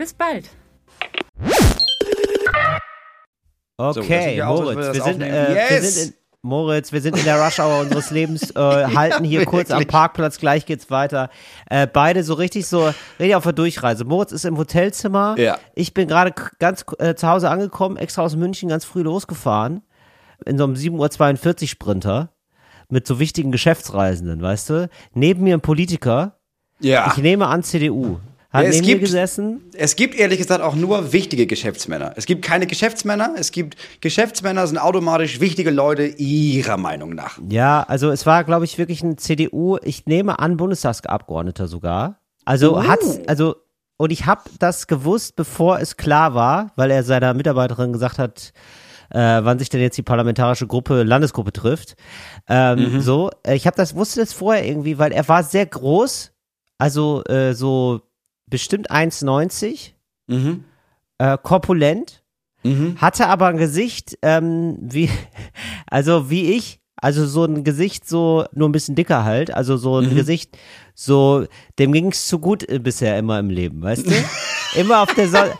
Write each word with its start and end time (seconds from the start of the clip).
Bis 0.00 0.14
bald! 0.14 0.48
Okay, 3.76 4.38
ja 4.38 4.48
als 4.48 4.60
Moritz, 4.60 4.78
wir 4.78 4.94
wir 4.94 5.02
sind, 5.02 5.20
äh, 5.20 5.48
wir 5.48 5.54
Yes! 5.54 5.94
sind 5.94 6.06
in, 6.08 6.14
Moritz, 6.40 6.90
wir 6.90 7.02
sind 7.02 7.18
in 7.18 7.24
der 7.24 7.38
Rush-Hour 7.38 7.80
unseres 7.82 8.10
Lebens, 8.10 8.50
äh, 8.52 8.58
halten 8.58 9.24
hier 9.24 9.44
kurz 9.44 9.70
am. 9.70 9.84
Parkplatz, 9.84 10.38
gleich 10.38 10.64
geht's 10.64 10.90
weiter. 10.90 11.28
Äh, 11.68 11.86
beide 11.86 12.24
so 12.24 12.32
richtig 12.32 12.66
so, 12.66 12.94
richtig 13.18 13.34
auf 13.34 13.42
der 13.42 13.52
Durchreise. 13.52 14.06
Moritz 14.06 14.32
ist 14.32 14.46
im 14.46 14.56
Hotelzimmer. 14.56 15.34
Ja. 15.38 15.58
Ich 15.74 15.92
bin 15.92 16.08
gerade 16.08 16.32
ganz 16.58 16.86
äh, 16.98 17.14
zu 17.14 17.28
Hause 17.28 17.50
angekommen, 17.50 17.98
extra 17.98 18.22
aus 18.22 18.36
München, 18.36 18.70
ganz 18.70 18.86
früh 18.86 19.02
losgefahren. 19.02 19.82
In 20.46 20.56
so 20.56 20.64
einem 20.64 20.76
7.42 20.76 21.62
Uhr 21.62 21.68
Sprinter. 21.68 22.30
Mit 22.88 23.06
so 23.06 23.18
wichtigen 23.18 23.52
Geschäftsreisenden, 23.52 24.40
weißt 24.40 24.70
du? 24.70 24.88
Neben 25.12 25.44
mir 25.44 25.58
ein 25.58 25.60
Politiker. 25.60 26.38
Ja. 26.78 27.12
Ich 27.12 27.18
nehme 27.18 27.48
an 27.48 27.62
CDU. 27.62 28.18
Hat 28.52 28.64
Ja, 28.64 28.68
es 28.70 28.74
neben 28.76 28.86
mir 28.86 28.92
gibt- 28.94 29.04
gesessen. 29.04 29.60
Es 29.74 29.94
gibt 29.94 30.16
ehrlich 30.16 30.38
gesagt 30.38 30.60
auch 30.60 30.74
nur 30.74 31.12
wichtige 31.12 31.46
Geschäftsmänner. 31.46 32.14
Es 32.16 32.26
gibt 32.26 32.42
keine 32.44 32.66
Geschäftsmänner. 32.66 33.34
Es 33.38 33.52
gibt 33.52 33.76
Geschäftsmänner 34.00 34.66
sind 34.66 34.76
automatisch 34.78 35.38
wichtige 35.38 35.70
Leute 35.70 36.04
ihrer 36.06 36.76
Meinung 36.76 37.14
nach. 37.14 37.38
Ja, 37.48 37.84
also 37.86 38.10
es 38.10 38.26
war, 38.26 38.42
glaube 38.42 38.64
ich, 38.64 38.76
wirklich 38.76 39.02
ein 39.04 39.18
CDU, 39.18 39.78
ich 39.82 40.06
nehme 40.06 40.40
an, 40.40 40.56
Bundestagsabgeordneter 40.56 41.68
sogar. 41.68 42.18
Also 42.44 42.76
Uh. 42.76 42.88
hat's, 42.88 43.20
also, 43.28 43.54
und 43.98 44.10
ich 44.10 44.26
habe 44.26 44.42
das 44.58 44.88
gewusst, 44.88 45.36
bevor 45.36 45.78
es 45.78 45.96
klar 45.96 46.34
war, 46.34 46.72
weil 46.74 46.90
er 46.90 47.04
seiner 47.04 47.34
Mitarbeiterin 47.34 47.92
gesagt 47.92 48.18
hat, 48.18 48.52
äh, 49.10 49.18
wann 49.44 49.60
sich 49.60 49.68
denn 49.68 49.80
jetzt 49.80 49.96
die 49.98 50.02
parlamentarische 50.02 50.66
Gruppe, 50.66 51.04
Landesgruppe 51.04 51.52
trifft. 51.52 51.94
Ähm, 52.48 52.94
Mhm. 52.94 53.00
So, 53.00 53.30
äh, 53.46 53.54
ich 53.54 53.66
habe 53.68 53.76
das, 53.76 53.94
wusste 53.94 54.20
das 54.20 54.32
vorher 54.32 54.66
irgendwie, 54.66 54.98
weil 54.98 55.12
er 55.12 55.28
war 55.28 55.44
sehr 55.44 55.66
groß, 55.66 56.32
also 56.78 57.22
äh, 57.24 57.52
so 57.54 58.00
bestimmt 58.50 58.90
1,90, 58.90 59.92
Mhm. 60.26 60.64
äh, 61.18 61.38
korpulent, 61.42 62.22
Mhm. 62.62 62.96
hatte 63.00 63.26
aber 63.28 63.46
ein 63.46 63.56
Gesicht 63.56 64.18
ähm, 64.22 64.76
wie, 64.80 65.08
also 65.86 66.28
wie 66.30 66.52
ich, 66.52 66.80
also 66.96 67.26
so 67.26 67.44
ein 67.44 67.64
Gesicht 67.64 68.06
so 68.06 68.44
nur 68.52 68.68
ein 68.68 68.72
bisschen 68.72 68.94
dicker 68.94 69.24
halt, 69.24 69.52
also 69.54 69.76
so 69.78 70.00
Mhm. 70.00 70.08
ein 70.08 70.14
Gesicht, 70.16 70.56
so 70.94 71.46
dem 71.78 71.92
ging's 71.92 72.26
zu 72.26 72.38
gut 72.38 72.68
äh, 72.68 72.78
bisher 72.78 73.18
immer 73.18 73.38
im 73.38 73.48
Leben, 73.50 73.80
weißt 73.82 74.06
du? 74.06 74.12
immer 74.78 75.00
auf 75.02 75.14
der 75.14 75.28
Sonne, 75.28 75.52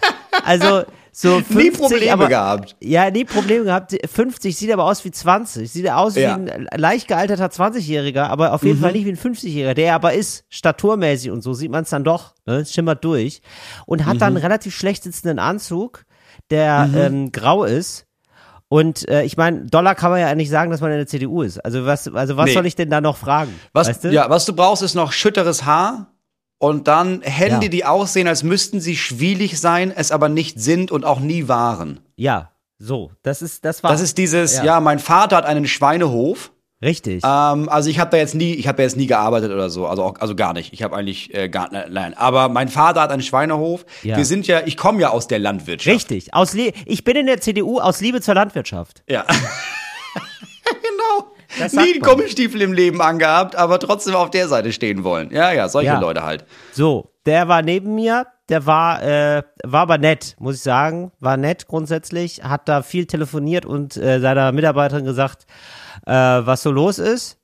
also 0.45 0.83
so 1.21 1.37
50, 1.41 1.55
Nie 1.57 1.71
Probleme 1.71 2.13
aber, 2.13 2.29
gehabt. 2.29 2.77
Ja, 2.81 3.11
nie 3.11 3.25
Probleme 3.25 3.65
gehabt. 3.65 3.97
50 4.11 4.57
sieht 4.57 4.73
aber 4.73 4.85
aus 4.85 5.05
wie 5.05 5.11
20. 5.11 5.71
Sieht 5.71 5.91
aus 5.91 6.15
Ja. 6.17 6.37
wie 6.39 6.51
ein 6.51 6.69
leicht 6.77 7.09
gealterter 7.09 7.47
20-Jähriger, 7.51 8.25
aber 8.29 8.53
auf 8.55 8.63
jeden 8.63 8.79
Mhm. 8.79 8.83
Fall 8.83 8.93
nicht 8.93 9.05
wie 9.05 9.11
ein 9.13 9.17
50-Jähriger, 9.19 9.75
der 9.75 9.95
aber 9.95 10.15
ist, 10.15 10.45
staturmäßig 10.49 11.31
und 11.31 11.43
so 11.43 11.53
sieht 11.55 11.71
man 11.71 11.83
es 11.85 11.91
dann 11.91 12.05
doch, 12.05 12.35
ne? 12.47 12.65
Schimmert 12.65 13.05
durch. 13.05 13.43
Und 13.87 14.07
hat 14.07 14.15
Mhm. 14.15 14.19
dann 14.19 14.29
einen 14.35 14.37
relativ 14.45 14.75
schlecht 14.75 15.03
sitzenden 15.03 15.39
Anzug, 15.39 16.05
der 16.51 16.89
ähm, 16.95 17.33
grau 17.33 17.65
ist. 17.65 18.07
Und 18.69 19.09
äh, 19.09 19.25
ich 19.25 19.37
meine, 19.37 19.67
Dollar 19.67 19.97
kann 19.97 20.13
man 20.13 20.21
ja 20.21 20.33
nicht 20.37 20.49
sagen, 20.49 20.71
dass 20.71 20.81
man 20.81 20.93
in 20.93 20.99
der 20.99 21.07
CDU 21.09 21.43
ist. 21.43 21.59
Also 21.65 21.87
was, 21.87 22.07
also 22.07 22.37
was 22.37 22.47
Nee. 22.47 22.55
soll 22.55 22.67
ich 22.67 22.77
denn 22.77 22.89
da 22.89 23.01
noch 23.01 23.17
fragen? 23.17 23.53
Was, 23.73 23.89
weißt 23.89 24.05
du? 24.05 24.09
ja, 24.13 24.31
was 24.31 24.45
du 24.47 24.53
brauchst, 24.55 24.83
ist 24.85 24.95
noch 24.95 25.11
schütteres 25.13 25.65
Haar 25.65 26.13
und 26.61 26.87
dann 26.87 27.23
Hände, 27.23 27.65
Ja. 27.67 27.71
die 27.71 27.85
aussehen, 27.85 28.29
als 28.29 28.43
müssten 28.45 28.81
sie 28.81 28.97
schwielig 28.97 29.59
sein, 29.59 29.91
es 29.95 30.13
aber 30.13 30.29
nicht 30.29 30.61
sind 30.61 30.93
und 30.93 31.05
auch 31.05 31.19
nie 31.19 31.49
waren. 31.49 32.01
Ja, 32.17 32.53
so. 32.79 33.11
Das 33.23 33.43
ist, 33.43 33.65
das 33.65 33.83
war 33.83 33.91
Das 33.91 34.01
ist 34.01 34.17
dieses, 34.19 34.59
Ja. 34.59 34.65
ja, 34.65 34.81
mein 34.81 34.99
Vater 35.01 35.37
hat 35.39 35.47
einen 35.47 35.67
Schweinehof. 35.67 36.53
richtig. 36.83 37.23
Ähm, 37.25 37.69
also 37.69 37.89
ich 37.91 37.99
habe 37.99 38.11
da 38.11 38.17
jetzt 38.19 38.35
nie, 38.35 38.55
ich 38.55 38.67
habe 38.69 38.77
da 38.77 38.83
jetzt 38.85 38.97
nie 38.97 39.07
gearbeitet 39.07 39.51
oder 39.53 39.69
so, 39.71 39.87
also 39.87 40.03
auch, 40.05 40.15
also 40.21 40.35
gar 40.35 40.53
nicht. 40.53 40.73
Ich 40.75 40.83
habe 40.83 40.95
eigentlich 40.97 41.35
äh, 41.35 41.49
gar 41.49 41.71
nein, 41.73 41.87
nein. 41.93 42.15
Aber 42.17 42.49
mein 42.49 42.69
Vater 42.69 43.01
hat 43.03 43.11
einen 43.11 43.23
Schweinehof. 43.23 43.85
Ja. 44.03 44.17
Wir 44.19 44.25
sind 44.27 44.47
ja, 44.47 44.61
ich 44.67 44.77
komme 44.77 45.01
ja 45.01 45.11
aus 45.11 45.29
der 45.29 45.39
Landwirtschaft. 45.39 45.95
Richtig. 45.95 46.33
Aus 46.35 46.53
Lie 46.55 46.73
ich 46.87 47.05
bin 47.05 47.17
in 47.17 47.27
der 47.27 47.41
CDU 47.41 47.81
aus 47.81 48.01
Liebe 48.01 48.21
zur 48.23 48.35
Landwirtschaft. 48.35 49.03
Ja. 49.09 49.25
Nie 51.59 51.99
man. 51.99 52.11
Gummistiefel 52.11 52.63
im 52.63 52.73
Leben 52.73 53.01
angehabt, 53.01 53.57
aber 53.57 53.79
trotzdem 53.79 54.15
auf 54.15 54.31
der 54.31 54.49
Seite 54.49 54.73
stehen 54.73 55.05
wollen. 55.05 55.31
Ja, 55.33 55.53
ja, 55.53 55.69
solche 55.69 55.89
Ja. 55.89 56.01
Leute 56.01 56.23
halt. 56.23 56.45
So, 56.73 57.13
der 57.27 57.49
war 57.49 57.63
neben 57.63 57.95
mir, 57.95 58.27
der 58.49 58.67
war, 58.67 59.03
äh, 59.03 59.43
war 59.65 59.83
aber 59.83 59.99
nett, 59.99 60.37
muss 60.39 60.57
ich 60.57 60.63
sagen, 60.63 61.13
war 61.21 61.37
nett 61.37 61.67
grundsätzlich, 61.67 62.43
hat 62.45 62.69
da 62.69 62.83
viel 62.83 63.07
telefoniert 63.07 63.67
und 63.67 63.97
äh, 63.97 64.21
seiner 64.21 64.53
Mitarbeiterin 64.53 65.05
gesagt, 65.05 65.47
äh, 66.07 66.13
was 66.13 66.63
so 66.63 66.71
los 66.71 66.99
ist. 66.99 67.39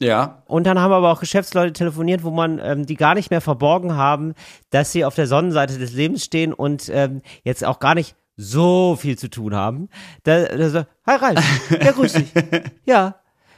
Ja. 0.00 0.42
Und 0.46 0.66
dann 0.66 0.80
haben 0.80 0.92
aber 0.92 1.12
auch 1.12 1.20
Geschäftsleute 1.20 1.72
telefoniert, 1.72 2.24
wo 2.24 2.30
man 2.30 2.58
ähm, 2.58 2.86
die 2.86 2.96
gar 2.96 3.14
nicht 3.14 3.30
mehr 3.30 3.40
verborgen 3.40 3.94
haben, 3.96 4.34
dass 4.70 4.90
sie 4.90 5.04
auf 5.04 5.14
der 5.14 5.28
Sonnenseite 5.28 5.78
des 5.78 5.92
Lebens 5.92 6.24
stehen 6.24 6.52
und 6.52 6.90
ähm, 6.92 7.22
jetzt 7.44 7.64
auch 7.64 7.78
gar 7.78 7.94
nicht 7.94 8.16
so 8.36 8.96
viel 8.96 9.16
zu 9.16 9.28
tun 9.30 9.54
haben. 9.54 9.88
Da, 10.24 10.44
da 10.46 10.68
so, 10.70 10.78
hi 11.06 11.16
Ralf, 11.16 11.40
ja 11.70 11.92
grüß 11.92 12.12
dich. 12.14 12.32
Ja, 12.84 13.16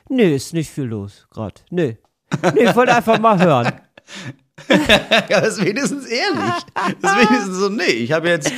nö, 0.09 0.35
ist 0.35 0.53
nicht 0.55 0.71
viel 0.71 0.85
los 0.85 1.27
gerade. 1.31 1.61
Nö. 1.71 1.95
Nö, 2.43 2.61
ich 2.61 2.75
wollte 2.75 2.95
einfach 2.95 3.19
mal 3.19 3.39
hören. 3.41 3.73
Ja, 5.29 5.41
das 5.41 5.59
ist 5.59 5.65
wenigstens 5.65 6.07
ehrlich. 6.07 6.55
Das 7.03 7.13
ist 7.13 7.29
wenigstens 7.29 7.57
so, 7.57 7.69
nee, 7.71 7.85
ich 7.85 8.13
habe 8.13 8.29
jetzt. 8.29 8.53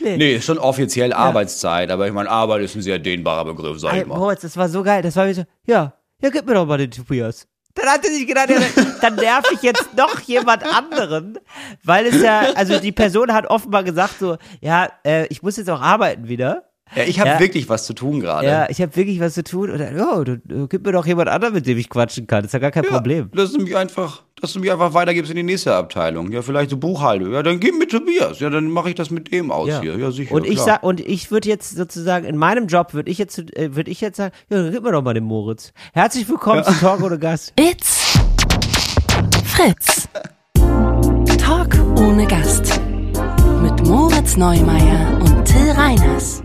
Nee. 0.00 0.34
ist 0.34 0.44
schon 0.44 0.58
offiziell 0.58 1.12
Arbeitszeit, 1.12 1.90
aber 1.90 2.06
ich 2.06 2.12
meine, 2.12 2.28
Arbeit 2.28 2.62
ist 2.62 2.74
ein 2.76 2.82
sehr 2.82 2.98
dehnbarer 2.98 3.44
Begriff, 3.44 3.78
sag 3.78 3.94
Ey, 3.94 4.00
ich 4.02 4.06
mal. 4.06 4.18
Moritz, 4.18 4.42
das 4.42 4.56
war 4.56 4.68
so 4.68 4.82
geil. 4.82 5.02
Das 5.02 5.16
war 5.16 5.26
wie 5.26 5.34
so, 5.34 5.44
ja, 5.66 5.94
ja, 6.20 6.30
gib 6.30 6.46
mir 6.46 6.54
doch 6.54 6.66
mal 6.66 6.78
den 6.78 6.90
Tobias. 6.90 7.46
Dann 7.74 7.86
hat 7.86 8.04
er 8.04 8.10
sich 8.10 8.26
gedacht, 8.26 8.48
ja, 8.48 8.58
dann 9.00 9.16
nerv 9.16 9.44
ich 9.52 9.62
jetzt 9.62 9.94
noch 9.96 10.18
jemand 10.20 10.64
anderen, 10.64 11.38
weil 11.84 12.06
es 12.06 12.22
ja, 12.22 12.52
also 12.54 12.78
die 12.78 12.92
Person 12.92 13.32
hat 13.32 13.46
offenbar 13.46 13.84
gesagt 13.84 14.18
so, 14.18 14.38
ja, 14.60 14.88
äh, 15.04 15.26
ich 15.26 15.42
muss 15.42 15.56
jetzt 15.56 15.68
auch 15.68 15.80
arbeiten 15.80 16.28
wieder. 16.28 16.64
Ja, 16.94 17.02
ich 17.02 17.18
habe 17.18 17.30
Ja. 17.30 17.40
wirklich 17.40 17.68
was 17.68 17.84
zu 17.84 17.94
tun 17.94 18.20
gerade. 18.20 18.46
Ja, 18.46 18.66
ich 18.70 18.80
habe 18.80 18.94
wirklich 18.94 19.18
was 19.20 19.34
zu 19.34 19.42
tun. 19.42 19.70
Und 19.70 19.78
dann, 19.78 20.00
oh, 20.00 20.22
du, 20.22 20.38
du, 20.38 20.68
gib 20.68 20.86
mir 20.86 20.92
doch 20.92 21.04
jemand 21.04 21.28
anderen, 21.28 21.52
mit 21.54 21.66
dem 21.66 21.76
ich 21.78 21.90
quatschen 21.90 22.26
kann. 22.26 22.42
Das 22.42 22.50
ist 22.50 22.52
ja 22.52 22.58
gar 22.60 22.70
kein 22.70 22.84
Problem. 22.84 23.28
Lass 23.34 23.52
mich 23.58 23.76
einfach, 23.76 24.22
dass 24.40 24.52
du 24.52 24.60
mich 24.60 24.70
einfach 24.70 24.94
weitergibst 24.94 25.30
in 25.30 25.36
die 25.36 25.42
nächste 25.42 25.74
Abteilung. 25.74 26.30
Ja, 26.30 26.42
vielleicht 26.42 26.70
so 26.70 26.76
Buchhaltung. 26.76 27.32
Ja, 27.32 27.42
dann 27.42 27.58
gib 27.58 27.76
mir 27.76 27.88
Tobias. 27.88 28.38
Ja, 28.38 28.50
dann 28.50 28.70
mache 28.70 28.90
ich 28.90 28.94
das 28.94 29.10
mit 29.10 29.32
dem 29.32 29.50
aus 29.50 29.68
hier. 29.80 29.96
Ja, 29.96 30.10
sicher. 30.12 30.32
Und 30.32 30.46
ich 30.46 30.54
klar. 30.54 30.66
sag, 30.66 30.82
und 30.84 31.00
ich 31.00 31.30
würde 31.30 31.48
jetzt 31.48 31.76
sozusagen 31.76 32.24
in 32.24 32.36
meinem 32.36 32.66
Job 32.68 32.94
würde 32.94 33.10
ich 33.10 33.18
jetzt, 33.18 33.38
äh, 33.56 33.74
würde 33.74 33.90
ich 33.90 34.00
jetzt 34.00 34.16
sagen, 34.16 34.32
ja, 34.48 34.62
dann 34.62 34.70
gib 34.72 34.82
mir 34.84 34.92
doch 34.92 35.02
mal 35.02 35.14
den 35.14 35.24
Moritz. 35.24 35.72
Herzlich 35.92 36.28
willkommen 36.28 36.62
zu 36.62 36.72
Talk 36.74 37.02
ohne 37.02 37.18
Gast. 37.18 37.52
It's 37.58 38.16
Fritz. 39.44 40.08
Talk 41.38 41.74
ohne 41.98 42.26
Gast. 42.26 42.80
Mit 43.62 43.84
Moritz 43.86 44.36
Neumeier 44.36 45.18
und 45.20 45.44
Till 45.44 45.70
Reiners. 45.72 46.42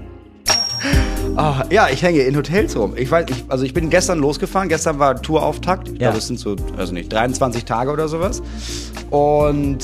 Ah, 1.38 1.64
ja, 1.70 1.88
ich 1.90 2.04
hänge 2.04 2.20
in 2.22 2.36
Hotels 2.36 2.76
rum. 2.76 2.94
Ich 2.98 3.10
weiß, 3.10 3.26
ich, 3.30 3.44
also 3.48 3.64
ich 3.64 3.74
bin 3.74 3.90
gestern 3.90 4.20
losgefahren. 4.20 4.68
Gestern 4.70 5.00
war 5.00 5.22
Tourauftakt. 5.22 5.88
Ich 5.88 5.94
Ja. 5.94 6.08
glaube, 6.08 6.18
es 6.18 6.28
sind 6.28 6.40
so, 6.40 6.56
also 6.78 6.94
nicht, 6.94 7.12
23 7.12 7.64
Tage 7.66 7.90
oder 7.92 8.08
sowas. 8.08 8.42
Und 9.10 9.80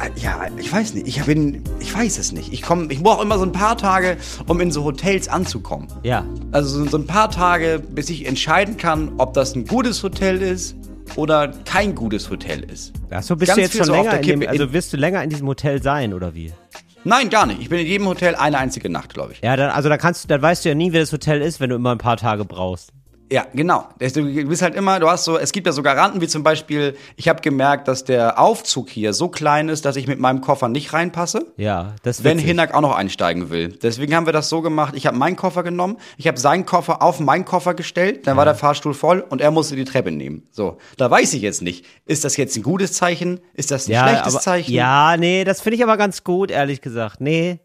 äh, 0.00 0.20
ja, 0.20 0.46
ich 0.58 0.72
weiß 0.72 0.94
nicht. 0.94 1.06
Ich 1.06 1.22
bin, 1.24 1.62
ich 1.80 1.94
weiß 1.94 2.18
es 2.18 2.32
nicht. 2.32 2.52
Ich 2.52 2.62
komme, 2.62 2.86
ich 2.92 3.02
brauche 3.02 3.22
immer 3.22 3.38
so 3.38 3.44
ein 3.44 3.52
paar 3.52 3.76
Tage, 3.78 4.16
um 4.46 4.60
in 4.60 4.70
so 4.72 4.84
Hotels 4.84 5.28
anzukommen. 5.28 5.88
Ja. 6.02 6.24
Also 6.52 6.84
so- 6.84 6.96
ein 6.96 7.06
paar 7.06 7.30
Tage, 7.30 7.80
bis 7.90 8.10
ich 8.10 8.26
entscheiden 8.26 8.76
kann, 8.76 9.12
ob 9.18 9.34
das 9.34 9.54
ein 9.54 9.66
gutes 9.66 10.02
Hotel 10.02 10.42
ist 10.42 10.74
oder 11.16 11.52
kein 11.64 11.94
gutes 11.94 12.30
Hotel 12.30 12.64
ist. 12.64 12.92
Achso, 13.10 13.36
bist 13.36 13.48
Ganz 13.50 13.56
du 13.56 13.60
jetzt 13.62 13.76
schon 13.76 13.86
so 13.86 13.92
länger 13.92 14.18
in 14.20 14.40
dem, 14.40 14.48
also 14.48 14.72
wirst 14.72 14.92
du 14.92 14.96
länger 14.96 15.22
in 15.22 15.30
diesem 15.30 15.46
Hotel 15.46 15.80
sein, 15.82 16.12
oder 16.14 16.34
wie? 16.34 16.52
Nein, 17.04 17.28
gar 17.28 17.46
nicht. 17.46 17.60
Ich 17.60 17.68
bin 17.68 17.78
in 17.78 17.86
jedem 17.86 18.06
Hotel 18.06 18.34
eine 18.34 18.58
einzige 18.58 18.88
Nacht, 18.88 19.12
glaube 19.12 19.32
ich. 19.34 19.40
Ja, 19.42 19.56
dann, 19.56 19.70
also 19.70 19.88
dann 19.88 19.98
kannst 19.98 20.24
du, 20.24 20.28
dann 20.28 20.40
weißt 20.40 20.64
du 20.64 20.70
ja 20.70 20.74
nie, 20.74 20.92
wer 20.92 21.00
das 21.00 21.12
Hotel 21.12 21.42
ist, 21.42 21.60
wenn 21.60 21.70
du 21.70 21.76
immer 21.76 21.92
ein 21.92 21.98
paar 21.98 22.16
Tage 22.16 22.44
brauchst. 22.44 22.92
Ja, 23.32 23.46
genau. 23.52 23.88
Du 23.98 24.48
bist 24.48 24.62
halt 24.62 24.74
immer, 24.74 25.00
du 25.00 25.08
hast 25.08 25.24
so, 25.24 25.38
es 25.38 25.52
gibt 25.52 25.66
ja 25.66 25.72
so 25.72 25.82
Garanten, 25.82 26.20
wie 26.20 26.28
zum 26.28 26.42
Beispiel, 26.42 26.96
ich 27.16 27.28
habe 27.28 27.40
gemerkt, 27.40 27.88
dass 27.88 28.04
der 28.04 28.38
Aufzug 28.38 28.90
hier 28.90 29.12
so 29.12 29.28
klein 29.28 29.68
ist, 29.68 29.84
dass 29.84 29.96
ich 29.96 30.06
mit 30.06 30.20
meinem 30.20 30.40
Koffer 30.40 30.68
nicht 30.68 30.92
reinpasse. 30.92 31.52
Ja, 31.56 31.94
das 32.02 32.22
Wenn 32.22 32.38
witzig. 32.38 32.50
Hinak 32.50 32.74
auch 32.74 32.82
noch 32.82 32.94
einsteigen 32.94 33.50
will. 33.50 33.68
Deswegen 33.68 34.14
haben 34.14 34.26
wir 34.26 34.32
das 34.32 34.48
so 34.48 34.60
gemacht, 34.62 34.94
ich 34.96 35.06
habe 35.06 35.16
meinen 35.16 35.36
Koffer 35.36 35.62
genommen, 35.62 35.96
ich 36.16 36.28
habe 36.28 36.38
seinen 36.38 36.66
Koffer 36.66 37.02
auf 37.02 37.18
meinen 37.18 37.44
Koffer 37.44 37.74
gestellt, 37.74 38.26
dann 38.26 38.36
war 38.36 38.44
der 38.44 38.54
Fahrstuhl 38.54 38.94
voll 38.94 39.20
und 39.20 39.40
er 39.40 39.50
musste 39.50 39.74
die 39.74 39.84
Treppe 39.84 40.10
nehmen. 40.10 40.46
So, 40.50 40.78
da 40.96 41.10
weiß 41.10 41.32
ich 41.34 41.42
jetzt 41.42 41.62
nicht, 41.62 41.86
ist 42.06 42.24
das 42.24 42.36
jetzt 42.36 42.56
ein 42.56 42.62
gutes 42.62 42.92
Zeichen? 42.92 43.40
Ist 43.54 43.70
das 43.70 43.88
ein 43.88 43.92
ja, 43.92 44.06
schlechtes 44.06 44.34
aber, 44.34 44.42
Zeichen? 44.42 44.72
Ja, 44.72 45.16
nee, 45.16 45.44
das 45.44 45.60
finde 45.60 45.76
ich 45.76 45.82
aber 45.82 45.96
ganz 45.96 46.24
gut, 46.24 46.50
ehrlich 46.50 46.82
gesagt. 46.82 47.20
Nee, 47.20 47.60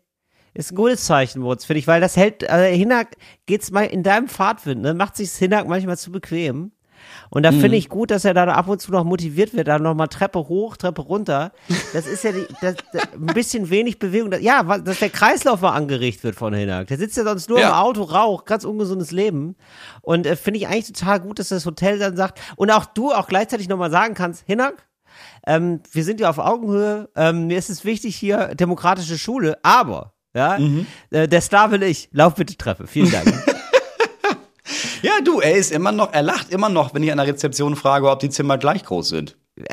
ist 0.54 0.72
ein 0.72 0.76
gutes 0.76 1.06
Zeichen, 1.06 1.42
Moritz, 1.42 1.66
finde 1.66 1.80
ich, 1.80 1.88
weil 1.88 2.02
das 2.02 2.16
hält, 2.18 2.44
äh, 2.44 2.76
Hinak 2.76 3.16
geht's 3.46 3.72
mal 3.72 3.86
in 3.86 4.04
deinem 4.04 4.28
Fahrtwind, 4.28 4.82
ne, 4.82 4.94
macht 4.94 5.16
sich's 5.16 5.38
Hinak 5.38 5.68
manchmal 5.68 5.98
zu 5.98 6.12
bequem. 6.12 6.72
Und 7.30 7.44
da 7.44 7.52
Mhm. 7.52 7.62
finde 7.62 7.78
ich 7.78 7.88
gut, 7.88 8.12
dass 8.12 8.26
er 8.26 8.34
dann 8.34 8.50
ab 8.50 8.68
und 8.68 8.82
zu 8.82 8.92
noch 8.92 9.06
motiviert 9.06 9.54
wird, 9.54 9.70
dann 9.70 9.82
nochmal 9.84 10.10
Treppe 10.10 10.40
hoch, 10.40 10.76
Treppe 10.76 11.02
runter. 11.02 11.54
Das 11.94 12.06
ist 12.06 12.26
ja 12.26 12.34
die, 12.34 12.46
das, 12.62 12.76
das, 12.92 13.04
ein 13.14 13.34
bisschen 13.34 13.70
wenig 13.70 14.00
Bewegung. 14.00 14.34
Ja, 14.42 14.64
dass 14.80 15.00
der 15.00 15.10
Kreislauf 15.10 15.62
mal 15.62 15.72
angeregt 15.72 16.24
wird 16.26 16.36
von 16.36 16.54
Hinak. 16.54 16.88
Der 16.88 16.98
sitzt 16.98 17.16
ja 17.16 17.24
sonst 17.24 17.48
nur 17.50 17.60
Ja. 17.60 17.70
im 17.70 17.74
Auto, 17.76 18.04
raucht, 18.04 18.46
ganz 18.48 18.66
ungesundes 18.66 19.12
Leben. 19.12 19.56
Und 20.02 20.26
äh, 20.28 20.36
finde 20.36 20.60
ich 20.60 20.68
eigentlich 20.68 20.92
total 20.92 21.22
gut, 21.22 21.40
dass 21.40 21.50
das 21.50 21.66
Hotel 21.66 22.00
dann 22.00 22.18
sagt, 22.18 22.42
und 22.58 22.70
auch 22.70 22.84
du 22.86 23.12
auch 23.14 23.28
gleichzeitig 23.28 23.70
nochmal 23.70 23.92
sagen 23.92 24.14
kannst, 24.14 24.44
Hinak, 24.46 24.86
ähm, 25.48 25.82
wir 25.92 26.04
sind 26.04 26.20
ja 26.20 26.30
auf 26.30 26.38
Augenhöhe, 26.38 27.10
ähm, 27.16 27.48
mir 27.48 27.58
ist 27.58 27.70
es 27.70 27.86
wichtig 27.86 28.18
hier, 28.18 28.56
demokratische 28.56 29.18
Schule, 29.18 29.58
aber, 29.64 30.14
ja, 30.36 30.58
Mhm. 30.60 30.86
äh, 31.12 31.28
der 31.28 31.42
Star 31.42 31.72
will 31.72 31.84
ich, 31.84 32.10
lauf 32.12 32.36
bitte 32.36 32.56
Treppe, 32.58 32.88
vielen 32.88 33.12
Dank. 33.12 33.28
Ja, 35.02 35.14
du, 35.24 35.40
er 35.40 35.56
ist 35.56 35.72
immer 35.72 35.92
noch, 35.92 36.12
er 36.14 36.22
lacht 36.22 36.52
immer 36.52 36.70
noch, 36.70 36.94
wenn 36.94 37.02
ich 37.04 37.12
an 37.12 37.18
der 37.18 37.28
Rezeption 37.28 37.76
frage, 37.76 38.10
ob 38.10 38.20
die 38.20 38.30
Zimmer 38.30 38.58
gleich 38.58 38.84
groß 38.84 39.10
sind. 39.10 39.38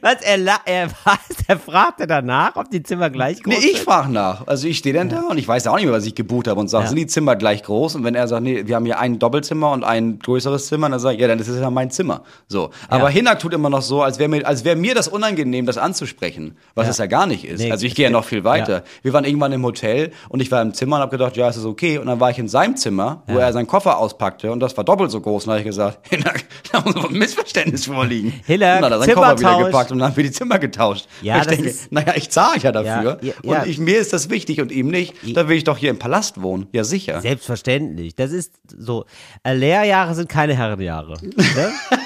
was, 0.00 0.16
er, 0.22 0.38
er, 0.64 0.88
was, 1.04 1.18
er 1.46 1.58
fragte 1.58 2.06
danach, 2.06 2.56
ob 2.56 2.70
die 2.70 2.82
Zimmer 2.82 3.10
gleich 3.10 3.42
groß 3.42 3.54
Nee, 3.54 3.60
ich 3.64 3.76
sind? 3.76 3.84
frage 3.84 4.10
nach. 4.12 4.46
Also 4.46 4.66
ich 4.68 4.78
stehe 4.78 4.94
dann 4.94 5.08
da 5.08 5.22
und 5.28 5.38
ich 5.38 5.46
weiß 5.46 5.64
ja 5.64 5.70
auch 5.72 5.76
nicht 5.76 5.84
mehr, 5.84 5.94
was 5.94 6.06
ich 6.06 6.14
gebucht 6.14 6.48
habe 6.48 6.58
und 6.60 6.68
sage, 6.68 6.84
Ja. 6.84 6.88
sind 6.88 6.96
die 6.96 7.06
Zimmer 7.06 7.36
gleich 7.36 7.62
groß? 7.62 7.94
Und 7.96 8.04
wenn 8.04 8.14
er 8.14 8.26
sagt, 8.28 8.42
nee, 8.42 8.62
wir 8.66 8.76
haben 8.76 8.84
hier 8.84 8.98
ein 8.98 9.18
Doppelzimmer 9.18 9.70
und 9.72 9.84
ein 9.84 10.18
größeres 10.18 10.66
Zimmer, 10.68 10.88
dann 10.88 10.98
sage 11.00 11.16
ich, 11.16 11.20
ja, 11.20 11.28
dann 11.28 11.38
ist 11.38 11.48
es 11.48 11.60
ja 11.60 11.70
mein 11.70 11.90
Zimmer. 11.90 12.22
So. 12.48 12.70
Aber 12.88 13.08
Hinak 13.10 13.38
tut 13.40 13.52
immer 13.54 13.70
noch 13.70 13.82
so, 13.82 14.02
als 14.02 14.18
wäre 14.18 14.28
mir, 14.28 14.46
als 14.46 14.64
wäre 14.64 14.76
mir 14.76 14.94
das 14.94 15.08
unangenehm, 15.08 15.66
das 15.66 15.78
anzusprechen, 15.78 16.56
was 16.74 16.86
Ja. 16.86 16.90
es 16.90 16.98
ja 16.98 17.06
gar 17.06 17.26
nicht 17.26 17.44
ist. 17.44 17.60
Nee, 17.60 17.70
also 17.70 17.86
ich 17.86 17.94
gehe 17.94 18.04
ja 18.06 18.10
noch 18.10 18.24
viel 18.24 18.44
weiter. 18.44 18.72
ja. 18.78 18.82
Wir 19.02 19.12
waren 19.12 19.24
irgendwann 19.24 19.52
im 19.52 19.64
Hotel 19.64 20.12
und 20.28 20.40
ich 20.40 20.50
war 20.50 20.62
im 20.62 20.74
Zimmer 20.74 20.96
und 20.96 21.02
habe 21.02 21.10
gedacht, 21.10 21.36
ja, 21.36 21.48
es 21.48 21.56
ist 21.56 21.64
okay. 21.64 21.98
Und 21.98 22.06
dann 22.06 22.20
war 22.20 22.30
ich 22.30 22.38
in 22.38 22.48
seinem 22.48 22.76
Zimmer, 22.76 23.22
wo 23.26 23.34
Ja. 23.38 23.46
er 23.46 23.52
seinen 23.52 23.66
Koffer 23.66 23.98
auspackte 23.98 24.50
und 24.52 24.60
das 24.60 24.76
war 24.76 24.84
doppelt 24.84 25.10
so 25.10 25.20
groß. 25.20 25.44
Und 25.44 25.48
dann 25.48 25.52
habe 25.54 25.60
ich 25.60 25.66
gesagt, 25.66 25.98
Hinak, 26.10 26.44
da 26.72 26.80
muss 26.80 26.96
ein 26.96 27.12
Missverständnis 27.12 27.86
vorliegen. 27.86 28.32
Hinak, 28.46 28.82
und 28.82 29.57
Zimmertausch. 29.58 29.70
gepackt 29.72 29.92
und 29.92 29.98
dann 29.98 30.08
haben 30.08 30.16
wir 30.16 30.24
die 30.24 30.30
Zimmer 30.32 30.58
getauscht. 30.58 31.06
Ja, 31.22 31.40
ich 31.40 31.46
denke, 31.46 31.74
naja, 31.90 32.14
ich 32.16 32.30
zahle 32.30 32.58
ja 32.60 32.72
dafür. 32.72 33.18
Ja, 33.22 33.32
ja. 33.42 33.60
Und 33.62 33.68
ich, 33.68 33.78
mir 33.78 33.98
ist 33.98 34.12
das 34.12 34.30
wichtig 34.30 34.60
und 34.60 34.72
ihm 34.72 34.88
nicht. 34.88 35.14
Da 35.34 35.48
will 35.48 35.56
ich 35.56 35.64
doch 35.64 35.78
hier 35.78 35.90
im 35.90 35.98
Palast 35.98 36.40
wohnen. 36.42 36.66
Ja, 36.72 36.84
sicher. 36.84 37.20
Selbstverständlich. 37.20 38.14
Das 38.14 38.32
ist 38.32 38.54
so. 38.76 39.04
Äh, 39.42 39.54
Lehrjahre 39.54 40.14
sind 40.14 40.28
keine 40.28 40.54
Herrenjahre. 40.56 41.14
Ne? 41.22 41.72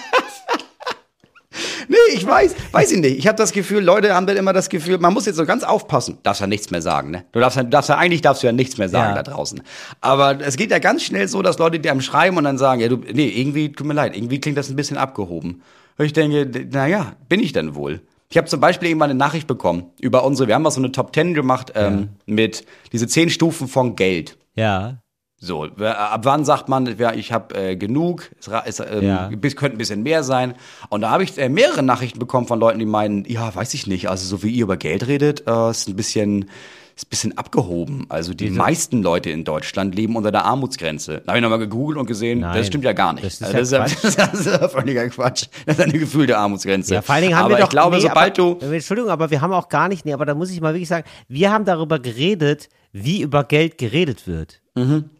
Nee, 1.88 1.96
ich 2.14 2.26
weiß, 2.26 2.54
weiß 2.70 2.92
ich 2.92 2.98
nicht. 3.00 3.18
Ich 3.18 3.26
habe 3.26 3.36
das 3.36 3.52
Gefühl, 3.52 3.82
Leute 3.84 4.14
haben 4.14 4.26
dann 4.26 4.36
immer 4.38 4.54
das 4.54 4.70
Gefühl, 4.70 4.96
man 4.98 5.12
muss 5.12 5.26
jetzt 5.26 5.36
so 5.36 5.44
ganz 5.44 5.64
aufpassen. 5.64 6.16
Darfst 6.22 6.40
ja 6.40 6.46
nichts 6.46 6.70
mehr 6.70 6.80
sagen, 6.80 7.10
ne? 7.10 7.24
Du 7.32 7.40
darfst 7.40 7.56
ja, 7.58 7.64
darfst 7.64 7.90
ja 7.90 7.98
eigentlich 7.98 8.22
darfst 8.22 8.42
du 8.42 8.46
ja 8.46 8.52
nichts 8.52 8.78
mehr 8.78 8.88
sagen 8.88 9.14
Ja. 9.14 9.22
da 9.22 9.30
draußen. 9.30 9.62
Aber 10.00 10.40
es 10.40 10.56
geht 10.56 10.70
ja 10.70 10.78
ganz 10.78 11.02
schnell 11.02 11.28
so, 11.28 11.42
dass 11.42 11.58
Leute 11.58 11.80
dir 11.80 11.92
am 11.92 12.00
Schreiben 12.00 12.38
und 12.38 12.44
dann 12.44 12.56
sagen, 12.56 12.80
ja, 12.80 12.88
du, 12.88 12.96
nee, 12.96 13.28
irgendwie, 13.28 13.72
tut 13.72 13.86
mir 13.86 13.92
leid, 13.94 14.16
irgendwie 14.16 14.40
klingt 14.40 14.56
das 14.56 14.70
ein 14.70 14.76
bisschen 14.76 14.96
abgehoben. 14.96 15.62
Und 16.02 16.06
ich 16.06 16.12
denke, 16.14 16.50
naja, 16.72 17.12
bin 17.28 17.38
ich 17.38 17.52
denn 17.52 17.76
wohl? 17.76 18.00
Ich 18.28 18.36
habe 18.36 18.48
zum 18.48 18.58
Beispiel 18.58 18.88
irgendwann 18.88 19.10
eine 19.10 19.18
Nachricht 19.18 19.46
bekommen 19.46 19.92
über 20.00 20.24
unsere, 20.24 20.48
wir 20.48 20.56
haben 20.56 20.62
mal 20.62 20.72
so 20.72 20.80
eine 20.80 20.90
Top 20.90 21.12
Ten 21.12 21.32
gemacht 21.32 21.74
ähm, 21.76 22.08
mit 22.26 22.64
diese 22.92 23.06
zehn 23.06 23.30
Stufen 23.30 23.68
von 23.68 23.94
Geld. 23.94 24.36
Ja. 24.56 24.98
So, 25.36 25.62
ab 25.64 26.24
wann 26.24 26.44
sagt 26.44 26.68
man, 26.68 26.98
ja, 26.98 27.12
ich 27.12 27.30
habe 27.32 27.54
äh, 27.54 27.76
genug, 27.76 28.32
es 28.40 28.48
es, 28.48 28.80
ähm, 28.80 29.02
Ja. 29.04 29.28
könnte 29.28 29.76
ein 29.76 29.78
bisschen 29.78 30.02
mehr 30.02 30.24
sein. 30.24 30.54
Und 30.88 31.02
da 31.02 31.10
habe 31.10 31.22
ich 31.22 31.38
äh, 31.38 31.48
mehrere 31.48 31.84
Nachrichten 31.84 32.18
bekommen 32.18 32.48
von 32.48 32.58
Leuten, 32.58 32.80
die 32.80 32.84
meinen, 32.84 33.24
ja, 33.26 33.54
weiß 33.54 33.74
ich 33.74 33.86
nicht, 33.86 34.08
also 34.10 34.26
so 34.26 34.42
wie 34.42 34.50
ihr 34.50 34.64
über 34.64 34.76
Geld 34.76 35.06
redet, 35.06 35.46
äh, 35.46 35.70
ist 35.70 35.88
ein 35.88 35.94
bisschen, 35.94 36.46
ist 36.94 37.06
ein 37.06 37.10
bisschen 37.10 37.38
abgehoben. 37.38 38.06
Also 38.08 38.34
die 38.34 38.50
meisten 38.50 39.02
Leute 39.02 39.30
in 39.30 39.44
Deutschland 39.44 39.94
leben 39.94 40.14
unter 40.16 40.30
der 40.30 40.44
Armutsgrenze. 40.44 41.22
Da 41.24 41.28
habe 41.32 41.38
ich 41.38 41.42
nochmal 41.42 41.58
gegoogelt 41.58 41.98
und 41.98 42.06
gesehen, 42.06 42.40
Nein, 42.40 42.56
das 42.56 42.66
stimmt 42.66 42.84
ja 42.84 42.92
gar 42.92 43.12
nicht. 43.14 43.24
das 43.24 43.34
ist 43.34 43.42
Also 43.54 43.76
ja 43.76 43.82
das, 43.84 44.04
ist 44.04 44.18
ja, 44.18 44.26
das 44.32 44.40
ist 44.40 44.46
ja 44.46 44.68
völliger 44.68 45.08
Quatsch. 45.08 45.46
Das 45.66 45.78
ist 45.78 45.84
eine 45.84 45.98
gefühlte 45.98 46.36
Armutsgrenze. 46.36 46.94
Ja, 46.94 47.02
vor 47.02 47.14
allen 47.14 47.24
Dingen 47.24 47.36
haben 47.36 47.46
aber 47.46 47.54
wir 47.54 47.58
doch. 47.58 47.64
ich 47.64 47.70
glaube, 47.70 47.96
nee, 47.96 48.02
sobald 48.02 48.38
aber, 48.38 48.58
du 48.60 48.66
Entschuldigung, 48.74 49.10
aber 49.10 49.30
wir 49.30 49.40
haben 49.40 49.52
auch 49.52 49.68
gar 49.68 49.88
nicht, 49.88 50.04
nee, 50.04 50.12
aber 50.12 50.26
da 50.26 50.34
muss 50.34 50.50
ich 50.50 50.60
mal 50.60 50.74
wirklich 50.74 50.88
sagen, 50.88 51.06
wir 51.28 51.50
haben 51.50 51.64
darüber 51.64 51.98
geredet, 51.98 52.68
wie 52.92 53.22
über 53.22 53.44
Geld 53.44 53.78
geredet 53.78 54.26
wird. 54.26 54.60
So, 54.74 54.80
Mhm. 54.82 55.10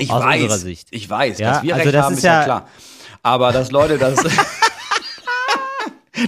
Ich 0.00 0.10
aus 0.10 0.22
weiß, 0.22 0.42
unserer 0.42 0.58
Sicht. 0.58 0.88
ich 0.92 1.08
weiß, 1.10 1.38
Ja, 1.38 1.54
dass 1.54 1.62
wir 1.64 1.74
also 1.74 1.84
recht 1.84 1.94
das 1.96 2.04
haben, 2.04 2.12
ist 2.12 2.18
ist 2.18 2.24
ja, 2.24 2.38
ja- 2.38 2.44
klar. 2.44 2.68
Aber 3.22 3.52
dass 3.52 3.70
Leute 3.72 3.98
das, 3.98 4.18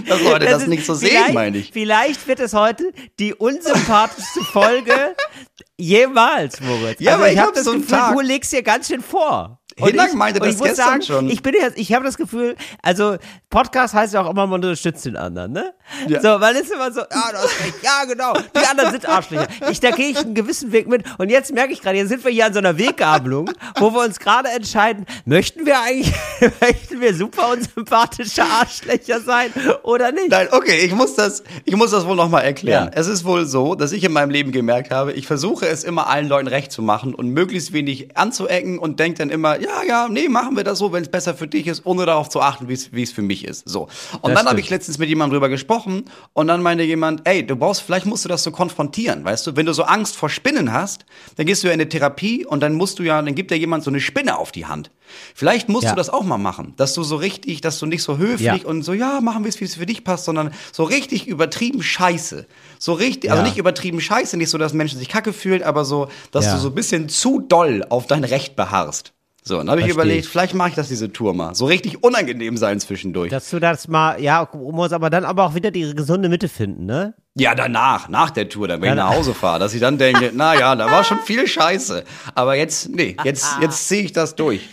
dass 0.07 0.21
Leute 0.21 0.45
das, 0.45 0.63
ist- 0.63 0.67
nicht 0.67 0.85
so 0.85 0.93
sehen, 0.93 1.09
vielleicht- 1.09 1.33
meine 1.33 1.57
ich. 1.57 1.71
Vielleicht 1.71 2.27
wird 2.27 2.39
es 2.39 2.53
heute 2.53 2.91
die 3.19 3.33
unsympathischste 3.33 4.41
Folge 4.41 5.15
jemals, 5.77 6.59
Moritz. 6.61 6.99
Ja, 6.99 7.13
also 7.13 7.23
aber 7.23 7.31
ich 7.31 7.37
hab 7.39 7.47
hab 7.47 7.53
das 7.55 7.63
so 7.65 7.71
einen 7.71 7.81
Gefühl, 7.81 7.97
Tag. 7.97 8.13
du 8.15 8.21
legst 8.21 8.51
dir 8.51 8.63
ganz 8.63 8.87
schön 8.87 9.01
vor. 9.01 9.59
Ich- 9.77 10.13
meinte 10.13 10.39
das 10.39 10.49
ich 10.49 10.57
muss 10.57 10.67
gestern 10.69 10.85
sagen, 10.87 11.01
schon. 11.03 11.29
Ich 11.29 11.41
bin 11.41 11.53
jetzt, 11.53 11.77
ich 11.77 11.93
habe 11.93 12.03
das 12.05 12.17
Gefühl, 12.17 12.55
also 12.81 13.17
Podcast 13.49 13.93
heißt 13.93 14.13
ja 14.13 14.21
auch 14.21 14.29
immer, 14.29 14.47
man 14.47 14.55
unterstützt 14.63 15.05
den 15.05 15.15
anderen, 15.15 15.51
ne? 15.53 15.73
Ja. 16.07 16.21
So, 16.21 16.39
man 16.39 16.55
ist 16.55 16.71
immer 16.71 16.91
so, 16.91 17.01
ja, 17.01 17.05
du 17.31 17.37
hast 17.37 17.59
recht, 17.63 17.75
ja, 17.83 18.03
genau, 18.05 18.33
die 18.33 18.65
anderen 18.65 18.91
sind 18.91 19.07
Arschlöcher. 19.07 19.47
Ich, 19.69 19.79
da 19.79 19.91
gehe 19.91 20.09
ich 20.09 20.17
einen 20.17 20.33
gewissen 20.35 20.71
Weg 20.71 20.87
mit 20.87 21.03
und 21.17 21.29
jetzt 21.29 21.53
merke 21.53 21.73
ich 21.73 21.81
gerade, 21.81 21.97
jetzt 21.97 22.09
sind 22.09 22.23
wir 22.23 22.31
hier 22.31 22.45
an 22.47 22.53
so 22.53 22.59
einer 22.59 22.77
Weggabelung, 22.77 23.49
wo 23.79 23.91
wir 23.93 24.03
uns 24.03 24.19
gerade 24.19 24.49
entscheiden, 24.49 25.05
möchten 25.25 25.65
wir 25.65 25.79
eigentlich, 25.81 26.13
möchten 26.61 26.99
wir 27.01 27.13
super 27.13 27.49
unsympathische 27.51 28.43
Arschlöcher 28.43 29.21
sein 29.21 29.51
oder 29.83 30.11
nicht? 30.11 30.29
Nein, 30.29 30.47
okay, 30.51 30.79
ich 30.85 30.93
muss 30.93 31.15
das, 31.15 31.43
ich 31.65 31.75
muss 31.75 31.91
das 31.91 32.05
wohl 32.05 32.15
nochmal 32.15 32.43
erklären. 32.43 32.91
Ja. 32.93 32.99
Es 32.99 33.07
ist 33.07 33.25
wohl 33.25 33.45
so, 33.45 33.75
dass 33.75 33.91
ich 33.91 34.03
in 34.03 34.11
meinem 34.11 34.29
Leben 34.31 34.51
gemerkt 34.51 34.91
habe, 34.91 35.13
ich 35.13 35.27
versuche 35.27 35.67
es 35.67 35.83
immer 35.83 36.07
allen 36.07 36.27
Leuten 36.27 36.47
recht 36.47 36.71
zu 36.71 36.81
machen 36.81 37.13
und 37.13 37.29
möglichst 37.29 37.73
wenig 37.73 38.17
anzuecken 38.17 38.79
und 38.79 38.99
denke 38.99 39.19
dann 39.19 39.29
immer, 39.29 39.59
ja, 39.67 39.83
ja, 39.83 40.07
nee, 40.09 40.29
machen 40.29 40.55
wir 40.55 40.63
das 40.63 40.79
so, 40.79 40.91
wenn 40.93 41.03
es 41.03 41.09
besser 41.09 41.33
für 41.35 41.47
dich 41.47 41.67
ist, 41.67 41.85
ohne 41.85 42.05
darauf 42.05 42.29
zu 42.29 42.41
achten, 42.41 42.67
wie 42.69 42.73
es 43.03 43.11
für 43.11 43.21
mich 43.21 43.45
ist. 43.45 43.67
So. 43.67 43.87
Und 44.21 44.29
Das 44.31 44.39
dann 44.39 44.47
habe 44.49 44.59
ich 44.59 44.69
letztens 44.69 44.97
mit 44.97 45.09
jemandem 45.09 45.33
drüber 45.35 45.49
gesprochen 45.49 46.05
und 46.33 46.47
dann 46.47 46.61
meinte 46.61 46.83
jemand, 46.83 47.27
ey, 47.27 47.45
du 47.45 47.55
brauchst, 47.55 47.81
vielleicht 47.81 48.05
musst 48.05 48.23
du 48.25 48.29
das 48.29 48.43
so 48.43 48.51
konfrontieren, 48.51 49.25
weißt 49.25 49.47
du, 49.47 49.55
wenn 49.55 49.65
du 49.65 49.73
so 49.73 49.83
Angst 49.83 50.15
vor 50.15 50.29
Spinnen 50.29 50.71
hast, 50.73 51.05
dann 51.35 51.45
gehst 51.45 51.63
du 51.63 51.67
ja 51.67 51.73
in 51.73 51.81
eine 51.81 51.89
Therapie 51.89 52.45
und 52.45 52.61
dann 52.61 52.73
musst 52.75 52.99
du 52.99 53.03
ja, 53.03 53.21
dann 53.21 53.35
gibt 53.35 53.51
dir 53.51 53.57
jemand 53.57 53.83
so 53.83 53.91
eine 53.91 53.99
Spinne 53.99 54.37
auf 54.37 54.51
die 54.51 54.65
Hand. 54.65 54.91
Vielleicht 55.35 55.69
musst 55.69 55.85
Ja. 55.85 55.91
du 55.91 55.95
das 55.95 56.09
auch 56.09 56.23
mal 56.23 56.37
machen, 56.37 56.73
dass 56.77 56.93
du 56.93 57.03
so 57.03 57.15
richtig, 57.15 57.61
dass 57.61 57.79
du 57.79 57.85
nicht 57.85 58.03
so 58.03 58.17
höflich 58.17 58.63
Ja. 58.63 58.65
und 58.67 58.83
so, 58.83 58.93
ja, 58.93 59.21
machen 59.21 59.43
wir 59.43 59.49
es, 59.49 59.59
wie 59.61 59.65
es 59.65 59.75
für 59.75 59.85
dich 59.85 60.03
passt, 60.03 60.25
sondern 60.25 60.51
so 60.73 60.83
richtig 60.83 61.27
übertrieben 61.27 61.81
scheiße. 61.81 62.45
So 62.79 62.93
richtig, 62.93 63.31
also 63.31 63.41
Ja. 63.43 63.47
nicht 63.47 63.57
übertrieben 63.57 64.01
scheiße, 64.01 64.37
nicht 64.37 64.49
so, 64.49 64.57
dass 64.57 64.73
Menschen 64.73 64.99
sich 64.99 65.07
kacke 65.09 65.33
fühlen, 65.33 65.63
aber 65.63 65.85
so, 65.85 66.09
dass 66.31 66.51
du 66.51 66.57
so 66.57 66.67
ein 66.69 66.75
bisschen 66.75 67.07
zu 67.09 67.39
doll 67.39 67.85
auf 67.89 68.07
dein 68.07 68.23
Recht 68.23 68.55
beharrst. 68.55 69.13
So, 69.47 69.57
dann 69.57 69.69
habe 69.69 69.79
ich 69.79 69.87
überlegt, 69.87 70.25
ich. 70.25 70.29
vielleicht 70.29 70.53
mache 70.53 70.69
ich 70.69 70.75
das 70.75 70.89
diese 70.89 71.13
Tour 71.13 71.33
mal. 71.33 71.55
So 71.55 71.65
richtig 71.65 72.03
unangenehm 72.03 72.57
sein 72.57 72.81
zwischendurch. 72.81 73.29
Dass 73.31 73.49
du 73.49 73.59
das 73.59 73.87
mal, 73.87 74.21
ja, 74.21 74.49
muss 74.53 74.91
aber 74.91 75.09
dann 75.09 75.23
aber 75.23 75.45
auch 75.45 75.55
wieder 75.55 75.71
die 75.71 75.95
gesunde 75.95 76.27
Mitte 76.27 76.49
finden, 76.49 76.85
ne? 76.85 77.13
Ja, 77.35 77.55
danach, 77.55 78.09
nach 78.09 78.31
der 78.31 78.49
Tour, 78.49 78.67
dann 78.67 78.81
wenn 78.81 78.89
ich 78.89 78.97
Ja, 78.97 79.05
nach 79.05 79.15
Hause 79.15 79.33
fahre, 79.33 79.59
dass 79.59 79.73
ich 79.73 79.79
dann 79.79 79.97
denke, 79.97 80.31
na 80.35 80.53
ja, 80.53 80.75
da 80.75 80.91
war 80.91 81.03
schon 81.05 81.19
viel 81.19 81.47
Scheiße. 81.47 82.03
Aber 82.35 82.55
jetzt, 82.55 82.89
nee, 82.89 83.15
jetzt, 83.23 83.47
jetzt 83.61 83.87
ziehe 83.87 84.03
ich 84.03 84.11
das 84.11 84.35
durch. 84.35 84.67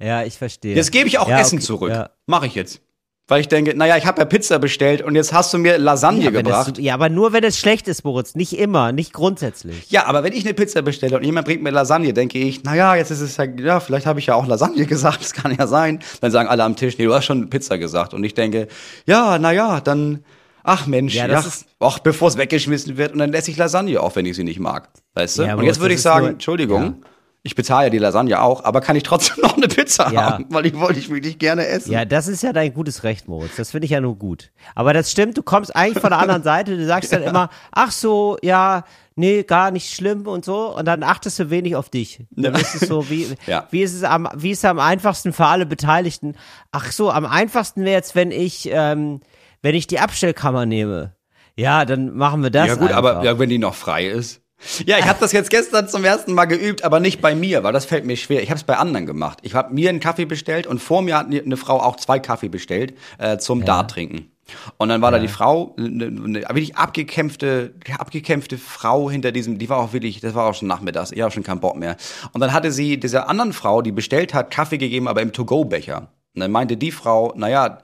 Ja, 0.00 0.24
ich 0.24 0.36
verstehe. 0.36 0.74
Jetzt 0.74 0.90
gebe 0.90 1.06
ich 1.06 1.18
auch 1.18 1.28
ja, 1.28 1.38
Essen 1.38 1.58
okay, 1.58 1.66
zurück. 1.66 1.90
Ja. 1.90 2.10
Mache 2.26 2.46
ich 2.46 2.54
jetzt. 2.54 2.80
Weil 3.30 3.42
ich 3.42 3.48
denke, 3.48 3.76
naja, 3.76 3.96
ich 3.96 4.06
habe 4.06 4.20
ja 4.20 4.24
Pizza 4.24 4.58
bestellt 4.58 5.02
und 5.02 5.14
jetzt 5.14 5.32
hast 5.32 5.54
du 5.54 5.58
mir 5.58 5.78
Lasagne 5.78 6.24
Ja, 6.24 6.30
gebracht. 6.30 6.72
Das, 6.76 6.84
ja, 6.84 6.94
aber 6.94 7.08
nur 7.08 7.32
wenn 7.32 7.44
es 7.44 7.56
schlecht 7.58 7.86
ist, 7.86 8.02
Moritz. 8.04 8.34
Nicht 8.34 8.58
immer, 8.58 8.90
nicht 8.90 9.12
grundsätzlich. 9.12 9.88
Ja, 9.88 10.06
aber 10.06 10.24
wenn 10.24 10.32
ich 10.32 10.44
eine 10.44 10.52
Pizza 10.52 10.82
bestelle 10.82 11.16
und 11.16 11.22
jemand 11.22 11.46
bringt 11.46 11.62
mir 11.62 11.70
Lasagne, 11.70 12.12
denke 12.12 12.38
ich, 12.40 12.64
naja, 12.64 12.96
jetzt 12.96 13.12
ist 13.12 13.20
es 13.20 13.36
ja, 13.36 13.44
ja, 13.44 13.78
vielleicht 13.78 14.06
habe 14.06 14.18
ich 14.18 14.26
ja 14.26 14.34
auch 14.34 14.48
Lasagne 14.48 14.84
gesagt, 14.94 15.20
das 15.22 15.32
kann 15.32 15.54
ja 15.56 15.68
sein. 15.68 16.00
Dann 16.20 16.32
sagen 16.32 16.48
alle 16.48 16.64
am 16.64 16.74
Tisch, 16.74 16.98
nee, 16.98 17.04
du 17.04 17.14
hast 17.14 17.24
schon 17.26 17.48
Pizza 17.50 17.78
gesagt. 17.78 18.14
Und 18.14 18.24
ich 18.24 18.34
denke, 18.34 18.66
ja, 19.06 19.38
naja, 19.38 19.80
dann, 19.80 20.24
ach 20.64 20.88
Mensch, 20.88 21.14
Ja, 21.14 21.26
ist- 21.26 21.66
ach, 21.78 22.00
bevor 22.00 22.26
es 22.26 22.36
weggeschmissen 22.36 22.96
wird 22.96 23.12
und 23.12 23.20
dann 23.20 23.32
esse 23.32 23.52
ich 23.52 23.56
Lasagne, 23.56 24.00
auch 24.00 24.16
wenn 24.16 24.26
ich 24.26 24.34
sie 24.34 24.42
nicht 24.44 24.58
mag. 24.58 24.88
Weißt 25.14 25.38
du? 25.38 25.42
Ja, 25.44 25.54
und 25.54 25.64
jetzt 25.64 25.80
würde 25.80 25.94
ich 25.94 26.02
sagen, 26.02 26.26
Entschuldigung. 26.26 27.04
Ich 27.42 27.54
bezahle 27.54 27.84
ja 27.86 27.90
die 27.90 27.98
Lasagne 27.98 28.40
auch, 28.42 28.64
aber 28.64 28.80
kann 28.82 28.96
ich 28.96 29.02
trotzdem 29.02 29.36
noch 29.42 29.56
eine 29.56 29.66
Pizza 29.68 30.12
Ja. 30.12 30.32
haben, 30.32 30.46
weil 30.50 30.62
die 30.64 30.78
wollte 30.78 30.98
ich 30.98 31.08
wirklich 31.08 31.38
gerne 31.38 31.66
essen. 31.66 31.92
Ja, 31.92 32.04
das 32.04 32.28
ist 32.28 32.42
ja 32.42 32.52
dein 32.52 32.74
gutes 32.74 33.02
Recht, 33.02 33.28
Moritz. 33.28 33.56
Das 33.56 33.70
finde 33.70 33.86
ich 33.86 33.92
ja 33.92 34.00
nur 34.00 34.16
gut. 34.16 34.50
Aber 34.74 34.92
das 34.92 35.10
stimmt, 35.10 35.38
du 35.38 35.42
kommst 35.42 35.74
eigentlich 35.74 36.00
von 36.00 36.10
der 36.10 36.18
anderen 36.18 36.42
Seite, 36.42 36.76
du 36.76 36.84
sagst 36.86 37.12
dann 37.12 37.22
immer, 37.22 37.48
ach 37.72 37.92
so, 37.92 38.36
ja, 38.42 38.84
nee, 39.16 39.42
gar 39.42 39.70
nicht 39.70 39.94
schlimm 39.94 40.26
und 40.26 40.44
so. 40.44 40.76
Und 40.76 40.84
dann 40.84 41.02
achtest 41.02 41.38
du 41.38 41.48
wenig 41.48 41.76
auf 41.76 41.88
dich. 41.88 42.24
Dann 42.30 42.54
ist 42.56 42.74
es 42.74 42.88
so, 42.88 43.08
wie, 43.08 43.28
Ja. 43.46 43.66
wie 43.70 43.82
ist 43.82 43.94
es 43.94 44.02
am, 44.04 44.28
wie 44.34 44.50
ist 44.50 44.58
es 44.58 44.64
am 44.66 44.78
einfachsten 44.78 45.32
für 45.32 45.46
alle 45.46 45.64
Beteiligten? 45.64 46.36
Ach 46.72 46.92
so, 46.92 47.10
am 47.10 47.24
einfachsten 47.24 47.84
wäre 47.84 47.96
jetzt, 47.96 48.14
wenn 48.14 48.32
ich, 48.32 48.68
ähm, 48.70 49.20
wenn 49.62 49.74
ich 49.74 49.86
die 49.86 49.98
Abstellkammer 49.98 50.66
nehme. 50.66 51.14
Ja, 51.56 51.84
dann 51.86 52.14
machen 52.16 52.42
wir 52.42 52.50
das. 52.50 52.66
Ja 52.68 52.74
gut, 52.74 52.88
einfach. 52.88 52.96
aber 52.98 53.24
ja, 53.24 53.38
wenn 53.38 53.48
die 53.48 53.58
noch 53.58 53.74
frei 53.74 54.06
ist. 54.08 54.40
Ja, 54.84 54.98
ich 54.98 55.06
habe 55.06 55.18
das 55.20 55.32
jetzt 55.32 55.50
gestern 55.50 55.88
zum 55.88 56.04
ersten 56.04 56.32
Mal 56.32 56.44
geübt, 56.44 56.84
aber 56.84 57.00
nicht 57.00 57.20
bei 57.20 57.34
mir, 57.34 57.62
weil 57.62 57.72
das 57.72 57.86
fällt 57.86 58.04
mir 58.04 58.16
schwer. 58.16 58.42
Ich 58.42 58.50
habe 58.50 58.58
es 58.58 58.64
bei 58.64 58.76
anderen 58.76 59.06
gemacht. 59.06 59.38
Ich 59.42 59.54
habe 59.54 59.72
mir 59.72 59.88
einen 59.88 60.00
Kaffee 60.00 60.26
bestellt 60.26 60.66
und 60.66 60.80
vor 60.80 61.02
mir 61.02 61.16
hat 61.16 61.26
eine 61.26 61.56
Frau 61.56 61.80
auch 61.80 61.96
zwei 61.96 62.18
Kaffee 62.18 62.48
bestellt 62.48 62.94
äh, 63.18 63.38
zum 63.38 63.64
Dart 63.64 63.90
trinken. 63.90 64.30
Und 64.78 64.88
dann 64.88 65.00
war 65.00 65.10
da 65.10 65.18
die 65.18 65.28
Frau, 65.28 65.74
eine, 65.78 66.06
eine 66.06 66.40
wirklich 66.40 66.76
abgekämpfte, 66.76 67.74
abgekämpfte 67.98 68.58
Frau 68.58 69.10
hinter 69.10 69.32
diesem, 69.32 69.58
die 69.58 69.68
war 69.68 69.78
auch 69.78 69.92
wirklich, 69.92 70.20
das 70.20 70.34
war 70.34 70.48
auch 70.48 70.54
schon 70.54 70.68
nachmittags, 70.68 71.12
ich 71.12 71.20
habe 71.20 71.30
schon 71.30 71.44
keinen 71.44 71.60
Bock 71.60 71.76
mehr. 71.76 71.96
Und 72.32 72.40
dann 72.40 72.52
hatte 72.52 72.72
sie 72.72 72.98
dieser 72.98 73.28
anderen 73.28 73.52
Frau, 73.52 73.82
die 73.82 73.92
bestellt 73.92 74.34
hat, 74.34 74.50
Kaffee 74.50 74.78
gegeben, 74.78 75.08
aber 75.08 75.22
im 75.22 75.32
To-Go-Becher. 75.32 76.08
Und 76.34 76.40
dann 76.40 76.50
meinte 76.50 76.76
die 76.76 76.90
Frau, 76.90 77.32
naja, 77.36 77.78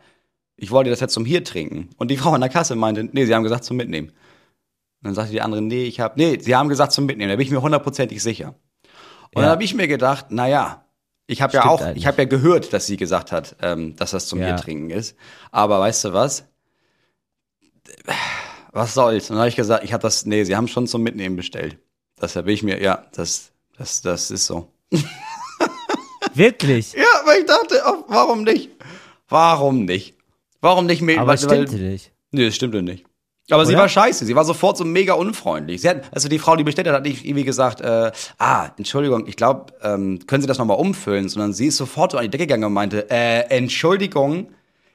ich 0.56 0.70
wollte 0.70 0.90
das 0.90 1.00
jetzt 1.00 1.12
zum 1.12 1.24
hier 1.24 1.44
trinken. 1.44 1.90
Und 1.98 2.10
die 2.10 2.16
Frau 2.16 2.32
an 2.32 2.40
der 2.40 2.50
Kasse 2.50 2.74
meinte, 2.76 3.08
nee, 3.12 3.26
sie 3.26 3.34
haben 3.34 3.42
gesagt 3.42 3.64
zum 3.64 3.76
Mitnehmen. 3.76 4.12
Dann 5.06 5.14
sagte 5.14 5.32
die 5.32 5.40
andere, 5.40 5.62
nee, 5.62 5.84
ich 5.84 6.00
habe, 6.00 6.14
nee, 6.16 6.38
sie 6.40 6.54
haben 6.54 6.68
gesagt 6.68 6.92
zum 6.92 7.06
Mitnehmen. 7.06 7.30
Da 7.30 7.36
bin 7.36 7.46
ich 7.46 7.52
mir 7.52 7.62
hundertprozentig 7.62 8.22
sicher. 8.22 8.48
Und 9.34 9.36
dann 9.36 9.44
Ja. 9.44 9.50
habe 9.50 9.64
ich 9.64 9.74
mir 9.74 9.88
gedacht, 9.88 10.26
na 10.30 10.48
ja, 10.48 10.84
ich 11.26 11.42
habe 11.42 11.52
ja 11.54 11.64
auch, 11.66 11.80
eigentlich. 11.80 11.98
ich 12.02 12.06
habe 12.06 12.22
ja 12.22 12.28
gehört, 12.28 12.72
dass 12.72 12.86
sie 12.86 12.96
gesagt 12.96 13.32
hat, 13.32 13.56
ähm, 13.62 13.96
dass 13.96 14.12
das 14.12 14.26
zum 14.28 14.40
Ja. 14.40 14.56
trinken 14.56 14.90
ist. 14.90 15.16
Aber 15.50 15.80
weißt 15.80 16.04
du 16.04 16.12
was? 16.12 16.44
Was 18.72 18.94
soll's? 18.94 19.30
Und 19.30 19.36
dann 19.36 19.40
habe 19.40 19.48
ich 19.48 19.56
gesagt, 19.56 19.84
ich 19.84 19.92
habe 19.92 20.02
das, 20.02 20.26
nee, 20.26 20.44
sie 20.44 20.54
haben 20.56 20.68
schon 20.68 20.86
zum 20.86 21.02
Mitnehmen 21.02 21.36
bestellt. 21.36 21.78
Deshalb 22.20 22.46
bin 22.46 22.54
ich 22.54 22.62
mir, 22.62 22.80
ja, 22.82 23.06
das, 23.14 23.52
das, 23.78 24.02
das 24.02 24.30
ist 24.30 24.46
so. 24.46 24.70
Wirklich. 26.34 26.92
Ja, 26.92 27.04
aber 27.22 27.38
ich 27.38 27.46
dachte, 27.46 27.82
oh, 27.86 28.04
warum 28.08 28.42
nicht? 28.44 28.70
Warum 29.28 29.84
nicht? 29.86 30.14
Warum 30.60 30.86
nicht 30.86 31.00
mehr? 31.02 31.20
Aber 31.20 31.34
es 31.34 31.42
stimmte 31.44 31.76
nicht. 31.76 32.12
Nee, 32.32 32.46
das 32.46 32.54
stimmte 32.54 32.82
nicht. 32.82 33.05
Aber 33.50 33.64
sie 33.64 33.74
Oder? 33.74 33.82
war 33.82 33.88
scheiße. 33.88 34.24
Sie 34.24 34.34
war 34.34 34.44
sofort 34.44 34.76
so 34.76 34.84
mega 34.84 35.12
unfreundlich. 35.14 35.80
Sie 35.82 35.88
hat, 35.88 36.02
also 36.12 36.28
die 36.28 36.38
Frau, 36.40 36.56
die 36.56 36.64
bestellt 36.64 36.88
hat, 36.88 36.94
hat 36.94 37.04
nicht 37.04 37.24
irgendwie 37.24 37.44
gesagt, 37.44 37.80
äh, 37.80 38.10
ah, 38.38 38.70
Entschuldigung, 38.76 39.26
ich 39.28 39.36
glaube, 39.36 39.66
ähm, 39.82 40.18
können 40.26 40.42
Sie 40.42 40.48
das 40.48 40.58
nochmal 40.58 40.78
umfüllen? 40.78 41.28
Sondern 41.28 41.52
sie 41.52 41.66
ist 41.68 41.76
sofort 41.76 42.10
so 42.12 42.18
an 42.18 42.24
die 42.24 42.30
Decke 42.30 42.46
gegangen 42.46 42.64
und 42.64 42.72
meinte, 42.72 43.08
äh, 43.08 43.42
Entschuldigung, 43.56 44.48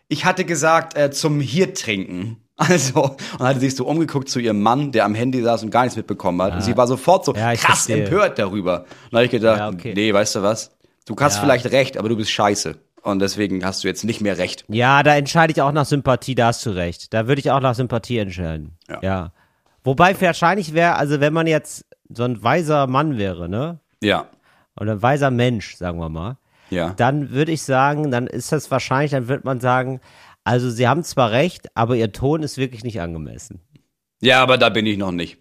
ich 0.09 0.25
hatte 0.25 0.43
gesagt, 0.43 0.97
äh, 0.97 1.11
zum 1.11 1.39
hier 1.39 1.73
trinken. 1.73 2.37
Also, 2.57 3.15
und 3.39 3.39
hatte 3.39 3.59
sie 3.59 3.69
sich 3.69 3.75
so 3.75 3.87
umgeguckt 3.87 4.29
zu 4.29 4.37
ihrem 4.39 4.61
Mann, 4.61 4.91
der 4.91 5.05
am 5.05 5.15
Handy 5.15 5.41
saß 5.41 5.63
und 5.63 5.71
gar 5.71 5.81
nichts 5.81 5.95
mitbekommen 5.97 6.39
hat. 6.43 6.53
Und 6.53 6.61
sie 6.61 6.77
war 6.77 6.85
sofort 6.85 7.25
so 7.25 7.33
Ja, 7.33 7.55
krass 7.55 7.85
verstehe. 7.85 8.03
empört 8.03 8.37
darüber. 8.37 8.81
Und 8.81 8.85
dann 9.11 9.17
habe 9.17 9.25
ich 9.25 9.31
gedacht, 9.31 9.57
Ja, 9.57 9.69
okay. 9.69 9.93
nee, 9.95 10.13
weißt 10.13 10.35
du 10.35 10.43
was? 10.43 10.69
Du 11.07 11.15
hast 11.19 11.37
Ja. 11.37 11.41
vielleicht 11.41 11.71
recht, 11.71 11.97
aber 11.97 12.07
du 12.09 12.15
bist 12.17 12.29
scheiße. 12.29 12.75
Und 13.03 13.19
deswegen 13.19 13.65
hast 13.65 13.83
du 13.83 13.87
jetzt 13.87 14.03
nicht 14.03 14.21
mehr 14.21 14.37
recht. 14.37 14.63
Ja, 14.67 15.01
da 15.01 15.15
entscheide 15.15 15.51
ich 15.51 15.61
auch 15.61 15.71
nach 15.71 15.85
Sympathie, 15.85 16.35
da 16.35 16.47
hast 16.47 16.65
du 16.65 16.69
recht. 16.69 17.13
Da 17.13 17.27
würde 17.27 17.39
ich 17.39 17.49
auch 17.49 17.59
nach 17.59 17.75
Sympathie 17.75 18.19
entscheiden. 18.19 18.77
Ja. 18.87 18.99
ja. 19.01 19.31
Wobei 19.83 20.19
wahrscheinlich 20.21 20.73
wäre, 20.73 20.95
also 20.95 21.19
wenn 21.19 21.33
man 21.33 21.47
jetzt 21.47 21.85
so 22.09 22.23
ein 22.23 22.43
weiser 22.43 22.87
Mann 22.87 23.17
wäre, 23.17 23.49
ne? 23.49 23.79
Ja, 24.03 24.27
Oder 24.79 24.93
ein 24.93 25.01
weiser 25.01 25.31
Mensch, 25.31 25.75
sagen 25.75 25.99
wir 25.99 26.09
mal, 26.09 26.37
ja. 26.69 26.91
dann 26.91 27.31
würde 27.31 27.51
ich 27.51 27.63
sagen, 27.63 28.11
dann 28.11 28.27
ist 28.27 28.51
das 28.51 28.69
wahrscheinlich, 28.71 29.11
dann 29.11 29.27
wird 29.27 29.45
man 29.45 29.59
sagen, 29.59 29.99
also 30.43 30.69
sie 30.69 30.87
haben 30.87 31.03
zwar 31.03 31.31
recht, 31.31 31.75
aber 31.75 31.95
ihr 31.95 32.11
Ton 32.11 32.43
ist 32.43 32.57
wirklich 32.57 32.83
nicht 32.83 33.01
angemessen. 33.01 33.61
Ja, 34.21 34.41
aber 34.41 34.57
da 34.57 34.69
bin 34.69 34.85
ich 34.85 34.97
noch 34.97 35.11
nicht. 35.11 35.37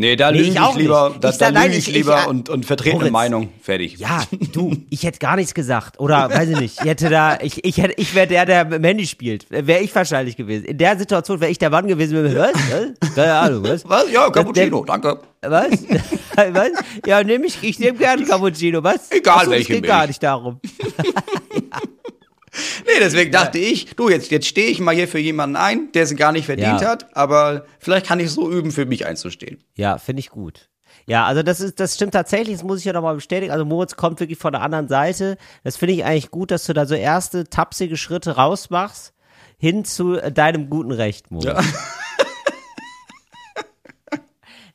Nee, 0.00 0.14
da 0.14 0.30
Nee, 0.30 0.38
lüge 0.38 0.50
ich 0.50 0.54
ich, 0.56 0.74
lieber, 0.76 1.12
da, 1.20 1.30
Ich 1.30 1.38
da 1.38 1.50
nein, 1.50 1.64
lüge 1.66 1.78
ich 1.78 1.88
ich- 1.88 1.94
lieber 1.94 2.20
ich- 2.20 2.26
und, 2.28 2.48
und 2.48 2.64
vertrete 2.64 2.90
eine 2.92 2.98
Moritz. 3.00 3.12
Meinung. 3.12 3.48
Fertig. 3.60 3.98
Ja, 3.98 4.22
du, 4.52 4.76
ich 4.90 5.02
hätte 5.02 5.18
gar 5.18 5.34
nichts 5.34 5.54
gesagt. 5.54 5.98
Oder 5.98 6.30
weiß 6.30 6.50
ich 6.50 6.60
nicht, 6.60 6.78
ich 6.80 6.86
hätte 6.88 7.08
da, 7.10 7.36
ich, 7.42 7.64
ich 7.64 7.78
hätte, 7.78 7.94
ich 7.96 8.14
wäre 8.14 8.28
der, 8.28 8.46
der 8.46 8.64
mit 8.64 8.74
dem 8.74 8.84
Handy 8.84 9.08
spielt. 9.08 9.46
Wäre 9.50 9.80
ich 9.80 9.92
wahrscheinlich 9.92 10.36
gewesen. 10.36 10.66
In 10.66 10.78
der 10.78 10.96
Situation 10.96 11.40
wäre 11.40 11.50
ich 11.50 11.58
der 11.58 11.70
Mann 11.70 11.88
gewesen, 11.88 12.22
mit 12.22 12.30
dem, 12.32 12.38
was? 12.38 12.52
was? 12.54 13.14
Keine 13.16 13.34
Ahnung, 13.34 13.64
was? 13.64 13.88
Was? 13.88 14.08
Ja, 14.12 14.30
Cappuccino, 14.30 14.84
danke. 14.84 15.18
Was? 15.42 15.70
was? 16.36 16.70
Ja, 17.04 17.24
nehme 17.24 17.46
ich, 17.46 17.58
ich 17.62 17.80
nehme 17.80 17.98
gerne 17.98 18.24
Cappuccino, 18.24 18.84
was? 18.84 19.10
Egal 19.10 19.34
Ach 19.38 19.44
so, 19.46 19.50
welche 19.50 19.72
Es 19.74 19.80
geht 19.80 19.86
gar 19.88 20.06
nicht 20.06 20.22
darum. 20.22 20.60
Nee, 22.86 22.98
deswegen 23.00 23.30
dachte 23.32 23.58
ich, 23.58 23.94
du, 23.96 24.08
jetzt, 24.08 24.30
jetzt 24.30 24.46
stehe 24.46 24.68
ich 24.68 24.80
mal 24.80 24.94
hier 24.94 25.08
für 25.08 25.18
jemanden 25.18 25.56
ein, 25.56 25.90
der 25.92 26.04
es 26.04 26.14
gar 26.16 26.32
nicht 26.32 26.46
verdient 26.46 26.80
Ja. 26.80 26.88
hat, 26.88 27.06
aber 27.16 27.64
vielleicht 27.78 28.06
kann 28.06 28.20
ich 28.20 28.30
so 28.30 28.50
üben, 28.50 28.70
für 28.72 28.86
mich 28.86 29.06
einzustehen. 29.06 29.62
Ja, 29.76 29.98
finde 29.98 30.20
ich 30.20 30.30
gut. 30.30 30.68
Ja, 31.06 31.24
also 31.24 31.42
das 31.42 31.60
ist, 31.60 31.80
das 31.80 31.94
stimmt 31.94 32.12
tatsächlich, 32.12 32.56
das 32.56 32.64
muss 32.64 32.80
ich 32.80 32.84
ja 32.84 32.92
nochmal 32.92 33.14
bestätigen. 33.14 33.50
Also 33.50 33.64
Moritz 33.64 33.96
kommt 33.96 34.20
wirklich 34.20 34.38
von 34.38 34.52
der 34.52 34.60
anderen 34.62 34.88
Seite. 34.88 35.38
Das 35.64 35.76
finde 35.76 35.94
ich 35.94 36.04
eigentlich 36.04 36.30
gut, 36.30 36.50
dass 36.50 36.66
du 36.66 36.74
da 36.74 36.84
so 36.84 36.94
erste 36.94 37.44
tapsige 37.48 37.96
Schritte 37.96 38.32
rausmachst 38.36 39.14
hin 39.56 39.84
zu 39.86 40.16
äh, 40.18 40.30
deinem 40.30 40.68
guten 40.68 40.92
Recht, 40.92 41.30
Moritz. 41.30 41.46
Ja. 41.46 41.60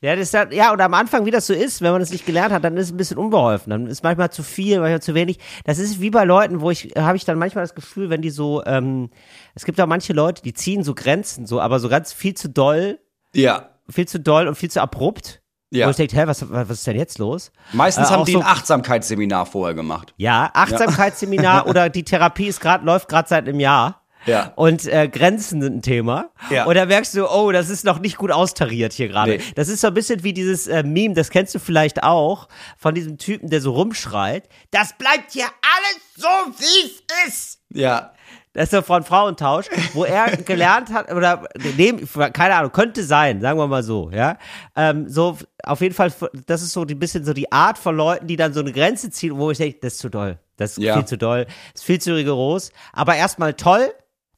Ja, 0.04 0.16
das 0.18 0.24
ist 0.28 0.34
ja, 0.34 0.52
ja, 0.52 0.74
und 0.74 0.82
am 0.82 0.94
Anfang, 0.94 1.26
wie 1.26 1.32
das 1.32 1.48
so 1.48 1.54
ist, 1.54 1.82
wenn 1.82 1.94
man 1.94 2.02
es 2.02 2.12
nicht 2.12 2.26
gelernt 2.26 2.54
hat, 2.54 2.64
dann 2.66 2.76
ist 2.76 2.88
es 2.88 2.92
ein 2.94 2.98
bisschen 2.98 3.18
unbeholfen. 3.18 3.70
Dann 3.70 3.88
ist 3.88 4.04
manchmal 4.04 4.30
zu 4.32 4.44
viel, 4.44 4.80
manchmal 4.82 5.02
zu 5.02 5.16
wenig. 5.16 5.40
Das 5.64 5.80
ist 5.80 6.02
wie 6.02 6.10
bei 6.10 6.26
Leuten, 6.26 6.60
wo 6.60 6.72
ich, 6.72 6.92
habe 6.98 7.16
ich 7.16 7.24
dann 7.24 7.38
manchmal 7.40 7.64
das 7.64 7.74
Gefühl, 7.74 8.10
wenn 8.10 8.22
die 8.22 8.30
so, 8.30 8.62
ähm, 8.66 9.10
es 9.56 9.64
gibt 9.64 9.80
auch 9.80 9.88
manche 9.88 10.12
Leute, 10.12 10.42
die 10.42 10.54
ziehen 10.54 10.84
so 10.84 10.94
Grenzen, 10.94 11.46
so, 11.46 11.62
aber 11.62 11.80
so 11.80 11.88
ganz 11.88 12.12
viel 12.12 12.34
zu 12.34 12.50
doll, 12.50 13.00
Ja. 13.34 13.70
viel 13.90 14.06
zu 14.08 14.20
doll 14.20 14.48
und 14.50 14.56
viel 14.56 14.70
zu 14.70 14.82
abrupt. 14.82 15.40
Ja. 15.72 15.88
Wo 15.88 15.92
ich 15.92 15.96
denke, 15.96 16.16
hä, 16.18 16.24
was, 16.28 16.52
was 16.52 16.70
ist 16.70 16.86
denn 16.86 16.98
jetzt 16.98 17.18
los? 17.18 17.52
Meistens 17.72 18.10
Äh, 18.10 18.14
haben 18.14 18.26
die 18.26 18.34
so- 18.34 18.42
ein 18.42 18.46
Achtsamkeitsseminar 18.46 19.46
vorher 19.48 19.74
gemacht. 19.74 20.14
Ja, 20.18 20.52
Achtsamkeitsseminar 20.54 21.66
oder 21.68 21.90
die 21.90 22.04
Therapie 22.04 22.48
ist 22.48 22.60
gerade 22.62 22.86
läuft 22.86 23.08
gerade 23.10 23.28
seit 23.28 23.48
einem 23.48 23.60
Jahr. 23.60 24.03
Ja. 24.26 24.54
Und 24.56 24.86
äh, 24.86 25.08
Grenzen 25.08 25.62
sind 25.62 25.76
ein 25.78 25.82
Thema. 25.82 26.30
Ja. 26.50 26.66
Und 26.66 26.76
da 26.76 26.86
merkst 26.86 27.14
du, 27.16 27.28
oh, 27.30 27.52
das 27.52 27.70
ist 27.70 27.84
noch 27.86 28.00
nicht 28.00 28.18
gut 28.18 28.32
austariert 28.32 28.94
hier 28.94 29.08
gerade. 29.10 29.38
Nee. 29.38 29.44
Das 29.56 29.68
ist 29.68 29.82
so 29.82 29.88
ein 29.88 29.94
bisschen 29.94 30.24
wie 30.24 30.34
dieses 30.34 30.68
äh, 30.68 30.84
Meme, 30.84 31.14
das 31.14 31.30
kennst 31.30 31.54
du 31.56 31.60
vielleicht 31.60 32.04
auch, 32.04 32.48
von 32.78 32.96
diesem 32.96 33.18
Typen, 33.18 33.50
der 33.50 33.62
so 33.62 33.72
rumschreit. 33.74 34.48
Das 34.72 34.94
bleibt 34.98 35.32
hier 35.32 35.46
alles 35.46 36.00
so, 36.16 36.28
wie 36.60 36.92
es 37.26 37.28
ist. 37.28 37.60
Ja. 37.74 38.14
Das 38.56 38.66
ist 38.66 38.72
so 38.72 38.82
von 38.84 39.04
Frauentausch, 39.04 39.66
wo 39.94 40.04
er 40.06 40.38
gelernt 40.46 40.94
hat, 40.94 41.12
oder 41.12 41.48
neben, 41.76 42.08
keine 42.34 42.54
Ahnung, 42.56 42.72
könnte 42.72 43.04
sein, 43.04 43.42
sagen 43.42 43.58
wir 43.58 43.66
mal 43.68 43.82
so, 43.82 44.12
ja. 44.12 44.38
Ähm, 44.76 45.10
so, 45.10 45.40
auf 45.64 45.82
jeden 45.82 45.96
Fall, 45.96 46.14
das 46.46 46.62
ist 46.62 46.74
so 46.74 46.82
ein 46.84 47.00
bisschen 47.00 47.26
so 47.26 47.34
die 47.34 47.52
Art 47.52 47.80
von 47.80 47.98
Leuten, 47.98 48.28
die 48.28 48.36
dann 48.36 48.54
so 48.54 48.60
eine 48.60 48.72
Grenze 48.72 49.10
ziehen, 49.10 49.36
wo 49.38 49.50
ich 49.50 49.58
denke, 49.58 49.80
das 49.82 49.94
ist 49.94 50.00
zu 50.00 50.10
doll. 50.10 50.38
Das 50.58 50.78
ist 50.78 50.84
Ja. 50.84 50.94
viel 50.94 51.06
zu 51.06 51.18
doll, 51.18 51.46
das 51.46 51.82
ist 51.82 51.84
viel 51.84 52.00
zu 52.00 52.14
rigoros. 52.16 52.72
Aber 52.92 53.16
erstmal 53.16 53.56
toll, 53.56 53.92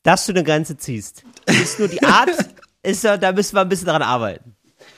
dass 0.06 0.26
du 0.26 0.32
eine 0.32 0.44
Grenze 0.46 0.78
ziehst. 0.78 1.24
Ist 1.48 1.78
nur 1.80 1.90
die 1.90 2.02
Art, 2.04 2.30
ist, 2.84 3.04
ja- 3.04 3.18
da 3.18 3.34
müssen 3.34 3.56
wir 3.56 3.62
ein 3.62 3.70
bisschen 3.70 3.88
dran 3.88 4.02
arbeiten. 4.02 4.54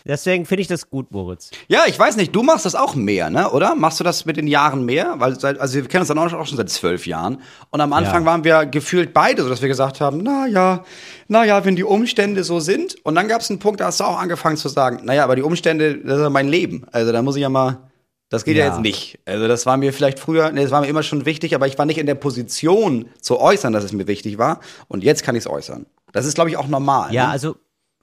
Deswegen 0.05 0.45
finde 0.45 0.61
ich 0.61 0.67
das 0.67 0.89
gut, 0.89 1.11
Moritz. 1.11 1.51
Ja, 1.67 1.81
ich 1.85 1.97
weiß 1.97 2.15
nicht, 2.17 2.33
du 2.35 2.41
machst 2.43 2.65
das 2.65 2.75
auch 2.75 2.95
mehr, 2.95 3.29
ne? 3.29 3.49
Oder? 3.51 3.75
Machst 3.75 3.99
du 3.99 4.03
das 4.05 4.25
mit 4.25 4.37
den 4.37 4.47
Jahren 4.47 4.85
mehr? 4.85 5.15
Weil 5.17 5.37
seit, 5.37 5.59
also 5.59 5.75
wir 5.75 5.85
kennen 5.87 6.01
uns 6.01 6.07
dann 6.07 6.17
auch 6.17 6.29
schon 6.45 6.57
seit 6.57 6.69
zwölf 6.69 7.05
Jahren. 7.07 7.41
Und 7.71 7.81
am 7.81 7.91
Anfang 7.93 8.21
Ja. 8.23 8.25
waren 8.25 8.43
wir 8.45 8.65
gefühlt 8.65 9.13
beide, 9.13 9.43
so 9.43 9.49
dass 9.49 9.61
wir 9.61 9.67
gesagt 9.67 9.99
haben, 9.99 10.19
na 10.23 10.45
ja, 10.47 10.83
na 11.27 11.43
ja, 11.45 11.63
wenn 11.65 11.75
die 11.75 11.83
Umstände 11.83 12.43
so 12.45 12.59
sind. 12.61 12.95
Und 13.03 13.15
dann 13.15 13.27
gab 13.27 13.41
es 13.41 13.49
einen 13.49 13.59
Punkt, 13.59 13.79
da 13.81 13.85
hast 13.87 13.99
du 13.99 14.05
auch 14.05 14.17
angefangen 14.19 14.55
zu 14.57 14.69
sagen, 14.69 15.01
naja, 15.03 15.23
aber 15.25 15.35
die 15.35 15.41
Umstände, 15.41 15.97
das 15.97 16.17
ist 16.17 16.23
ja 16.23 16.29
mein 16.29 16.47
Leben. 16.47 16.85
Also 16.91 17.11
da 17.11 17.21
muss 17.21 17.35
ich 17.35 17.41
ja 17.41 17.49
mal, 17.49 17.77
das 18.29 18.43
geht 18.43 18.57
ja, 18.57 18.65
Ja. 18.65 18.71
jetzt 18.71 18.81
nicht. 18.81 19.19
Also 19.25 19.47
das 19.47 19.65
war 19.65 19.77
mir 19.77 19.93
vielleicht 19.93 20.19
früher, 20.19 20.51
nee, 20.51 20.61
das 20.61 20.71
war 20.71 20.81
mir 20.81 20.87
immer 20.87 21.03
schon 21.03 21.25
wichtig, 21.25 21.55
aber 21.55 21.67
ich 21.67 21.77
war 21.77 21.85
nicht 21.85 21.97
in 21.97 22.05
der 22.05 22.15
Position 22.15 23.07
zu 23.21 23.39
äußern, 23.39 23.73
dass 23.73 23.83
es 23.83 23.93
mir 23.93 24.07
wichtig 24.07 24.37
war. 24.37 24.59
Und 24.87 25.03
jetzt 25.03 25.23
kann 25.23 25.35
ich 25.35 25.43
es 25.43 25.49
äußern. 25.49 25.85
Das 26.11 26.25
ist, 26.25 26.35
glaube 26.35 26.49
ich, 26.49 26.57
auch 26.57 26.67
normal. 26.67 27.13
Ja, 27.13 27.25
ne? 27.27 27.31
also 27.31 27.55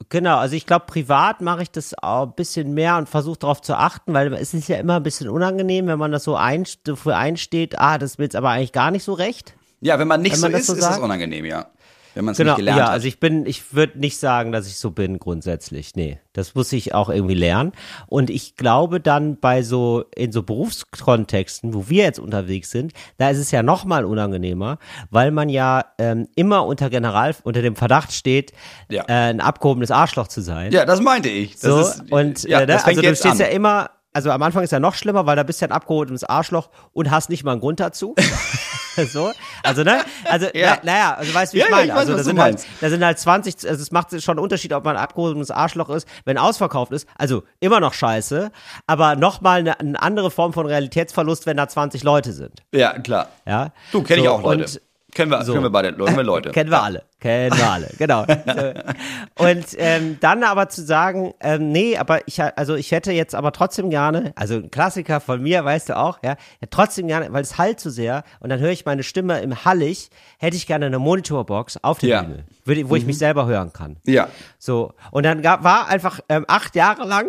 genau, 0.08 0.38
also 0.38 0.54
ich 0.56 0.66
glaube, 0.66 0.86
privat 0.86 1.40
mache 1.40 1.62
ich 1.62 1.70
das 1.70 1.94
auch 2.02 2.26
ein 2.26 2.34
bisschen 2.34 2.74
mehr 2.74 2.96
und 2.96 3.08
versuche 3.08 3.38
darauf 3.38 3.60
zu 3.62 3.74
achten, 3.76 4.12
weil 4.14 4.32
es 4.34 4.54
ist 4.54 4.68
ja 4.68 4.76
immer 4.76 4.96
ein 4.96 5.02
bisschen 5.02 5.28
unangenehm, 5.28 5.86
wenn 5.86 5.98
man 5.98 6.12
das 6.12 6.24
so 6.24 6.36
ein, 6.36 6.64
dafür 6.84 7.16
einsteht, 7.16 7.78
ah, 7.78 7.98
das 7.98 8.12
ist 8.12 8.18
mir 8.18 8.24
jetzt 8.24 8.36
aber 8.36 8.50
eigentlich 8.50 8.72
gar 8.72 8.90
nicht 8.90 9.04
so 9.04 9.12
recht. 9.14 9.54
ja, 9.80 9.98
wenn 9.98 10.08
man 10.08 10.22
nicht 10.22 10.34
wenn 10.34 10.40
man 10.40 10.52
so 10.52 10.58
ist, 10.58 10.66
so 10.66 10.74
ist 10.74 10.84
es 10.90 10.98
unangenehm, 10.98 11.44
ja. 11.44 11.66
Wenn 12.14 12.24
man 12.24 12.32
es 12.32 12.38
Genau, 12.38 12.52
nicht 12.52 12.58
gelernt 12.58 12.78
ja, 12.78 12.84
hat. 12.86 12.92
also 12.92 13.06
ich 13.08 13.18
bin, 13.20 13.44
ich 13.46 13.74
würde 13.74 13.98
nicht 13.98 14.18
sagen, 14.18 14.52
dass 14.52 14.66
ich 14.66 14.76
so 14.76 14.90
bin 14.92 15.18
grundsätzlich. 15.18 15.96
Nee, 15.96 16.18
das 16.32 16.54
muss 16.54 16.72
ich 16.72 16.94
auch 16.94 17.08
irgendwie 17.10 17.34
lernen. 17.34 17.72
Und 18.06 18.30
ich 18.30 18.56
glaube 18.56 19.00
dann 19.00 19.38
bei 19.38 19.62
so, 19.62 20.04
in 20.14 20.30
so 20.32 20.42
Berufskontexten, 20.42 21.74
wo 21.74 21.88
wir 21.88 22.04
jetzt 22.04 22.18
unterwegs 22.18 22.70
sind, 22.70 22.92
da 23.18 23.30
ist 23.30 23.38
es 23.38 23.50
ja 23.50 23.62
noch 23.62 23.84
mal 23.84 24.04
unangenehmer, 24.04 24.78
weil 25.10 25.30
man 25.30 25.48
ja 25.48 25.84
ähm, 25.98 26.28
immer 26.36 26.66
unter 26.66 26.90
General, 26.90 27.34
unter 27.42 27.62
dem 27.62 27.76
Verdacht 27.76 28.12
steht, 28.12 28.52
Ja. 28.88 29.02
äh, 29.08 29.30
ein 29.30 29.40
abgehobenes 29.40 29.90
Arschloch 29.90 30.28
zu 30.28 30.40
sein. 30.40 30.72
Ja, 30.72 30.84
das 30.84 31.00
meinte 31.00 31.28
ich. 31.28 31.52
Das 31.54 31.60
so, 31.62 31.80
ist, 31.80 32.12
und 32.12 32.42
ja, 32.44 32.60
äh, 32.60 32.66
ne, 32.66 32.84
also 32.84 33.00
du 33.00 33.14
stehst 33.16 33.26
an. 33.26 33.38
ja 33.38 33.46
immer, 33.46 33.90
also 34.14 34.30
am 34.30 34.42
Anfang 34.42 34.62
ist 34.64 34.70
ja 34.70 34.80
noch 34.80 34.94
schlimmer, 34.94 35.26
weil 35.26 35.36
da 35.36 35.42
bist 35.42 35.60
du 35.60 35.64
ja 35.66 35.68
ein 35.70 35.72
abgeholtes 35.72 36.24
Arschloch 36.24 36.70
und 36.92 37.10
hast 37.10 37.28
nicht 37.28 37.44
mal 37.44 37.52
einen 37.52 37.60
Grund 37.60 37.80
dazu. 37.80 38.14
so, 39.12 39.32
also 39.62 39.82
ne, 39.82 40.02
also 40.24 40.46
Ja. 40.54 40.78
na, 40.82 40.92
naja, 40.92 41.14
also 41.14 41.34
weißt 41.34 41.52
du, 41.52 41.56
wie 41.56 41.60
Ja, 41.60 41.66
ich 41.66 41.70
ja, 41.70 41.76
meine. 41.76 41.86
ich 41.88 41.92
weiß, 41.94 41.98
also 41.98 42.16
da 42.16 42.22
sind 42.22 42.40
halt, 42.40 42.66
da 42.80 42.88
sind 42.90 43.04
halt 43.04 43.18
20, 43.18 43.68
also 43.68 43.82
es 43.82 43.90
macht 43.90 44.22
schon 44.22 44.32
einen 44.38 44.42
Unterschied, 44.44 44.72
ob 44.72 44.84
man 44.84 44.96
ein 44.96 45.02
abgehobenes 45.02 45.50
Arschloch 45.50 45.90
ist, 45.90 46.06
wenn 46.24 46.38
ausverkauft 46.38 46.92
ist. 46.92 47.08
Also 47.18 47.42
immer 47.60 47.80
noch 47.80 47.92
scheiße, 47.92 48.50
aber 48.86 49.16
nochmal 49.16 49.58
eine, 49.60 49.80
eine 49.80 50.00
andere 50.00 50.30
Form 50.30 50.52
von 50.52 50.66
Realitätsverlust, 50.66 51.46
wenn 51.46 51.56
da 51.56 51.68
20 51.68 52.04
Leute 52.04 52.32
sind. 52.32 52.62
Ja, 52.72 52.98
klar. 52.98 53.28
Ja. 53.46 53.72
Du, 53.92 54.02
kenne 54.02 54.20
ich 54.20 54.26
So, 54.26 54.32
auch 54.32 54.42
Leute. 54.42 54.62
und- 54.64 54.80
kennen 55.12 55.30
wir, 55.30 55.44
so. 55.44 55.52
kennen 55.52 55.64
wir 55.64 55.70
beide, 55.70 55.92
kennen 55.92 56.16
wir 56.16 56.22
Leute. 56.24 56.50
Kennen 56.50 56.70
wir 56.70 56.82
alle. 56.82 57.02
Alle, 57.24 57.90
genau. 57.98 58.24
So. 58.44 59.44
Und 59.44 59.64
ähm, 59.78 60.18
dann 60.20 60.44
aber 60.44 60.68
zu 60.68 60.82
sagen, 60.84 61.34
ähm, 61.40 61.72
nee, 61.72 61.96
aber 61.96 62.26
ich, 62.28 62.40
also 62.42 62.74
ich 62.74 62.92
hätte 62.92 63.12
jetzt 63.12 63.34
aber 63.34 63.52
trotzdem 63.52 63.90
gerne, 63.90 64.32
also 64.36 64.56
ein 64.56 64.70
Klassiker 64.70 65.20
von 65.20 65.42
mir, 65.42 65.64
weißt 65.64 65.88
du 65.88 65.96
auch, 65.96 66.18
ja, 66.22 66.36
trotzdem 66.70 67.08
gerne, 67.08 67.32
weil 67.32 67.42
es 67.42 67.58
halt 67.58 67.80
zu 67.80 67.90
sehr 67.90 68.22
und 68.40 68.50
dann 68.50 68.60
höre 68.60 68.70
ich 68.70 68.84
meine 68.84 69.02
Stimme 69.02 69.40
im 69.40 69.64
Hallig, 69.64 70.10
hätte 70.38 70.56
ich 70.56 70.66
gerne 70.66 70.86
eine 70.86 70.98
Monitorbox 70.98 71.78
auf 71.82 71.98
der 71.98 72.08
Ja. 72.08 72.22
Bühne, 72.64 72.88
wo 72.88 72.96
ich 72.96 73.06
mich 73.06 73.18
selber 73.18 73.46
hören 73.46 73.72
kann. 73.72 73.96
Ja. 74.06 74.28
So, 74.58 74.92
und 75.10 75.24
dann 75.24 75.42
gab, 75.42 75.64
war 75.64 75.88
einfach 75.88 76.20
ähm, 76.28 76.44
acht 76.48 76.74
Jahre 76.76 77.06
lang, 77.06 77.26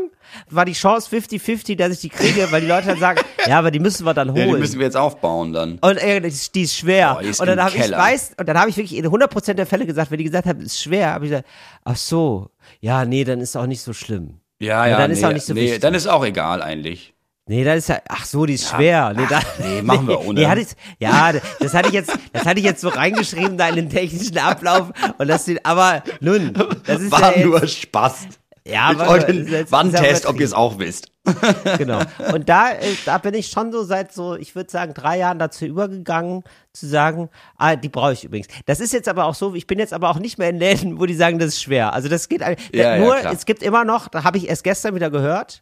war 0.50 0.66
die 0.66 0.74
Chance 0.74 1.14
50-50, 1.16 1.78
dass 1.78 1.92
ich 1.92 2.00
die 2.00 2.10
kriege, 2.10 2.52
weil 2.52 2.62
die 2.62 2.68
Leute 2.68 2.88
dann 2.88 3.00
sagen, 3.00 3.20
ja, 3.48 3.60
aber 3.60 3.72
die 3.72 3.80
müssen 3.80 4.06
wir 4.06 4.14
dann 4.14 4.30
ja, 4.30 4.34
die 4.44 4.50
holen. 4.50 4.60
müssen 4.60 4.80
wir 4.80 4.86
jetzt 4.86 4.98
aufbauen 4.98 5.54
dann. 5.54 5.78
Und 5.80 5.98
äh, 5.98 6.22
die 6.22 6.62
ist, 6.62 6.76
schwer. 6.76 7.14
Boah, 7.16 7.22
die 7.22 7.30
ist 7.30 7.40
und 7.40 7.48
dann 7.48 7.62
habe 7.62 7.76
ich 7.76 7.92
weiß, 7.92 8.34
und 8.38 8.48
dann 8.48 8.58
habe 8.60 8.70
ich 8.70 8.78
wirklich 8.78 8.98
in 8.98 9.06
100% 9.06 9.54
der 9.54 9.66
Fälle 9.66 9.85
gesagt, 9.86 10.12
wenn 10.12 10.18
die 10.18 10.24
gesagt 10.24 10.48
haben, 10.48 10.62
ist 10.62 10.82
schwer, 10.82 11.12
habe 11.14 11.26
ich 11.26 11.32
gesagt, 11.32 11.48
ach 11.84 11.96
so, 11.98 12.50
ja, 12.80 13.06
nee, 13.06 13.24
dann 13.24 13.42
ist 13.42 13.56
auch 13.56 13.68
nicht 13.68 13.82
so 13.82 13.94
schlimm. 13.94 14.40
Ja, 14.60 14.86
Ja, 14.86 14.92
ja, 14.92 14.98
dann 14.98 15.12
nee, 15.12 15.18
ist 15.18 15.24
auch 15.24 15.34
nicht 15.34 15.46
so 15.46 15.54
nee, 15.54 15.62
wichtig. 15.62 15.82
dann 15.82 15.94
ist 15.94 16.08
auch 16.08 16.24
egal 16.26 16.62
eigentlich. 16.62 17.14
Nee, 17.48 17.64
das 17.64 17.78
ist 17.78 17.90
ja, 17.90 18.00
ach 18.10 18.26
so, 18.26 18.46
die 18.48 18.56
ist 18.56 18.68
schwer. 18.70 19.14
Nee, 19.16 19.28
da, 19.30 19.40
nee, 19.60 19.82
machen 19.84 20.08
wir 20.08 20.20
ohne. 20.26 20.40
Nee, 20.40 20.48
hatte 20.48 20.62
ich, 20.62 20.70
ja, 21.00 21.32
das 21.60 21.74
hatte 21.76 21.90
ich 21.90 21.94
jetzt, 21.94 22.18
das 22.34 22.46
hatte 22.46 22.60
ich 22.60 22.66
jetzt 22.66 22.82
so 22.82 22.90
reingeschrieben 22.90 23.58
da 23.58 23.70
in 23.70 23.76
den 23.76 23.90
technischen 23.90 24.38
Ablauf 24.40 24.92
und 25.20 25.28
das 25.28 25.46
aber 25.64 26.02
nun, 26.22 26.54
das 26.86 27.02
ist 27.02 27.12
War 27.12 27.34
ja 27.36 27.38
jetzt, 27.38 27.46
nur 27.46 27.68
Spaß. 27.68 28.28
Ja, 28.68 28.92
Ich 28.92 29.00
wollte 29.00 29.28
einen 29.28 29.72
Wandtest, 29.72 30.24
ja 30.24 30.30
ob 30.30 30.40
ihr 30.40 30.46
es 30.46 30.54
auch 30.54 30.80
wisst. 30.80 31.12
Genau. 31.78 32.00
Und 32.34 32.50
da, 32.50 32.72
äh, 32.72 32.94
da 33.06 33.18
bin 33.18 33.34
ich 33.34 33.48
schon 33.48 33.72
so 33.72 33.84
seit 33.84 34.12
so, 34.14 34.36
ich 34.36 34.56
würde 34.56 34.70
sagen, 34.70 34.94
drei 34.94 35.18
Jahren 35.18 35.40
dazu 35.40 35.66
übergegangen, 35.66 36.44
zu 36.72 36.88
sagen, 36.88 37.30
ah, 37.58 37.76
die 37.76 37.90
brauche 37.90 38.14
ich 38.14 38.24
übrigens. 38.24 38.48
Das 38.66 38.80
ist 38.80 38.94
jetzt 38.94 39.08
aber 39.08 39.26
auch 39.26 39.36
so, 39.36 39.56
ich 39.56 39.66
bin 39.68 39.80
jetzt 39.80 39.94
aber 39.94 40.10
auch 40.10 40.20
nicht 40.20 40.38
mehr 40.38 40.50
in 40.50 40.58
Läden, 40.58 41.00
wo 41.00 41.06
die 41.06 41.16
sagen, 41.16 41.40
das 41.40 41.50
ist 41.50 41.64
schwer. 41.64 41.94
Also 41.94 42.10
das 42.10 42.30
geht 42.30 42.42
Ja, 42.42 42.56
ja, 42.74 42.98
nur, 42.98 43.16
klar. 43.16 43.34
es 43.34 43.46
gibt 43.46 43.64
immer 43.64 43.86
noch, 43.86 44.08
da 44.08 44.24
habe 44.24 44.38
ich 44.38 44.48
erst 44.48 44.64
gestern 44.64 44.94
wieder 44.96 45.10
gehört, 45.10 45.62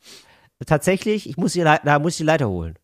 tatsächlich, 0.65 1.29
ich 1.29 1.38
muss 1.38 1.53
die, 1.53 1.63
da 1.63 2.00
muss 2.00 2.13
ich 2.13 2.17
die 2.17 2.24
Leiter 2.24 2.50
holen. 2.50 2.77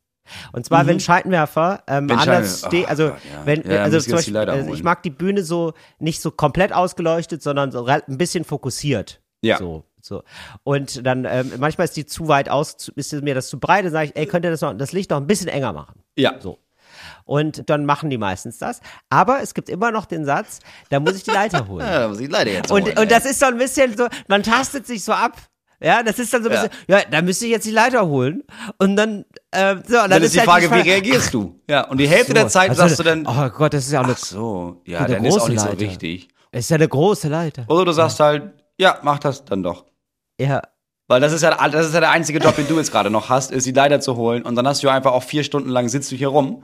Und 0.52 0.66
zwar, 0.66 0.86
wenn 0.86 1.00
Scheinwerfer 1.00 1.84
ähm, 1.88 2.06
Mhm. 2.06 2.10
Wenn 2.10 2.20
anders 2.20 2.60
steht, 2.68 2.86
oh 2.86 2.90
also 2.90 3.08
Gott, 3.10 3.18
ja. 3.32 3.46
wenn, 3.46 3.70
Ja, 3.70 3.84
also 3.84 4.00
zum 4.00 4.14
Beispiel, 4.14 4.38
also 4.38 4.74
ich 4.74 4.84
mag 4.84 5.04
die 5.04 5.10
Bühne 5.10 5.44
so 5.44 5.74
nicht 6.00 6.22
so 6.22 6.32
komplett 6.32 6.72
ausgeleuchtet, 6.72 7.42
sondern 7.42 7.72
so 7.72 7.86
ein 7.86 8.02
bisschen 8.18 8.44
fokussiert. 8.46 9.22
Ja. 9.42 9.58
So, 9.58 9.86
so. 10.10 10.24
Und 10.64 11.06
dann 11.06 11.24
ähm, 11.26 11.54
manchmal 11.60 11.86
ist 11.86 11.96
die 11.96 12.06
zu 12.06 12.28
weit 12.28 12.50
aus, 12.50 12.90
ist 12.96 13.14
mir 13.14 13.34
das 13.36 13.48
zu 13.48 13.60
breit, 13.60 13.86
dann 13.86 13.92
sage 13.94 14.08
ich, 14.08 14.16
ey, 14.18 14.26
könnt 14.26 14.44
ihr 14.44 14.52
das 14.52 14.60
noch, 14.62 14.74
das 14.74 14.92
Licht 14.92 15.10
noch 15.12 15.18
ein 15.18 15.28
bisschen 15.28 15.48
enger 15.48 15.72
machen. 15.72 16.02
Ja. 16.18 16.34
So. 16.40 16.60
Und 17.24 17.70
dann 17.70 17.86
machen 17.86 18.10
die 18.10 18.18
meistens 18.18 18.58
das. 18.58 18.82
Aber 19.10 19.42
es 19.42 19.54
gibt 19.54 19.70
immer 19.70 19.92
noch 19.92 20.06
den 20.06 20.26
Satz, 20.26 20.60
da 20.90 21.00
muss 21.00 21.16
ich 21.16 21.24
die 21.24 21.32
Leiter 21.32 21.68
holen. 21.68 21.86
Ja, 21.88 22.00
da 22.00 22.08
muss 22.10 22.20
ich 22.20 22.30
leider 22.30 22.52
jetzt 22.52 22.72
Und, 22.72 22.84
holen, 22.84 22.98
und 22.98 23.04
ey. 23.04 23.08
das 23.08 23.26
ist 23.26 23.40
so 23.40 23.46
ein 23.46 23.58
bisschen 23.58 23.96
so, 23.96 24.08
man 24.28 24.44
tastet 24.44 24.86
sich 24.88 25.04
so 25.04 25.14
ab. 25.14 25.38
Ja, 25.82 26.04
das 26.04 26.20
ist 26.20 26.34
dann 26.34 26.44
so 26.44 26.50
ein 26.50 26.56
Ja. 26.56 26.64
bisschen, 26.64 26.78
ja, 26.90 27.00
da 27.10 27.22
müsste 27.22 27.46
ich 27.46 27.52
jetzt 27.52 27.66
die 27.66 27.72
Leiter 27.72 28.06
holen. 28.08 28.44
Und 28.80 28.98
dann, 28.98 29.24
äh, 29.52 29.76
so, 29.76 29.80
und 29.80 29.92
dann, 29.94 30.10
Dann 30.10 30.24
ist 30.24 30.34
die 30.34 30.40
halt 30.40 30.50
Frage, 30.50 30.66
wie 30.66 30.70
Frage- 30.70 30.84
reagierst 30.86 31.34
du? 31.34 31.62
Ja, 31.70 31.88
und 31.88 32.00
die 32.00 32.08
Hälfte 32.10 32.28
So, 32.28 32.34
der 32.34 32.48
Zeit 32.50 32.70
also, 32.72 32.82
sagst 32.82 33.00
du 33.00 33.04
dann, 33.04 33.26
Oh 33.26 33.50
Gott, 33.50 33.74
das 33.74 33.86
ist 33.86 33.92
ja 33.94 34.00
auch 34.02 34.04
eine, 34.04 34.14
ach 34.14 34.18
so, 34.18 34.82
ja, 34.86 35.00
eine 35.00 35.16
dann 35.16 35.26
ist 35.26 35.40
auch 35.40 35.48
nicht 35.48 35.60
so 35.62 35.68
Leiter. 35.68 35.80
wichtig. 35.80 36.28
das 36.52 36.62
ist 36.66 36.70
ja 36.72 36.76
eine 36.76 36.88
große 36.90 37.30
Leiter. 37.30 37.64
Oder 37.70 37.86
du 37.86 37.92
sagst 37.94 38.20
halt, 38.20 38.52
ja, 38.78 39.00
mach 39.04 39.20
das 39.20 39.46
dann 39.46 39.64
doch. 39.64 39.86
Ja, 40.40 40.62
Weil 41.08 41.20
das 41.22 41.34
ist 41.34 41.42
ja, 41.42 41.68
das 41.70 41.88
ist 41.88 41.94
ja 41.94 42.00
der 42.00 42.12
einzige 42.12 42.40
Job, 42.40 42.56
den 42.56 42.68
du 42.68 42.78
jetzt 42.78 42.92
gerade 42.92 43.10
noch 43.10 43.30
hast, 43.30 43.52
ist 43.52 43.66
die 43.66 43.72
Leiter 43.72 44.00
zu 44.00 44.16
holen. 44.16 44.44
Und 44.44 44.56
dann 44.56 44.68
hast 44.68 44.84
du 44.84 44.90
einfach 44.90 45.12
auch 45.12 45.24
vier 45.24 45.44
Stunden 45.44 45.70
lang 45.70 45.90
sitzt 45.90 46.12
du 46.12 46.16
hier 46.16 46.28
rum, 46.30 46.64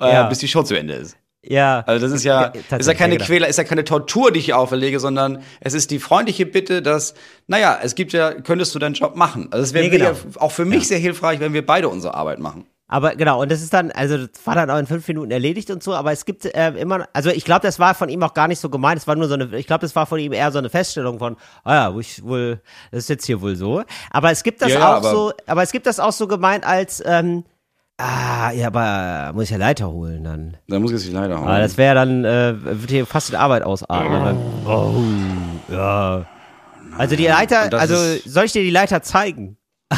äh, 0.00 0.12
Ja. 0.12 0.22
bis 0.28 0.38
die 0.38 0.48
Show 0.48 0.62
zu 0.62 0.76
Ende 0.78 0.94
ist. 0.94 1.16
ja. 1.42 1.82
Also 1.86 2.06
das 2.06 2.14
ist 2.14 2.24
ja, 2.24 2.52
Ja, 2.70 2.76
ist 2.76 2.86
ja 2.86 2.94
keine 2.94 3.18
ja. 3.18 3.24
Quäler, 3.24 3.48
ist 3.48 3.56
ja 3.56 3.64
keine 3.64 3.82
Tortur, 3.84 4.30
die 4.30 4.38
ich 4.38 4.44
hier 4.46 4.58
auferlege, 4.58 5.00
sondern 5.00 5.42
es 5.60 5.74
ist 5.74 5.90
die 5.90 5.98
freundliche 5.98 6.46
Bitte, 6.46 6.82
dass, 6.82 7.14
naja, 7.48 7.78
es 7.82 7.94
gibt 7.96 8.12
ja, 8.12 8.32
könntest 8.32 8.74
du 8.74 8.78
deinen 8.78 8.94
Job 8.94 9.16
machen. 9.16 9.48
Also 9.50 9.64
es 9.64 9.74
wäre 9.74 9.84
Nee, 9.84 9.90
genau. 9.90 10.10
ja 10.10 10.14
auch 10.38 10.52
für 10.52 10.64
mich 10.64 10.86
sehr 10.86 10.98
hilfreich, 10.98 11.40
wenn 11.40 11.52
wir 11.52 11.66
beide 11.66 11.88
unsere 11.88 12.14
Arbeit 12.14 12.38
machen. 12.38 12.66
Aber 12.92 13.14
genau, 13.14 13.40
und 13.40 13.52
das 13.52 13.62
ist 13.62 13.72
dann, 13.72 13.92
also 13.92 14.18
das 14.26 14.30
war 14.44 14.56
dann 14.56 14.68
auch 14.68 14.76
in 14.78 14.86
fünf 14.86 15.06
Minuten 15.06 15.30
erledigt 15.30 15.70
und 15.70 15.80
so, 15.80 15.94
aber 15.94 16.10
es 16.10 16.24
gibt 16.24 16.44
äh, 16.44 16.70
immer, 16.72 17.06
also 17.12 17.30
ich 17.30 17.44
glaube, 17.44 17.60
das 17.62 17.78
war 17.78 17.94
von 17.94 18.08
ihm 18.08 18.20
auch 18.24 18.34
gar 18.34 18.48
nicht 18.48 18.58
so 18.58 18.68
gemeint, 18.68 18.98
es 19.00 19.06
war 19.06 19.14
nur 19.14 19.28
so 19.28 19.34
eine, 19.34 19.44
ich 19.56 19.68
glaube, 19.68 19.82
das 19.82 19.94
war 19.94 20.06
von 20.06 20.18
ihm 20.18 20.32
eher 20.32 20.50
so 20.50 20.58
eine 20.58 20.70
Feststellung 20.70 21.20
von, 21.20 21.36
ah 21.62 21.74
ja, 21.74 21.94
wo 21.94 22.00
ich 22.00 22.22
wohl, 22.24 22.60
das 22.90 23.04
ist 23.04 23.08
jetzt 23.08 23.26
hier 23.26 23.40
wohl 23.40 23.54
so. 23.54 23.84
Aber 24.10 24.32
es 24.32 24.42
gibt 24.42 24.60
das 24.60 24.70
Ja, 24.72 24.78
ja, 24.80 24.88
auch 24.92 24.96
aber- 24.96 25.10
so, 25.12 25.32
aber 25.46 25.62
es 25.62 25.70
gibt 25.70 25.86
das 25.86 26.00
auch 26.00 26.10
so 26.10 26.26
gemeint 26.26 26.66
als, 26.66 27.00
ähm, 27.06 27.44
ah, 27.96 28.50
ja, 28.50 28.66
aber 28.66 29.32
muss 29.34 29.44
ich 29.44 29.50
ja 29.50 29.56
Leiter 29.58 29.88
holen 29.92 30.24
dann. 30.24 30.56
Da 30.66 30.80
muss 30.80 30.90
ich 30.90 30.96
jetzt 30.96 31.06
die 31.06 31.12
Leiter 31.12 31.36
holen. 31.38 31.46
Aber 31.48 31.58
das 31.60 31.78
wäre 31.78 31.94
dann, 31.94 32.24
äh, 32.24 32.54
wird 32.80 32.90
hier 32.90 33.06
fast 33.06 33.30
in 33.30 33.36
Arbeit 33.36 33.62
ausatmen. 33.62 34.36
Oh, 34.66 34.94
ja. 35.72 36.26
Also 36.98 37.14
die 37.14 37.28
Leiter, 37.28 37.72
also 37.78 37.94
soll 38.26 38.46
ich 38.46 38.52
dir 38.52 38.62
die 38.64 38.70
Leiter 38.70 39.00
zeigen? 39.00 39.56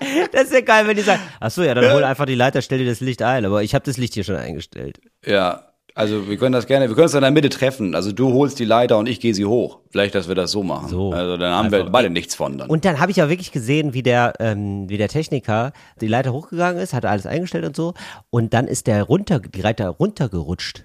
das 0.32 0.44
ist 0.44 0.52
ja 0.52 0.60
geil, 0.60 0.86
wenn 0.86 0.96
die 0.96 1.02
sagen, 1.02 1.20
ach 1.40 1.50
so, 1.50 1.62
ja, 1.62 1.74
dann 1.74 1.92
hol 1.92 2.04
einfach 2.04 2.26
die 2.26 2.34
Leiter, 2.34 2.62
stell 2.62 2.78
dir 2.78 2.86
das 2.86 3.00
Licht 3.00 3.22
ein, 3.22 3.44
aber 3.44 3.62
ich 3.62 3.74
habe 3.74 3.84
das 3.84 3.96
Licht 3.96 4.14
hier 4.14 4.24
schon 4.24 4.36
eingestellt. 4.36 5.00
ja, 5.26 5.68
also 5.96 6.28
wir 6.28 6.36
können 6.38 6.52
das 6.54 6.66
gerne, 6.66 6.88
wir 6.88 6.96
können 6.96 7.04
uns 7.04 7.14
in 7.14 7.20
der 7.20 7.30
Mitte 7.30 7.48
treffen. 7.50 7.94
Also 7.94 8.10
du 8.10 8.32
holst 8.32 8.58
die 8.58 8.64
Leiter 8.64 8.98
und 8.98 9.08
ich 9.08 9.20
gehe 9.20 9.32
sie 9.32 9.44
hoch. 9.44 9.78
Vielleicht, 9.92 10.16
dass 10.16 10.26
wir 10.26 10.34
das 10.34 10.50
so 10.50 10.64
machen. 10.64 10.88
So. 10.88 11.12
Also 11.12 11.36
dann 11.36 11.54
haben 11.54 11.70
wir 11.70 11.78
Einfach- 11.78 11.92
beide 11.92 12.10
nichts 12.10 12.34
von 12.34 12.58
dann. 12.58 12.68
Und 12.68 12.84
dann 12.84 12.98
habe 12.98 13.12
ich 13.12 13.16
ja 13.18 13.28
wirklich 13.28 13.52
gesehen, 13.52 13.94
wie 13.94 14.02
der, 14.02 14.32
ähm, 14.40 14.88
wie 14.88 14.96
der 14.98 15.06
Techniker 15.08 15.72
die 16.00 16.08
Leiter 16.08 16.32
hochgegangen 16.32 16.82
ist, 16.82 16.94
hat 16.94 17.04
alles 17.06 17.26
eingestellt 17.26 17.64
und 17.64 17.76
so, 17.76 17.94
und 18.30 18.54
dann 18.54 18.66
ist 18.66 18.88
der 18.88 19.04
runter, 19.04 19.38
die 19.38 19.60
Leiter 19.60 19.88
runtergerutscht. 19.88 20.84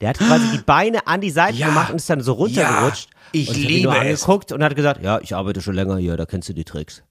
Der 0.00 0.08
hat 0.08 0.18
quasi 0.18 0.46
die 0.56 0.62
Beine 0.64 1.06
an 1.06 1.20
die 1.20 1.30
Seite 1.30 1.58
Ja. 1.58 1.66
gemacht 1.66 1.90
und 1.90 1.96
ist 1.96 2.08
dann 2.08 2.22
so 2.22 2.32
runtergerutscht. 2.32 3.10
Ja, 3.12 3.18
ich 3.32 3.48
und 3.50 3.56
ich 3.58 3.62
hab 3.64 3.70
ihn 3.70 3.76
liebe 3.76 3.88
nur 3.90 3.96
es. 4.02 4.22
angeguckt 4.22 4.52
und 4.52 4.64
hat 4.64 4.74
gesagt, 4.76 5.02
ja, 5.02 5.20
ich 5.22 5.34
arbeite 5.36 5.60
schon 5.60 5.74
länger 5.74 5.98
hier, 5.98 6.16
da 6.16 6.24
kennst 6.24 6.48
du 6.48 6.54
die 6.54 6.64
Tricks. 6.64 7.02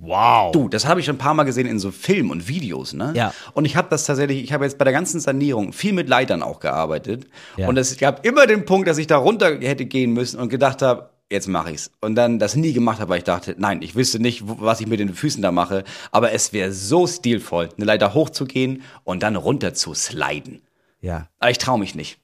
Wow. 0.00 0.52
Du, 0.52 0.68
das 0.68 0.86
habe 0.86 1.00
ich 1.00 1.06
schon 1.06 1.16
ein 1.16 1.18
paar 1.18 1.34
Mal 1.34 1.42
gesehen 1.42 1.66
in 1.66 1.80
so 1.80 1.90
Filmen 1.90 2.30
und 2.30 2.46
Videos, 2.46 2.92
ne? 2.92 3.12
Ja. 3.16 3.34
Und 3.52 3.64
ich 3.64 3.76
habe 3.76 3.88
das 3.90 4.04
tatsächlich, 4.06 4.44
ich 4.44 4.52
habe 4.52 4.64
jetzt 4.64 4.78
bei 4.78 4.84
der 4.84 4.92
ganzen 4.92 5.18
Sanierung 5.18 5.72
viel 5.72 5.92
mit 5.92 6.08
Leitern 6.08 6.42
auch 6.42 6.60
gearbeitet. 6.60 7.26
Ja. 7.56 7.68
Und 7.68 7.76
es 7.76 7.96
gab 7.98 8.24
immer 8.24 8.46
den 8.46 8.64
Punkt, 8.64 8.86
dass 8.86 8.98
ich 8.98 9.08
da 9.08 9.16
runter 9.16 9.58
hätte 9.60 9.86
gehen 9.86 10.12
müssen 10.12 10.38
und 10.38 10.50
gedacht 10.50 10.82
habe, 10.82 11.10
jetzt 11.30 11.48
mache 11.48 11.72
ich's. 11.72 11.90
Und 12.00 12.14
dann 12.14 12.38
das 12.38 12.54
nie 12.54 12.72
gemacht 12.72 13.00
habe, 13.00 13.10
weil 13.10 13.18
ich 13.18 13.24
dachte, 13.24 13.56
nein, 13.58 13.82
ich 13.82 13.96
wüsste 13.96 14.20
nicht, 14.20 14.44
was 14.46 14.80
ich 14.80 14.86
mit 14.86 15.00
den 15.00 15.12
Füßen 15.12 15.42
da 15.42 15.50
mache. 15.50 15.82
Aber 16.12 16.32
es 16.32 16.52
wäre 16.52 16.72
so 16.72 17.08
stilvoll, 17.08 17.68
eine 17.76 17.84
Leiter 17.84 18.14
hochzugehen 18.14 18.82
und 19.02 19.24
dann 19.24 19.34
runter 19.34 19.74
zu 19.74 19.94
sliden. 19.94 20.62
Ja. 21.00 21.28
Aber 21.40 21.50
ich 21.50 21.58
traue 21.58 21.78
mich 21.78 21.96
nicht. 21.96 22.20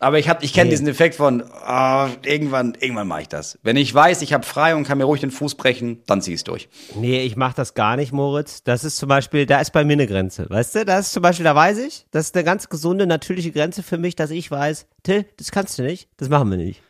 Aber 0.00 0.18
ich 0.18 0.28
hab, 0.28 0.42
ich 0.42 0.52
kenne 0.52 0.66
Nee. 0.66 0.70
diesen 0.70 0.86
Effekt 0.88 1.16
von, 1.16 1.42
ah, 1.62 2.08
irgendwann, 2.24 2.76
irgendwann 2.80 3.08
mache 3.08 3.22
ich 3.22 3.28
das. 3.28 3.58
Wenn 3.62 3.76
ich 3.76 3.92
weiß, 3.92 4.22
ich 4.22 4.32
habe 4.32 4.44
frei 4.44 4.74
und 4.76 4.84
kann 4.84 4.98
mir 4.98 5.04
ruhig 5.04 5.20
den 5.20 5.30
Fuß 5.30 5.56
brechen, 5.56 6.02
dann 6.06 6.22
zieh 6.22 6.34
ich's 6.34 6.44
durch. 6.44 6.68
Nee, 6.94 7.20
ich 7.22 7.36
mach 7.36 7.52
das 7.54 7.74
gar 7.74 7.96
nicht, 7.96 8.12
Moritz. 8.12 8.62
Das 8.62 8.84
ist 8.84 8.96
zum 8.96 9.08
Beispiel, 9.08 9.44
da 9.46 9.60
ist 9.60 9.72
bei 9.72 9.84
mir 9.84 9.94
eine 9.94 10.06
Grenze. 10.06 10.48
Weißt 10.48 10.74
du, 10.76 10.84
das 10.84 11.06
ist 11.06 11.12
zum 11.12 11.22
Beispiel, 11.22 11.44
da 11.44 11.54
weiß 11.54 11.78
ich, 11.78 12.06
das 12.10 12.26
ist 12.26 12.34
eine 12.36 12.44
ganz 12.44 12.68
gesunde, 12.68 13.06
natürliche 13.06 13.50
Grenze 13.50 13.82
für 13.82 13.98
mich, 13.98 14.14
dass 14.14 14.30
ich 14.30 14.50
weiß, 14.50 14.86
Till, 15.02 15.26
das 15.36 15.50
kannst 15.50 15.78
du 15.78 15.82
nicht, 15.82 16.08
das 16.16 16.28
machen 16.28 16.50
wir 16.50 16.58
nicht. 16.58 16.80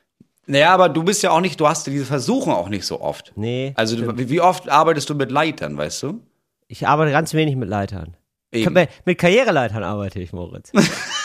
Naja, 0.46 0.72
aber 0.72 0.88
du 0.88 1.02
bist 1.02 1.22
ja 1.22 1.30
auch 1.30 1.40
nicht, 1.40 1.60
du 1.60 1.68
hast 1.68 1.86
diese 1.86 2.06
Versuche 2.06 2.50
auch 2.54 2.68
nicht 2.70 2.84
so 2.86 3.00
oft. 3.00 3.32
Nee, 3.36 3.72
Also 3.76 3.96
du, 3.96 4.28
wie 4.30 4.40
oft 4.40 4.68
arbeitest 4.68 5.10
du 5.10 5.14
mit 5.14 5.30
Leitern, 5.30 5.76
weißt 5.76 6.02
du? 6.04 6.20
Ich 6.68 6.86
arbeite 6.86 7.12
ganz 7.12 7.34
wenig 7.34 7.56
mit 7.56 7.68
Leitern. 7.68 8.16
Eben. 8.50 8.86
Mit 9.04 9.18
Karriereleitern 9.18 9.82
arbeite 9.82 10.20
ich, 10.20 10.32
Moritz. 10.32 10.72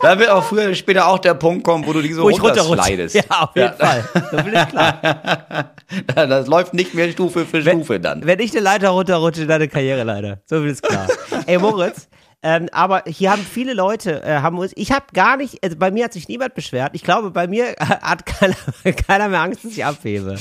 Da 0.00 0.18
wird 0.18 0.30
auch 0.30 0.44
früher 0.44 0.64
oder 0.64 0.74
später 0.74 1.06
auch 1.08 1.18
der 1.18 1.34
Punkt 1.34 1.64
kommen, 1.64 1.86
wo 1.86 1.92
du 1.92 2.02
die 2.02 2.12
so 2.12 2.24
runterslidest. 2.28 3.14
Ja, 3.14 3.22
auf 3.28 3.56
jeden 3.56 3.74
Fall. 3.74 4.04
So 4.30 4.36
bin 4.38 4.54
ich 4.54 4.68
klar. 4.68 5.72
Das 6.14 6.46
läuft 6.46 6.72
nicht 6.72 6.94
mehr 6.94 7.10
Stufe 7.10 7.44
für 7.44 7.60
Stufe 7.60 8.00
dann. 8.00 8.24
Wenn 8.24 8.40
ich 8.40 8.52
eine 8.52 8.60
Leiter 8.60 8.88
runterrutsche, 8.90 9.46
dann 9.46 9.56
eine 9.56 9.68
Karriereleiter. 9.68 10.40
So 10.46 10.60
viel 10.60 10.70
ist 10.70 10.82
klar. 10.82 11.06
Ey, 11.46 11.58
Moritz, 11.58 12.08
ähm, 12.42 12.68
aber 12.72 13.04
hier 13.06 13.30
haben 13.30 13.42
viele 13.42 13.72
Leute, 13.72 14.22
äh, 14.22 14.38
haben 14.38 14.58
uns, 14.58 14.72
ich 14.74 14.90
habe 14.90 15.06
gar 15.12 15.36
nicht, 15.36 15.62
also 15.62 15.76
bei 15.76 15.90
mir 15.92 16.04
hat 16.04 16.12
sich 16.12 16.28
niemand 16.28 16.54
beschwert. 16.54 16.90
Ich 16.94 17.04
glaube, 17.04 17.30
bei 17.30 17.46
mir 17.46 17.76
hat 17.78 18.26
keiner, 18.26 18.56
keiner 19.06 19.28
mehr 19.28 19.42
Angst, 19.42 19.64
dass 19.64 19.72
ich 19.72 19.84
abhebe. 19.84 20.36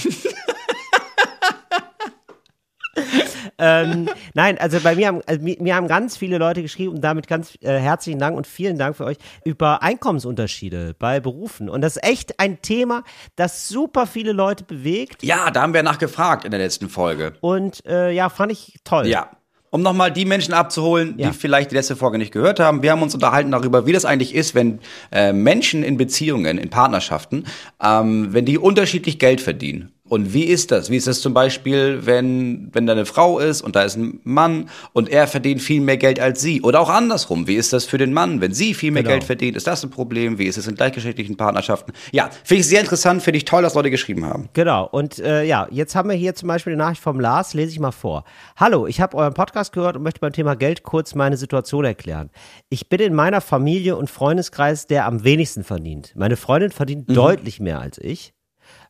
Ähm, 3.57 4.09
nein, 4.33 4.57
also 4.57 4.79
bei 4.81 4.95
mir 4.95 5.07
haben, 5.07 5.21
also 5.25 5.41
mir, 5.41 5.75
haben 5.75 5.87
ganz 5.87 6.17
viele 6.17 6.37
Leute 6.37 6.61
geschrieben 6.61 6.95
und 6.95 7.01
damit 7.01 7.27
ganz 7.27 7.57
äh, 7.61 7.77
herzlichen 7.79 8.19
Dank 8.19 8.35
und 8.35 8.47
vielen 8.47 8.77
Dank 8.77 8.95
für 8.97 9.05
euch 9.05 9.17
über 9.45 9.81
Einkommensunterschiede 9.81 10.95
bei 10.97 11.19
Berufen. 11.19 11.69
Und 11.69 11.81
das 11.81 11.95
ist 11.97 12.03
echt 12.03 12.39
ein 12.39 12.61
Thema, 12.61 13.03
das 13.35 13.67
super 13.67 14.07
viele 14.07 14.31
Leute 14.31 14.63
bewegt. 14.63 15.23
Ja, 15.23 15.51
da 15.51 15.61
haben 15.61 15.73
wir 15.73 15.83
nachgefragt 15.83 16.45
in 16.45 16.51
der 16.51 16.59
letzten 16.59 16.89
Folge. 16.89 17.33
Und 17.41 17.85
äh, 17.85 18.11
ja, 18.11 18.29
fand 18.29 18.51
ich 18.51 18.79
toll. 18.83 19.07
Ja. 19.07 19.29
Um 19.73 19.83
nochmal 19.83 20.11
die 20.11 20.25
Menschen 20.25 20.53
abzuholen, 20.53 21.15
Ja. 21.17 21.29
die 21.29 21.33
vielleicht 21.33 21.71
die 21.71 21.75
letzte 21.75 21.95
Folge 21.95 22.17
nicht 22.17 22.33
gehört 22.33 22.59
haben. 22.59 22.83
Wir 22.83 22.91
haben 22.91 23.01
uns 23.01 23.13
unterhalten 23.13 23.51
darüber, 23.51 23.85
wie 23.85 23.93
das 23.93 24.03
eigentlich 24.03 24.35
ist, 24.35 24.53
wenn 24.53 24.79
äh, 25.13 25.31
Menschen 25.31 25.83
in 25.83 25.95
Beziehungen, 25.95 26.57
in 26.57 26.69
Partnerschaften, 26.69 27.45
ähm, 27.81 28.33
wenn 28.33 28.43
die 28.43 28.57
unterschiedlich 28.57 29.17
Geld 29.17 29.39
verdienen. 29.39 29.93
Und 30.11 30.33
wie 30.33 30.43
ist 30.43 30.71
das? 30.71 30.89
Wie 30.89 30.97
ist 30.97 31.07
das 31.07 31.21
zum 31.21 31.33
Beispiel, 31.33 32.05
wenn, 32.05 32.67
wenn 32.73 32.85
da 32.85 32.91
eine 32.91 33.05
Frau 33.05 33.39
ist 33.39 33.61
und 33.61 33.77
da 33.77 33.83
ist 33.83 33.95
ein 33.95 34.19
Mann 34.25 34.69
und 34.91 35.07
er 35.07 35.25
verdient 35.25 35.61
viel 35.61 35.79
mehr 35.79 35.95
Geld 35.95 36.19
als 36.19 36.41
sie? 36.41 36.61
Oder 36.63 36.81
auch 36.81 36.89
andersrum. 36.89 37.47
Wie 37.47 37.55
ist 37.55 37.71
das 37.71 37.85
für 37.85 37.97
den 37.97 38.11
Mann, 38.11 38.41
wenn 38.41 38.53
sie 38.53 38.73
viel 38.73 38.91
mehr 38.91 39.03
Genau. 39.03 39.13
Geld 39.13 39.23
verdient? 39.23 39.55
Ist 39.55 39.67
das 39.67 39.85
ein 39.85 39.89
Problem? 39.89 40.37
Wie 40.37 40.47
ist 40.47 40.57
es 40.57 40.67
in 40.67 40.75
gleichgeschlechtlichen 40.75 41.37
Partnerschaften? 41.37 41.93
Ja, 42.11 42.29
finde 42.43 42.59
ich 42.59 42.67
sehr 42.67 42.81
interessant, 42.81 43.23
finde 43.23 43.37
ich 43.37 43.45
toll, 43.45 43.61
dass 43.63 43.73
Leute 43.73 43.89
geschrieben 43.89 44.25
haben. 44.25 44.49
Genau, 44.51 44.85
und 44.85 45.17
äh, 45.19 45.45
ja, 45.45 45.69
jetzt 45.71 45.95
haben 45.95 46.09
wir 46.09 46.17
hier 46.17 46.35
zum 46.35 46.49
Beispiel 46.49 46.73
eine 46.73 46.83
Nachricht 46.83 47.01
vom 47.01 47.17
Lars, 47.17 47.53
lese 47.53 47.71
ich 47.71 47.79
mal 47.79 47.93
vor. 47.93 48.25
Hallo, 48.57 48.87
ich 48.87 48.99
habe 48.99 49.15
euren 49.15 49.33
Podcast 49.33 49.71
gehört 49.71 49.95
und 49.95 50.03
möchte 50.03 50.19
beim 50.19 50.33
Thema 50.33 50.57
Geld 50.57 50.83
kurz 50.83 51.15
meine 51.15 51.37
Situation 51.37 51.85
erklären. 51.85 52.31
Ich 52.67 52.89
bin 52.89 52.99
in 52.99 53.13
meiner 53.13 53.39
Familie 53.39 53.95
und 53.95 54.09
Freundeskreis 54.09 54.87
der 54.87 55.05
am 55.05 55.23
wenigsten 55.23 55.63
verdient. 55.63 56.11
Meine 56.17 56.35
Freundin 56.35 56.71
verdient 56.71 57.15
deutlich 57.15 57.61
mehr 57.61 57.79
als 57.79 57.97
ich, 57.97 58.33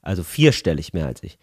also 0.02 0.24
vierstellig 0.24 0.94
mehr 0.94 1.08
als 1.08 1.22
ich. 1.24 1.38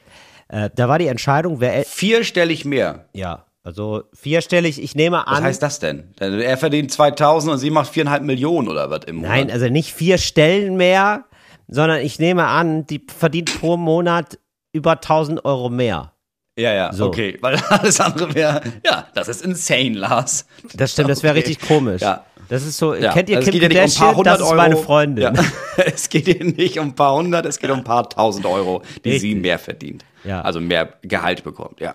Äh, 0.48 0.70
da 0.74 0.88
war 0.88 0.98
die 0.98 1.06
Entscheidung, 1.08 1.60
wer... 1.60 1.74
El 1.74 1.84
Vierstellig 1.84 2.64
mehr. 2.64 3.06
ja, 3.12 3.44
also 3.64 4.04
vierstellig, 4.14 4.80
ich 4.82 4.94
nehme 4.94 5.18
Was 5.26 5.38
an... 5.38 5.42
heißt 5.44 5.62
das 5.62 5.78
denn? 5.78 6.14
Er 6.18 6.56
verdient 6.56 6.90
2000 6.90 7.52
und 7.52 7.58
sie 7.58 7.70
macht 7.70 7.92
viereinhalb 7.92 8.22
Millionen 8.22 8.68
oder 8.68 8.88
was 8.90 9.00
im 9.06 9.16
Monat? 9.16 9.30
Nein, 9.30 9.50
also 9.50 9.68
nicht 9.68 9.92
vier 9.92 10.16
Stellen 10.16 10.76
mehr, 10.78 11.24
sondern 11.66 12.00
ich 12.00 12.18
nehme 12.18 12.46
an, 12.46 12.86
die 12.86 13.04
verdient 13.14 13.58
pro 13.60 13.76
Monat 13.76 14.38
über 14.72 14.92
1000 14.92 15.44
Euro 15.44 15.68
mehr. 15.68 16.12
Ja, 16.56 16.72
ja, 16.72 16.92
So. 16.94 17.06
okay. 17.08 17.36
Weil 17.42 17.56
alles 17.68 18.00
andere 18.00 18.34
wäre, 18.34 18.62
ja, 18.86 19.06
das 19.14 19.28
ist 19.28 19.42
insane, 19.44 19.90
Lars. 19.98 20.46
Das 20.72 20.92
stimmt, 20.92 21.10
das 21.10 21.22
wäre 21.22 21.36
Okay. 21.38 21.46
richtig 21.46 21.68
komisch. 21.68 22.00
Ja. 22.02 22.24
Das 22.48 22.64
ist 22.64 22.78
so, 22.78 22.94
Ja, 22.94 23.12
kennt 23.12 23.28
ihr 23.28 23.37
also 23.38 23.50
Kim 23.50 23.61
es 23.61 23.68
geht 23.68 23.72
ja 23.74 23.82
nicht 23.84 24.00
um 24.00 24.06
ein 24.08 24.14
paar 24.14 24.14
Kardashian? 24.14 24.16
hundert 24.16 24.40
das 24.40 24.48
ist 24.48 24.54
meine. 24.56 24.76
Freundin. 24.76 25.24
Ja. 25.24 25.32
Es 25.94 26.08
geht 26.08 26.24
hier 26.26 26.44
nicht 26.44 26.78
um 26.78 26.88
ein 26.88 26.94
paar 26.94 27.14
hundert, 27.14 27.46
es 27.46 27.58
geht 27.58 27.70
um 27.70 27.78
ein 27.78 27.84
paar 27.84 28.08
tausend 28.08 28.44
Euro, 28.46 28.82
die 29.04 29.11
Richtig. 29.11 29.30
sie 29.30 29.34
mehr 29.37 29.58
verdient. 29.58 30.04
Ja. 30.24 30.40
Also 30.42 30.61
mehr 30.61 30.94
Gehalt 31.02 31.44
bekommt, 31.44 31.80
ja. 31.80 31.94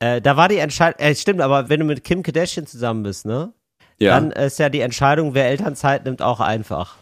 Äh, 0.00 0.20
da 0.22 0.36
war 0.36 0.48
die 0.48 0.56
Entscheidung, 0.58 0.98
äh, 1.00 1.14
stimmt, 1.14 1.40
aber 1.42 1.68
wenn 1.68 1.80
du 1.80 1.86
mit 1.86 2.04
Kim 2.04 2.22
Kardashian 2.22 2.66
zusammen 2.66 3.02
bist, 3.02 3.26
ne? 3.26 3.52
Ja, 3.98 4.14
Dann 4.14 4.30
ist 4.30 4.58
ja 4.60 4.68
die 4.68 4.80
Entscheidung, 4.80 5.34
wer 5.34 5.46
Elternzeit 5.48 6.04
nimmt, 6.04 6.22
auch 6.22 6.38
einfach. 6.40 6.96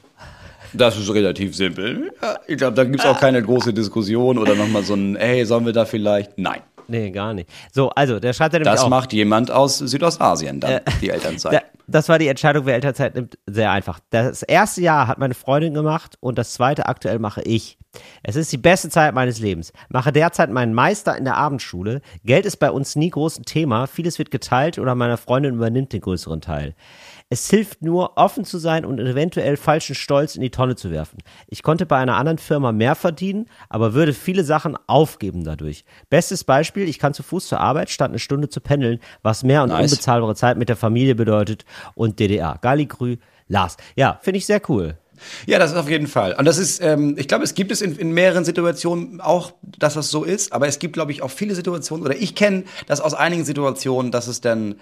das 0.73 0.97
ist 0.99 1.13
relativ 1.13 1.55
simpel. 1.55 2.11
Ich 2.49 2.57
glaube, 2.57 2.75
da 2.75 2.85
gibt's 2.85 3.05
auch 3.05 3.21
keine 3.21 3.43
große 3.43 3.73
Diskussion 3.75 4.39
oder 4.39 4.55
nochmal 4.55 4.83
so 4.83 4.95
ein, 4.95 5.15
hey, 5.17 5.45
sollen 5.45 5.67
wir 5.67 5.73
da 5.75 5.85
vielleicht? 5.85 6.39
Nein. 6.39 6.63
Nee, 6.89 7.11
gar 7.11 7.35
nicht. 7.35 7.49
So, 7.73 7.91
also, 7.91 8.19
der 8.19 8.33
schreibt 8.33 8.55
ja 8.55 8.61
nämlich 8.61 8.73
Das 8.73 8.85
auch. 8.85 8.89
macht 8.89 9.13
jemand 9.13 9.51
aus 9.51 9.79
Südostasien 9.79 10.59
dann, 10.61 10.81
die 11.01 11.11
Elternzeit. 11.11 11.63
Da, 11.87 11.99
das 11.99 12.09
war 12.09 12.19
die 12.19 12.29
Entscheidung, 12.29 12.67
wer 12.67 12.75
Elternzeit 12.75 13.15
nimmt, 13.15 13.39
sehr 13.47 13.71
einfach. 13.71 14.01
Das 14.11 14.43
erste 14.43 14.81
Jahr 14.81 15.07
hat 15.07 15.19
meine 15.19 15.35
Freundin 15.35 15.75
gemacht 15.75 16.17
und 16.21 16.39
das 16.39 16.53
zweite 16.53 16.87
aktuell 16.87 17.19
mache 17.19 17.43
ich. 17.43 17.79
Es 18.23 18.37
ist 18.37 18.53
die 18.53 18.59
beste 18.59 18.91
Zeit 18.91 19.15
meines 19.15 19.39
Lebens. 19.39 19.73
Mache 19.89 20.13
derzeit 20.13 20.51
meinen 20.51 20.75
Meister 20.75 21.17
in 21.17 21.25
der 21.25 21.37
Abendschule. 21.37 22.03
Geld 22.25 22.45
ist 22.45 22.59
bei 22.59 22.71
uns 22.71 22.97
nie 22.97 23.11
groß 23.11 23.39
ein 23.39 23.45
Thema. 23.45 23.87
Vieles 23.87 24.19
wird 24.19 24.31
geteilt 24.31 24.79
oder 24.79 24.95
meine 24.95 25.17
Freundin 25.17 25.55
übernimmt 25.55 25.93
den 25.93 26.03
größeren 26.03 26.41
Teil. 26.41 26.75
Es 27.29 27.51
hilft 27.51 27.83
nur, 27.83 28.17
offen 28.17 28.45
zu 28.45 28.59
sein 28.59 28.85
und 28.85 29.01
eventuell 29.01 29.57
falschen 29.57 29.97
Stolz 29.97 30.37
in 30.37 30.43
die 30.43 30.51
Tonne 30.51 30.77
zu 30.77 30.93
werfen. 30.93 31.19
Ich 31.49 31.65
konnte 31.65 31.85
bei 31.85 31.97
einer 31.97 32.17
anderen 32.17 32.39
Firma 32.39 32.71
mehr 32.71 32.95
verdienen, 32.95 33.47
aber 33.69 33.95
würde 33.95 34.13
viele 34.13 34.45
Sachen 34.45 34.79
aufgeben 34.87 35.43
dadurch. 35.43 35.85
Bestes 36.09 36.45
Beispiel, 36.45 36.89
ich 36.89 37.01
kann 37.01 37.15
zu 37.15 37.25
Fuß 37.25 37.49
zur 37.49 37.59
Arbeit, 37.59 37.91
statt 37.91 38.11
eine 38.11 38.21
Stunde 38.21 38.49
zu 38.49 38.61
pendeln, 38.61 39.01
was 39.23 39.43
mehr 39.43 39.65
und 39.65 39.71
Nice. 39.71 39.91
unbezahlbare 39.91 40.37
Zeit 40.37 40.57
mit 40.57 40.69
der 40.69 40.77
Familie 40.77 41.17
bedeutet 41.17 41.65
und 41.97 42.21
DDR. 42.21 42.59
Galligrü, 42.63 43.17
Lars. 43.49 43.77
Ja, 43.97 44.21
finde 44.23 44.39
ich 44.39 44.47
sehr 44.47 44.63
cool. 44.69 44.97
Ja, 45.47 45.59
das 45.59 45.73
ist 45.73 45.79
auf 45.79 45.89
jeden 45.91 46.07
Fall. 46.07 46.35
Und 46.39 46.45
das 46.45 46.59
ist, 46.59 46.81
ähm, 46.81 47.17
ich 47.19 47.27
glaube, 47.27 47.43
es 47.43 47.55
gibt 47.55 47.73
es 47.73 47.81
in, 47.81 47.97
in 47.97 48.13
mehreren 48.13 48.45
Situationen 48.45 49.21
auch, 49.21 49.53
dass 49.63 49.95
das 49.95 50.11
so 50.11 50.23
ist. 50.23 50.53
Aber 50.53 50.69
es 50.69 50.79
gibt, 50.79 50.93
glaube 50.93 51.11
ich, 51.11 51.23
auch 51.23 51.31
viele 51.31 51.57
Situationen, 51.57 52.05
oder 52.07 52.15
ich 52.15 52.37
kenne 52.37 52.65
das 52.87 53.01
aus 53.01 53.15
einigen 53.15 53.45
Situationen, 53.45 54.13
dass 54.13 54.29
es 54.29 54.41
dann, 54.43 54.77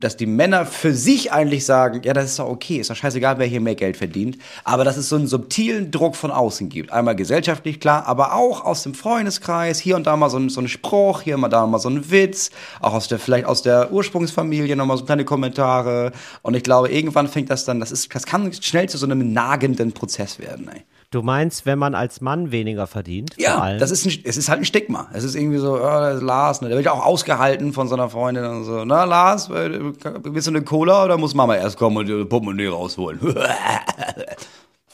dass 0.00 0.16
die 0.16 0.26
Männer 0.26 0.66
für 0.66 0.94
sich 0.94 1.32
eigentlich 1.32 1.64
sagen, 1.64 2.00
ja, 2.04 2.12
das 2.12 2.24
ist 2.24 2.38
doch 2.38 2.48
okay, 2.48 2.78
ist 2.78 2.90
doch 2.90 2.96
scheißegal, 2.96 3.38
wer 3.38 3.46
hier 3.46 3.60
mehr 3.60 3.74
Geld 3.74 3.96
verdient. 3.96 4.38
Aber 4.64 4.84
dass 4.84 4.96
es 4.96 5.08
so 5.08 5.16
einen 5.16 5.26
subtilen 5.26 5.90
Druck 5.90 6.16
von 6.16 6.30
außen 6.30 6.68
gibt. 6.68 6.90
Einmal 6.90 7.14
gesellschaftlich 7.14 7.80
klar, 7.80 8.06
aber 8.06 8.34
auch 8.34 8.64
aus 8.64 8.82
dem 8.82 8.94
Freundeskreis, 8.94 9.78
hier 9.78 9.96
und 9.96 10.06
da 10.06 10.16
mal 10.16 10.30
so 10.30 10.38
ein, 10.38 10.48
so 10.48 10.60
ein 10.60 10.68
Spruch, 10.68 11.22
hier 11.22 11.36
mal 11.36 11.48
da 11.48 11.66
mal 11.66 11.78
so 11.78 11.90
ein 11.90 12.10
Witz, 12.10 12.50
auch 12.80 12.94
aus 12.94 13.08
der, 13.08 13.18
vielleicht 13.18 13.44
aus 13.44 13.62
der 13.62 13.92
Ursprungsfamilie 13.92 14.74
nochmal 14.74 14.96
so 14.96 15.04
kleine 15.04 15.24
Kommentare. 15.24 16.12
Und 16.42 16.56
ich 16.56 16.62
glaube, 16.62 16.90
irgendwann 16.90 17.28
fängt 17.28 17.50
das 17.50 17.64
dann, 17.64 17.78
das 17.78 17.92
ist, 17.92 18.14
das 18.14 18.24
kann 18.24 18.52
schnell 18.52 18.88
zu 18.88 18.98
so 18.98 19.06
einem 19.06 19.32
nagenden 19.32 19.92
Prozess 19.92 20.38
werden, 20.38 20.68
ey. 20.74 20.82
Du 21.12 21.22
meinst, 21.22 21.66
wenn 21.66 21.76
man 21.76 21.96
als 21.96 22.20
Mann 22.20 22.52
weniger 22.52 22.86
verdient? 22.86 23.34
Ja, 23.36 23.76
das 23.78 23.90
ist 23.90 24.06
ein, 24.06 24.12
es 24.22 24.36
ist 24.36 24.48
halt 24.48 24.60
ein 24.60 24.64
Stigma. 24.64 25.08
Es 25.12 25.24
ist 25.24 25.34
irgendwie 25.34 25.58
so, 25.58 25.76
ist 25.76 26.22
Lars, 26.22 26.60
ne? 26.60 26.68
der 26.68 26.76
wird 26.76 26.86
ja 26.86 26.92
auch 26.92 27.04
ausgehalten 27.04 27.72
von 27.72 27.88
seiner 27.88 28.08
Freundin 28.08 28.44
und 28.44 28.62
so. 28.62 28.84
Na, 28.84 29.02
Lars, 29.02 29.50
äh, 29.50 29.92
willst 30.22 30.46
du 30.46 30.52
eine 30.52 30.62
Cola 30.62 31.04
oder 31.04 31.18
muss 31.18 31.34
Mama 31.34 31.56
erst 31.56 31.78
kommen 31.78 31.96
und 31.96 32.06
die 32.06 32.24
Portemonnaie 32.24 32.68
rausholen? 32.68 33.18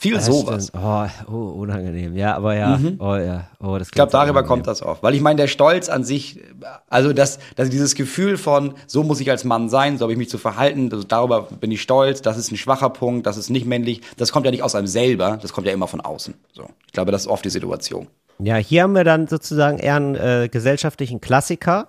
Viel 0.07 0.15
Das 0.15 0.25
sowas. 0.25 0.71
Oh, 0.73 1.07
oh, 1.31 1.61
unangenehm. 1.61 2.15
Ja, 2.15 2.35
aber 2.35 2.55
ja. 2.55 2.79
Oh, 2.99 3.15
ja. 3.15 3.47
Oh, 3.61 3.77
das 3.77 3.89
Ich 3.89 3.93
glaube, 3.93 4.11
darüber 4.11 4.43
kommt 4.43 4.67
das 4.67 4.81
auch. 4.81 5.03
Weil 5.03 5.15
ich 5.15 5.21
meine, 5.21 5.37
der 5.37 5.47
Stolz 5.47 5.89
an 5.89 6.03
sich, 6.03 6.39
also 6.89 7.13
das, 7.13 7.39
das 7.55 7.69
dieses 7.69 7.95
Gefühl 7.95 8.37
von, 8.37 8.75
so 8.87 9.03
muss 9.03 9.19
ich 9.19 9.29
als 9.29 9.43
Mann 9.43 9.69
sein, 9.69 9.97
so 9.97 10.03
habe 10.03 10.13
ich 10.13 10.17
mich 10.17 10.29
zu 10.29 10.37
verhalten, 10.37 10.89
das, 10.89 11.07
darüber 11.07 11.43
bin 11.43 11.71
ich 11.71 11.81
stolz, 11.81 12.21
das 12.21 12.37
ist 12.37 12.51
ein 12.51 12.57
schwacher 12.57 12.89
Punkt, 12.89 13.25
das 13.25 13.37
ist 13.37 13.49
nicht 13.49 13.65
männlich, 13.65 14.01
das 14.17 14.31
kommt 14.31 14.45
ja 14.45 14.51
nicht 14.51 14.63
aus 14.63 14.75
einem 14.75 14.87
selber, 14.87 15.37
das 15.41 15.53
kommt 15.53 15.67
ja 15.67 15.73
immer 15.73 15.87
von 15.87 16.01
außen. 16.01 16.33
So. 16.53 16.67
Ich 16.85 16.93
glaube, 16.93 17.11
das 17.11 17.23
ist 17.23 17.27
oft 17.27 17.43
die 17.43 17.49
Situation. 17.49 18.07
Ja, 18.39 18.55
hier 18.55 18.83
haben 18.83 18.93
wir 18.93 19.03
dann 19.03 19.27
sozusagen 19.27 19.79
eher 19.79 19.95
einen 19.95 20.15
äh, 20.15 20.49
gesellschaftlichen 20.51 21.21
Klassiker. 21.21 21.87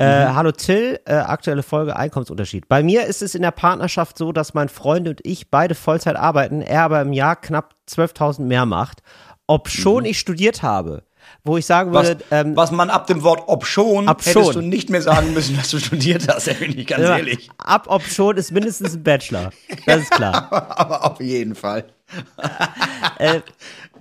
Äh, 0.00 0.32
Hallo 0.32 0.50
Till, 0.50 0.98
äh, 1.04 1.12
aktuelle 1.12 1.62
Folge 1.62 1.94
Einkommensunterschied. 1.94 2.70
Bei 2.70 2.82
mir 2.82 3.04
ist 3.04 3.20
es 3.20 3.34
in 3.34 3.42
der 3.42 3.50
Partnerschaft 3.50 4.16
so, 4.16 4.32
dass 4.32 4.54
mein 4.54 4.70
Freund 4.70 5.06
und 5.06 5.20
ich 5.24 5.50
beide 5.50 5.74
Vollzeit 5.74 6.16
arbeiten, 6.16 6.62
er 6.62 6.84
aber 6.84 7.02
im 7.02 7.12
Jahr 7.12 7.36
knapp 7.36 7.74
12.000 7.86 8.44
mehr 8.44 8.64
macht, 8.64 9.02
ob 9.46 9.68
schon 9.68 10.06
ich 10.06 10.18
studiert 10.18 10.62
habe. 10.62 11.02
Wo 11.44 11.58
ich 11.58 11.66
sagen 11.66 11.92
Was, 11.92 12.08
würde, 12.08 12.24
ähm, 12.30 12.56
was 12.56 12.70
man 12.70 12.88
ab 12.88 13.08
dem 13.08 13.22
Wort 13.22 13.42
ob 13.46 13.66
schon, 13.66 14.08
Ob 14.08 14.24
hättest 14.24 14.52
schon. 14.52 14.54
du 14.54 14.60
nicht 14.62 14.88
mehr 14.88 15.02
sagen 15.02 15.34
müssen, 15.34 15.54
dass 15.54 15.70
du 15.70 15.78
studiert 15.78 16.26
hast, 16.28 16.46
da 16.46 16.54
bin 16.54 16.78
ich 16.78 16.86
ganz 16.86 17.02
ja, 17.02 17.18
ehrlich. 17.18 17.50
ab 17.58 17.84
ob 17.88 18.02
schon 18.02 18.38
ist 18.38 18.52
mindestens 18.52 18.94
ein 18.94 19.02
Bachelor. 19.02 19.50
Das 19.84 20.00
ist 20.00 20.10
klar. 20.12 20.48
Aber 20.78 21.04
auf 21.04 21.20
jeden 21.20 21.54
Fall. 21.54 21.84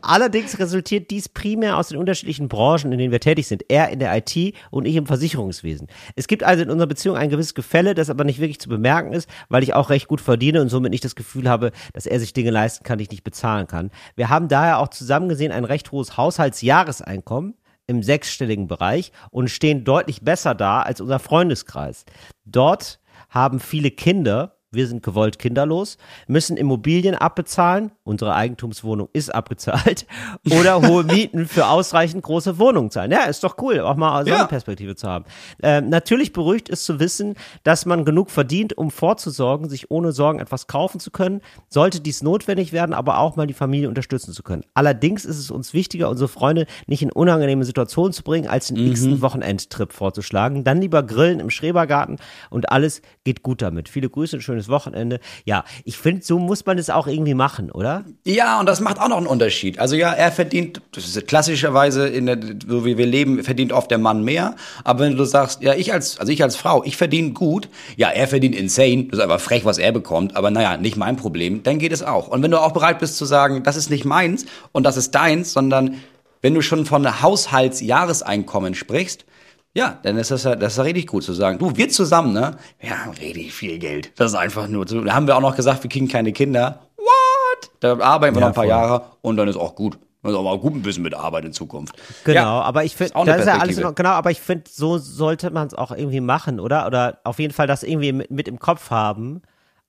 Allerdings 0.01 0.59
resultiert 0.59 1.11
dies 1.11 1.29
primär 1.29 1.77
aus 1.77 1.89
den 1.89 1.97
unterschiedlichen 1.97 2.47
Branchen, 2.47 2.91
in 2.91 2.97
denen 2.97 3.11
wir 3.11 3.19
tätig 3.19 3.47
sind. 3.47 3.63
Er 3.69 3.89
in 3.89 3.99
der 3.99 4.15
IT 4.15 4.55
und 4.71 4.85
ich 4.85 4.95
im 4.95 5.05
Versicherungswesen. 5.05 5.87
Es 6.15 6.27
gibt 6.27 6.43
also 6.43 6.63
in 6.63 6.69
unserer 6.69 6.87
Beziehung 6.87 7.17
ein 7.17 7.29
gewisses 7.29 7.53
Gefälle, 7.53 7.95
das 7.95 8.09
aber 8.09 8.23
nicht 8.23 8.39
wirklich 8.39 8.59
zu 8.59 8.69
bemerken 8.69 9.13
ist, 9.13 9.29
weil 9.49 9.63
ich 9.63 9.73
auch 9.73 9.89
recht 9.89 10.07
gut 10.07 10.21
verdiene 10.21 10.61
und 10.61 10.69
somit 10.69 10.91
nicht 10.91 11.05
das 11.05 11.15
Gefühl 11.15 11.49
habe, 11.49 11.71
dass 11.93 12.05
er 12.05 12.19
sich 12.19 12.33
Dinge 12.33 12.51
leisten 12.51 12.83
kann, 12.83 12.97
die 12.97 13.03
ich 13.03 13.11
nicht 13.11 13.23
bezahlen 13.23 13.67
kann. 13.67 13.91
Wir 14.15 14.29
haben 14.29 14.47
daher 14.47 14.79
auch 14.79 14.89
zusammen 14.89 15.29
gesehen 15.29 15.51
ein 15.51 15.65
recht 15.65 15.91
hohes 15.91 16.17
Haushaltsjahreseinkommen 16.17 17.55
im 17.87 18.03
sechsstelligen 18.03 18.67
Bereich 18.67 19.11
und 19.31 19.49
stehen 19.49 19.83
deutlich 19.83 20.21
besser 20.21 20.53
da 20.53 20.81
als 20.81 21.01
unser 21.01 21.17
Freundeskreis. 21.17 22.05
Dort 22.45 22.99
haben 23.29 23.59
viele 23.59 23.91
Kinder, 23.91 24.58
wir 24.71 24.87
sind 24.87 25.01
gewollt 25.03 25.39
kinderlos, 25.39 25.97
müssen 26.27 26.55
Immobilien 26.57 27.15
abbezahlen, 27.15 27.91
unsere 28.03 28.35
Eigentumswohnung 28.35 29.09
ist 29.13 29.33
abgezahlt, 29.33 30.05
oder 30.59 30.81
hohe 30.87 31.03
Mieten 31.03 31.47
für 31.47 31.67
ausreichend 31.67 32.23
große 32.23 32.59
Wohnungen 32.59 32.91
zahlen. 32.91 33.11
Ja, 33.11 33.23
ist 33.23 33.43
doch 33.43 33.57
cool, 33.61 33.79
auch 33.79 33.95
mal 33.95 34.23
so 34.25 34.29
Ja. 34.31 34.39
eine 34.39 34.47
Perspektive 34.47 34.95
zu 34.95 35.07
haben. 35.07 35.25
Ähm, 35.63 35.89
natürlich 35.89 36.33
beruhigt 36.33 36.69
es 36.69 36.83
zu 36.83 36.99
wissen, 36.99 37.35
dass 37.63 37.85
man 37.85 38.05
genug 38.05 38.29
verdient, 38.29 38.77
um 38.77 38.91
vorzusorgen, 38.91 39.69
sich 39.69 39.89
ohne 39.89 40.11
Sorgen 40.11 40.39
etwas 40.39 40.67
kaufen 40.67 40.99
zu 40.99 41.09
können, 41.11 41.41
sollte 41.69 41.99
dies 41.99 42.21
notwendig 42.21 42.71
werden, 42.71 42.93
aber 42.93 43.17
auch 43.19 43.35
mal 43.35 43.47
die 43.47 43.53
Familie 43.53 43.89
unterstützen 43.89 44.33
zu 44.33 44.43
können. 44.43 44.63
Allerdings 44.75 45.25
ist 45.25 45.37
es 45.39 45.49
uns 45.49 45.73
wichtiger, 45.73 46.09
unsere 46.09 46.27
Freunde 46.27 46.67
nicht 46.85 47.01
in 47.01 47.11
unangenehme 47.11 47.63
Situationen 47.65 48.13
zu 48.13 48.23
bringen, 48.23 48.47
als 48.47 48.67
den 48.67 48.77
x-ten 48.77 49.21
Wochenendtrip 49.21 49.93
vorzuschlagen. 49.93 50.63
Dann 50.63 50.79
lieber 50.81 51.01
grillen 51.03 51.39
im 51.39 51.49
Schrebergarten 51.49 52.17
und 52.51 52.71
alles 52.71 53.01
geht 53.23 53.41
gut 53.43 53.61
damit. 53.61 53.89
Viele 53.89 54.09
Grüße 54.09 54.35
und 54.35 54.41
schöne 54.41 54.58
schönes 54.59 54.69
Wochenende. 54.69 55.19
Ja, 55.45 55.63
ich 55.85 55.97
finde, 55.97 56.23
so 56.23 56.37
muss 56.37 56.65
man 56.65 56.77
es 56.77 56.89
auch 56.89 57.07
irgendwie 57.07 57.33
machen, 57.33 57.71
oder? 57.71 58.03
Ja, 58.25 58.59
und 58.59 58.67
das 58.67 58.81
macht 58.81 58.99
auch 58.99 59.07
noch 59.07 59.17
einen 59.17 59.27
Unterschied. 59.27 59.79
Also 59.79 59.95
ja, 59.95 60.11
er 60.11 60.31
verdient, 60.31 60.81
das 60.91 61.07
ist 61.07 61.27
klassischerweise, 61.27 62.07
in 62.07 62.25
der, 62.25 62.37
so 62.67 62.85
wie 62.85 62.97
wir 62.97 63.05
leben, 63.05 63.43
verdient 63.43 63.71
oft 63.71 63.89
der 63.89 63.97
Mann 63.97 64.23
mehr. 64.23 64.55
Aber 64.83 65.01
wenn 65.01 65.15
du 65.15 65.23
sagst, 65.23 65.61
ja, 65.61 65.73
ich 65.73 65.93
als, 65.93 66.19
also 66.19 66.31
ich 66.31 66.43
als 66.43 66.55
Frau, 66.55 66.83
ich 66.83 66.97
verdiene 66.97 67.31
gut, 67.31 67.69
ja, 67.95 68.09
er 68.09 68.27
verdient 68.27 68.55
insane, 68.55 69.05
das 69.05 69.19
ist 69.19 69.23
einfach 69.23 69.41
frech, 69.41 69.65
was 69.65 69.77
er 69.77 69.91
bekommt, 69.91 70.35
aber 70.35 70.51
naja, 70.51 70.77
nicht 70.77 70.97
mein 70.97 71.15
Problem, 71.15 71.63
dann 71.63 71.79
geht 71.79 71.91
es 71.91 72.03
auch. 72.03 72.27
Und 72.27 72.43
wenn 72.43 72.51
du 72.51 72.59
auch 72.59 72.73
bereit 72.73 72.99
bist 72.99 73.17
zu 73.17 73.25
sagen, 73.25 73.63
das 73.63 73.75
ist 73.75 73.89
nicht 73.89 74.05
meins 74.05 74.45
und 74.71 74.83
das 74.83 74.97
ist 74.97 75.15
deins, 75.15 75.53
sondern 75.53 75.95
wenn 76.41 76.53
du 76.53 76.61
schon 76.61 76.85
von 76.85 77.21
Haushaltsjahreseinkommen 77.21 78.75
sprichst, 78.75 79.25
ja, 79.75 79.99
dann 80.03 80.17
ist 80.17 80.31
das 80.31 80.43
ja, 80.43 80.55
das 80.55 80.73
ist 80.73 80.77
ja 80.77 80.83
richtig 80.83 81.07
gut 81.07 81.23
zu 81.23 81.33
sagen. 81.33 81.59
Du, 81.59 81.75
wir 81.75 81.89
zusammen, 81.89 82.33
ne? 82.33 82.57
Wir 82.79 83.03
haben 83.03 83.11
richtig 83.11 83.53
viel 83.53 83.77
Geld. 83.79 84.11
Das 84.17 84.31
ist 84.31 84.37
einfach 84.37 84.67
nur 84.67 84.87
so. 84.87 85.01
Da 85.01 85.13
haben 85.13 85.27
wir 85.27 85.35
auch 85.37 85.41
noch 85.41 85.55
gesagt, 85.55 85.83
wir 85.83 85.89
kriegen 85.89 86.07
keine 86.07 86.31
Kinder. 86.33 86.79
What? 86.97 87.71
Da 87.79 87.99
arbeiten 87.99 88.35
wir 88.35 88.41
Ja, 88.41 88.47
noch 88.47 88.47
ein 88.47 88.53
paar 88.55 88.63
voll. 88.63 88.69
Jahre 88.69 89.01
und 89.21 89.37
dann 89.37 89.47
ist 89.47 89.57
auch 89.57 89.75
gut. 89.75 89.97
Auch 90.21 90.43
mal 90.43 90.59
gut 90.59 90.75
ein 90.75 90.81
bisschen 90.81 91.03
mit 91.03 91.13
Arbeit 91.13 91.45
in 91.45 91.53
Zukunft. 91.53 91.95
Genau, 92.25 92.41
Ja, 92.41 92.61
aber 92.63 92.83
ich 92.83 92.93
finde, 92.93 93.13
das 93.25 93.39
ist 93.39 93.47
ja 93.47 93.57
alles 93.57 93.77
noch, 93.79 93.95
genau, 93.95 94.09
aber 94.09 94.31
ich 94.31 94.41
finde, 94.41 94.65
so 94.69 94.97
sollte 94.97 95.49
man 95.49 95.67
es 95.67 95.73
auch 95.73 95.91
irgendwie 95.91 96.19
machen, 96.19 96.59
oder? 96.59 96.87
Oder 96.87 97.19
auf 97.23 97.39
jeden 97.39 97.53
Fall 97.53 97.67
das 97.67 97.83
irgendwie 97.83 98.11
mit, 98.11 98.29
mit 98.29 98.47
im 98.49 98.59
Kopf 98.59 98.89
haben. 98.91 99.41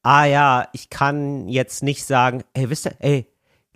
Ah 0.05 0.27
ja, 0.27 0.69
ich 0.73 0.89
kann 0.89 1.49
jetzt 1.49 1.83
nicht 1.83 2.05
sagen, 2.05 2.45
ey, 2.55 2.71
wisst 2.71 2.87
ihr, 2.87 2.95
ey, 3.01 3.27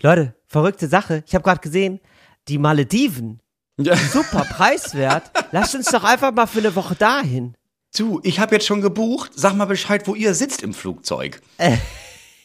Leute, 0.00 0.34
verrückte 0.46 0.86
Sache. 0.86 1.24
Ich 1.26 1.34
habe 1.34 1.42
gerade 1.42 1.60
gesehen, 1.60 1.98
die 2.46 2.58
Malediven, 2.58 3.40
Ja. 3.76 3.96
super 3.96 4.44
preiswert. 4.44 5.30
Lasst 5.52 5.74
uns 5.74 5.86
doch 5.86 6.04
einfach 6.04 6.32
mal 6.32 6.46
für 6.46 6.60
eine 6.60 6.74
Woche 6.76 6.94
dahin. 6.94 7.54
Du, 7.96 8.20
ich 8.22 8.38
habe 8.40 8.54
jetzt 8.54 8.66
schon 8.66 8.80
gebucht. 8.80 9.32
Sag 9.34 9.54
mal 9.54 9.64
Bescheid, 9.64 10.06
wo 10.06 10.14
ihr 10.14 10.34
sitzt 10.34 10.62
im 10.62 10.74
Flugzeug. 10.74 11.40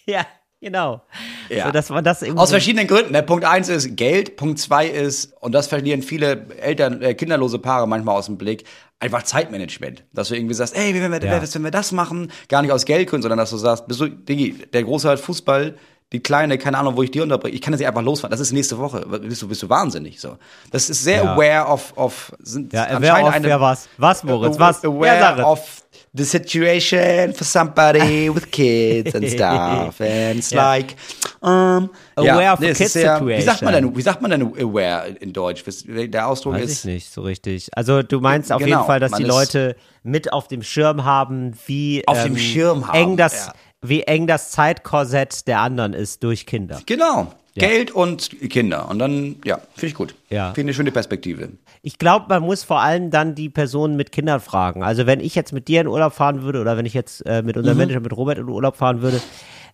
Ja, 0.06 0.26
genau. 0.60 1.04
Ja. 1.50 1.68
So, 1.68 1.72
dass 1.72 1.90
man 1.90 2.04
das. 2.04 2.24
Aus 2.24 2.50
verschiedenen 2.50 2.88
Gründen. 2.88 3.12
Ne? 3.12 3.22
Punkt 3.22 3.46
eins 3.46 3.70
ist 3.70 3.96
Geld, 3.96 4.38
Punkt 4.38 4.58
zwei 4.58 4.88
ist, 4.88 5.34
und 5.40 5.52
das 5.52 5.68
verlieren 5.68 6.02
viele 6.02 6.48
Eltern, 6.58 7.04
äh, 7.04 7.14
kinderlose 7.14 7.60
Paare 7.60 7.88
manchmal 7.88 8.16
aus 8.16 8.26
dem 8.26 8.36
Blick, 8.40 8.64
einfach 9.00 9.22
Zeitmanagement. 9.22 10.04
Dass 10.12 10.30
du 10.30 10.36
irgendwie 10.36 10.56
sagst, 10.56 10.76
ey, 10.76 10.96
wenn 10.96 11.12
wir, 11.12 11.24
Ja. 11.24 11.42
wenn 11.54 11.64
wir 11.64 11.70
das 11.70 11.92
machen, 11.92 12.32
gar 12.48 12.64
nicht 12.64 12.72
aus 12.72 12.86
Geldgründen, 12.86 13.22
sondern 13.22 13.38
dass 13.38 13.52
du 13.52 13.58
sagst, 13.58 13.86
bist 13.88 14.00
du, 14.00 14.08
Diggi, 14.10 14.54
der 14.74 14.84
Große 14.84 15.08
hat 15.08 15.20
Fußball, 15.20 15.78
die 16.12 16.20
Kleine, 16.22 16.58
keine 16.58 16.78
Ahnung, 16.80 16.98
wo 16.98 17.04
ich 17.04 17.12
die 17.12 17.22
unterbringe, 17.22 17.54
ich 17.56 17.62
kann 17.62 17.72
das 17.72 17.80
nicht 17.80 17.88
einfach 17.88 18.02
losfahren. 18.02 18.32
Das 18.32 18.40
ist 18.40 18.52
nächste 18.52 18.78
Woche. 18.80 19.02
Bist 19.22 19.42
du, 19.44 19.48
bist 19.48 19.62
du 19.62 19.70
wahnsinnig 19.70 20.20
so. 20.20 20.38
Das 20.72 20.90
ist 20.90 21.04
sehr 21.04 21.24
Ja. 21.24 21.34
aware 21.34 21.68
of, 21.72 21.94
of 21.96 22.32
sind 22.40 22.74
ja, 22.74 22.86
anscheinend 22.86 23.28
auf, 23.30 23.34
eine- 23.36 23.48
wer 23.48 23.62
was? 23.62 23.88
Was, 23.98 24.24
Moritz? 24.24 24.58
Was? 24.58 24.84
Aware 24.84 25.20
Ja, 25.20 25.44
of 25.46 25.84
the 26.14 26.24
situation 26.24 27.32
for 27.36 27.44
somebody 27.46 28.28
with 28.34 28.50
kids 28.50 29.14
and 29.14 29.28
stuff. 29.30 30.00
And 30.02 30.40
it's 30.40 30.50
Ja. 30.50 30.72
like, 30.72 30.96
um, 31.42 31.90
Aware 32.16 32.42
ja, 32.44 32.54
of 32.54 32.60
the 32.60 32.66
nee, 32.66 32.74
kids 32.74 32.94
sehr, 32.94 33.24
Wie 33.26 33.42
sagt 33.42 33.62
man 33.62 33.74
situation. 33.74 33.74
denn, 33.74 33.96
wie 33.98 34.02
sagt 34.02 34.22
man 34.24 34.32
denn 34.32 34.42
aware 34.42 35.10
in 35.20 35.32
Deutsch? 35.32 35.64
Der 35.86 36.28
Ausdruck 36.28 36.56
Weiß 36.56 36.64
ist, 36.72 36.80
ich 36.80 36.86
nicht 36.86 37.14
so 37.14 37.22
richtig. 37.22 37.70
Also 37.74 38.02
du 38.02 38.20
meinst 38.20 38.52
auf 38.52 38.60
Genau, 38.64 38.78
jeden 38.78 38.88
Fall, 38.88 39.00
dass 39.00 39.12
die 39.12 39.24
Leute 39.24 39.76
mit 40.02 40.34
auf 40.34 40.48
dem 40.48 40.64
Schirm 40.64 41.06
haben, 41.06 41.54
wie 41.68 42.04
Auf 42.08 42.24
dem 42.24 42.36
Schirm 42.38 42.88
haben, 42.88 42.96
eng 42.98 43.18
das, 43.18 43.48
ja. 43.48 43.54
Wie 43.82 44.04
eng 44.04 44.28
das 44.28 44.52
Zeitkorsett 44.52 45.48
der 45.48 45.60
anderen 45.62 45.94
ist 45.94 46.24
durch 46.24 46.46
Kinder. 46.46 46.80
genau, 46.86 47.34
Ja. 47.56 47.68
Geld 47.68 47.92
und 47.92 48.30
Kinder. 48.50 48.90
Und 48.90 49.00
dann, 49.00 49.38
ja, 49.46 49.58
finde 49.74 49.88
ich 49.88 49.94
gut. 49.96 50.16
Ja. 50.30 50.48
Finde 50.54 50.62
ich 50.62 50.66
eine 50.68 50.74
schöne 50.74 50.92
Perspektive. 50.92 51.50
Ich 51.82 51.98
glaube, 51.98 52.26
man 52.30 52.44
muss 52.44 52.64
vor 52.64 52.82
allem 52.82 53.10
dann 53.10 53.36
die 53.36 53.50
Personen 53.50 53.96
mit 53.96 54.12
Kindern 54.12 54.40
fragen. 54.42 54.84
Also 54.84 55.06
wenn 55.08 55.20
ich 55.22 55.34
jetzt 55.36 55.54
mit 55.54 55.68
dir 55.70 55.82
in 55.82 55.88
Urlaub 55.88 56.14
fahren 56.14 56.42
würde 56.44 56.60
oder 56.62 56.76
wenn 56.78 56.86
ich 56.86 56.94
jetzt 56.94 57.26
äh, 57.26 57.42
mit 57.42 57.56
Mhm. 57.56 57.60
unserem 57.62 57.78
Manager, 57.78 58.00
mit 58.02 58.16
Robert 58.16 58.38
in 58.38 58.50
Urlaub 58.50 58.76
fahren 58.76 59.02
würde, 59.02 59.22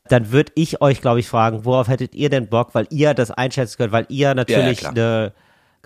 dann 0.08 0.32
würde 0.32 0.52
ich 0.56 0.82
euch, 0.82 1.02
glaube 1.02 1.20
ich, 1.20 1.28
fragen, 1.28 1.66
worauf 1.66 1.88
hättet 1.88 2.14
ihr 2.14 2.30
denn 2.30 2.48
Bock, 2.48 2.70
weil 2.76 2.86
ihr 2.92 3.16
das 3.16 3.32
einschätzen 3.32 3.78
könnt, 3.78 3.92
weil 3.92 4.06
ihr 4.10 4.36
natürlich 4.36 4.80
klar. 4.80 4.92
eine, 4.92 5.34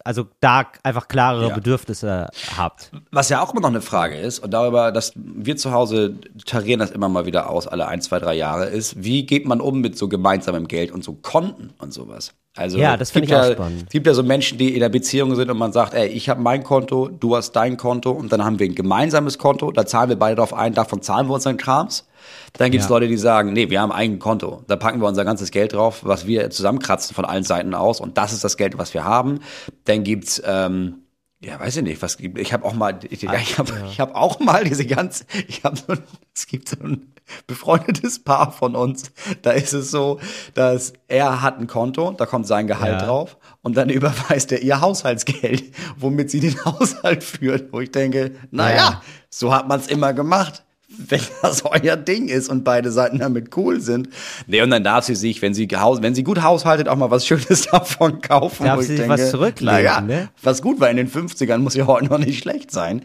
also 0.06 0.26
da 0.40 0.66
einfach 0.84 1.08
klarere 1.08 1.50
Ja. 1.50 1.56
Bedürfnisse 1.56 2.28
habt. 2.58 2.92
Was 3.12 3.30
ja 3.30 3.42
auch 3.42 3.52
immer 3.52 3.62
noch 3.62 3.70
eine 3.70 3.82
Frage 3.82 4.18
ist, 4.18 4.40
und 4.40 4.52
darüber, 4.52 4.92
dass 4.92 5.14
wir 5.16 5.58
zu 5.58 5.72
Hause 5.72 6.16
tarieren 6.46 6.80
das 6.80 6.92
immer 6.92 7.10
mal 7.10 7.26
wieder 7.26 7.50
aus, 7.50 7.68
alle 7.68 7.88
ein, 7.88 8.02
zwei, 8.02 8.20
drei 8.20 8.36
Jahre, 8.36 8.66
ist, 8.66 9.04
wie 9.04 9.26
geht 9.26 9.46
man 9.46 9.62
um 9.62 9.82
mit 9.82 9.98
so 9.98 10.08
gemeinsamem 10.08 10.68
Geld 10.68 10.92
und 10.92 11.04
so 11.04 11.14
Konten 11.14 11.74
und 11.80 11.94
sowas? 11.94 12.34
Also, 12.60 12.78
Ja, 12.78 12.98
das 12.98 13.08
es 13.08 13.12
finde 13.12 13.28
gibt 13.28 13.38
ich 13.40 13.44
auch 13.44 13.50
ja, 13.50 13.54
spannend. 13.56 13.84
Es 13.88 13.90
gibt 13.92 14.06
ja 14.08 14.14
so 14.14 14.22
Menschen, 14.24 14.58
die 14.58 14.74
in 14.74 14.82
der 14.82 14.90
Beziehung 14.90 15.36
sind 15.36 15.50
und 15.50 15.58
man 15.58 15.72
sagt, 15.72 15.94
ey, 15.94 16.08
ich 16.08 16.30
habe 16.30 16.42
mein 16.42 16.64
Konto, 16.64 17.08
du 17.08 17.36
hast 17.36 17.54
dein 17.54 17.78
Konto 17.78 18.12
und 18.12 18.32
dann 18.32 18.44
haben 18.44 18.60
wir 18.60 18.68
ein 18.68 18.76
gemeinsames 18.76 19.38
Konto, 19.38 19.72
da 19.72 19.86
zahlen 19.86 20.10
wir 20.10 20.18
beide 20.18 20.36
drauf 20.36 20.54
ein, 20.54 20.74
davon 20.74 21.02
zahlen 21.02 21.28
wir 21.28 21.34
unseren 21.34 21.58
Krams. 21.58 22.06
Dann 22.54 22.70
gibt 22.72 22.84
es 22.84 22.90
Ja. 22.90 22.96
Leute, 22.96 23.08
die 23.08 23.18
sagen, 23.18 23.54
nee, 23.54 23.70
wir 23.70 23.80
haben 23.82 23.92
ein 23.92 24.20
Konto, 24.20 24.64
da 24.68 24.76
packen 24.76 25.00
wir 25.02 25.08
unser 25.08 25.24
ganzes 25.26 25.52
Geld 25.52 25.74
drauf, 25.74 26.02
was 26.04 26.28
wir 26.28 26.50
zusammenkratzen 26.50 27.16
von 27.16 27.26
allen 27.26 27.44
Seiten 27.44 27.74
aus 27.74 28.02
und 28.02 28.18
das 28.18 28.34
ist 28.34 28.44
das 28.44 28.58
Geld, 28.58 28.78
was 28.78 28.94
wir 28.94 29.06
haben. 29.06 29.40
Dann 29.86 30.04
gibt's 30.04 30.42
ähm, 30.46 30.96
ja, 31.42 31.60
weiß 31.60 31.78
ich 31.78 31.84
nicht, 31.84 32.02
was 32.02 32.18
gibt. 32.18 32.38
Ich 32.38 32.52
habe 32.54 32.66
auch 32.66 32.74
mal, 32.74 33.00
ich, 33.10 33.22
ja, 33.22 33.34
ich 33.36 33.58
habe 33.58 33.72
ich 33.90 34.00
hab 34.00 34.14
auch 34.16 34.40
mal 34.40 34.64
diese 34.66 34.86
ganz, 34.86 35.26
ich 35.48 35.64
habe 35.64 35.78
so, 35.78 35.94
ein- 35.94 36.04
es 36.36 36.48
gibt 36.48 36.70
so 36.70 36.78
ein 36.84 37.14
befreundetes 37.48 38.24
Paar 38.24 38.52
von 38.52 38.76
uns. 38.76 39.12
Da 39.42 39.52
ist 39.52 39.74
es 39.74 39.92
so, 39.92 40.20
dass 40.54 40.94
er 41.08 41.42
hat 41.42 41.60
ein 41.60 41.68
Konto, 41.68 42.12
da 42.12 42.26
kommt 42.26 42.48
sein 42.48 42.68
Gehalt 42.68 43.00
Ja. 43.02 43.06
drauf 43.08 43.38
und 43.62 43.78
dann 43.78 43.90
überweist 43.90 44.52
er 44.52 44.62
ihr 44.62 44.82
Haushaltsgeld, 44.82 45.64
womit 45.98 46.30
sie 46.32 46.40
den 46.40 46.56
Haushalt 46.66 47.24
führt. 47.24 47.72
Wo 47.72 47.80
ich 47.80 47.92
denke, 47.92 48.32
naja, 48.52 48.76
Ja. 48.78 49.02
so 49.30 49.54
hat 49.54 49.68
man 49.68 49.80
es 49.80 49.88
immer 49.88 50.14
gemacht. 50.14 50.64
Wenn 51.08 51.22
das 51.42 51.64
euer 51.66 51.96
Ding 51.96 52.28
ist 52.28 52.50
und 52.50 52.64
beide 52.64 52.92
Seiten 52.92 53.20
damit 53.20 53.56
cool 53.58 53.80
sind. 53.80 54.10
Nee, 54.48 54.62
und 54.62 54.70
dann 54.70 54.84
darf 54.84 55.06
sie 55.06 55.16
sich, 55.16 55.42
wenn 55.42 55.54
sie, 55.54 55.68
wenn 55.70 56.14
sie 56.14 56.24
gut 56.24 56.42
haushaltet, 56.42 56.90
auch 56.90 56.96
mal 56.98 57.10
was 57.10 57.26
Schönes 57.26 57.68
davon 57.72 58.22
kaufen. 58.22 58.66
Darf 58.66 58.80
sie 58.80 58.82
ich 58.82 58.88
sich 58.90 58.98
denke, 59.00 59.14
was 59.14 59.32
zurücklegen, 59.32 59.74
naja, 59.74 60.02
ne? 60.02 60.30
was 60.44 60.62
gut 60.62 60.80
war 60.80 60.90
in 60.90 60.98
den 60.98 61.10
50ern, 61.10 61.60
muss 61.60 61.76
ja 61.76 61.88
heute 61.88 62.06
noch 62.06 62.18
nicht 62.18 62.42
schlecht 62.42 62.72
sein. 62.72 63.04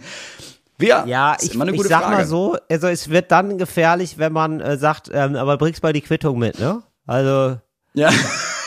Ja, 0.80 1.35
ist 1.35 1.54
ich, 1.54 1.61
ich 1.61 1.83
sag 1.85 2.02
Frage. 2.02 2.16
mal 2.16 2.26
so, 2.26 2.57
also 2.68 2.88
es 2.88 3.09
wird 3.09 3.30
dann 3.30 3.59
gefährlich, 3.59 4.18
wenn 4.18 4.33
man 4.33 4.61
äh, 4.61 4.76
sagt, 4.76 5.09
ähm, 5.12 5.37
aber 5.37 5.57
bringst 5.57 5.83
mal 5.83 5.92
die 5.92 6.00
Quittung 6.00 6.38
mit, 6.38 6.59
ne? 6.59 6.83
Also, 7.07 7.59
Ja, 7.94 8.11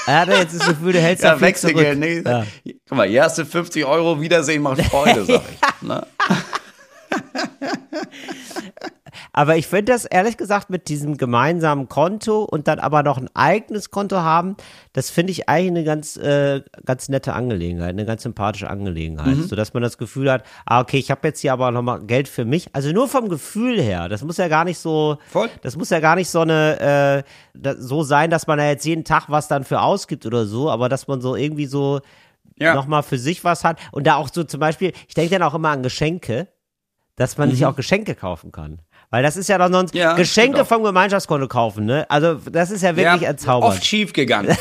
er 0.07 0.19
hatte 0.21 0.31
jetzt 0.31 0.57
das 0.57 0.67
Gefühl, 0.69 0.93
du 0.93 1.01
hältst 1.01 1.23
da 1.25 1.29
ja 1.29 1.33
viel 1.37 1.47
Wechselgeld. 1.47 1.99
Nee. 1.99 2.21
Ja. 2.25 2.45
Guck 2.87 2.97
mal, 2.97 3.09
erste 3.09 3.45
50 3.45 3.85
Euro 3.85 4.21
Wiedersehen 4.21 4.61
macht 4.61 4.81
Freude, 4.83 5.25
sag 5.27 5.41
ich. 5.51 5.87
Ne? 5.87 6.07
Aber 9.37 9.55
ich 9.55 9.67
finde 9.67 9.91
das 9.91 10.05
ehrlich 10.05 10.35
gesagt 10.35 10.71
mit 10.71 10.87
diesem 10.89 11.15
gemeinsamen 11.15 11.87
Konto 11.87 12.41
und 12.43 12.67
dann 12.67 12.79
aber 12.79 13.03
noch 13.03 13.19
ein 13.19 13.29
eigenes 13.35 13.91
Konto 13.91 14.15
haben, 14.17 14.57
das 14.93 15.11
finde 15.11 15.29
ich 15.31 15.47
eigentlich 15.47 15.67
eine 15.69 15.83
ganz, 15.83 16.17
äh, 16.17 16.63
ganz 16.85 17.07
nette 17.07 17.33
Angelegenheit, 17.33 17.89
eine 17.89 18.05
ganz 18.05 18.23
sympathische 18.23 18.67
Angelegenheit, 18.67 19.37
Mhm. 19.37 19.43
so 19.43 19.55
dass 19.55 19.75
man 19.75 19.83
das 19.83 19.99
Gefühl 19.99 20.31
hat, 20.31 20.43
ah 20.65 20.79
okay, 20.79 20.97
ich 20.97 21.11
habe 21.11 21.27
jetzt 21.27 21.41
hier 21.41 21.53
aber 21.53 21.69
nochmal 21.69 22.01
Geld 22.01 22.27
für 22.27 22.45
mich, 22.45 22.69
also 22.73 22.91
nur 22.91 23.07
vom 23.07 23.29
Gefühl 23.29 23.79
her, 23.79 24.09
das 24.09 24.23
muss 24.23 24.37
ja 24.37 24.47
gar 24.47 24.63
nicht 24.65 24.79
so, 24.79 25.19
Voll. 25.29 25.49
das 25.61 25.77
muss 25.77 25.91
ja 25.91 25.99
gar 25.99 26.15
nicht 26.15 26.31
so 26.31 26.39
eine, 26.41 27.23
äh, 27.63 27.75
so 27.77 28.01
sein, 28.01 28.31
dass 28.31 28.47
man 28.47 28.57
da 28.57 28.65
jetzt 28.67 28.85
jeden 28.85 29.03
Tag 29.03 29.25
was 29.27 29.47
dann 29.47 29.63
für 29.63 29.81
ausgibt 29.81 30.25
oder 30.25 30.47
so, 30.47 30.71
aber 30.71 30.89
dass 30.89 31.07
man 31.07 31.21
so 31.21 31.35
irgendwie 31.35 31.67
so 31.67 32.01
Ja. 32.59 32.73
nochmal 32.73 33.03
für 33.03 33.19
sich 33.19 33.43
was 33.43 33.63
hat 33.63 33.77
und 33.91 34.07
da 34.07 34.15
auch 34.15 34.29
so 34.33 34.43
zum 34.43 34.59
Beispiel, 34.59 34.93
ich 35.07 35.13
denke 35.13 35.29
dann 35.37 35.43
auch 35.43 35.53
immer 35.53 35.69
an 35.69 35.83
Geschenke, 35.83 36.47
dass 37.17 37.37
man 37.37 37.49
sich 37.51 37.65
auch 37.65 37.75
Geschenke 37.75 38.13
kaufen 38.15 38.51
kann. 38.51 38.79
Weil 39.09 39.23
das 39.23 39.37
ist 39.37 39.47
ja 39.47 39.57
dann 39.57 39.71
sonst. 39.71 39.93
Ja, 39.95 40.13
Geschenke 40.15 40.65
vom 40.65 40.83
Gemeinschaftskonto 40.83 41.47
kaufen, 41.47 41.85
ne? 41.85 42.05
Also 42.09 42.35
das 42.35 42.71
ist 42.71 42.81
ja 42.83 42.95
wirklich 42.97 43.21
ja, 43.21 43.29
entzaubernd. 43.29 43.75
Oft 43.75 43.85
schief 43.85 44.11
gegangen, 44.11 44.55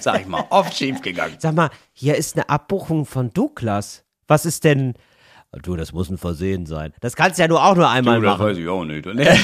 sag 0.00 0.20
ich 0.20 0.26
mal. 0.26 0.44
Oft 0.50 0.76
schief 0.76 1.00
gegangen. 1.00 1.36
Sag 1.38 1.54
mal, 1.54 1.70
hier 1.94 2.14
ist 2.16 2.36
eine 2.36 2.48
Abbuchung 2.50 3.06
von 3.06 3.32
Douglas. 3.32 4.04
Was 4.28 4.44
ist 4.44 4.64
denn? 4.64 4.94
Du, 5.62 5.76
das 5.76 5.92
muss 5.92 6.10
ein 6.10 6.18
Versehen 6.18 6.66
sein. 6.66 6.92
Das 7.00 7.16
kannst 7.16 7.38
du 7.38 7.42
ja 7.42 7.48
nur 7.48 7.64
auch 7.64 7.74
nur 7.74 7.88
einmal 7.88 8.16
Du, 8.16 8.22
das 8.26 8.32
machen. 8.38 8.46
weiß 8.48 8.58
ich 8.58 8.68
auch 8.68 8.84
nicht. 8.84 9.06
Nee. 9.06 9.28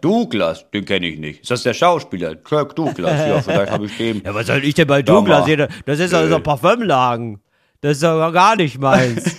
Douglas, 0.00 0.70
den 0.70 0.84
kenne 0.84 1.06
ich 1.06 1.18
nicht. 1.18 1.40
Ist 1.42 1.50
das 1.50 1.62
der 1.62 1.72
Schauspieler? 1.74 2.34
Kirk 2.36 2.76
Douglas. 2.76 3.26
Ja, 3.26 3.40
vielleicht 3.40 3.72
habe 3.72 3.86
ich 3.86 3.96
den. 3.96 4.22
Ja, 4.24 4.34
was 4.34 4.46
soll 4.46 4.62
ich 4.64 4.74
denn 4.74 4.86
bei. 4.86 5.02
Douglas 5.02 5.46
sehen? 5.46 5.66
Das 5.86 5.98
ist 5.98 6.12
doch 6.12 6.20
Äh. 6.22 6.28
so 6.28 6.40
Parfümlagen. 6.40 7.40
Das 7.80 7.92
ist 7.92 8.02
doch 8.02 8.32
gar 8.32 8.56
nicht 8.56 8.78
meins. 8.78 9.36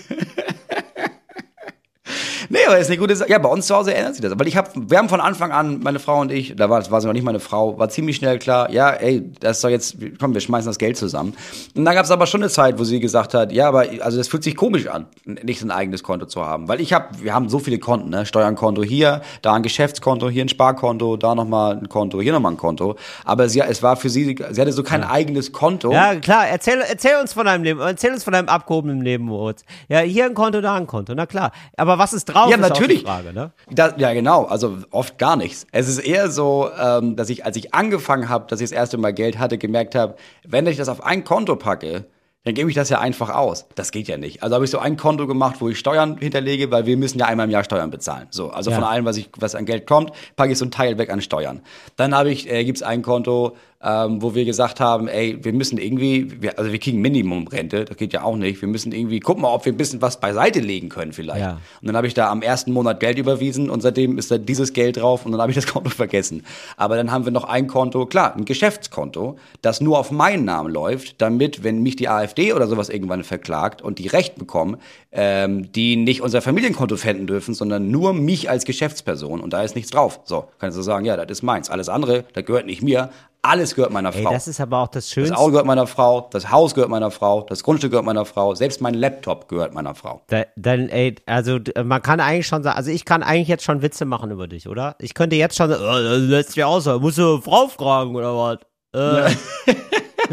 Nee, 2.50 2.60
aber 2.68 2.78
ist 2.80 2.90
eine 2.90 2.98
gute 2.98 3.16
Sache. 3.16 3.30
Ja, 3.30 3.38
bei 3.38 3.50
uns 3.50 3.68
zu 3.68 3.76
Hause 3.76 3.94
ändert 3.94 4.16
sich 4.16 4.24
das. 4.24 4.38
Weil 4.38 4.48
ich 4.48 4.58
habe, 4.58 4.70
wir 4.76 4.98
haben 4.98 5.08
von 5.08 5.22
Anfang 5.22 5.52
an, 5.52 5.80
meine 5.82 6.00
Frau 6.00 6.20
und 6.20 6.32
ich, 6.32 6.56
da 6.56 6.70
war, 6.70 6.82
sie 6.82 7.08
noch 7.08 7.14
nicht 7.14 7.24
meine 7.24 7.40
Frau, 7.40 7.78
war 7.78 7.90
ziemlich 7.90 8.16
schnell 8.16 8.40
klar, 8.40 8.72
ja, 8.72 8.90
ey, 8.90 9.32
das 9.40 9.58
ist 9.58 9.64
doch 9.64 9.70
jetzt, 9.70 9.98
komm, 10.20 10.34
wir 10.34 10.42
schmeißen 10.42 10.68
das 10.68 10.80
Geld 10.80 10.98
zusammen. 10.98 11.36
Und 11.76 11.86
dann 11.86 11.94
gab 11.94 12.06
es 12.06 12.12
aber 12.12 12.26
schon 12.26 12.42
eine 12.42 12.50
Zeit, 12.50 12.80
wo 12.80 12.84
sie 12.84 13.00
gesagt 13.00 13.34
hat, 13.34 13.52
ja, 13.52 13.68
aber 13.68 13.86
also 14.02 14.18
das 14.18 14.28
fühlt 14.28 14.44
sich 14.44 14.56
komisch 14.56 14.88
an, 14.88 15.06
nicht 15.26 15.62
ein 15.62 15.72
eigenes 15.72 16.02
Konto 16.02 16.26
zu 16.26 16.44
haben. 16.46 16.68
Weil 16.68 16.82
ich 16.82 16.92
habe, 16.92 17.06
wir 17.22 17.34
haben 17.34 17.50
so 17.50 17.60
viele 17.60 17.78
Konten, 17.78 18.10
ne? 18.10 18.26
Steuernkonto 18.26 18.84
hier, 18.84 19.22
da 19.44 19.54
ein 19.54 19.64
Geschäftskonto, 19.64 20.30
hier 20.30 20.44
ein 20.44 20.50
Sparkonto, 20.50 21.18
da 21.18 21.36
nochmal 21.36 21.78
ein 21.78 21.88
Konto, 21.88 22.20
hier 22.20 22.34
nochmal 22.34 22.54
ein 22.54 22.58
Konto. 22.58 22.96
Aber 23.26 23.48
sie, 23.48 23.60
es 23.62 23.84
war 23.84 23.96
für 23.96 24.10
sie, 24.10 24.36
sie 24.50 24.62
hatte 24.62 24.72
so 24.72 24.82
kein 24.84 25.04
eigenes 25.04 25.52
Konto. 25.52 25.92
ja, 25.92 26.16
klar. 26.16 26.48
Erzähl, 26.48 26.82
erzähl 26.82 27.20
uns 27.22 27.34
von 27.34 27.46
deinem 27.46 27.64
Leben. 27.64 27.80
Erzähl 27.80 28.12
uns 28.12 28.24
von 28.24 28.34
deinem 28.34 28.50
abgehobenen 28.50 29.02
Leben, 29.02 29.26
Moritz. 29.26 29.64
Ja, 29.88 30.00
hier 30.00 30.26
ein 30.26 30.34
Konto, 30.34 30.62
da 30.62 30.76
ein 30.76 30.88
Konto. 30.88 31.14
Na 31.14 31.26
klar. 31.26 31.52
Aber 31.78 31.98
was 32.00 32.14
ist 32.14 32.26
drauf? 32.26 32.38
Drauf? 32.43 32.52
Ja, 32.52 32.58
natürlich. 32.58 33.04
Frage, 33.04 33.34
ne? 33.34 33.52
Da, 33.69 33.93
ja, 33.97 34.13
genau. 34.13 34.45
Also 34.45 34.78
oft 34.91 35.17
gar 35.17 35.36
nichts. 35.36 35.65
Es 35.71 35.88
ist 35.88 35.99
eher 35.99 36.30
so, 36.32 36.69
ähm, 36.80 37.15
dass 37.15 37.30
ich, 37.30 37.45
als 37.45 37.58
ich 37.58 37.73
angefangen 37.73 38.30
habe, 38.30 38.45
dass 38.47 38.62
ich 38.62 38.69
das 38.69 38.78
erste 38.78 38.97
Mal 38.97 39.13
Geld 39.13 39.38
hatte, 39.39 39.58
gemerkt 39.58 39.95
habe, 39.95 40.15
wenn 40.47 40.65
ich 40.67 40.78
das 40.78 40.89
auf 40.89 41.04
ein 41.04 41.23
Konto 41.23 41.56
packe, 41.56 42.06
dann 42.45 42.54
gebe 42.54 42.69
ich 42.69 42.75
das 42.75 42.88
ja 42.89 42.99
einfach 42.99 43.30
aus. 43.36 43.67
Das 43.75 43.91
geht 43.91 44.08
ja 44.08 44.17
nicht. 44.17 44.41
Also 44.43 44.56
habe 44.56 44.63
ich 44.63 44.71
so 44.71 44.80
ein 44.80 44.95
Konto 44.95 45.28
gemacht, 45.28 45.58
wo 45.60 45.67
ich 45.67 45.78
Steuern 45.78 46.17
hinterlege, 46.17 46.71
weil 46.71 46.86
wir 46.86 46.95
müssen 46.95 47.19
ja 47.19 47.25
einmal 47.25 47.45
im 47.45 47.52
Jahr 47.52 47.65
Steuern 47.65 47.91
bezahlen. 47.91 48.28
So, 48.32 48.49
also 48.49 48.71
Ja. 48.71 48.78
von 48.78 48.86
allem, 48.86 49.04
was 49.04 49.17
ich, 49.17 49.30
was 49.38 49.56
an 49.56 49.65
Geld 49.65 49.86
kommt, 49.86 50.13
packe 50.38 50.54
ich 50.54 50.58
so 50.58 50.63
ein 50.63 50.71
Teil 50.71 50.97
weg 50.97 51.10
an 51.12 51.21
Steuern. 51.21 51.62
Dann 51.97 52.15
habe 52.15 52.32
ich, 52.32 52.49
äh, 52.49 52.63
gibt's 52.63 52.82
ein 52.82 53.02
Konto, 53.02 53.58
ähm, 53.82 54.22
wo 54.22 54.36
wir 54.36 54.44
gesagt 54.44 54.82
haben, 54.82 55.08
ey, 55.08 55.38
wir 55.42 55.54
müssen 55.54 55.78
irgendwie, 55.78 56.42
wir, 56.42 56.60
also 56.60 56.70
wir 56.70 56.80
kriegen 56.80 57.00
Minimumrente, 57.00 57.86
das 57.86 57.96
geht 57.96 58.12
ja 58.12 58.24
auch 58.24 58.36
nicht. 58.36 58.62
Wir 58.62 58.68
müssen 58.68 58.92
irgendwie 58.92 59.22
gucken 59.22 59.44
mal, 59.44 59.54
ob 59.54 59.63
wir 59.63 59.72
ein 59.72 59.78
bisschen 59.78 60.02
was 60.02 60.20
beiseite 60.20 60.60
legen 60.60 60.89
können 60.89 61.13
vielleicht. 61.13 61.39
Ja. 61.39 61.62
Und 61.82 61.88
dann 61.88 61.96
habe 61.96 62.06
ich 62.06 62.13
da 62.13 62.30
am 62.30 62.42
ersten 62.42 62.74
Monat 62.74 63.00
Geld 63.00 63.18
überwiesen 63.18 63.70
und 63.70 63.80
seitdem 63.80 64.18
ist 64.18 64.32
da 64.32 64.38
dieses 64.38 64.74
Geld 64.74 64.98
drauf 64.98 65.26
und 65.26 65.32
dann 65.32 65.39
habe 65.39 65.52
ich 65.52 65.56
das 65.56 65.65
Konto 65.65 65.89
vergessen. 65.89 66.44
Aber 66.76 66.98
dann 66.98 67.10
haben 67.10 67.24
wir 67.24 67.32
noch 67.32 67.46
ein 67.46 67.68
Konto, 67.68 68.06
klar, 68.06 68.36
ein 68.36 68.44
Geschäftskonto, 68.44 69.38
das 69.62 69.80
nur 69.80 69.98
auf 69.98 70.12
meinen 70.12 70.44
Namen 70.44 70.74
läuft, 70.74 71.22
damit, 71.22 71.63
wenn 71.63 71.82
mich 71.82 71.96
die 71.96 72.10
AfD 72.10 72.52
oder 72.52 72.68
sowas 72.68 72.89
irgendwann 72.89 73.24
verklagt 73.24 73.82
und 73.82 73.98
die 73.98 74.08
Recht 74.08 74.38
bekommen, 74.38 74.76
ähm, 75.13 75.72
die 75.72 75.96
nicht 75.96 76.22
unser 76.22 76.42
Familienkonto 76.42 76.98
fänden 76.98 77.28
dürfen, 77.28 77.54
sondern 77.54 77.89
nur 77.89 78.13
mich 78.13 78.50
als 78.50 78.65
Geschäftsperson 78.65 79.39
und 79.39 79.54
da 79.54 79.63
ist 79.63 79.76
nichts 79.76 79.92
drauf. 79.92 80.20
So, 80.26 80.50
kannst 80.60 80.78
du 80.78 80.82
sagen, 80.82 81.06
ja, 81.06 81.15
das 81.15 81.30
ist 81.30 81.44
meins. 81.44 81.70
Alles 81.70 81.88
andere, 81.88 82.26
das 82.34 82.44
gehört 82.44 82.65
nicht 82.65 82.84
mir, 82.84 83.10
alles 83.41 83.75
gehört 83.75 83.91
meiner 83.91 84.13
Ey, 84.13 84.23
Frau. 84.23 84.32
das 84.32 84.47
ist 84.47 84.60
aber 84.60 84.80
auch 84.80 84.88
das 84.88 85.06
Das 85.06 85.13
Schönste. 85.13 85.38
Auto 85.38 85.52
gehört 85.52 85.65
meiner 85.65 85.88
Frau, 85.88 86.28
das 86.32 86.52
Haus 86.52 86.73
gehört 86.73 86.89
meiner 86.89 87.10
Frau, 87.12 87.41
das 87.43 87.63
Grundstück 87.63 87.91
gehört 87.91 88.06
meiner 88.06 88.25
Frau, 88.25 88.54
selbst 88.56 88.82
mein 88.82 88.93
Laptop 88.93 89.47
gehört 89.47 89.73
meiner 89.73 89.95
Frau. 89.95 90.21
Da, 90.28 90.43
dann, 90.56 90.89
ey, 90.89 91.15
also 91.25 91.60
man 91.84 92.02
kann 92.02 92.19
eigentlich 92.19 92.47
schon 92.47 92.63
sagen, 92.63 92.78
also 92.78 92.91
ich 92.91 93.06
kann 93.06 93.23
eigentlich 93.23 93.47
jetzt 93.47 93.63
schon 93.63 93.82
Witze 93.82 94.06
machen 94.06 94.32
über 94.32 94.47
dich, 94.47 94.67
oder? 94.67 94.95
Ich 94.99 95.13
könnte 95.13 95.36
jetzt 95.36 95.56
schon 95.56 95.69
sagen, 95.69 95.84
oh, 95.84 96.02
das 96.04 96.19
lässt 96.19 96.52
sich 96.52 96.63
aus, 96.63 96.86
musst 96.86 97.17
du 97.17 97.34
eine 97.36 97.41
Frau 97.41 97.67
fragen 97.67 98.15
oder 98.15 98.36
was? 98.36 98.58
Äh, 98.93 99.32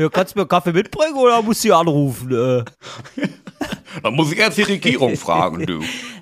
ja, 0.00 0.08
kannst 0.12 0.34
du 0.34 0.40
mir 0.40 0.46
Kaffee 0.46 0.72
mitbringen 0.72 1.16
oder 1.16 1.42
musst 1.42 1.60
du 1.62 1.68
sie 1.68 1.72
anrufen? 1.72 2.32
Äh? 2.32 2.64
Da 4.02 4.10
muss 4.10 4.30
ich 4.30 4.38
erst 4.38 4.58
die 4.58 4.62
Regierung 4.62 5.16
fragen, 5.16 5.64
du. 5.64 5.80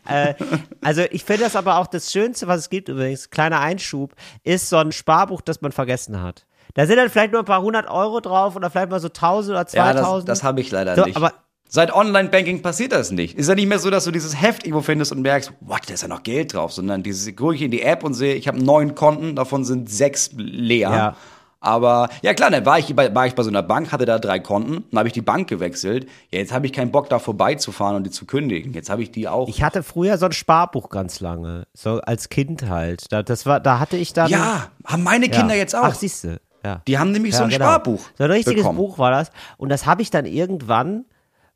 Äh, 0.09 0.35
also 0.81 1.03
ich 1.11 1.25
finde 1.25 1.45
das 1.45 1.57
aber 1.57 1.79
auch 1.79 1.89
das 1.89 2.13
Schönste, 2.13 2.47
was 2.47 2.61
es 2.61 2.71
gibt 2.71 2.89
übrigens, 2.89 3.31
kleiner 3.31 3.59
Einschub, 3.61 4.15
ist 4.45 4.69
so 4.69 4.77
ein 4.77 4.93
Sparbuch, 4.93 5.41
das 5.41 5.61
man 5.61 5.73
vergessen 5.73 6.23
hat. 6.23 6.47
Da 6.75 6.87
sind 6.87 6.97
dann 6.97 7.09
vielleicht 7.09 7.33
nur 7.33 7.41
ein 7.43 7.45
paar 7.47 7.63
hundert 7.63 7.89
Euro 7.89 8.21
drauf 8.21 8.57
oder 8.57 8.69
vielleicht 8.71 8.91
mal 8.91 9.01
so 9.01 9.09
tausend 9.09 9.51
oder 9.53 9.61
Ja, 9.61 9.65
das, 9.65 9.73
zweitausend. 10.03 10.29
das 10.29 10.43
habe 10.43 10.61
ich 10.61 10.71
leider 10.71 10.97
So, 10.97 11.05
nicht. 11.05 11.17
aber- 11.17 11.33
Seit 11.67 11.93
Online-Banking 11.93 12.63
passiert 12.63 12.93
das 12.93 13.11
nicht. 13.11 13.37
Ist 13.37 13.49
ja 13.49 13.55
nicht 13.57 13.67
mehr 13.67 13.81
so, 13.81 13.91
dass 13.91 14.05
du 14.05 14.13
dieses 14.13 14.41
Heft 14.41 14.65
irgendwo 14.65 14.83
findest 14.83 15.11
und 15.11 15.23
merkst, 15.23 15.53
what, 15.61 15.81
da 15.89 15.95
ist 15.95 16.03
ja 16.03 16.09
noch 16.09 16.23
Geld 16.23 16.55
drauf, 16.55 16.73
sondern 16.73 17.03
dieses, 17.03 17.35
gucke 17.35 17.55
ich 17.57 17.63
in 17.63 17.71
die 17.73 17.83
App 17.83 18.05
und 18.05 18.15
sehe, 18.15 18.35
ich 18.35 18.47
habe 18.47 18.63
neun 18.63 18.95
Konten, 18.95 19.35
davon 19.35 19.65
sind 19.65 19.91
sechs 19.91 20.31
leer. 20.37 20.91
Ja. 20.91 21.17
Aber 21.61 22.11
ja 22.23 22.35
klar, 22.35 22.51
dann 22.51 22.65
war 22.67 22.79
ich, 22.79 22.95
bei, 22.95 23.13
war 23.15 23.27
ich 23.27 23.35
bei 23.35 23.43
so 23.43 23.49
einer 23.49 23.63
Bank, 23.63 23.91
hatte 23.91 24.05
da 24.05 24.19
drei 24.19 24.39
Konten, 24.39 24.85
dann 24.91 24.99
habe 24.99 25.09
ich 25.09 25.15
die 25.15 25.23
Bank 25.23 25.49
gewechselt. 25.49 26.05
Ja, 26.31 26.39
jetzt 26.39 26.53
habe 26.53 26.67
ich 26.67 26.73
keinen 26.75 26.93
Bock, 26.93 27.09
da 27.09 27.19
vorbeizufahren 27.19 27.97
und 27.97 28.05
die 28.05 28.11
zu 28.11 28.27
kündigen. 28.27 28.73
Jetzt 28.75 28.91
habe 28.91 29.03
ich 29.03 29.11
die 29.11 29.27
auch. 29.27 29.49
Ich 29.49 29.63
hatte 29.63 29.83
früher 29.83 30.19
so 30.19 30.27
ein 30.27 30.33
Sparbuch 30.33 30.91
ganz 30.91 31.21
lange, 31.21 31.67
so 31.73 32.01
als 32.03 32.29
Kind 32.29 32.69
halt. 32.69 33.07
Da, 33.11 33.23
das 33.23 33.47
war, 33.47 33.59
da 33.61 33.81
hatte 33.81 33.97
ich 33.97 34.13
dann. 34.13 34.29
ja, 34.31 34.69
haben 34.85 35.03
meine 35.03 35.27
Ja. 35.27 35.33
Kinder 35.33 35.55
jetzt 35.57 35.75
auch. 35.75 35.85
Ach, 35.85 35.95
siehst 35.95 36.25
du. 36.25 36.39
Ja. 36.65 36.81
die 36.89 36.99
haben 36.99 37.13
nämlich 37.13 37.37
so 37.37 37.43
ein 37.45 37.51
genau. 37.51 37.67
Sparbuch. 37.67 38.01
So 38.17 38.25
ein 38.25 38.31
richtiges 38.31 38.63
bekommen. 38.63 38.79
Buch 38.79 38.99
war 38.99 39.11
das. 39.11 39.31
Und 39.59 39.69
das 39.69 39.85
habe 39.87 40.03
ich 40.03 40.11
dann 40.11 40.25
irgendwann, 40.25 41.05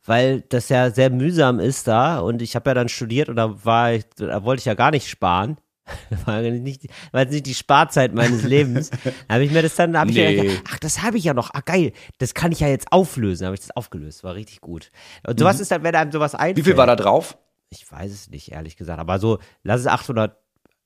weil 0.05 0.43
das 0.43 0.69
ja 0.69 0.91
sehr 0.91 1.11
mühsam 1.11 1.61
ist 1.61 1.89
da 1.89 2.19
und 2.21 2.43
ich 2.43 2.55
habe 2.55 2.71
ja 2.71 2.75
dann 2.75 2.89
studiert 2.89 3.29
und 3.29 3.37
da 3.37 3.65
war 3.65 3.93
ich, 3.93 4.05
da 4.17 4.45
wollte 4.45 4.61
ich 4.61 4.67
ja 4.67 4.75
gar 4.75 4.91
nicht 4.91 5.09
sparen. 5.09 5.57
War 6.27 6.43
ja 6.43 6.51
nicht, 6.51 6.83
war 7.13 7.23
jetzt 7.23 7.33
nicht 7.33 7.47
die 7.47 7.55
Sparzeit 7.55 8.13
meines 8.13 8.43
Lebens. 8.43 8.91
Da 9.27 9.37
habe 9.37 9.45
ich 9.45 9.51
mir 9.51 9.63
das 9.63 9.75
dann, 9.75 9.97
habe 9.99 10.11
ich 10.11 10.17
mir 10.19 10.29
Nee. 10.29 10.37
gedacht, 10.43 10.65
ach, 10.71 10.79
das 10.81 11.01
habe 11.03 11.17
ich 11.17 11.25
ja 11.25 11.33
noch, 11.33 11.49
ah 11.55 11.63
geil, 11.65 11.93
das 12.19 12.35
kann 12.35 12.53
ich 12.53 12.61
ja 12.61 12.69
jetzt 12.69 12.93
auflösen. 12.93 13.47
Habe 13.47 13.55
ich 13.55 13.61
das 13.63 13.71
aufgelöst, 13.75 14.23
war 14.23 14.35
richtig 14.35 14.61
gut. 14.61 14.91
Und 15.27 15.39
sowas 15.41 15.61
ist 15.61 15.71
dann, 15.71 15.83
wenn 15.85 15.95
einem 15.95 16.13
sowas 16.13 16.35
einfällt. 16.35 16.57
Mhm. 16.59 16.61
Wie 16.61 16.65
viel 16.65 16.77
war 16.77 16.87
da 16.87 16.95
drauf? 16.95 17.39
Ich 17.71 17.91
weiß 17.91 18.13
es 18.13 18.29
nicht, 18.29 18.53
ehrlich 18.53 18.77
gesagt, 18.77 19.01
aber 19.01 19.19
so, 19.19 19.39
lass 19.63 19.81
es 19.81 19.87
800, 19.87 20.37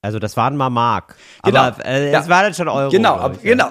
also 0.03 0.19
das 0.19 0.37
waren 0.37 0.57
mal 0.57 0.69
Mark. 0.71 1.17
Genau. 1.45 1.61
Aber 1.61 1.87
äh, 1.87 2.09
es 2.09 2.13
Ja. 2.13 2.29
war 2.29 2.43
dann 2.43 2.55
schon 2.55 2.69
Euro. 2.69 2.91
Genau, 2.91 3.31
ich, 3.31 3.43
ja. 3.45 3.51
genau. 3.55 3.71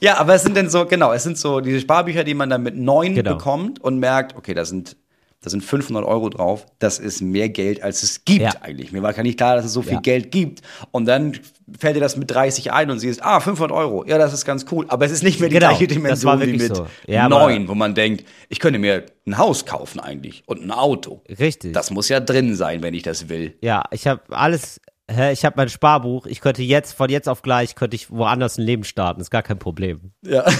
Ja, 0.00 0.18
aber 0.18 0.34
es 0.34 0.42
sind 0.42 0.56
dann 0.56 0.68
so, 0.70 0.86
genau, 0.86 1.12
es 1.12 1.22
sind 1.22 1.38
so 1.38 1.60
diese 1.60 1.80
Sparbücher, 1.80 2.24
die 2.24 2.34
man 2.34 2.50
dann 2.50 2.62
mit 2.62 2.76
neun 2.76 3.14
Genau. 3.14 3.34
bekommt 3.36 3.80
und 3.82 3.98
merkt, 3.98 4.36
okay, 4.36 4.52
da 4.52 4.64
sind, 4.64 4.96
da 5.40 5.50
sind 5.50 5.62
500 5.62 6.04
Euro 6.04 6.28
drauf. 6.28 6.66
Das 6.78 6.98
ist 6.98 7.20
mehr 7.22 7.48
Geld, 7.48 7.82
als 7.82 8.02
es 8.02 8.24
gibt 8.24 8.40
Ja. 8.42 8.50
eigentlich. 8.60 8.92
Mir 8.92 9.02
war 9.02 9.12
gar 9.12 9.22
nicht 9.22 9.38
klar, 9.38 9.56
dass 9.56 9.64
es 9.64 9.72
so 9.72 9.82
viel 9.82 9.94
Ja. 9.94 10.00
Geld 10.00 10.30
gibt. 10.30 10.60
Und 10.90 11.06
dann 11.06 11.38
fällt 11.78 11.96
dir 11.96 12.00
das 12.00 12.16
mit 12.16 12.30
30 12.30 12.72
ein 12.72 12.90
und 12.90 12.98
siehst, 12.98 13.22
ah, 13.22 13.40
500 13.40 13.76
Euro. 13.76 14.04
Ja, 14.06 14.18
das 14.18 14.32
ist 14.34 14.44
ganz 14.44 14.66
cool. 14.70 14.84
Aber 14.88 15.04
es 15.06 15.12
ist 15.12 15.22
nicht 15.22 15.40
mehr 15.40 15.48
die 15.48 15.54
Genau, 15.54 15.68
gleiche 15.68 15.86
Dimension 15.86 16.40
wie 16.40 16.52
mit 16.56 16.76
so. 16.76 16.86
Ja, 17.06 17.28
neun, 17.28 17.68
wo 17.68 17.74
man 17.74 17.94
denkt, 17.94 18.24
ich 18.48 18.58
könnte 18.60 18.78
mir 18.78 19.04
ein 19.26 19.38
Haus 19.38 19.64
kaufen 19.64 20.00
eigentlich 20.00 20.42
und 20.46 20.62
ein 20.62 20.70
Auto. 20.70 21.22
Richtig. 21.38 21.72
Das 21.72 21.90
muss 21.90 22.08
ja 22.10 22.20
drin 22.20 22.56
sein, 22.56 22.82
wenn 22.82 22.92
ich 22.94 23.02
das 23.04 23.28
will. 23.30 23.56
Ja, 23.62 23.84
ich 23.90 24.06
habe 24.06 24.20
alles, 24.30 24.80
hä, 25.10 25.32
ich 25.32 25.44
habe 25.44 25.54
mein 25.56 25.68
Sparbuch. 25.68 26.26
Ich 26.26 26.40
könnte 26.40 26.62
jetzt, 26.62 26.92
von 26.94 27.10
jetzt 27.10 27.28
auf 27.28 27.42
gleich, 27.42 27.74
könnte 27.74 27.96
ich 27.96 28.10
woanders 28.10 28.58
ein 28.58 28.62
Leben 28.62 28.84
starten. 28.84 29.20
Ist 29.20 29.30
gar 29.30 29.42
kein 29.42 29.58
Problem. 29.58 30.12
Ja. 30.22 30.44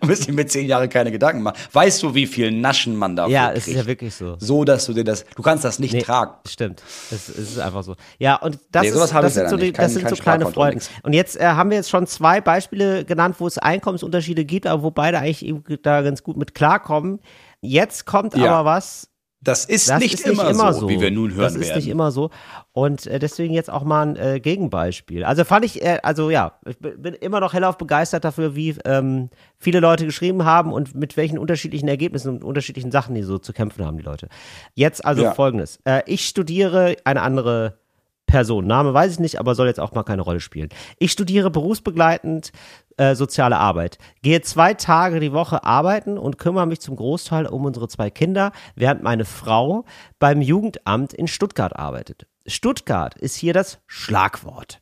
Und 0.00 0.06
müsst 0.08 0.28
ihr 0.28 0.34
mit 0.34 0.50
zehn 0.52 0.66
Jahren 0.66 0.88
keine 0.90 1.10
Gedanken 1.10 1.40
machen. 1.42 1.56
Weißt 1.72 2.02
du, 2.02 2.14
wie 2.14 2.26
viel 2.26 2.50
Naschen 2.52 2.94
man 2.94 3.16
dafür 3.16 3.32
ja, 3.32 3.52
es 3.52 3.66
ist 3.66 3.74
ja 3.74 3.86
wirklich 3.86 4.14
so. 4.14 4.36
so, 4.38 4.64
dass 4.64 4.84
du 4.84 4.92
dir 4.92 5.02
das, 5.02 5.24
du 5.34 5.42
kannst 5.42 5.64
das 5.64 5.78
nicht 5.78 5.94
Nee, 5.94 6.02
tragen. 6.02 6.32
Stimmt. 6.46 6.82
Es, 7.10 7.28
es 7.30 7.38
ist 7.52 7.58
einfach 7.58 7.82
so. 7.82 7.96
Ja, 8.18 8.36
und 8.36 8.58
das, 8.70 8.82
Nee, 8.82 8.88
ist, 8.90 8.98
das 9.12 9.34
sind 9.34 9.48
so, 9.48 9.56
die. 9.56 9.72
Kein- 9.72 9.86
das 9.86 9.94
sind 9.94 10.08
so 10.08 10.16
kleine 10.16 10.44
Freuden. 10.46 10.74
nix. 10.76 10.90
Und 11.04 11.14
jetzt 11.14 11.40
äh, 11.40 11.46
haben 11.46 11.70
wir 11.70 11.78
jetzt 11.78 11.88
schon 11.88 12.06
zwei 12.06 12.42
Beispiele 12.42 13.06
genannt, 13.06 13.36
wo 13.38 13.46
es 13.46 13.56
Einkommensunterschiede 13.56 14.44
gibt, 14.44 14.66
aber 14.66 14.82
wo 14.82 14.90
beide 14.90 15.18
eigentlich 15.20 15.44
eben 15.44 15.64
da 15.82 16.02
ganz 16.02 16.22
gut 16.22 16.36
mit 16.36 16.54
klarkommen. 16.54 17.20
Jetzt 17.62 18.04
kommt 18.04 18.36
Ja. 18.36 18.52
aber 18.54 18.70
was, 18.70 19.08
Das 19.48 19.64
ist, 19.64 19.88
Das 19.88 20.00
nicht, 20.00 20.14
ist 20.14 20.26
immer, 20.26 20.44
nicht 20.44 20.52
immer 20.52 20.72
so, 20.72 20.80
so, 20.80 20.88
wie 20.88 21.00
wir 21.00 21.10
nun 21.10 21.30
hören 21.32 21.42
Das 21.42 21.54
ist 21.54 21.60
werden. 21.68 21.76
nicht 21.76 21.88
immer 21.88 22.10
so. 22.10 22.30
Und 22.72 23.06
äh, 23.06 23.18
deswegen 23.18 23.54
jetzt 23.54 23.70
auch 23.70 23.82
mal 23.84 24.06
ein 24.06 24.16
äh, 24.16 24.40
Gegenbeispiel. 24.40 25.24
Also 25.24 25.44
fand 25.44 25.64
ich, 25.64 25.82
äh, 25.82 25.98
also 26.02 26.30
ja, 26.30 26.58
ich 26.66 26.78
bin 26.78 27.00
bin 27.02 27.14
immer 27.14 27.40
noch 27.40 27.52
hellauf 27.54 27.78
begeistert 27.78 28.24
dafür, 28.24 28.54
wie 28.54 28.76
ähm, 28.84 29.30
viele 29.58 29.80
Leute 29.80 30.04
geschrieben 30.04 30.44
haben 30.44 30.72
und 30.72 30.94
mit 30.94 31.16
welchen 31.16 31.38
unterschiedlichen 31.38 31.88
Ergebnissen 31.88 32.30
und 32.30 32.44
unterschiedlichen 32.44 32.90
Sachen 32.90 33.14
die 33.14 33.22
so 33.22 33.38
zu 33.38 33.52
kämpfen 33.52 33.84
haben, 33.84 33.96
die 33.96 34.04
Leute. 34.04 34.28
Jetzt 34.74 35.04
also 35.04 35.22
Ja. 35.22 35.32
folgendes. 35.34 35.78
Äh, 35.84 36.02
ich 36.06 36.26
studiere 36.26 36.96
eine 37.04 37.22
andere 37.22 37.78
Person. 38.26 38.66
Name 38.66 38.92
weiß 38.92 39.12
ich 39.12 39.18
nicht, 39.20 39.40
aber 39.40 39.54
soll 39.54 39.68
jetzt 39.68 39.80
auch 39.80 39.92
mal 39.92 40.02
keine 40.02 40.22
Rolle 40.22 40.40
spielen. 40.40 40.68
Ich 40.98 41.12
studiere 41.12 41.50
berufsbegleitend 41.50 42.52
äh, 42.98 43.14
soziale 43.14 43.56
Arbeit. 43.56 43.98
Gehe 44.22 44.42
zwei 44.42 44.74
Tage 44.74 45.20
die 45.20 45.32
Woche 45.32 45.64
arbeiten 45.64 46.18
und 46.18 46.38
kümmere 46.38 46.66
mich 46.66 46.80
zum 46.80 46.96
Großteil 46.96 47.46
um 47.46 47.64
unsere 47.64 47.88
zwei 47.88 48.10
Kinder, 48.10 48.52
während 48.74 49.02
meine 49.02 49.24
Frau 49.24 49.84
beim 50.18 50.42
Jugendamt 50.42 51.12
in 51.14 51.28
Stuttgart 51.28 51.74
arbeitet. 51.76 52.26
Stuttgart 52.46 53.16
ist 53.18 53.36
hier 53.36 53.52
das 53.52 53.78
Schlagwort. 53.86 54.80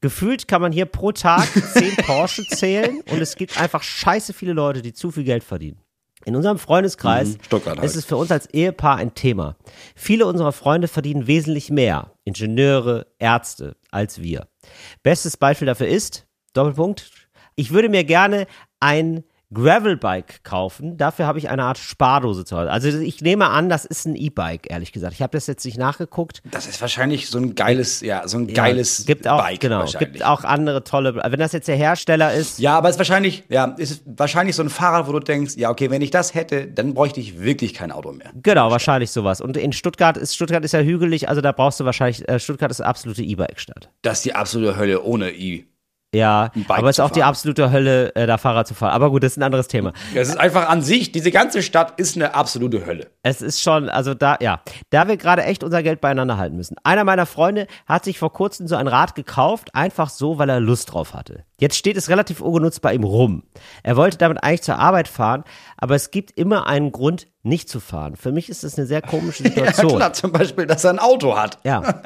Gefühlt 0.00 0.48
kann 0.48 0.62
man 0.62 0.72
hier 0.72 0.86
pro 0.86 1.12
Tag 1.12 1.48
zehn 1.72 1.96
Porsche 1.96 2.44
zählen 2.44 3.00
und 3.10 3.20
es 3.20 3.36
gibt 3.36 3.60
einfach 3.60 3.82
scheiße 3.82 4.32
viele 4.32 4.52
Leute, 4.52 4.82
die 4.82 4.92
zu 4.92 5.10
viel 5.10 5.24
Geld 5.24 5.42
verdienen. 5.42 5.80
In 6.24 6.34
unserem 6.34 6.58
Freundeskreis 6.58 7.38
halt. 7.52 7.84
ist 7.84 7.94
es 7.94 8.04
für 8.04 8.16
uns 8.16 8.32
als 8.32 8.46
Ehepaar 8.46 8.96
ein 8.96 9.14
Thema. 9.14 9.56
Viele 9.94 10.26
unserer 10.26 10.52
Freunde 10.52 10.88
verdienen 10.88 11.28
wesentlich 11.28 11.70
mehr, 11.70 12.12
Ingenieure, 12.24 13.06
Ärzte, 13.18 13.76
als 13.92 14.20
wir. 14.20 14.48
Bestes 15.04 15.36
Beispiel 15.36 15.66
dafür 15.66 15.86
ist, 15.86 16.26
Doppelpunkt, 16.52 17.25
ich 17.56 17.72
würde 17.72 17.88
mir 17.88 18.04
gerne 18.04 18.46
ein 18.80 19.24
Gravelbike 19.54 20.42
kaufen. 20.42 20.96
Dafür 20.96 21.26
habe 21.26 21.38
ich 21.38 21.48
eine 21.48 21.62
Art 21.62 21.78
Spardose 21.78 22.44
zu 22.44 22.56
Hause. 22.56 22.70
Also 22.70 22.88
ich 22.88 23.20
nehme 23.20 23.48
an, 23.48 23.68
das 23.68 23.84
ist 23.84 24.04
ein 24.04 24.16
E-Bike, 24.16 24.68
ehrlich 24.68 24.90
gesagt. 24.90 25.14
Ich 25.14 25.22
habe 25.22 25.36
das 25.36 25.46
jetzt 25.46 25.64
nicht 25.64 25.78
nachgeguckt. 25.78 26.42
Das 26.50 26.66
ist 26.66 26.80
wahrscheinlich 26.80 27.30
so 27.30 27.38
ein 27.38 27.54
geiles, 27.54 28.00
ja, 28.00 28.26
so 28.26 28.38
ein 28.38 28.48
geiles 28.48 28.98
ja, 28.98 29.04
gibt 29.06 29.28
auch, 29.28 29.40
Bike 29.40 29.60
genau, 29.60 29.84
gibt 29.84 30.24
auch 30.24 30.42
andere 30.42 30.82
tolle. 30.82 31.14
Wenn 31.14 31.38
das 31.38 31.52
jetzt 31.52 31.68
der 31.68 31.76
Hersteller 31.76 32.34
ist, 32.34 32.58
ja, 32.58 32.76
aber 32.76 32.88
es 32.88 32.96
ist 32.96 32.98
wahrscheinlich, 32.98 33.44
ja, 33.48 33.66
ist 33.78 34.02
wahrscheinlich 34.04 34.56
so 34.56 34.62
ein 34.62 34.68
Fahrrad, 34.68 35.06
wo 35.06 35.12
du 35.12 35.20
denkst, 35.20 35.54
ja, 35.56 35.70
okay, 35.70 35.90
wenn 35.90 36.02
ich 36.02 36.10
das 36.10 36.34
hätte, 36.34 36.66
dann 36.66 36.94
bräuchte 36.94 37.20
ich 37.20 37.40
wirklich 37.40 37.72
kein 37.72 37.92
Auto 37.92 38.10
mehr. 38.10 38.32
genau, 38.42 38.70
wahrscheinlich 38.72 39.12
sowas. 39.12 39.40
Und 39.40 39.56
in 39.56 39.72
Stuttgart 39.72 40.16
ist 40.16 40.34
Stuttgart 40.34 40.64
ist 40.64 40.72
ja 40.72 40.80
hügelig, 40.80 41.28
also 41.28 41.40
da 41.40 41.52
brauchst 41.52 41.78
du 41.78 41.84
wahrscheinlich. 41.84 42.28
Äh, 42.28 42.40
Stuttgart 42.40 42.72
ist 42.72 42.80
eine 42.80 42.88
absolute 42.88 43.22
E-Bike-Stadt. 43.22 43.90
Das 44.02 44.18
ist 44.18 44.24
die 44.24 44.34
absolute 44.34 44.76
Hölle 44.76 45.02
ohne 45.02 45.30
i. 45.32 45.66
Ja, 46.16 46.50
aber 46.68 46.88
es 46.88 46.96
ist 46.96 47.00
auch 47.00 47.10
die 47.10 47.20
fahren. 47.20 47.28
absolute 47.30 47.70
Hölle, 47.70 48.14
äh, 48.14 48.26
da 48.26 48.38
Fahrrad 48.38 48.66
zu 48.66 48.74
fahren. 48.74 48.92
Aber 48.92 49.10
gut, 49.10 49.22
das 49.22 49.32
ist 49.32 49.36
ein 49.38 49.42
anderes 49.42 49.68
Thema. 49.68 49.92
Das 50.14 50.28
ist 50.28 50.36
einfach 50.38 50.68
an 50.68 50.82
sich, 50.82 51.12
diese 51.12 51.30
ganze 51.30 51.62
Stadt 51.62 51.98
ist 51.98 52.16
eine 52.16 52.34
absolute 52.34 52.86
Hölle. 52.86 53.08
Es 53.22 53.42
ist 53.42 53.60
schon, 53.62 53.88
also 53.88 54.14
da, 54.14 54.36
ja, 54.40 54.60
da 54.90 55.08
wir 55.08 55.16
gerade 55.16 55.42
echt 55.44 55.62
unser 55.64 55.82
Geld 55.82 56.00
beieinander 56.00 56.36
halten 56.38 56.56
müssen. 56.56 56.76
Einer 56.84 57.04
meiner 57.04 57.26
Freunde 57.26 57.66
hat 57.86 58.04
sich 58.04 58.18
vor 58.18 58.32
kurzem 58.32 58.66
so 58.68 58.76
ein 58.76 58.88
Rad 58.88 59.14
gekauft, 59.14 59.74
einfach 59.74 60.08
so, 60.08 60.38
weil 60.38 60.48
er 60.48 60.60
Lust 60.60 60.92
drauf 60.92 61.14
hatte. 61.14 61.44
Jetzt 61.58 61.76
steht 61.76 61.96
es 61.96 62.08
relativ 62.08 62.40
ungenutzt 62.40 62.82
bei 62.82 62.94
ihm 62.94 63.04
rum. 63.04 63.42
Er 63.82 63.96
wollte 63.96 64.18
damit 64.18 64.42
eigentlich 64.44 64.62
zur 64.62 64.78
Arbeit 64.78 65.08
fahren, 65.08 65.44
aber 65.76 65.94
es 65.94 66.10
gibt 66.10 66.30
immer 66.32 66.66
einen 66.66 66.92
Grund, 66.92 67.28
nicht 67.42 67.68
zu 67.68 67.80
fahren. 67.80 68.16
Für 68.16 68.32
mich 68.32 68.48
ist 68.48 68.64
das 68.64 68.76
eine 68.76 68.86
sehr 68.86 69.02
komische 69.02 69.42
Ja, 69.44 69.50
Situation. 69.50 69.96
klar, 69.96 70.12
zum 70.12 70.32
Beispiel, 70.32 70.66
dass 70.66 70.84
er 70.84 70.90
ein 70.90 70.98
Auto 70.98 71.36
hat. 71.36 71.58
Ja. 71.64 71.82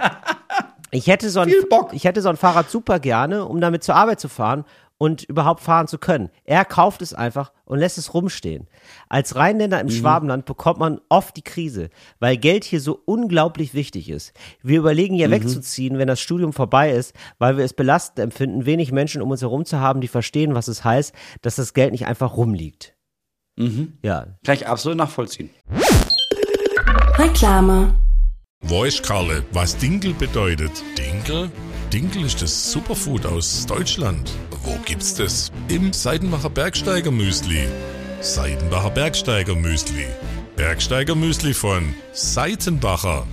Ich 0.93 1.07
hätte, 1.07 1.31
so 1.31 1.41
ein, 1.41 1.53
ich 1.93 2.05
hätte 2.05 2.21
so 2.21 2.29
ein 2.29 2.37
Fahrrad 2.37 2.71
super 2.71 2.99
gerne, 2.99 3.45
um 3.45 3.61
damit 3.61 3.85
zur 3.85 3.95
Arbeit 3.95 4.19
zu 4.21 4.29
fahren 4.29 4.65
und 4.99 5.23
überhaupt 5.23 5.63
fahren 5.63 5.87
zu 5.87 5.97
können. 5.97 6.29
Er 6.45 6.67
kauft 6.67 7.01
es 7.01 7.15
einfach 7.15 7.53
und 7.65 7.79
lässt 7.79 7.97
es 7.97 8.13
rumstehen. 8.13 8.69
Als 9.09 9.35
Rheinländer 9.35 9.81
im 9.81 9.89
Schwabenland 9.89 10.45
bekommt 10.45 10.79
man 10.79 11.01
oft 11.09 11.35
die 11.37 11.43
Krise, 11.43 11.89
weil 12.19 12.37
Geld 12.37 12.65
hier 12.65 12.81
so 12.83 13.01
unglaublich 13.07 13.73
wichtig 13.73 14.11
ist. 14.11 14.35
Wir 14.63 14.79
überlegen 14.79 15.15
ja 15.15 15.31
wegzuziehen, 15.31 15.97
wenn 15.97 16.07
das 16.07 16.21
Studium 16.21 16.53
vorbei 16.53 16.91
ist, 16.91 17.15
weil 17.39 17.57
wir 17.57 17.65
es 17.65 17.73
belastend 17.73 18.19
empfinden, 18.19 18.67
wenig 18.67 18.93
Menschen 18.93 19.23
um 19.23 19.31
uns 19.31 19.41
herum 19.41 19.65
zu 19.65 19.81
haben, 19.81 20.03
die 20.03 20.09
verstehen, 20.09 20.55
was 20.55 20.69
es 20.69 20.85
heißt, 20.85 21.15
dass 21.41 21.57
das 21.57 21.73
Geld 21.73 21.93
nicht 21.93 22.07
einfach 22.07 22.37
rumliegt. 22.37 22.95
Ja, 24.03 24.27
Kann 24.45 24.55
ich 24.55 24.67
absolut 24.67 24.99
nachvollziehen. 24.99 25.51
Reklame. 27.19 27.95
Weiß 28.65 29.03
Karle, 29.03 29.43
was 29.53 29.77
Dinkel 29.79 30.13
bedeutet? 30.13 30.71
Dinkel? 30.97 31.51
Dinkel 31.93 32.25
ist 32.27 32.43
das 32.43 32.71
Superfood 32.71 33.25
aus 33.25 33.65
Deutschland. 33.67 34.31
Wo 34.63 34.77
gibt's 34.85 35.15
das? 35.15 35.51
Im 35.69 35.93
Seidenbacher 35.95 36.51
Bergsteiger 36.51 37.11
Müsli. 37.11 37.67
Seidenbacher 38.21 38.91
Bergsteiger 38.91 39.55
Müsli. 39.55 40.05
Bergsteiger 40.57 41.15
Müsli 41.15 41.55
von 41.55 41.95
Seitenbacher. 42.13 43.27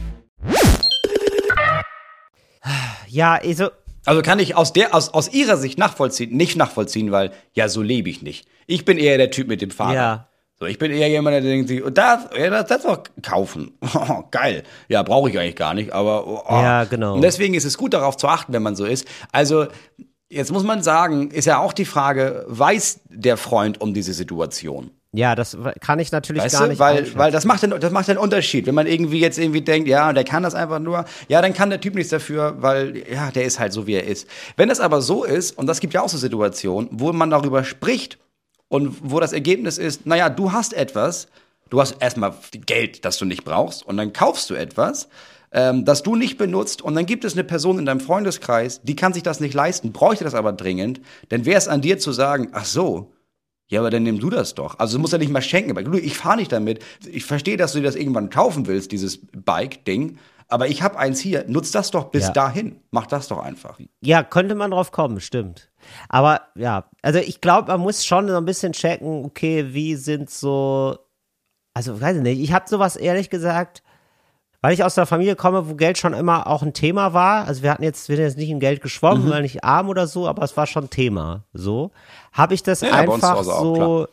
ja, 3.08 3.36
also 3.36 3.70
Also 4.06 4.22
kann 4.22 4.40
ich 4.40 4.56
aus 4.56 4.72
der, 4.72 4.96
aus, 4.96 5.10
aus 5.10 5.34
ihrer 5.34 5.58
Sicht 5.58 5.78
nachvollziehen, 5.78 6.38
nicht 6.38 6.56
nachvollziehen, 6.56 7.12
weil, 7.12 7.34
ja, 7.54 7.68
so 7.68 7.82
lebe 7.82 8.10
ich 8.10 8.22
nicht. 8.22 8.48
Ich 8.66 8.86
bin 8.86 8.98
eher 8.98 9.18
der 9.18 9.30
Typ 9.32 9.50
mit 9.50 9.62
dem 9.62 9.72
Fahrrad. 9.72 9.96
Ja. 9.96 10.27
So, 10.60 10.66
ich 10.66 10.80
bin 10.80 10.92
eher 10.92 11.08
jemand, 11.08 11.36
der 11.36 11.42
denkt 11.42 11.68
sich, 11.68 11.84
und 11.84 11.98
das, 11.98 12.28
ja, 12.36 12.50
das, 12.50 12.66
das 12.66 12.82
doch 12.84 13.04
kaufen. 13.22 13.78
geil. 14.32 14.64
Ja, 14.88 15.04
brauche 15.04 15.30
ich 15.30 15.38
eigentlich 15.38 15.56
gar 15.56 15.76
nicht, 15.76 15.94
aber, 15.94 16.26
oh. 16.28 16.44
Ja, 16.50 16.86
genau. 16.86 17.16
Und 17.16 17.22
deswegen 17.22 17.54
ist 17.54 17.66
es 17.66 17.78
gut, 17.78 17.94
darauf 17.94 18.18
zu 18.18 18.28
achten, 18.28 18.54
wenn 18.54 18.64
man 18.64 18.76
so 18.76 18.86
ist. 18.86 19.08
Also, 19.32 19.68
jetzt 20.30 20.52
muss 20.52 20.64
man 20.64 20.82
sagen, 20.82 21.30
ist 21.30 21.46
ja 21.46 21.60
auch 21.60 21.74
die 21.74 21.86
Frage, 21.86 22.44
weiß 22.48 23.02
der 23.10 23.38
Freund 23.38 23.82
um 23.82 23.94
diese 23.94 24.14
Situation? 24.14 24.90
ja, 25.14 25.36
das 25.36 25.58
kann 25.80 26.00
ich 26.00 26.12
natürlich 26.12 26.44
Weißt 26.44 26.56
gar 26.56 26.64
du, 26.64 26.70
nicht 26.70 26.80
weil, 26.80 27.16
weil 27.16 27.32
das 27.32 27.46
macht 27.46 27.64
den, 27.64 27.72
das 27.72 27.92
macht 27.92 28.08
den 28.08 28.18
Unterschied. 28.18 28.68
Wenn 28.68 28.76
man 28.76 28.88
irgendwie 28.88 29.20
jetzt 29.20 29.40
irgendwie 29.40 29.62
denkt, 29.62 29.88
ja, 29.88 30.14
der 30.14 30.24
kann 30.24 30.44
das 30.44 30.54
einfach 30.54 30.80
nur, 30.80 31.06
ja, 31.28 31.42
dann 31.42 31.54
kann 31.54 31.70
der 31.70 31.82
Typ 31.82 31.96
nichts 31.96 32.12
dafür, 32.12 32.56
weil, 32.60 33.04
ja, 33.12 33.32
der 33.32 33.46
ist 33.46 33.60
halt 33.60 33.74
so, 33.74 33.88
wie 33.88 33.94
er 33.94 34.06
ist. 34.06 34.28
Wenn 34.58 34.70
es 34.70 34.80
aber 34.80 35.02
so 35.02 35.24
ist, 35.24 35.58
und 35.58 35.66
das 35.66 35.80
gibt 35.80 35.94
ja 35.94 36.02
auch 36.02 36.10
so 36.10 36.18
Situationen, 36.18 36.90
wo 36.92 37.12
man 37.14 37.30
darüber 37.30 37.64
spricht 37.64 38.20
und 38.70 39.12
wo 39.12 39.20
das 39.20 39.34
Ergebnis 39.34 39.78
ist, 39.78 40.06
naja, 40.06 40.30
du 40.30 40.52
hast 40.52 40.74
etwas, 40.74 41.28
du 41.70 41.82
hast 41.82 42.02
erstmal 42.02 42.34
Geld, 42.66 43.06
das 43.06 43.18
du 43.18 43.26
nicht 43.26 43.44
brauchst, 43.44 43.86
und 43.86 43.98
dann 43.98 44.14
kaufst 44.14 44.50
du 44.50 44.56
etwas, 44.56 45.10
ähm, 45.52 45.86
das 45.86 46.04
du 46.04 46.16
nicht 46.16 46.38
benutzt, 46.38 46.82
und 46.82 46.96
dann 46.96 47.06
gibt 47.06 47.24
es 47.24 47.34
eine 47.34 47.44
Person 47.44 47.80
in 47.80 47.86
deinem 47.86 48.00
Freundeskreis, 48.00 48.82
die 48.84 48.96
kann 48.96 49.14
sich 49.14 49.24
das 49.24 49.40
nicht 49.40 49.54
leisten, 49.54 49.92
bräuchte 49.92 50.24
das 50.24 50.34
aber 50.34 50.54
dringend, 50.54 51.02
dann 51.30 51.46
wäre 51.46 51.58
es 51.58 51.68
an 51.68 51.82
dir 51.82 52.00
zu 52.00 52.12
sagen, 52.12 52.50
ach 52.52 52.66
so, 52.66 53.14
ja, 53.70 53.82
aber 53.82 53.90
dann 53.90 54.04
nimm 54.04 54.20
du 54.20 54.30
das 54.30 54.56
doch. 54.56 54.80
Also 54.80 54.98
du 54.98 55.02
musst 55.02 55.12
ja 55.12 55.20
nicht 55.20 55.32
mal 55.32 55.42
schenken. 55.42 55.76
Du, 55.84 55.98
ich 55.98 56.18
fahre 56.18 56.38
nicht 56.38 56.54
damit. 56.54 56.82
Ich 57.06 57.26
verstehe, 57.26 57.58
dass 57.58 57.74
du 57.74 57.80
dir 57.80 57.86
das 57.86 57.98
irgendwann 57.98 58.30
kaufen 58.30 58.66
willst, 58.66 58.94
dieses 58.94 59.20
Bike-Ding. 59.34 60.20
Aber 60.50 60.68
ich 60.68 60.82
habe 60.82 60.98
eins 60.98 61.20
hier. 61.20 61.44
Nutz 61.48 61.72
das 61.72 61.92
doch 61.92 62.06
bis 62.06 62.28
Ja. 62.28 62.32
dahin. 62.32 62.80
Mach 62.92 63.06
das 63.08 63.28
doch 63.28 63.40
einfach. 63.40 63.80
Ja, 64.02 64.24
könnte 64.24 64.56
man 64.56 64.72
drauf 64.72 64.92
kommen, 64.92 65.20
stimmt. 65.20 65.70
Aber 66.10 66.42
ja, 66.56 66.86
also 67.02 67.20
ich 67.20 67.42
glaube, 67.42 67.70
man 67.72 67.82
muss 67.82 68.06
schon 68.06 68.28
so 68.30 68.38
ein 68.38 68.46
bisschen 68.46 68.72
checken, 68.74 69.26
okay, 69.26 69.74
wie 69.74 69.96
sind 69.96 70.30
so, 70.30 70.98
also 71.74 72.00
weiß 72.00 72.18
ich 72.18 72.24
nicht, 72.24 72.40
ich 72.40 72.54
habe 72.54 72.68
sowas 72.70 72.96
ehrlich 72.96 73.30
gesagt, 73.30 73.84
weil 74.62 74.74
ich 74.74 74.84
aus 74.84 74.98
einer 74.98 75.06
Familie 75.06 75.36
komme, 75.36 75.70
wo 75.70 75.76
Geld 75.76 75.98
schon 75.98 76.14
immer 76.14 76.48
auch 76.48 76.64
ein 76.64 76.74
Thema 76.74 77.14
war. 77.14 77.46
Also 77.46 77.62
wir 77.62 77.70
hatten 77.72 77.84
jetzt, 77.84 78.10
wir 78.10 78.16
sind 78.16 78.26
jetzt 78.26 78.38
nicht 78.38 78.50
im 78.50 78.60
Geld 78.60 78.82
geschwommen, 78.82 79.26
Mhm. 79.26 79.30
weil 79.30 79.42
nicht 79.44 79.64
arm 79.64 79.88
oder 79.90 80.08
so, 80.08 80.28
aber 80.28 80.44
es 80.44 80.58
war 80.58 80.66
schon 80.66 80.90
Thema. 80.90 81.44
So 81.54 81.92
habe 82.34 82.54
ich 82.54 82.64
das 82.64 82.82
Ja, 82.82 82.92
einfach 82.94 83.36
auch, 83.36 83.44
so 83.44 83.74
klar. 83.74 84.08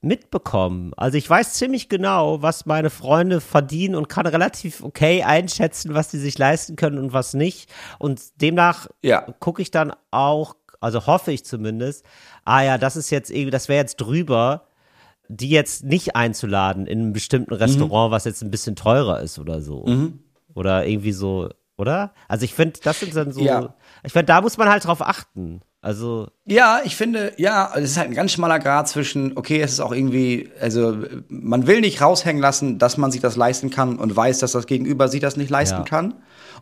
Mitbekommen. 0.00 0.92
Also 0.96 1.18
ich 1.18 1.28
weiß 1.28 1.54
ziemlich 1.54 1.88
genau, 1.88 2.42
was 2.42 2.66
meine 2.66 2.90
Freunde 2.90 3.40
verdienen 3.40 3.94
und 3.94 4.08
kann 4.08 4.26
relativ 4.26 4.82
okay 4.82 5.22
einschätzen, 5.22 5.94
was 5.94 6.10
sie 6.10 6.18
sich 6.18 6.38
leisten 6.38 6.76
können 6.76 6.98
und 6.98 7.12
was 7.12 7.34
nicht. 7.34 7.70
Und 7.98 8.40
demnach 8.40 8.88
Ja. 9.02 9.22
gucke 9.40 9.62
ich 9.62 9.70
dann 9.70 9.92
auch, 10.10 10.54
also 10.80 11.06
hoffe 11.06 11.32
ich 11.32 11.44
zumindest, 11.44 12.04
ah 12.44 12.62
ja, 12.62 12.78
das 12.78 12.96
ist 12.96 13.10
jetzt 13.10 13.30
irgendwie, 13.30 13.50
das 13.50 13.68
wäre 13.68 13.80
jetzt 13.80 13.96
drüber, 13.96 14.68
die 15.28 15.50
jetzt 15.50 15.82
nicht 15.84 16.14
einzuladen 16.14 16.86
in 16.86 17.00
einem 17.00 17.12
bestimmten 17.12 17.52
Mhm. 17.54 17.58
Restaurant, 17.60 18.12
was 18.12 18.24
jetzt 18.26 18.42
ein 18.42 18.50
bisschen 18.50 18.76
teurer 18.76 19.20
ist 19.20 19.38
oder 19.38 19.60
so. 19.60 19.84
Oder 20.54 20.86
irgendwie 20.86 21.12
so, 21.12 21.48
oder? 21.76 22.12
Also 22.28 22.44
ich 22.44 22.54
finde, 22.54 22.78
das 22.82 23.00
sind 23.00 23.14
dann 23.16 23.32
so, 23.32 23.42
Ja. 23.42 23.74
Ich 24.02 24.12
finde, 24.12 24.26
da 24.26 24.40
muss 24.40 24.56
man 24.56 24.68
halt 24.68 24.84
drauf 24.84 25.00
achten. 25.02 25.60
Also, 25.82 26.28
Ja, 26.46 26.80
ich 26.82 26.96
finde, 26.96 27.32
ja, 27.36 27.70
es 27.76 27.90
ist 27.92 27.96
halt 27.96 28.08
ein 28.08 28.14
ganz 28.14 28.32
schmaler 28.32 28.58
Grad 28.58 28.88
zwischen, 28.88 29.36
okay, 29.36 29.60
es 29.60 29.72
ist 29.72 29.80
auch 29.80 29.92
irgendwie, 29.92 30.50
also 30.60 30.96
man 31.28 31.68
will 31.68 31.80
nicht 31.80 32.00
raushängen 32.00 32.42
lassen, 32.42 32.78
dass 32.78 32.96
man 32.96 33.12
sich 33.12 33.20
das 33.20 33.36
leisten 33.36 33.70
kann 33.70 33.96
und 33.96 34.16
weiß, 34.16 34.40
dass 34.40 34.50
das 34.52 34.66
Gegenüber 34.66 35.06
sich 35.08 35.20
das 35.20 35.36
nicht 35.36 35.48
leisten 35.50 35.78
Ja. 35.78 35.84
kann. 35.84 36.14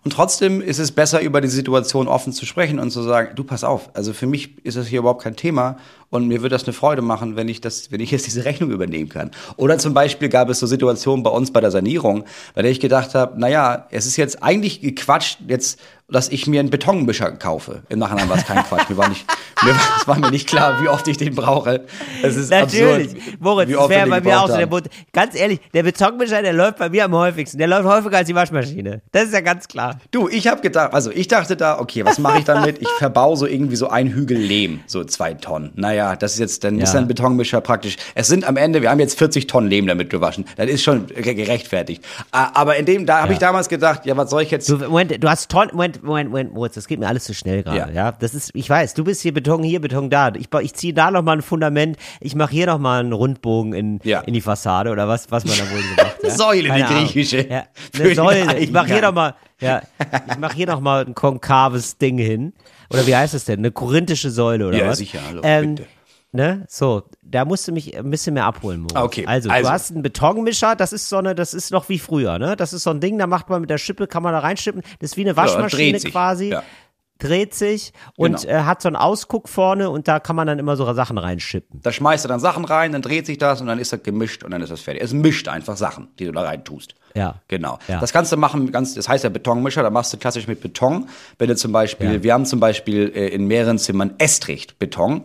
Und 0.04 0.12
trotzdem 0.12 0.60
ist 0.60 0.78
es 0.78 0.92
besser, 0.92 1.22
über 1.22 1.40
die 1.40 1.48
Situation 1.48 2.06
offen 2.08 2.34
zu 2.34 2.44
sprechen 2.44 2.78
und 2.78 2.90
zu 2.90 3.02
sagen, 3.02 3.34
du 3.34 3.44
pass 3.44 3.64
auf, 3.64 3.88
also 3.94 4.12
für 4.12 4.26
mich 4.26 4.62
ist 4.66 4.76
das 4.76 4.86
hier 4.88 4.98
überhaupt 4.98 5.22
kein 5.22 5.36
Thema 5.36 5.78
und 6.14 6.28
mir 6.28 6.42
wird 6.42 6.52
das 6.52 6.64
eine 6.64 6.72
Freude 6.72 7.02
machen, 7.02 7.36
wenn 7.36 7.48
ich 7.48 7.60
das, 7.60 7.90
wenn 7.90 8.00
ich 8.00 8.10
jetzt 8.10 8.26
diese 8.26 8.44
Rechnung 8.44 8.70
übernehmen 8.70 9.08
kann. 9.08 9.30
Oder 9.56 9.78
zum 9.78 9.94
Beispiel 9.94 10.28
gab 10.28 10.48
es 10.48 10.60
so 10.60 10.66
Situationen 10.66 11.22
bei 11.24 11.30
uns 11.30 11.52
bei 11.52 11.60
der 11.60 11.70
Sanierung, 11.70 12.24
bei 12.54 12.62
der 12.62 12.70
ich 12.70 12.80
gedacht 12.80 13.14
habe, 13.14 13.38
naja, 13.38 13.86
es 13.90 14.06
ist 14.06 14.16
jetzt 14.16 14.42
eigentlich 14.42 14.80
gequatscht, 14.80 15.38
jetzt, 15.48 15.80
dass 16.08 16.28
ich 16.28 16.46
mir 16.46 16.60
einen 16.60 16.70
Betonmischer 16.70 17.32
kaufe. 17.32 17.82
Im 17.88 17.98
Nachhinein 17.98 18.28
war 18.28 18.36
es 18.36 18.44
kein 18.44 18.62
Quatsch. 18.62 18.90
Mir 18.90 18.96
war 18.98 19.08
nicht, 19.08 19.24
mir 19.64 19.74
es 19.98 20.06
war 20.06 20.18
mir 20.18 20.30
nicht 20.30 20.46
klar, 20.46 20.80
wie 20.82 20.88
oft 20.88 21.08
ich 21.08 21.16
den 21.16 21.34
brauche. 21.34 21.84
Es 22.22 22.36
ist 22.36 22.50
Natürlich. 22.50 23.08
absurd, 23.16 23.40
Moritz, 23.40 23.68
wie 23.70 23.72
das 23.72 23.88
wäre 23.88 24.08
bei 24.08 24.20
mir 24.20 24.40
auch 24.40 24.48
so. 24.48 24.56
Der. 24.56 24.66
Mut- 24.68 24.84
ganz 25.12 25.34
ehrlich, 25.34 25.60
der 25.72 25.82
Betonmischer, 25.82 26.42
der 26.42 26.52
läuft 26.52 26.76
bei 26.78 26.90
mir 26.90 27.06
am 27.06 27.14
häufigsten. 27.14 27.56
Der 27.58 27.66
läuft 27.68 27.84
häufiger 27.86 28.18
als 28.18 28.28
die 28.28 28.34
Waschmaschine. 28.34 29.00
Das 29.12 29.24
ist 29.24 29.32
ja 29.32 29.40
ganz 29.40 29.66
klar. 29.66 29.98
Du, 30.10 30.28
ich 30.28 30.46
habe 30.46 30.60
gedacht, 30.60 30.92
also 30.92 31.10
ich 31.10 31.26
dachte 31.26 31.56
da, 31.56 31.80
okay, 31.80 32.04
was 32.04 32.18
mache 32.18 32.38
ich 32.38 32.44
damit? 32.44 32.82
Ich 32.82 32.88
verbau 32.98 33.34
so 33.34 33.46
irgendwie 33.46 33.76
so 33.76 33.88
ein 33.88 34.08
Hügel 34.08 34.36
Lehm, 34.36 34.80
so 34.86 35.04
zwei 35.04 35.32
Tonnen. 35.32 35.72
Naja, 35.74 36.03
das 36.16 36.34
ist 36.34 36.38
jetzt, 36.38 36.64
dann 36.64 36.78
ist 36.78 36.92
Ja. 36.94 37.00
ein 37.00 37.08
Betonmischer 37.08 37.60
praktisch. 37.60 37.96
Es 38.14 38.28
sind 38.28 38.44
am 38.46 38.56
Ende, 38.56 38.82
wir 38.82 38.90
haben 38.90 39.00
jetzt 39.00 39.18
40 39.18 39.46
Tonnen 39.46 39.68
Lehm 39.68 39.86
damit 39.86 40.10
gewaschen. 40.10 40.44
Das 40.56 40.68
ist 40.68 40.82
schon 40.82 41.06
ge- 41.06 41.34
gerechtfertigt. 41.34 42.04
Aber 42.30 42.76
in 42.76 42.84
dem, 42.86 43.06
da 43.06 43.22
habe 43.22 43.32
ich 43.32 43.38
damals 43.38 43.68
gedacht, 43.68 44.06
ja, 44.06 44.16
was 44.16 44.30
soll 44.30 44.42
ich 44.42 44.50
jetzt? 44.50 44.68
Du, 44.68 44.76
Moment, 44.78 45.22
du 45.22 45.28
hast 45.28 45.50
Tonnen, 45.50 45.70
Moment, 45.72 46.02
Moment, 46.02 46.30
Moment, 46.30 46.54
Moritz, 46.54 46.74
das 46.74 46.86
geht 46.86 47.00
mir 47.00 47.08
alles 47.08 47.24
zu 47.24 47.34
schnell 47.34 47.62
gerade, 47.62 47.78
ja. 47.78 47.88
Ja. 47.90 48.12
Das 48.12 48.34
ist, 48.34 48.50
ich 48.54 48.68
weiß, 48.70 48.94
du 48.94 49.04
bist 49.04 49.22
hier 49.22 49.32
Beton 49.34 49.62
hier, 49.62 49.80
Beton 49.80 50.10
da. 50.10 50.32
Ich, 50.34 50.48
ich 50.62 50.74
ziehe 50.74 50.92
da 50.94 51.10
nochmal 51.10 51.38
ein 51.38 51.42
Fundament, 51.42 51.96
ich 52.20 52.34
mache 52.34 52.52
hier 52.52 52.66
nochmal 52.66 53.00
einen 53.00 53.12
Rundbogen 53.12 53.72
in, 53.72 54.00
Ja. 54.04 54.20
in 54.20 54.34
die 54.34 54.40
Fassade 54.40 54.90
oder 54.90 55.08
was, 55.08 55.30
was 55.30 55.44
man 55.44 55.56
da 55.56 55.62
wohl 55.70 55.80
so 55.80 55.94
macht. 56.02 56.14
Ja? 56.24 56.30
Säule, 56.30 56.62
die 56.62 56.68
Keine 56.68 56.86
Ahnung. 56.86 57.04
griechische. 57.04 57.46
Ja, 57.46 57.64
eine 58.00 58.14
Säule. 58.14 58.58
Ich 58.58 58.70
mache 58.72 58.86
hier 58.86 59.02
nochmal, 59.02 59.34
ja, 59.60 59.82
ich 60.30 60.38
mache 60.38 60.56
hier 60.56 60.66
nochmal 60.66 61.04
ein 61.04 61.14
konkaves 61.14 61.98
Ding 61.98 62.16
hin. 62.16 62.54
Oder 62.90 63.06
wie 63.06 63.14
heißt 63.14 63.34
es 63.34 63.44
denn? 63.44 63.58
Eine 63.58 63.72
korinthische 63.72 64.30
Säule 64.30 64.66
oder 64.68 64.78
Ja, 64.78 64.86
was? 64.88 64.98
sicher, 64.98 65.18
hallo, 65.28 65.42
ähm, 65.44 65.74
bitte. 65.74 65.88
Ne? 66.34 66.64
So, 66.68 67.04
da 67.22 67.44
musst 67.44 67.68
du 67.68 67.72
mich 67.72 67.96
ein 67.96 68.10
bisschen 68.10 68.34
mehr 68.34 68.44
abholen, 68.44 68.80
Moritz. 68.80 68.96
Ah, 68.96 69.04
okay, 69.04 69.24
Also, 69.24 69.48
du 69.48 69.54
also. 69.54 69.70
hast 69.70 69.92
einen 69.92 70.02
Betonmischer, 70.02 70.74
das 70.74 70.92
ist 70.92 71.08
so 71.08 71.16
eine, 71.18 71.36
das 71.36 71.54
ist 71.54 71.70
noch 71.70 71.88
wie 71.88 72.00
früher, 72.00 72.40
ne? 72.40 72.56
Das 72.56 72.72
ist 72.72 72.82
so 72.82 72.90
ein 72.90 72.98
Ding, 72.98 73.18
da 73.18 73.28
macht 73.28 73.48
man 73.50 73.60
mit 73.60 73.70
der 73.70 73.78
Schippe, 73.78 74.08
kann 74.08 74.24
man 74.24 74.32
da 74.32 74.40
reinschippen. 74.40 74.82
Das 74.98 75.12
ist 75.12 75.16
wie 75.16 75.20
eine 75.20 75.36
Waschmaschine 75.36 76.00
sich. 76.00 76.10
quasi. 76.10 76.48
Ja. 76.50 76.64
Dreht 77.20 77.54
sich 77.54 77.92
und 78.16 78.40
Genau. 78.42 78.52
äh, 78.52 78.62
hat 78.64 78.82
so 78.82 78.88
einen 78.88 78.96
Ausguck 78.96 79.48
vorne 79.48 79.88
und 79.90 80.08
da 80.08 80.18
kann 80.18 80.34
man 80.34 80.48
dann 80.48 80.58
immer 80.58 80.74
so 80.76 80.92
Sachen 80.94 81.16
reinschippen. 81.16 81.80
Da 81.80 81.92
schmeißt 81.92 82.24
du 82.24 82.28
dann 82.28 82.40
Sachen 82.40 82.64
rein, 82.64 82.90
dann 82.90 83.02
dreht 83.02 83.26
sich 83.26 83.38
das 83.38 83.60
und 83.60 83.68
dann 83.68 83.78
ist 83.78 83.92
das 83.92 84.02
gemischt 84.02 84.42
und 84.42 84.50
dann 84.50 84.60
ist 84.60 84.70
das 84.72 84.80
fertig. 84.80 85.04
Es 85.04 85.12
mischt 85.12 85.46
einfach 85.46 85.76
Sachen, 85.76 86.08
die 86.18 86.24
du 86.24 86.32
da 86.32 86.42
rein 86.42 86.64
tust. 86.64 86.96
Ja. 87.14 87.36
Genau. 87.46 87.78
Ja. 87.86 88.00
Das 88.00 88.12
kannst 88.12 88.32
du 88.32 88.36
machen, 88.36 88.72
ganz, 88.72 88.94
das 88.94 89.08
heißt 89.08 89.22
ja 89.22 89.30
Betonmischer, 89.30 89.84
da 89.84 89.90
machst 89.90 90.12
du 90.12 90.16
klassisch 90.16 90.48
mit 90.48 90.60
Beton. 90.60 91.06
Wenn 91.38 91.46
du 91.48 91.54
zum 91.54 91.70
Beispiel, 91.70 92.14
Ja. 92.14 92.22
wir 92.24 92.32
haben 92.34 92.46
zum 92.46 92.58
Beispiel 92.58 93.12
äh, 93.14 93.28
in 93.28 93.46
mehreren 93.46 93.78
Zimmern 93.78 94.14
Estricht 94.18 94.80
Beton 94.80 95.22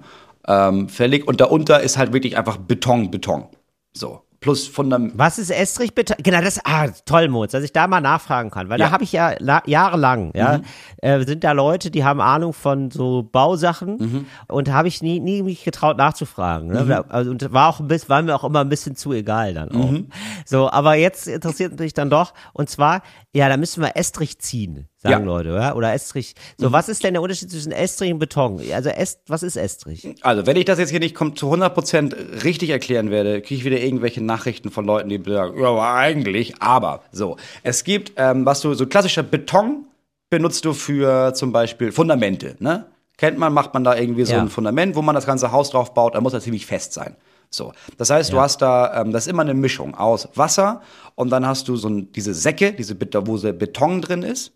ähm, 0.48 0.90
fällig 0.90 1.28
und 1.28 1.42
darunter 1.42 1.82
ist 1.82 1.98
halt 1.98 2.14
wirklich 2.14 2.38
einfach 2.38 2.58
Beton, 2.58 3.12
Beton. 3.12 3.48
So. 3.94 4.22
plus 4.42 4.70
Fundament. 4.70 5.12
Was 5.18 5.38
ist 5.38 5.50
Estrich 5.52 5.94
bitte? 5.94 6.16
Genau, 6.24 6.40
das 6.40 6.62
ah, 6.64 6.88
toll, 7.04 7.28
Moritz, 7.28 7.52
dass 7.52 7.62
ich 7.62 7.74
da 7.74 7.88
mal 7.88 8.00
nachfragen 8.00 8.52
kann, 8.52 8.70
weil 8.70 8.80
Ja. 8.80 8.86
da 8.86 8.92
habe 8.94 9.04
ich 9.04 9.12
ja 9.12 9.34
la- 9.40 9.64
jahrelang, 9.66 10.32
ja, 10.34 10.60
Mhm. 10.60 10.64
äh, 11.02 11.26
sind 11.26 11.44
da 11.44 11.52
Leute, 11.52 11.92
die 11.92 12.06
haben 12.06 12.22
Ahnung 12.22 12.54
von 12.54 12.90
so 12.90 13.28
Bausachen 13.30 13.98
Mhm. 13.98 14.26
und 14.48 14.70
da 14.70 14.74
habe 14.76 14.88
ich 14.88 15.02
nie, 15.02 15.20
nie 15.20 15.44
mich 15.44 15.66
getraut 15.66 15.98
nachzufragen. 15.98 16.70
Ne? 16.70 17.04
Also, 17.10 17.32
und 17.32 17.52
war 17.52 17.68
auch 17.68 17.82
ein 17.82 17.90
bisschen, 17.90 18.08
war 18.08 18.22
mir 18.22 18.34
auch 18.34 18.46
immer 18.46 18.62
ein 18.62 18.70
bisschen 18.70 18.96
zu 18.96 19.12
egal 19.12 19.54
dann 19.56 19.72
auch. 19.74 19.92
Mhm. 19.92 20.08
So, 20.46 20.70
aber 20.72 20.94
jetzt 20.96 21.28
interessiert 21.28 21.78
mich 21.78 21.94
dann 21.94 22.10
doch 22.10 22.34
und 22.54 22.70
zwar, 22.70 23.02
ja, 23.34 23.50
da 23.50 23.58
müssen 23.58 23.84
wir 23.84 23.98
Estrich 23.98 24.40
ziehen, 24.40 24.88
sagen 25.02 25.12
Ja. 25.14 25.20
Mhm. 25.20 25.26
Leute, 25.26 25.50
ja? 25.50 25.74
oder 25.76 25.94
Estrich. 25.94 26.36
So, 26.58 26.72
was 26.72 26.90
ist 26.90 27.04
denn 27.04 27.14
der 27.14 27.22
Unterschied 27.22 27.50
zwischen 27.50 27.72
Estrich 27.72 28.12
und 28.12 28.20
Beton? 28.20 28.62
Also 28.74 28.90
Est, 28.90 29.22
was 29.28 29.44
ist 29.44 29.56
Estrich? 29.56 30.08
Also, 30.22 30.46
wenn 30.46 30.58
ich 30.58 30.66
das 30.66 30.78
jetzt 30.78 30.90
hier 30.90 31.00
nicht 31.00 31.18
zu 31.18 31.52
100% 31.52 32.44
richtig 32.44 32.70
erklären 32.70 33.10
werde, 33.10 33.42
kriege 33.42 33.56
ich 33.60 33.66
wieder 33.66 33.80
irgendwelche 33.80 34.22
Nachrichten 34.24 34.72
von 34.72 34.86
Leuten, 34.86 35.10
die 35.10 35.22
sagen, 35.26 35.60
ja, 35.60 35.68
aber 35.70 35.94
eigentlich, 35.94 36.62
aber. 36.62 37.02
So, 37.12 37.38
es 37.64 37.84
gibt, 37.84 38.14
ähm, 38.18 38.46
was 38.46 38.62
du, 38.62 38.74
so 38.74 38.86
klassischer 38.88 39.24
Beton 39.24 39.86
benutzt 40.30 40.66
du 40.66 40.74
für 40.74 41.34
zum 41.34 41.52
Beispiel 41.52 41.92
Fundamente, 41.92 42.56
ne? 42.60 42.86
Kennt 43.18 43.38
man, 43.38 43.52
macht 43.52 43.74
man 43.74 43.84
da 43.84 43.98
irgendwie 43.98 44.24
so 44.26 44.34
Ja. 44.34 44.42
ein 44.42 44.50
Fundament, 44.50 44.96
wo 44.96 45.02
man 45.02 45.14
das 45.16 45.26
ganze 45.26 45.52
Haus 45.52 45.72
drauf 45.72 45.94
baut, 45.94 46.16
da 46.16 46.22
muss 46.22 46.34
er 46.34 46.40
ziemlich 46.40 46.66
fest 46.66 46.94
sein. 46.94 47.16
So, 47.50 47.74
das 47.98 48.10
heißt, 48.12 48.32
du 48.32 48.38
Ja. 48.38 48.44
hast 48.44 48.62
da, 48.62 49.02
ähm, 49.02 49.12
das 49.12 49.26
ist 49.26 49.32
immer 49.32 49.42
eine 49.42 49.54
Mischung 49.56 49.96
aus 49.96 50.30
Wasser 50.36 50.82
und 51.16 51.30
dann 51.30 51.46
hast 51.48 51.68
du 51.68 51.76
so 51.76 51.90
ein, 51.90 52.12
diese 52.14 52.34
Säcke, 52.34 52.72
diese, 52.74 52.96
wo 53.26 53.38
so 53.38 53.52
Beton 53.52 54.02
drin 54.02 54.24
ist 54.24 54.54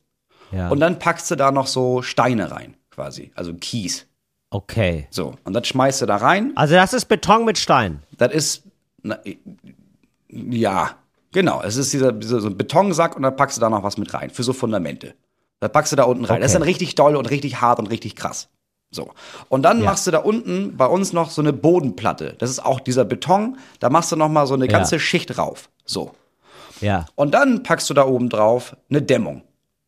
Ja. 0.56 0.70
und 0.70 0.80
dann 0.80 1.00
packst 1.00 1.30
du 1.32 1.36
da 1.36 1.52
noch 1.52 1.68
so 1.68 2.02
Steine 2.02 2.52
rein, 2.52 2.76
quasi, 2.92 3.32
also 3.36 3.54
Kies. 3.54 4.06
okay. 4.52 5.08
So, 5.10 5.36
und 5.44 5.54
das 5.54 5.68
schmeißt 5.68 6.02
du 6.02 6.06
da 6.06 6.18
rein 6.18 6.52
Also 6.56 6.76
das 6.76 6.94
ist 6.94 7.06
Beton 7.06 7.46
mit 7.46 7.58
Stein. 7.58 8.02
das 8.18 8.32
ist, 8.34 8.64
na, 9.02 9.18
ja, 10.30 10.92
genau. 11.32 11.62
Es 11.62 11.76
ist 11.76 11.94
dieser, 11.94 12.12
dieser 12.12 12.40
so 12.40 12.48
ein 12.48 12.58
Betonsack 12.58 13.16
und 13.16 13.24
dann 13.24 13.36
packst 13.36 13.58
du 13.58 13.62
da 13.62 13.70
noch 13.70 13.84
was 13.84 13.98
mit 13.98 14.14
rein 14.14 14.30
für 14.30 14.44
so 14.44 14.54
Fundamente. 14.54 15.16
Da 15.60 15.68
packst 15.68 15.92
du 15.92 15.96
da 15.96 16.04
unten 16.04 16.26
rein. 16.26 16.42
Das 16.42 16.52
ist 16.52 16.56
Okay. 16.56 16.60
dann 16.62 16.68
richtig 16.68 16.96
doll 16.96 17.16
und 17.16 17.30
richtig 17.30 17.62
hart 17.62 17.80
und 17.80 17.88
richtig 17.90 18.16
krass. 18.16 18.50
So. 18.92 19.12
Und 19.50 19.64
dann 19.64 19.80
Ja. 19.80 19.86
machst 19.86 20.06
du 20.08 20.12
da 20.12 20.20
unten 20.20 20.76
bei 20.78 20.86
uns 20.86 21.14
noch 21.14 21.30
so 21.32 21.42
eine 21.42 21.54
Bodenplatte. 21.54 22.36
Das 22.38 22.50
ist 22.50 22.64
auch 22.64 22.80
dieser 22.80 23.06
Beton. 23.06 23.58
Da 23.80 23.90
machst 23.90 24.12
du 24.12 24.16
noch 24.16 24.30
mal 24.30 24.46
so 24.48 24.54
eine 24.56 24.66
Ja. 24.66 24.72
ganze 24.72 25.00
Schicht 25.00 25.36
drauf. 25.38 25.70
So. 25.86 26.12
Ja. 26.82 27.06
Und 27.16 27.34
dann 27.34 27.64
packst 27.64 27.90
du 27.90 27.94
da 27.94 28.06
oben 28.06 28.30
drauf 28.30 28.76
eine 28.90 29.02
Dämmung. 29.02 29.44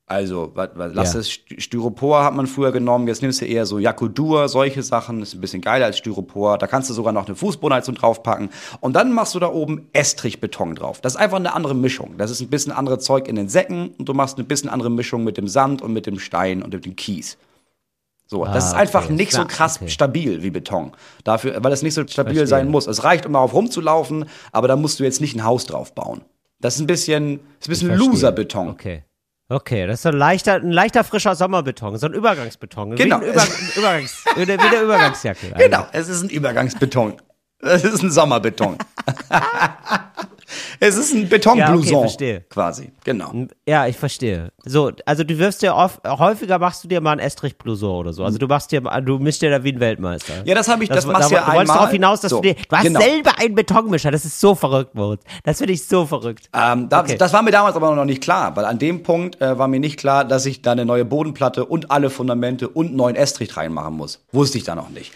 Also, 0.07 0.51
was, 0.53 0.69
was, 0.75 0.91
lass 0.93 1.13
Ja. 1.15 1.19
es, 1.21 1.29
St- 1.31 1.59
Styropor 1.59 2.23
hat 2.23 2.35
man 2.35 2.45
früher 2.45 2.71
genommen, 2.71 3.07
jetzt 3.07 3.23
nimmst 3.23 3.41
du 3.41 3.45
eher 3.45 3.65
so 3.65 3.79
Yakudur, 3.79 4.47
solche 4.49 4.83
Sachen, 4.83 5.19
ist 5.23 5.33
ein 5.33 5.41
bisschen 5.41 5.61
geiler 5.61 5.85
als 5.87 5.97
Styropor. 5.97 6.59
Da 6.59 6.67
kannst 6.67 6.91
du 6.91 6.93
sogar 6.93 7.11
noch 7.11 7.25
eine 7.25 7.35
Fußbodenheizung 7.35 7.95
draufpacken. 7.95 8.49
Und 8.81 8.93
dann 8.95 9.11
machst 9.13 9.33
du 9.33 9.39
da 9.39 9.47
oben 9.47 9.87
Estrichbeton 9.93 10.75
drauf. 10.75 11.01
Das 11.01 11.13
ist 11.15 11.19
einfach 11.19 11.37
eine 11.37 11.53
andere 11.55 11.73
Mischung. 11.73 12.15
Das 12.19 12.29
ist 12.29 12.39
ein 12.41 12.49
bisschen 12.49 12.71
andere 12.71 12.99
Zeug 12.99 13.27
in 13.27 13.35
den 13.35 13.49
Säcken 13.49 13.95
und 13.97 14.07
du 14.07 14.13
machst 14.13 14.37
eine 14.37 14.43
bisschen 14.45 14.69
andere 14.69 14.91
Mischung 14.91 15.23
mit 15.23 15.37
dem 15.37 15.47
Sand 15.47 15.81
und 15.81 15.91
mit 15.91 16.05
dem 16.05 16.19
Stein 16.19 16.61
und 16.61 16.71
mit 16.71 16.85
dem 16.85 16.95
Kies. 16.95 17.37
So, 18.27 18.45
das 18.45 18.65
Ah, 18.65 18.67
ist 18.67 18.73
einfach 18.75 19.05
okay. 19.05 19.13
nicht 19.13 19.31
so 19.31 19.45
krass 19.45 19.77
okay. 19.81 19.89
stabil 19.89 20.43
wie 20.43 20.51
Beton. 20.51 20.91
Dafür, 21.23 21.63
weil 21.63 21.71
es 21.73 21.81
nicht 21.81 21.93
so 21.95 22.01
stabil 22.07 22.33
Verstehe. 22.35 22.47
sein 22.47 22.69
muss. 22.69 22.85
Es 22.85 23.03
reicht, 23.03 23.25
um 23.25 23.33
darauf 23.33 23.53
rumzulaufen, 23.53 24.25
aber 24.51 24.67
da 24.67 24.75
musst 24.75 24.99
du 24.99 25.03
jetzt 25.03 25.19
nicht 25.21 25.35
ein 25.35 25.43
Haus 25.43 25.65
drauf 25.65 25.93
bauen. 25.95 26.21
Das 26.59 26.75
ist 26.75 26.81
ein 26.81 26.87
bisschen, 26.87 27.39
ist 27.59 27.67
ein 27.67 27.69
bisschen. 27.69 27.95
Loser-Beton. 27.95 28.69
Okay. 28.69 29.03
Okay, 29.47 29.85
das 29.85 29.95
ist 29.95 30.01
so 30.03 30.09
ein 30.09 30.15
leichter, 30.17 30.55
ein 30.55 30.71
leichter 30.71 31.03
frischer 31.03 31.35
Sommerbeton, 31.35 31.97
so 31.97 32.07
ein 32.07 32.13
Übergangsbeton. 32.13 32.95
Genau. 32.95 33.21
Wie, 33.21 33.25
Über, 33.25 33.43
Übergangs, 33.77 34.25
wie 34.35 34.41
eine 34.41 34.57
wie 34.57 34.67
eine 34.67 34.81
Übergangsjacke. 34.81 35.53
Genau, 35.57 35.85
es 35.91 36.09
ist 36.09 36.23
ein 36.23 36.29
Übergangsbeton. 36.29 37.13
Es 37.59 37.83
ist 37.83 38.01
ein 38.01 38.09
Sommerbeton. 38.11 38.77
es 40.79 40.95
ist 40.97 41.13
ein 41.13 41.27
Betonblouson 41.29 41.83
Ja, 41.85 41.97
okay, 41.97 41.99
verstehe. 42.07 42.41
quasi. 42.49 42.91
Genau. 43.03 43.31
Ja, 43.67 43.87
ich 43.87 43.97
verstehe. 43.97 44.51
So, 44.63 44.91
also 45.05 45.23
du 45.23 45.37
wirfst 45.37 45.61
dir 45.61 45.75
oft, 45.75 45.99
häufiger 46.07 46.59
machst 46.59 46.83
du 46.83 46.87
dir 46.87 47.01
mal 47.01 47.13
ein 47.13 47.19
Estrich 47.19 47.57
Blouson 47.57 47.89
oder 47.99 48.13
so. 48.13 48.23
Also 48.23 48.37
du 48.37 48.47
machst 48.47 48.71
dir, 48.71 48.81
du 48.81 49.19
mischst 49.19 49.41
dir 49.41 49.49
da 49.49 49.63
wie 49.63 49.73
ein 49.73 49.79
Weltmeister. 49.79 50.33
Ja, 50.45 50.55
das 50.55 50.67
habe 50.67 50.83
ich, 50.83 50.89
das, 50.89 51.05
machst 51.05 51.31
du 51.31 51.35
ja 51.35 51.41
Du 51.41 51.47
wolltest 51.47 51.61
einmal. 51.61 51.77
darauf 51.77 51.91
hinaus, 51.91 52.21
dass 52.21 52.29
So, 52.31 52.37
du 52.41 52.53
dir, 52.53 52.55
du 52.55 52.75
hast 52.75 52.83
genau. 52.83 52.99
selber 53.01 53.31
einen 53.39 53.55
Betonmischer. 53.55 54.11
Das 54.11 54.25
ist 54.25 54.39
so 54.39 54.55
verrückt, 54.55 54.95
Moritz. 54.95 55.21
Das 55.43 55.57
finde 55.57 55.73
ich 55.73 55.85
so 55.87 56.05
verrückt. 56.05 56.49
Ähm, 56.53 56.89
das, 56.89 57.01
Okay. 57.01 57.17
das 57.17 57.33
war 57.33 57.41
mir 57.41 57.51
damals 57.51 57.75
aber 57.75 57.93
noch 57.95 58.05
nicht 58.05 58.21
klar, 58.21 58.55
weil 58.55 58.65
an 58.65 58.79
dem 58.79 59.03
Punkt 59.03 59.39
äh, 59.41 59.57
war 59.57 59.67
mir 59.67 59.79
nicht 59.79 59.97
klar, 59.97 60.25
dass 60.25 60.45
ich 60.45 60.61
da 60.61 60.71
eine 60.71 60.85
neue 60.85 61.05
Bodenplatte 61.05 61.65
und 61.65 61.91
alle 61.91 62.09
Fundamente 62.09 62.67
und 62.69 62.95
neuen 62.95 63.15
Estrich 63.15 63.55
reinmachen 63.57 63.95
muss. 63.95 64.23
Wusste 64.31 64.57
ich 64.57 64.63
da 64.63 64.75
noch 64.75 64.89
nicht. 64.89 65.11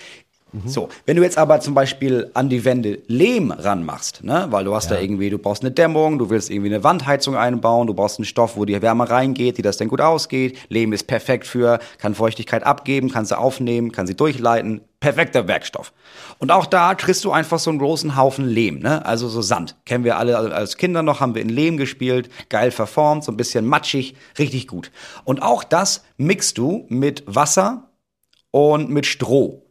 Mhm. 0.51 0.67
So, 0.67 0.89
wenn 1.05 1.17
du 1.17 1.23
jetzt 1.23 1.37
aber 1.37 1.59
zum 1.59 1.73
Beispiel 1.73 2.31
an 2.33 2.49
die 2.49 2.65
Wände 2.65 2.99
Lehm 3.07 3.51
ranmachst, 3.51 4.23
ne, 4.23 4.47
weil 4.49 4.65
du 4.65 4.73
hast 4.73 4.89
da 4.89 4.99
irgendwie, 4.99 5.29
du 5.29 5.37
brauchst 5.37 5.63
eine 5.63 5.71
Dämmung, 5.71 6.17
du 6.17 6.29
willst 6.29 6.49
irgendwie 6.49 6.73
eine 6.73 6.83
Wandheizung 6.83 7.35
einbauen, 7.35 7.87
du 7.87 7.93
brauchst 7.93 8.17
einen 8.17 8.25
Stoff, 8.25 8.57
wo 8.57 8.65
die 8.65 8.81
Wärme 8.81 9.09
reingeht, 9.09 9.57
die 9.57 9.61
das 9.61 9.77
dann 9.77 9.87
gut 9.87 10.01
ausgeht. 10.01 10.57
Lehm 10.69 10.93
ist 10.93 11.07
perfekt 11.07 11.45
für, 11.45 11.79
kann 11.99 12.15
Feuchtigkeit 12.15 12.63
abgeben, 12.63 13.11
kann 13.11 13.25
sie 13.25 13.37
aufnehmen, 13.37 13.91
kann 13.91 14.07
sie 14.07 14.15
durchleiten. 14.15 14.81
Perfekter 14.99 15.47
Werkstoff. 15.47 15.93
Und 16.39 16.51
auch 16.51 16.65
da 16.65 16.93
kriegst 16.93 17.23
du 17.23 17.31
einfach 17.31 17.57
so 17.57 17.69
einen 17.69 17.79
großen 17.79 18.17
Haufen 18.17 18.45
Lehm, 18.45 18.79
ne? 18.79 19.05
Also 19.05 19.29
so 19.29 19.41
Sand. 19.41 19.77
Kennen 19.85 20.03
wir 20.03 20.17
alle 20.17 20.37
als 20.53 20.75
Kinder 20.75 21.03
noch, 21.03 21.21
haben 21.21 21.35
wir 21.35 21.41
in 21.41 21.47
Lehm 21.47 21.77
gespielt, 21.77 22.29
geil 22.49 22.71
verformt, 22.71 23.23
so 23.23 23.31
ein 23.31 23.37
bisschen 23.37 23.65
matschig, 23.65 24.15
richtig 24.37 24.67
gut. 24.67 24.91
Und 25.23 25.41
auch 25.41 25.63
das 25.63 26.03
mixt 26.17 26.57
du 26.57 26.85
mit 26.89 27.23
Wasser 27.27 27.89
und 28.51 28.89
mit 28.89 29.05
Stroh. 29.05 29.68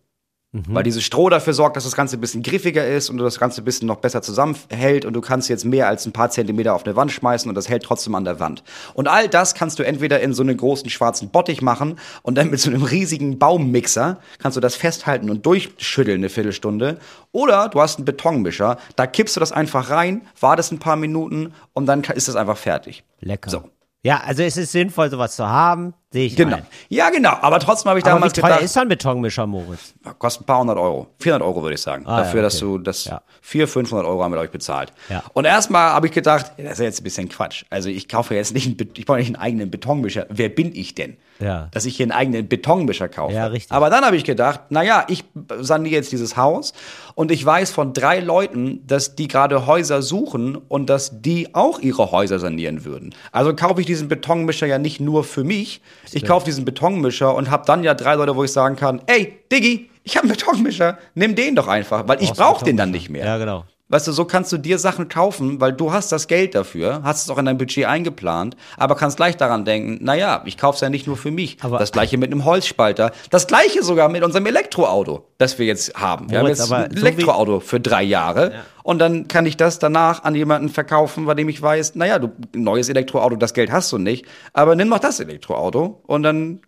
Weil 0.51 0.83
dieses 0.83 1.05
Stroh 1.05 1.29
dafür 1.29 1.53
sorgt, 1.53 1.77
dass 1.77 1.85
das 1.85 1.95
Ganze 1.95 2.17
ein 2.17 2.23
bisschen 2.23 2.43
griffiger 2.43 2.87
ist 2.87 3.11
und 3.11 3.19
du 3.19 3.25
das 3.25 3.39
Ganze 3.39 3.61
ein 3.61 3.65
bisschen 3.67 3.87
noch 3.87 3.99
besser 3.99 4.23
zusammenhält 4.23 5.05
und 5.05 5.13
du 5.13 5.21
kannst 5.21 5.51
jetzt 5.51 5.67
mehr 5.67 5.89
als 5.89 6.07
ein 6.07 6.13
paar 6.13 6.31
Zentimeter 6.31 6.75
auf 6.75 6.87
eine 6.87 6.97
Wand 6.97 7.13
schmeißen 7.13 7.51
und 7.51 7.55
das 7.55 7.69
hält 7.69 7.83
trotzdem 7.83 8.15
an 8.15 8.25
der 8.25 8.41
Wand. 8.41 8.63
Und 8.95 9.09
all 9.09 9.29
das 9.29 9.55
kannst 9.55 9.79
du 9.79 9.83
entweder 9.83 10.21
in 10.21 10.33
so 10.33 10.43
einen 10.43 10.57
großen 10.57 10.89
schwarzen 10.89 11.29
Bottich 11.29 11.61
machen 11.61 11.99
und 12.23 12.37
dann 12.39 12.49
mit 12.49 12.61
so 12.61 12.71
einem 12.71 12.83
riesigen 12.83 13.39
Baummixer 13.39 14.21
kannst 14.39 14.57
du 14.57 14.63
das 14.63 14.75
festhalten 14.75 15.29
und 15.29 15.45
durchschütteln 15.45 16.21
eine 16.21 16.31
Viertelstunde. 16.31 16.99
Oder 17.31 17.69
du 17.69 17.83
hast 17.83 17.99
einen 17.99 18.07
Betonmischer, 18.07 18.79
da 18.97 19.07
kippst 19.07 19.37
du 19.37 19.41
das 19.41 19.53
einfach 19.53 19.91
rein, 19.91 20.23
wartest 20.41 20.73
ein 20.73 20.79
paar 20.79 20.97
Minuten 20.97 21.53
und 21.75 21.85
dann 21.85 22.03
ist 22.05 22.27
das 22.27 22.37
einfach 22.37 22.57
fertig. 22.57 23.05
Lecker. 23.21 23.51
So. 23.51 23.65
Ja, 24.03 24.23
also 24.25 24.43
es 24.43 24.57
ist 24.57 24.73
sinnvoll, 24.73 25.11
sowas 25.11 25.37
zu 25.37 25.47
haben. 25.47 25.93
Sehe 26.11 26.25
ich 26.25 26.37
Genau. 26.37 26.57
ein. 26.57 26.67
Ja, 26.89 27.11
genau. 27.11 27.33
Aber 27.43 27.61
trotzdem 27.61 27.91
habe 27.91 27.99
ich 27.99 28.05
Aber 28.07 28.13
wie 28.15 28.17
damals 28.21 28.33
teuer 28.33 28.45
gedacht, 28.45 28.63
ist 28.63 28.79
ein 28.79 28.89
Betonmischer, 28.89 29.47
Moritz? 29.47 29.93
Kostet 30.19 30.43
ein 30.43 30.47
paar 30.47 30.61
hundert 30.61 30.79
Euro. 30.79 31.09
400 31.19 31.47
Euro 31.47 31.61
würde 31.63 31.75
ich 31.75 31.83
sagen. 31.83 32.07
Ah, 32.07 32.19
Dafür, 32.23 32.39
ja, 32.39 32.43
dass 32.45 32.63
okay. 32.63 32.65
du 32.73 32.79
das 32.79 33.05
Ja. 33.05 33.21
400, 33.43 33.71
500 33.71 34.07
Euro 34.07 34.23
haben 34.25 34.31
wir, 34.33 34.37
glaube 34.37 34.47
ich, 34.47 34.53
bezahlt. 34.53 34.91
Ja. 35.11 35.23
Und 35.35 35.45
erstmal 35.45 35.93
habe 35.93 36.07
ich 36.07 36.13
gedacht, 36.15 36.53
das 36.57 36.73
ist 36.73 36.79
jetzt 36.79 37.01
ein 37.01 37.05
bisschen 37.05 37.29
Quatsch. 37.29 37.65
Also 37.69 37.91
ich 37.91 38.09
kaufe 38.09 38.35
jetzt 38.35 38.55
nicht, 38.55 38.67
einen, 38.81 38.91
ich 38.97 39.05
brauche 39.05 39.19
nicht 39.19 39.27
einen 39.27 39.37
eigenen 39.37 39.71
Betonmischer. 39.71 40.25
Wer 40.31 40.49
bin 40.49 40.75
ich 40.75 40.95
denn? 40.95 41.19
Ja. 41.41 41.69
Dass 41.73 41.85
ich 41.85 41.97
hier 41.97 42.05
einen 42.05 42.13
eigenen 42.13 42.49
Betonmischer 42.49 43.09
kaufe. 43.11 43.35
Ja, 43.35 43.47
richtig. 43.47 43.71
Aber 43.71 43.91
dann 43.91 44.03
habe 44.05 44.17
ich 44.17 44.25
gedacht, 44.25 44.61
naja, 44.71 45.05
ich 45.09 45.25
saniere 45.61 45.95
jetzt 45.97 46.11
dieses 46.11 46.39
Haus 46.39 46.73
und 47.17 47.31
ich 47.31 47.45
weiß 47.45 47.71
von 47.71 47.93
drei 47.93 48.21
Leuten, 48.21 48.85
dass 48.87 49.15
die 49.15 49.29
gerade 49.29 49.67
Häuser 49.67 50.01
suchen 50.03 50.57
und 50.57 50.89
dass 50.89 51.21
die 51.21 51.55
auch 51.55 51.79
ihre 51.81 52.11
Häuser 52.13 52.39
sanieren 52.39 52.85
würden. 52.87 53.15
Also 53.31 53.55
kaufe 53.55 53.81
ich 53.81 53.87
diesen 53.87 54.09
Betonmischer 54.09 54.67
ja 54.67 54.79
nicht 54.79 55.01
nur 55.01 55.23
für 55.23 55.45
mich. 55.45 55.83
Ich 56.13 56.25
kaufe 56.25 56.45
diesen 56.45 56.65
Betonmischer 56.65 57.35
und 57.35 57.51
habe 57.51 57.65
dann 57.67 57.83
ja 57.85 57.95
drei 57.95 58.15
Leute, 58.15 58.37
wo 58.37 58.45
ich 58.45 58.53
sagen 58.53 58.77
kann, 58.77 59.03
ey, 59.07 59.39
Diggi, 59.51 59.91
ich 60.05 60.17
habe 60.17 60.25
einen 60.25 60.37
Betonmischer, 60.37 60.99
nimm 61.15 61.35
den 61.35 61.55
doch 61.55 61.69
einfach, 61.69 62.07
weil 62.09 62.23
ich 62.23 62.33
brauche 62.33 62.65
den 62.65 62.77
dann 62.77 62.91
nicht 62.91 63.11
mehr. 63.11 63.25
Ja, 63.25 63.39
genau. 63.39 63.65
Weißt 63.91 64.07
du, 64.07 64.13
so 64.13 64.27
kannst 64.27 64.53
du 64.53 64.59
dir 64.59 64.79
Sachen 64.79 65.09
kaufen, 65.09 65.63
weil 65.63 65.73
du 65.73 65.93
hast 65.93 66.13
das 66.13 66.29
Geld 66.29 66.55
dafür, 66.55 67.01
hast 67.05 67.25
es 67.25 67.31
auch 67.31 67.39
in 67.39 67.47
dein 67.47 67.57
Budget 67.57 67.87
eingeplant, 67.87 68.55
aber 68.77 68.97
kannst 68.97 69.17
gleich 69.17 69.39
daran 69.39 69.65
denken, 69.65 70.05
naja, 70.05 70.43
ich 70.45 70.59
kauf's 70.59 70.83
ja 70.83 70.91
nicht 70.91 71.07
nur 71.07 71.17
für 71.17 71.31
mich. 71.31 71.57
Aber- 71.63 71.79
das 71.79 71.91
gleiche 71.91 72.19
mit 72.19 72.31
einem 72.31 72.45
Holzspalter. 72.45 73.13
Das 73.31 73.47
gleiche 73.47 73.83
sogar 73.83 74.11
mit 74.11 74.23
unserem 74.23 74.45
Elektroauto, 74.45 75.27
das 75.39 75.59
wir 75.59 75.65
jetzt 75.65 75.95
haben. 75.95 76.31
Wir 76.31 76.41
Moritz, 76.41 76.61
haben 76.71 76.83
jetzt 76.83 76.93
ein 76.93 76.97
so 76.99 77.07
Elektroauto 77.07 77.61
für 77.61 77.81
drei 77.81 78.03
Jahre 78.03 78.53
und 78.83 78.99
dann 78.99 79.27
kann 79.27 79.47
ich 79.47 79.57
das 79.57 79.79
danach 79.79 80.23
an 80.23 80.35
jemanden 80.35 80.69
verkaufen, 80.69 81.25
bei 81.25 81.35
dem 81.35 81.49
ich 81.49 81.63
weiß, 81.63 81.95
naja, 81.95 82.19
du, 82.19 82.31
neues 82.55 82.91
Elektroauto, 82.91 83.37
das 83.37 83.55
Geld 83.55 83.73
hast 83.73 83.91
du 83.91 83.97
nicht, 83.97 84.27
aber 84.53 84.75
nimm 84.75 84.91
doch 84.91 84.99
das 84.99 85.19
Elektroauto 85.19 86.03
und 86.07 86.23
dann 86.25 86.61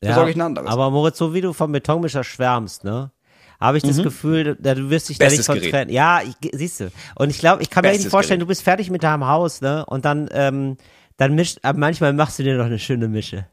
besorge 0.00 0.30
ich 0.30 0.36
ein 0.36 0.42
anderes. 0.42 0.70
Aber 0.70 0.90
Moritz, 0.90 1.18
so 1.18 1.34
wie 1.34 1.40
du 1.40 1.52
vom 1.52 1.72
Betonmischer 1.72 2.22
schwärmst, 2.22 2.84
ne? 2.84 3.10
Habe 3.60 3.76
ich 3.78 3.82
das 3.82 4.00
Gefühl, 4.02 4.56
da, 4.60 4.74
du 4.74 4.88
wirst 4.90 5.08
dich 5.08 5.18
da 5.18 5.24
Mhm. 5.24 5.30
Bestes 5.30 5.48
nicht 5.48 5.62
von 5.62 5.70
trennen. 5.70 5.90
Ja, 5.90 6.20
ich, 6.22 6.34
siehst 6.52 6.80
du. 6.80 6.90
Und 7.16 7.30
ich 7.30 7.38
glaube, 7.38 7.62
ich 7.62 7.70
kann 7.70 7.84
mir 7.84 7.90
nicht 7.92 8.08
vorstellen, 8.08 8.38
Gerät. 8.38 8.46
du 8.48 8.48
bist 8.48 8.62
fertig 8.62 8.90
mit 8.90 9.02
deinem 9.02 9.26
Haus, 9.26 9.60
ne? 9.60 9.84
Und 9.86 10.04
dann, 10.04 10.28
ähm, 10.32 10.76
dann 11.16 11.34
mischt, 11.34 11.58
aber 11.62 11.78
manchmal 11.78 12.12
machst 12.12 12.38
du 12.38 12.44
dir 12.44 12.56
noch 12.56 12.66
eine 12.66 12.78
schöne 12.78 13.08
Mische. 13.08 13.46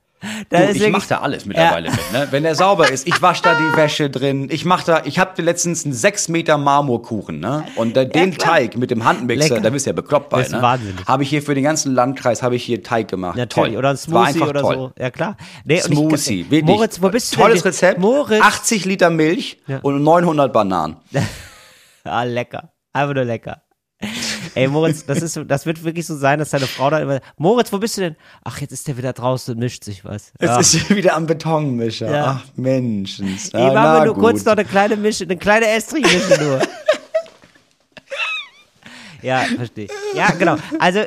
Du, 0.49 0.55
ich 0.57 0.67
wirklich- 0.75 0.89
mache 0.89 1.07
da 1.09 1.19
alles 1.19 1.45
mittlerweile 1.45 1.91
mit, 1.91 2.11
ne? 2.11 2.27
Wenn 2.31 2.43
der 2.43 2.55
sauber 2.55 2.89
ist, 2.89 3.07
ich 3.07 3.21
wasche 3.21 3.43
da 3.43 3.53
die 3.53 3.77
Wäsche 3.77 4.09
drin. 4.09 4.47
Ich 4.49 4.65
mache 4.65 4.83
da, 4.85 5.01
ich 5.05 5.19
habe 5.19 5.39
letztens 5.43 5.85
einen 5.85 5.93
6 5.93 6.29
Meter 6.29 6.57
Marmorkuchen, 6.57 7.39
ne? 7.39 7.65
Und 7.75 7.95
da, 7.95 8.05
den 8.05 8.31
klar. 8.35 8.55
Teig 8.55 8.77
mit 8.77 8.89
dem 8.89 9.03
Handmixer, 9.03 9.49
Lecker. 9.49 9.61
da 9.61 9.69
bist 9.69 9.85
du 9.85 9.89
ja 9.91 9.93
bekloppt 9.93 10.29
bei, 10.29 10.37
Das 10.39 10.47
ist 10.47 10.53
ne? 10.53 10.61
wahnsinnig. 10.63 11.05
Habe 11.05 11.21
ich 11.23 11.29
hier 11.29 11.43
für 11.43 11.53
den 11.53 11.63
ganzen 11.63 11.93
Landkreis 11.93 12.41
habe 12.41 12.55
ich 12.55 12.63
hier 12.63 12.81
Teig 12.81 13.07
gemacht. 13.09 13.37
Natürlich. 13.37 13.71
Toll. 13.73 13.77
Oder 13.77 13.89
ein 13.91 13.97
Smoothie 13.97 14.41
oder 14.41 14.61
toll. 14.61 14.75
so. 14.75 14.91
Ja, 14.97 15.11
klar. 15.11 15.37
Nee, 15.63 15.79
Smoothie, 15.81 16.45
wirklich. 16.49 16.63
Moritz, 16.63 17.01
wo 17.01 17.09
bist 17.09 17.35
du 17.35 17.39
Tolles 17.41 17.61
denn? 17.61 17.69
Rezept. 17.71 17.99
Moritz. 17.99 18.41
80 18.43 18.85
Liter 18.85 19.09
Milch 19.11 19.59
Ja. 19.67 19.79
und 19.83 20.01
900 20.01 20.51
Bananen. 20.51 20.95
Ah, 22.07 22.21
lecker. 22.23 22.71
Einfach 22.93 23.15
nur 23.15 23.23
lecker. 23.25 23.63
Ey, 24.55 24.67
Moritz, 24.69 25.05
das 25.05 25.21
ist, 25.21 25.39
das 25.47 25.65
wird 25.65 25.83
wirklich 25.83 26.05
so 26.07 26.15
sein, 26.15 26.39
dass 26.39 26.49
deine 26.51 26.65
Frau 26.67 26.89
dann 26.89 27.03
immer, 27.03 27.19
Moritz, 27.37 27.71
wo 27.73 27.77
bist 27.77 27.97
du 27.97 28.01
denn? 28.01 28.15
Ach, 28.43 28.59
jetzt 28.61 28.71
ist 28.71 28.87
der 28.87 28.97
wieder 28.97 29.11
draußen 29.13 29.53
und 29.53 29.59
mischt 29.59 29.83
sich 29.83 30.03
was. 30.05 30.31
Es 30.39 30.47
Ja. 30.49 30.59
ist 30.59 30.89
wieder 30.95 31.15
am 31.15 31.27
Betonmischer. 31.27 32.09
Ja. 32.09 32.41
Ach, 32.41 32.45
Menschens. 32.55 33.53
Eben 33.53 33.77
haben 33.77 34.01
wir 34.01 34.05
nur 34.05 34.15
kurz 34.15 34.43
noch 34.45 34.53
eine 34.53 34.65
kleine 34.65 34.95
Mische, 34.95 35.25
eine 35.25 35.37
kleine 35.37 35.67
Estrich-Mische 35.67 36.41
nur. 36.43 36.61
ja, 39.21 39.39
verstehe. 39.55 39.87
Ja, 40.13 40.31
genau. 40.31 40.55
Also, 40.79 41.01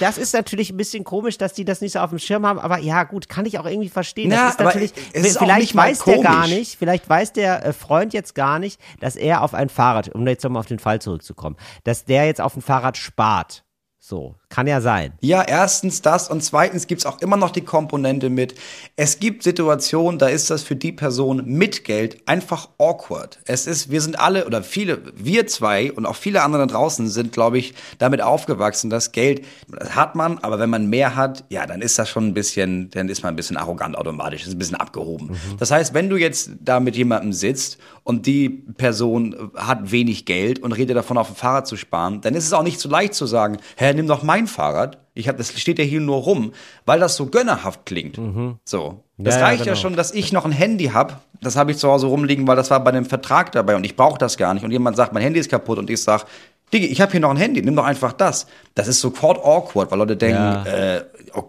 das 0.00 0.18
ist 0.18 0.32
natürlich 0.32 0.70
ein 0.70 0.76
bisschen 0.76 1.04
komisch, 1.04 1.38
dass 1.38 1.52
die 1.52 1.64
das 1.64 1.80
nicht 1.80 1.92
so 1.92 1.98
auf 2.00 2.10
dem 2.10 2.18
Schirm 2.18 2.46
haben, 2.46 2.58
aber 2.58 2.78
ja, 2.78 3.04
gut, 3.04 3.28
kann 3.28 3.46
ich 3.46 3.58
auch 3.58 3.66
irgendwie 3.66 3.88
verstehen. 3.88 4.28
Na, 4.28 4.44
das 4.44 4.54
ist 4.54 4.60
natürlich, 4.60 4.92
es 5.12 5.26
ist 5.26 5.38
vielleicht 5.38 5.74
weiß 5.74 6.04
der 6.04 6.22
gar 6.22 6.42
komisch. 6.42 6.56
nicht, 6.56 6.78
vielleicht 6.78 7.08
weiß 7.08 7.32
der 7.32 7.64
äh, 7.64 7.72
Freund 7.72 8.12
jetzt 8.12 8.34
gar 8.34 8.58
nicht, 8.58 8.80
dass 9.00 9.16
er 9.16 9.42
auf 9.42 9.54
ein 9.54 9.68
Fahrrad, 9.68 10.14
um 10.14 10.26
jetzt 10.26 10.44
nochmal 10.44 10.60
auf 10.60 10.66
den 10.66 10.78
Fall 10.78 11.00
zurückzukommen, 11.00 11.56
dass 11.84 12.04
der 12.04 12.26
jetzt 12.26 12.40
auf 12.40 12.56
ein 12.56 12.62
Fahrrad 12.62 12.96
spart. 12.96 13.64
So, 13.98 14.36
kann 14.54 14.68
ja 14.68 14.80
sein. 14.80 15.12
Ja, 15.20 15.42
erstens 15.42 16.00
das 16.00 16.30
und 16.30 16.40
zweitens 16.44 16.86
gibt's 16.86 17.06
auch 17.06 17.20
immer 17.20 17.36
noch 17.36 17.50
die 17.50 17.62
Komponente 17.62 18.30
mit, 18.30 18.54
es 18.94 19.18
gibt 19.18 19.42
Situationen, 19.42 20.20
da 20.20 20.28
ist 20.28 20.48
das 20.48 20.62
für 20.62 20.76
die 20.76 20.92
Person 20.92 21.42
mit 21.44 21.82
Geld 21.82 22.28
einfach 22.28 22.68
awkward. 22.78 23.40
Es 23.46 23.66
ist, 23.66 23.90
wir 23.90 24.00
sind 24.00 24.16
alle 24.16 24.46
oder 24.46 24.62
viele, 24.62 25.02
wir 25.16 25.48
zwei 25.48 25.90
und 25.90 26.06
auch 26.06 26.14
viele 26.14 26.42
andere 26.42 26.68
da 26.68 26.72
draußen 26.72 27.08
sind, 27.08 27.32
glaube 27.32 27.58
ich, 27.58 27.74
damit 27.98 28.22
aufgewachsen, 28.22 28.90
dass 28.90 29.10
Geld, 29.10 29.44
das 29.68 29.96
hat 29.96 30.14
man, 30.14 30.38
aber 30.38 30.60
wenn 30.60 30.70
man 30.70 30.86
mehr 30.88 31.16
hat, 31.16 31.42
ja, 31.48 31.66
dann 31.66 31.82
ist 31.82 31.98
das 31.98 32.08
schon 32.08 32.28
ein 32.28 32.34
bisschen, 32.34 32.90
dann 32.90 33.08
ist 33.08 33.24
man 33.24 33.34
ein 33.34 33.36
bisschen 33.36 33.56
arrogant 33.56 33.98
automatisch, 33.98 34.46
ist 34.46 34.52
ein 34.52 34.58
bisschen 34.60 34.76
abgehoben. 34.76 35.36
Das 35.58 35.72
heißt, 35.72 35.94
wenn 35.94 36.08
du 36.08 36.16
jetzt 36.16 36.50
da 36.60 36.78
mit 36.78 36.94
jemandem 36.94 37.32
sitzt 37.32 37.78
und 38.04 38.26
die 38.26 38.50
Person 38.50 39.50
hat 39.56 39.90
wenig 39.90 40.26
Geld 40.26 40.60
und 40.60 40.70
redet 40.70 40.96
davon, 40.96 41.18
auf 41.18 41.26
dem 41.26 41.36
Fahrrad 41.36 41.66
zu 41.66 41.76
sparen, 41.76 42.20
dann 42.20 42.34
ist 42.34 42.44
es 42.44 42.52
auch 42.52 42.62
nicht 42.62 42.78
so 42.78 42.88
leicht 42.88 43.14
zu 43.14 43.26
sagen, 43.26 43.56
hä, 43.76 43.92
nimm 43.94 44.06
doch 44.06 44.22
mein 44.22 44.43
Fahrrad. 44.46 44.98
Ich 45.14 45.28
hab, 45.28 45.36
das 45.36 45.58
steht 45.60 45.78
ja 45.78 45.84
hier 45.84 46.00
nur 46.00 46.16
rum, 46.18 46.52
weil 46.86 46.98
das 47.00 47.16
so 47.16 47.26
gönnerhaft 47.26 47.86
klingt. 47.86 48.18
So. 48.64 49.04
Das 49.16 49.34
Ja, 49.34 49.40
ja, 49.40 49.46
reicht 49.46 49.60
ja 49.66 49.72
genau. 49.74 49.76
schon, 49.82 49.96
dass 49.96 50.12
ich 50.12 50.32
noch 50.32 50.44
ein 50.44 50.52
Handy 50.52 50.86
hab. 50.86 51.20
Das 51.40 51.56
habe 51.56 51.70
ich 51.70 51.76
zu 51.78 51.88
Hause 51.88 52.06
rumliegen, 52.06 52.46
weil 52.48 52.56
das 52.56 52.70
war 52.70 52.82
bei 52.82 52.90
einem 52.90 53.04
Vertrag 53.04 53.52
dabei 53.52 53.76
und 53.76 53.84
ich 53.84 53.94
brauche 53.96 54.18
das 54.18 54.36
gar 54.36 54.54
nicht. 54.54 54.64
Und 54.64 54.70
jemand 54.72 54.96
sagt, 54.96 55.12
mein 55.12 55.22
Handy 55.22 55.38
ist 55.38 55.50
kaputt 55.50 55.78
und 55.78 55.88
ich 55.90 56.02
sag, 56.02 56.24
Diggi, 56.72 56.86
ich 56.86 57.00
habe 57.00 57.12
hier 57.12 57.20
noch 57.20 57.30
ein 57.30 57.36
Handy, 57.36 57.62
nimm 57.62 57.76
doch 57.76 57.84
einfach 57.84 58.12
das. 58.12 58.46
Das 58.74 58.88
ist 58.88 59.00
sofort 59.00 59.38
awkward, 59.44 59.90
weil 59.92 59.98
Leute 59.98 60.16
denken, 60.16 60.36
Ja. 60.36 60.64
äh, 60.96 61.04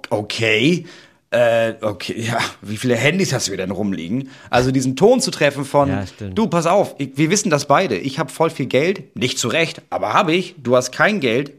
okay, 0.09 0.85
äh, 1.31 1.73
okay, 1.81 2.13
ja, 2.27 2.37
wie 2.61 2.77
viele 2.77 2.95
Handys 2.95 3.33
hast 3.33 3.47
du 3.47 3.57
denn 3.57 3.71
rumliegen? 3.71 4.29
Also 4.49 4.71
diesen 4.71 4.95
Ton 4.95 5.21
zu 5.21 5.31
treffen 5.31 5.65
von, 5.65 5.89
Ja, 5.89 6.03
du, 6.33 6.47
pass 6.47 6.67
auf, 6.67 6.95
ich, 6.99 7.11
wir 7.17 7.29
wissen 7.31 7.49
das 7.49 7.65
beide. 7.65 7.97
Ich 7.97 8.19
habe 8.19 8.31
voll 8.31 8.49
viel 8.51 8.67
Geld, 8.67 9.15
nicht 9.15 9.39
zu 9.39 9.47
Recht, 9.47 9.81
aber 9.89 10.13
habe 10.13 10.33
ich. 10.33 10.55
Du 10.61 10.75
hast 10.75 10.91
kein 10.91 11.19
Geld. 11.19 11.53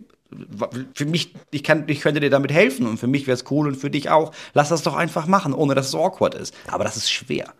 Für 0.95 1.07
mich, 1.07 1.35
ich, 1.51 1.63
kann, 1.63 1.85
ich 1.89 2.01
könnte 2.01 2.21
dir 2.21 2.31
damit 2.31 2.53
helfen 2.53 2.87
und 2.87 2.99
für 2.99 3.07
mich 3.07 3.27
wäre 3.27 3.37
es 3.37 3.45
cool 3.51 3.69
und 3.69 3.77
für 3.77 3.91
dich 3.91 4.11
auch. 4.11 4.33
Lass 4.55 4.69
das 4.69 4.83
doch 4.83 4.95
einfach 4.95 5.27
machen, 5.27 5.53
ohne 5.53 5.75
dass 5.75 5.89
es 5.89 5.95
awkward 5.95 6.35
ist. 6.35 6.55
Aber 6.69 6.85
das 6.85 6.97
ist 6.97 7.11
schwer. 7.11 7.53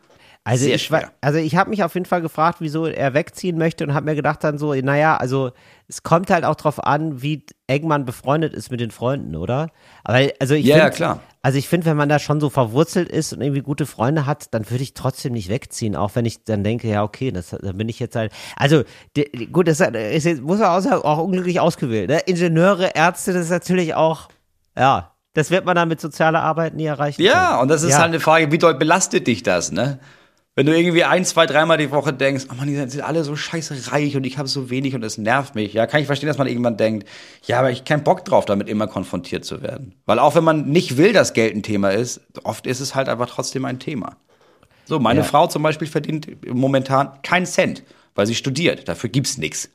Also 0.47 0.65
Sehr 0.67 0.77
ich, 0.77 0.85
schwer. 0.85 1.11
also 1.21 1.41
ich 1.41 1.57
habe 1.57 1.71
mich 1.71 1.83
auf 1.83 1.95
jeden 1.95 2.07
Fall 2.07 2.23
gefragt, 2.23 2.59
wieso 2.61 2.87
er 2.87 3.15
wegziehen 3.15 3.59
möchte 3.59 3.83
und 3.83 3.93
habe 3.95 4.07
mir 4.07 4.15
gedacht 4.15 4.45
dann 4.45 4.59
so, 4.59 4.73
naja, 4.75 5.17
also 5.17 5.51
es 5.89 6.05
kommt 6.05 6.31
halt 6.31 6.45
auch 6.45 6.55
drauf 6.55 6.85
an, 6.85 7.21
wie 7.21 7.45
eng 7.67 7.89
man 7.89 8.05
befreundet 8.05 8.55
ist 8.55 8.71
mit 8.71 8.79
den 8.79 8.93
Freunden, 8.93 9.35
oder? 9.35 9.71
Aber 10.05 10.21
also 10.39 10.55
ich 10.55 10.65
Ja, 10.67 10.77
ja, 10.77 10.85
find, 10.85 10.95
klar. 10.95 11.21
Also 11.43 11.59
ich 11.59 11.67
finde, 11.69 11.87
wenn 11.87 11.97
man 11.97 12.09
da 12.09 12.21
schon 12.21 12.41
so 12.41 12.49
verwurzelt 12.49 13.09
ist 13.09 13.33
und 13.33 13.41
irgendwie 13.41 13.63
gute 13.63 13.87
Freunde 13.87 14.25
hat, 14.25 14.55
dann 14.55 14.71
würde 14.71 14.85
ich 14.85 14.95
trotzdem 14.95 15.33
nicht 15.33 15.49
wegziehen, 15.49 15.97
auch 15.97 16.13
wenn 16.15 16.25
ich 16.25 16.45
dann 16.45 16.63
denke, 16.63 16.87
ja 16.87 17.03
okay, 17.03 17.33
das, 17.33 17.51
dann 17.51 17.77
bin 17.77 17.89
ich 17.89 17.99
jetzt 17.99 18.15
halt, 18.15 18.31
also 18.57 18.85
die, 19.17 19.49
gut, 19.51 19.67
das 19.67 19.81
ist 19.81 20.25
jetzt, 20.27 20.43
muss 20.43 20.61
man 20.61 20.69
auch, 20.69 21.05
auch 21.05 21.19
unglücklich 21.25 21.59
ausgewählt. 21.59 22.09
Ne? 22.09 22.21
Ingenieure, 22.27 22.93
Ärzte, 22.95 23.33
das 23.33 23.47
ist 23.47 23.51
natürlich 23.51 23.95
auch, 23.97 24.29
ja, 24.79 25.11
das 25.35 25.51
wird 25.51 25.65
man 25.65 25.75
dann 25.75 25.89
mit 25.89 26.01
sozialer 26.01 26.43
Arbeit 26.43 26.75
nie 26.75 26.85
erreichen. 26.87 27.21
Ja, 27.21 27.49
können. 27.49 27.63
und 27.63 27.69
das 27.69 27.83
ist 27.83 27.91
Ja. 27.95 27.99
halt 27.99 28.11
eine 28.11 28.21
Frage, 28.21 28.53
wie 28.53 28.59
doll 28.59 28.75
belastet 28.75 29.27
dich 29.27 29.43
das, 29.43 29.73
ne? 29.73 29.99
Wenn 30.59 30.65
du 30.65 30.75
irgendwie 30.75 31.05
ein, 31.05 31.23
zwei, 31.27 31.45
dreimal 31.45 31.77
die 31.77 31.91
Woche 31.91 32.15
denkst, 32.15 32.47
oh 32.51 32.55
Mann, 32.55 32.67
die 32.67 32.77
sind 32.77 33.03
alle 33.03 33.25
so 33.25 33.37
scheiße 33.37 33.93
reich 33.93 34.17
und 34.17 34.25
ich 34.25 34.39
habe 34.39 34.49
so 34.49 34.71
wenig 34.71 34.95
und 34.95 35.05
es 35.05 35.19
nervt 35.19 35.55
mich. 35.55 35.75
Ja, 35.75 35.87
kann 35.87 36.01
ich 36.01 36.07
verstehen, 36.07 36.29
dass 36.29 36.39
man 36.39 36.47
irgendwann 36.47 36.79
denkt, 36.79 37.07
ja, 37.45 37.59
aber 37.59 37.71
ich 37.71 37.85
keinen 37.85 38.03
Bock 38.05 38.25
drauf, 38.25 38.47
damit 38.47 38.67
immer 38.71 38.87
konfrontiert 38.87 39.45
zu 39.45 39.61
werden. 39.61 39.95
Weil 40.07 40.19
auch 40.19 40.35
wenn 40.35 40.45
man 40.45 40.65
nicht 40.71 40.97
will, 40.97 41.13
dass 41.13 41.35
Geld 41.35 41.55
ein 41.55 41.63
Thema 41.63 41.91
ist, 41.91 42.23
oft 42.43 42.67
ist 42.67 42.81
es 42.81 42.95
halt 42.95 43.11
einfach 43.11 43.29
trotzdem 43.29 43.67
ein 43.67 43.79
Thema. 43.79 44.17
So, 44.87 44.99
meine 44.99 45.21
Ja. 45.21 45.27
Frau 45.27 45.47
zum 45.47 45.63
Beispiel 45.63 45.89
verdient 45.89 46.27
momentan 46.47 47.21
keinen 47.23 47.45
Cent, 47.45 47.83
weil 48.15 48.27
sie 48.27 48.35
studiert. 48.35 48.89
Dafür 48.89 49.11
gibt's 49.11 49.37
nichts. 49.37 49.69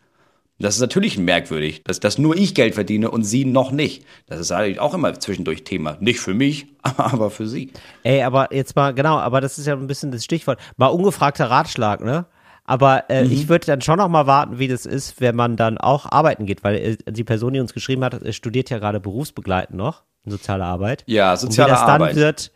Das 0.62 0.76
ist 0.76 0.82
natürlich 0.82 1.18
merkwürdig, 1.18 1.84
dass, 1.84 2.00
dass 2.00 2.18
nur 2.18 2.36
ich 2.38 2.56
Geld 2.56 2.76
verdiene 2.76 3.10
und 3.12 3.24
sie 3.24 3.46
noch 3.46 3.72
nicht. 3.72 4.06
Das 4.28 4.40
ist 4.40 4.52
eigentlich 4.52 4.80
auch 4.80 4.94
immer 4.94 5.14
zwischendurch 5.20 5.64
Thema. 5.64 5.98
Nicht 6.00 6.20
für 6.20 6.34
mich, 6.34 6.68
aber 6.84 7.30
für 7.32 7.48
sie. 7.48 7.72
Ey, 8.04 8.24
aber 8.24 8.54
jetzt 8.54 8.76
mal, 8.76 8.94
genau, 8.94 9.18
aber 9.18 9.42
das 9.42 9.58
ist 9.58 9.66
ja 9.68 9.74
ein 9.74 9.88
bisschen 9.88 10.12
das 10.12 10.24
Stichwort. 10.24 10.60
Mal 10.78 10.88
ungefragter 10.88 11.46
Ratschlag, 11.50 12.02
ne? 12.04 12.26
Aber 12.64 13.10
äh, 13.10 13.26
Mhm. 13.26 13.32
ich 13.32 13.50
würde 13.50 13.66
dann 13.66 13.82
schon 13.82 13.98
noch 13.98 14.08
mal 14.08 14.28
warten, 14.28 14.60
wie 14.60 14.68
das 14.68 14.86
ist, 14.86 15.20
wenn 15.20 15.36
man 15.36 15.58
dann 15.58 15.78
auch 15.80 16.06
arbeiten 16.10 16.46
geht, 16.46 16.64
weil 16.64 16.76
äh, 16.76 17.12
die 17.12 17.24
Person, 17.24 17.54
die 17.54 17.60
uns 17.60 17.74
geschrieben 17.74 18.04
hat, 18.04 18.14
äh, 18.22 18.32
studiert 18.32 18.70
ja 18.70 18.78
gerade 18.78 19.00
berufsbegleitend 19.00 19.78
noch 19.78 20.04
in 20.26 20.32
sozialer 20.32 20.66
Arbeit. 20.66 21.04
Ja, 21.08 21.32
Und 21.32 21.40
soziale 21.40 21.72
wie 21.72 21.74
das 21.74 21.82
dann 21.86 22.02
Arbeit. 22.02 22.16
wird, 22.16 22.52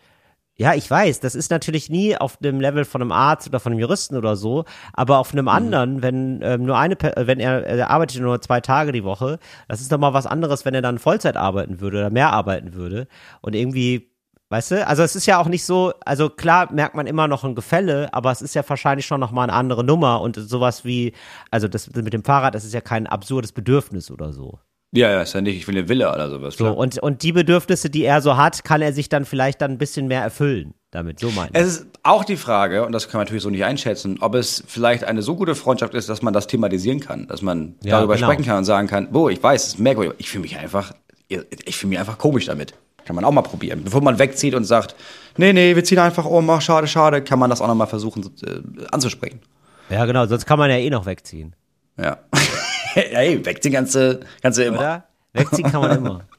ja, 0.58 0.74
ich 0.74 0.90
weiß, 0.90 1.20
das 1.20 1.36
ist 1.36 1.52
natürlich 1.52 1.90
nie 1.90 2.16
auf 2.16 2.38
dem 2.38 2.62
Level 2.62 2.86
von 2.86 3.02
einem 3.02 3.12
Arzt 3.12 3.48
oder 3.48 3.60
von 3.60 3.74
einem 3.74 3.80
Juristen 3.82 4.16
oder 4.16 4.36
so, 4.38 4.64
aber 4.94 5.18
auf 5.20 5.34
Mhm. 5.34 5.40
einem 5.40 5.48
anderen, 5.50 6.02
wenn 6.02 6.40
ähm, 6.44 6.64
nur 6.64 6.78
eine, 6.78 6.96
wenn 7.18 7.40
er, 7.42 7.66
er 7.66 7.90
arbeitet 7.90 8.22
nur 8.22 8.42
zwei 8.42 8.62
Tage 8.62 8.92
die 8.94 9.04
Woche, 9.04 9.40
das 9.68 9.82
ist 9.82 9.92
doch 9.92 9.98
mal 9.98 10.14
was 10.14 10.26
anderes, 10.26 10.64
wenn 10.64 10.74
er 10.74 10.82
dann 10.82 10.98
Vollzeit 11.00 11.36
arbeiten 11.36 11.82
würde 11.82 11.98
oder 11.98 12.10
mehr 12.10 12.32
arbeiten 12.32 12.74
würde 12.74 13.08
und 13.42 13.54
irgendwie, 13.54 14.12
weißt 14.50 14.72
du, 14.72 14.88
also 14.88 15.04
es 15.04 15.16
ist 15.18 15.26
ja 15.26 15.40
auch 15.40 15.48
nicht 15.48 15.66
so, 15.66 15.92
also 16.06 16.30
klar 16.30 16.72
merkt 16.72 16.96
man 16.96 17.08
immer 17.08 17.28
noch 17.28 17.44
ein 17.44 17.56
Gefälle, 17.56 18.14
aber 18.14 18.32
es 18.32 18.42
ist 18.42 18.56
ja 18.56 18.64
wahrscheinlich 18.68 19.06
schon 19.06 19.20
noch 19.20 19.32
mal 19.32 19.44
eine 19.44 19.54
andere 19.54 19.84
Nummer 19.84 20.22
und 20.22 20.38
sowas 20.38 20.86
wie, 20.86 21.12
also 21.52 21.68
das 21.68 21.92
mit 21.94 22.14
dem 22.14 22.24
Fahrrad, 22.24 22.56
das 22.56 22.64
ist 22.64 22.74
ja 22.74 22.82
kein 22.82 23.08
absurdes 23.08 23.52
Bedürfnis 23.52 24.10
oder 24.10 24.32
so. 24.32 24.60
Ja, 24.92 25.10
ja, 25.12 25.22
ist 25.24 25.34
ja 25.34 25.42
nicht, 25.42 25.58
ich 25.58 25.68
will 25.68 25.78
eine 25.78 25.90
Villa 25.90 26.14
oder 26.14 26.30
sowas. 26.30 26.56
So, 26.56 26.66
klar. 26.66 26.78
und, 26.78 26.98
und 27.00 27.22
die 27.24 27.34
Bedürfnisse, 27.34 27.90
die 27.90 28.04
er 28.04 28.22
so 28.22 28.38
hat, 28.38 28.64
kann 28.64 28.82
er 28.82 28.94
sich 28.94 29.10
dann 29.10 29.26
vielleicht 29.26 29.62
dann 29.62 29.72
ein 29.72 29.78
bisschen 29.78 30.08
mehr 30.08 30.22
erfüllen 30.22 30.74
damit, 30.92 31.20
so 31.20 31.30
meine 31.32 31.50
ich. 31.54 31.56
Es 31.60 31.68
ist 31.68 31.88
auch 32.04 32.24
die 32.24 32.38
Frage, 32.38 32.86
und 32.86 32.94
das 32.94 33.10
kann 33.10 33.20
man 33.20 33.26
natürlich 33.26 33.44
so 33.44 33.50
nicht 33.50 33.66
einschätzen, 33.66 34.18
ob 34.22 34.36
es 34.36 34.64
vielleicht 34.66 35.04
eine 35.04 35.22
so 35.22 35.36
gute 35.36 35.54
Freundschaft 35.54 35.94
ist, 35.94 36.08
dass 36.08 36.22
man 36.22 36.34
das 36.34 36.48
thematisieren 36.48 37.02
kann, 37.02 37.28
dass 37.28 37.42
man 37.42 37.76
Ja, 37.84 37.98
darüber 37.98 38.16
genau. 38.16 38.28
sprechen 38.28 38.46
kann 38.46 38.60
und 38.60 38.64
sagen 38.64 38.88
kann, 38.88 39.12
boah, 39.12 39.30
ich 39.30 39.44
weiß, 39.44 39.62
es 39.64 39.68
ist 39.74 39.80
merkwürdig, 39.80 40.14
ich 40.20 40.30
fühle 40.30 40.44
mich 40.44 40.58
einfach, 40.58 40.94
ich 41.28 41.76
fühle 41.76 41.90
mich 41.90 42.00
einfach 42.00 42.18
komisch 42.18 42.46
damit. 42.46 42.74
Kann 43.04 43.16
man 43.16 43.26
auch 43.26 43.32
mal 43.32 43.42
probieren. 43.42 43.84
Bevor 43.84 44.02
man 44.02 44.18
wegzieht 44.18 44.56
und 44.56 44.64
sagt, 44.64 44.96
nee, 45.38 45.54
nee, 45.54 45.76
wir 45.76 45.84
ziehen 45.84 46.00
einfach 46.00 46.26
um, 46.26 46.50
ach, 46.50 46.62
schade, 46.62 46.88
schade, 46.88 47.22
kann 47.22 47.38
man 47.38 47.50
das 47.50 47.62
auch 47.62 47.68
noch 47.68 47.76
mal 47.76 47.86
versuchen 47.86 48.24
äh, 48.44 48.86
anzusprechen. 48.92 49.42
Ja, 49.90 50.06
genau, 50.06 50.26
sonst 50.26 50.46
kann 50.46 50.58
man 50.58 50.72
ja 50.72 50.78
eh 50.78 50.90
noch 50.90 51.06
wegziehen. 51.06 51.56
Ja. 52.02 52.18
ja, 53.12 53.20
ey, 53.20 53.46
wegziehen 53.46 53.74
kannst 53.74 53.96
du, 53.96 54.20
kannst 54.42 54.58
du 54.58 54.66
immer. 54.66 54.80
Oder? 54.80 55.04
Wegziehen 55.34 55.72
kann 55.72 55.82
man 55.82 55.98
immer. 55.98 56.22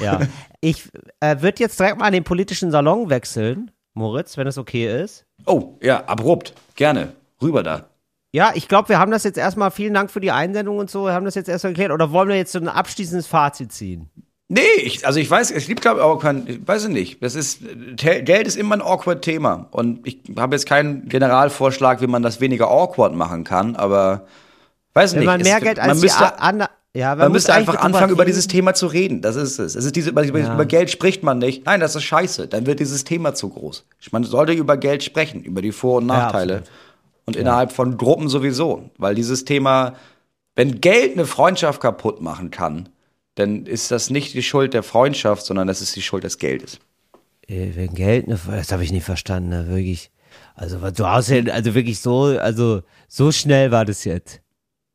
Ja. 0.00 0.20
Ich 0.60 0.88
äh, 1.20 1.42
würde 1.42 1.60
jetzt 1.60 1.78
direkt 1.78 1.98
mal 1.98 2.06
an 2.06 2.12
den 2.12 2.24
politischen 2.24 2.70
Salon 2.70 3.10
wechseln, 3.10 3.70
Moritz, 3.92 4.38
wenn 4.38 4.46
es 4.46 4.56
okay 4.56 5.02
ist. 5.02 5.26
Oh, 5.44 5.74
ja, 5.82 6.04
abrupt. 6.04 6.54
Gerne. 6.74 7.12
Rüber 7.42 7.62
da. 7.62 7.88
Ja, 8.32 8.52
ich 8.54 8.66
glaube, 8.66 8.88
wir 8.88 8.98
haben 8.98 9.10
das 9.10 9.24
jetzt 9.24 9.36
erstmal, 9.36 9.70
vielen 9.70 9.92
Dank 9.92 10.10
für 10.10 10.20
die 10.20 10.30
Einsendung 10.30 10.78
und 10.78 10.90
so, 10.90 11.04
wir 11.04 11.12
haben 11.12 11.24
das 11.24 11.34
jetzt 11.34 11.48
erstmal 11.48 11.74
geklärt. 11.74 11.92
Oder 11.92 12.12
wollen 12.12 12.28
wir 12.28 12.36
jetzt 12.36 12.52
so 12.52 12.58
ein 12.58 12.68
abschließendes 12.68 13.26
Fazit 13.26 13.72
ziehen? 13.72 14.08
Nee, 14.48 14.60
ich, 14.82 15.06
also 15.06 15.20
ich 15.20 15.30
weiß, 15.30 15.50
es 15.50 15.66
gibt 15.66 15.82
glaube 15.82 16.00
ich 16.00 16.04
auch 16.04 16.18
kein, 16.18 16.46
ich 16.46 16.66
weiß 16.66 16.84
ich 16.84 16.90
nicht. 16.90 17.22
Das 17.22 17.34
ist, 17.34 17.60
äh, 17.62 18.22
Geld 18.22 18.46
ist 18.46 18.56
immer 18.56 18.76
ein 18.76 18.82
awkward 18.82 19.22
Thema. 19.22 19.68
Und 19.70 20.06
ich 20.06 20.20
habe 20.36 20.54
jetzt 20.54 20.66
keinen 20.66 21.08
Generalvorschlag, 21.08 22.00
wie 22.00 22.06
man 22.06 22.22
das 22.22 22.40
weniger 22.40 22.70
awkward 22.70 23.14
machen 23.14 23.44
kann, 23.44 23.76
aber 23.76 24.26
weiß 24.94 25.12
Wenn 25.12 25.20
nicht. 25.20 25.26
man 25.26 25.40
Es- 25.40 25.46
mehr 25.48 25.60
Geld 25.60 25.78
als 25.78 25.88
man 25.88 26.00
müsste, 26.00 26.40
an, 26.40 26.64
ja, 26.96 27.14
man 27.16 27.28
muss 27.28 27.32
müsste 27.34 27.54
einfach 27.54 27.76
anfangen, 27.76 28.12
über 28.12 28.24
dieses 28.24 28.46
Thema 28.46 28.72
zu 28.74 28.86
reden. 28.86 29.20
Das 29.20 29.34
ist 29.36 29.58
es. 29.58 29.74
Es 29.74 29.84
ist 29.84 29.96
diese, 29.96 30.10
über, 30.10 30.22
Ja. 30.24 30.54
über 30.54 30.64
Geld 30.64 30.90
spricht 30.90 31.22
man 31.24 31.38
nicht. 31.38 31.66
Nein, 31.66 31.80
das 31.80 31.96
ist 31.96 32.04
scheiße. 32.04 32.46
Dann 32.48 32.66
wird 32.66 32.78
dieses 32.80 33.02
Thema 33.04 33.34
zu 33.34 33.48
groß. 33.48 33.84
Man 34.12 34.22
sollte 34.24 34.52
über 34.52 34.76
Geld 34.76 35.02
sprechen, 35.02 35.42
über 35.42 35.60
die 35.62 35.72
Vor- 35.72 35.96
und 35.98 36.06
Nachteile. 36.06 36.58
absolut. 36.58 36.78
und 37.26 37.36
innerhalb 37.36 37.72
von 37.72 37.96
Gruppen 37.96 38.28
sowieso. 38.28 38.90
Weil 38.98 39.14
dieses 39.14 39.46
Thema, 39.46 39.94
wenn 40.56 40.82
Geld 40.82 41.14
eine 41.14 41.24
Freundschaft 41.24 41.80
kaputt 41.80 42.20
machen 42.20 42.50
kann, 42.50 42.90
dann 43.34 43.64
ist 43.64 43.90
das 43.90 44.10
nicht 44.10 44.34
die 44.34 44.42
Schuld 44.42 44.74
der 44.74 44.82
Freundschaft, 44.82 45.44
sondern 45.46 45.66
das 45.66 45.80
ist 45.80 45.96
die 45.96 46.02
Schuld 46.02 46.22
des 46.22 46.36
Geldes. 46.38 46.78
Äh, 47.48 47.70
Wenn 47.74 47.94
Geld, 47.94 48.28
ne, 48.28 48.38
das 48.46 48.70
habe 48.72 48.84
ich 48.84 48.92
nicht 48.92 49.04
verstanden, 49.04 49.48
ne, 49.48 49.68
wirklich. 49.68 50.10
Also, 50.54 50.82
was 50.82 50.92
du 50.92 51.06
hast 51.06 51.30
ja, 51.30 51.42
also 51.52 51.74
wirklich 51.74 51.98
so, 52.00 52.24
also, 52.38 52.82
so 53.08 53.32
schnell 53.32 53.70
war 53.70 53.84
das 53.86 54.04
jetzt. 54.04 54.40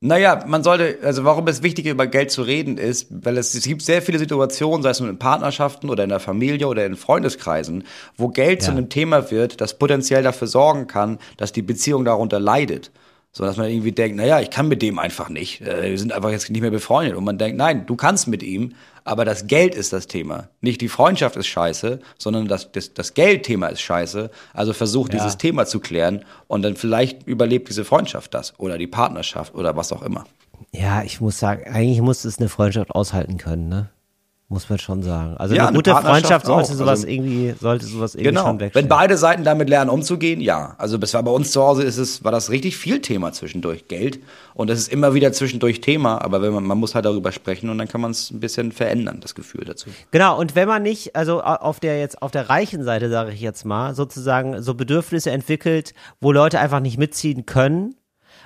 Naja, 0.02 0.46
man 0.48 0.64
sollte, 0.64 1.00
also 1.04 1.26
warum 1.26 1.46
es 1.50 1.62
wichtig 1.62 1.86
ist, 1.86 1.92
über 1.92 2.08
Geld 2.08 2.32
zu 2.32 2.42
reden, 2.42 2.78
ist, 2.78 3.08
weil 3.10 3.38
es, 3.38 3.54
es 3.54 3.66
gibt 3.66 3.82
sehr 3.82 4.02
viele 4.02 4.18
Situationen, 4.18 4.82
sei 4.82 4.92
es 4.92 5.02
nun 5.02 5.10
in 5.10 5.20
Partnerschaften 5.20 5.90
oder 5.90 6.04
in 6.04 6.10
der 6.10 6.22
Familie 6.22 6.68
oder 6.68 6.86
in 6.86 6.96
Freundeskreisen, 6.96 7.84
wo 8.16 8.30
Geld 8.30 8.62
zu 8.62 8.72
Ja. 8.72 8.78
einem 8.78 8.88
Thema 8.88 9.30
wird, 9.30 9.60
das 9.60 9.78
potenziell 9.78 10.24
dafür 10.24 10.48
sorgen 10.48 10.88
kann, 10.88 11.20
dass 11.36 11.52
die 11.52 11.62
Beziehung 11.62 12.06
darunter 12.06 12.40
leidet. 12.40 12.92
So 13.32 13.44
dass 13.46 13.58
man 13.58 13.70
irgendwie 13.70 13.92
denkt, 13.92 14.18
naja, 14.18 14.40
ich 14.40 14.50
kann 14.50 14.68
mit 14.68 14.82
dem 14.82 14.98
einfach 14.98 15.30
nicht. 15.30 15.62
Äh, 15.62 15.92
Wir 15.92 15.98
sind 16.00 16.12
einfach 16.12 16.32
jetzt 16.32 16.50
nicht 16.50 16.62
mehr 16.62 16.72
befreundet. 16.72 17.16
Und 17.16 17.24
man 17.24 17.38
denkt, 17.38 17.58
nein, 17.58 17.86
du 17.86 17.96
kannst 17.96 18.28
mit 18.28 18.42
ihm, 18.42 18.74
aber 19.04 19.24
das 19.24 19.48
Geld 19.48 19.76
ist 19.76 19.94
das 19.94 20.08
Thema. 20.08 20.50
Nicht 20.62 20.82
die 20.82 20.90
Freundschaft 20.90 21.36
ist 21.36 21.48
scheiße, 21.48 22.00
sondern 22.18 22.48
das, 22.48 22.72
das, 22.72 22.94
das 22.94 23.14
Geldthema 23.14 23.68
ist 23.68 23.82
scheiße. 23.82 24.32
Also 24.54 24.74
versuch 24.74 25.10
dieses 25.10 25.38
Thema 25.38 25.66
zu 25.66 25.80
klären 25.80 26.26
und 26.48 26.64
dann 26.64 26.76
vielleicht 26.76 27.28
überlebt 27.28 27.70
diese 27.70 27.86
Freundschaft 27.86 28.34
das 28.34 28.60
oder 28.60 28.78
die 28.78 28.88
Partnerschaft 28.88 29.54
oder 29.54 29.76
was 29.76 29.92
auch 29.92 30.02
immer. 30.02 30.26
Ja, 30.72 31.04
ich 31.04 31.22
muss 31.22 31.40
sagen, 31.40 31.64
eigentlich 31.72 32.02
muss 32.02 32.26
es 32.26 32.40
eine 32.40 32.50
Freundschaft 32.50 32.92
aushalten 32.92 33.38
können, 33.38 33.70
ne? 33.70 33.90
Muss 34.52 34.68
man 34.68 34.80
schon 34.80 35.04
sagen. 35.04 35.38
Also 35.38 35.54
Ja, 35.54 35.62
eine 35.62 35.68
eine 35.70 35.78
gute 35.78 35.92
Freundschaft 35.92 36.48
sollte 36.48 36.72
auch. 36.72 36.76
sowas 36.76 36.90
Also- 37.02 37.08
irgendwie, 37.08 37.54
sollte 37.62 37.86
sowas 37.86 38.16
irgendwie 38.16 38.30
Genau. 38.30 38.46
schon 38.48 38.60
Wenn 38.60 38.66
wegstellen. 38.66 38.90
beide 38.90 39.16
Seiten 39.16 39.44
damit 39.44 39.70
lernen, 39.70 39.92
umzugehen, 39.92 40.42
ja. 40.42 40.74
Also 40.80 40.98
das 40.98 41.14
war 41.14 41.22
bei 41.22 41.30
uns 41.30 41.52
zu 41.52 41.62
Hause 41.62 41.84
ist 41.84 41.98
es, 42.00 42.24
war 42.24 42.32
das 42.32 42.50
richtig 42.50 42.76
viel 42.76 43.00
Thema 43.00 43.32
zwischendurch, 43.32 43.88
Geld. 43.88 44.20
Und 44.56 44.72
das 44.72 44.80
ist 44.80 44.92
immer 44.92 45.14
wieder 45.14 45.32
zwischendurch 45.34 45.82
Thema, 45.82 46.20
aber 46.24 46.42
wenn 46.42 46.52
man, 46.52 46.64
man 46.64 46.80
muss 46.80 46.96
halt 46.96 47.06
darüber 47.06 47.32
sprechen 47.32 47.70
und 47.70 47.78
dann 47.78 47.88
kann 47.88 48.02
man 48.02 48.10
es 48.10 48.32
ein 48.32 48.40
bisschen 48.40 48.72
verändern, 48.72 49.20
das 49.22 49.36
Gefühl 49.36 49.66
dazu. 49.66 49.92
Genau, 50.10 50.40
und 50.40 50.56
wenn 50.56 50.68
man 50.68 50.82
nicht, 50.82 51.16
also 51.16 51.44
au- 51.44 51.58
auf 51.62 51.80
der 51.80 52.00
jetzt, 52.00 52.20
auf 52.24 52.32
der 52.32 52.50
reichen 52.50 52.84
Seite, 52.84 53.12
sage 53.12 53.32
ich 53.32 53.42
jetzt 53.42 53.66
mal, 53.66 53.94
sozusagen 53.94 54.64
so 54.64 54.74
Bedürfnisse 54.74 55.30
entwickelt, 55.30 55.94
wo 56.22 56.32
Leute 56.32 56.60
einfach 56.60 56.80
nicht 56.80 56.98
mitziehen 56.98 57.46
können 57.46 57.94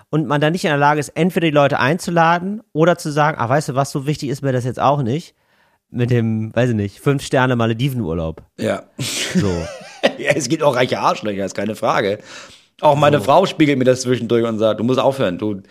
und 0.10 0.28
man 0.28 0.42
dann 0.42 0.52
nicht 0.52 0.66
in 0.66 0.70
der 0.70 0.78
Lage 0.78 1.00
ist, 1.00 1.10
entweder 1.16 1.48
die 1.48 1.54
Leute 1.54 1.80
einzuladen 1.80 2.62
oder 2.74 2.98
zu 2.98 3.10
sagen, 3.10 3.38
ach, 3.40 3.48
weißt 3.48 3.70
du 3.70 3.76
was, 3.76 3.92
so 3.92 4.06
wichtig 4.06 4.28
ist 4.28 4.42
mir 4.42 4.52
das 4.52 4.66
jetzt 4.66 4.82
auch 4.82 5.02
nicht, 5.02 5.34
mit 5.94 6.12
dem, 6.12 6.56
weiß 6.56 6.72
ich 6.72 6.76
nicht, 6.76 7.00
fünf 7.00 7.24
Sterne 7.24 7.56
Maledivenurlaub. 7.56 8.42
Ja. 8.60 8.84
So. 8.98 9.48
ja. 10.18 10.32
Es 10.36 10.50
gibt 10.50 10.64
auch 10.64 10.76
reiche 10.76 11.00
Arschlöcher, 11.00 11.46
ist 11.46 11.56
keine 11.56 11.76
Frage. 11.76 12.20
Auch 12.82 12.96
meine 12.96 13.22
Frau 13.22 13.46
spiegelt 13.46 13.78
mir 13.78 13.86
das 13.86 14.02
zwischendurch 14.02 14.46
und 14.46 14.60
sagt, 14.60 14.80
du 14.80 14.84
musst 14.84 15.00
aufhören, 15.00 15.38
du 15.38 15.62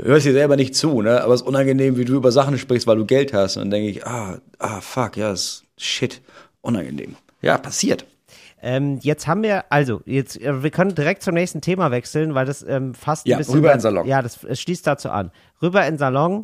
hörst 0.00 0.24
dir 0.26 0.32
selber 0.32 0.56
nicht 0.56 0.74
zu, 0.74 1.02
ne? 1.02 1.22
Aber 1.22 1.34
es 1.34 1.42
ist 1.42 1.46
unangenehm, 1.46 1.96
wie 1.96 2.04
du 2.04 2.14
über 2.14 2.32
Sachen 2.32 2.56
sprichst, 2.58 2.86
weil 2.86 2.96
du 2.96 3.04
Geld 3.04 3.32
hast. 3.34 3.56
Und 3.56 3.64
dann 3.64 3.70
denke 3.72 3.90
ich, 3.90 4.06
ah, 4.06 4.38
ah, 4.58 4.80
fuck, 4.80 5.16
ja, 5.16 5.32
ist 5.32 5.64
shit, 5.76 6.22
unangenehm. 6.60 7.16
Ja, 7.42 7.58
passiert. 7.58 8.06
Ähm, 8.60 8.98
jetzt 9.02 9.26
haben 9.28 9.42
wir, 9.42 9.70
also, 9.70 10.00
jetzt, 10.04 10.40
äh, 10.40 10.62
wir 10.62 10.70
können 10.70 10.94
direkt 10.94 11.22
zum 11.22 11.34
nächsten 11.34 11.60
Thema 11.60 11.90
wechseln, 11.90 12.34
weil 12.34 12.46
das 12.46 12.64
ähm, 12.66 12.92
fast 12.94 13.26
ein 13.26 13.30
Ja, 13.30 13.38
bisschen. 13.38 13.54
rüber 13.54 13.70
in 13.70 13.76
den 13.76 13.82
Salon. 13.82 14.06
Ja, 14.06 14.20
das 14.22 14.42
es 14.42 14.60
schließt 14.60 14.86
dazu 14.86 15.10
an. 15.10 15.30
Rüber 15.62 15.84
in 15.86 15.94
den 15.94 15.98
Salon. 15.98 16.42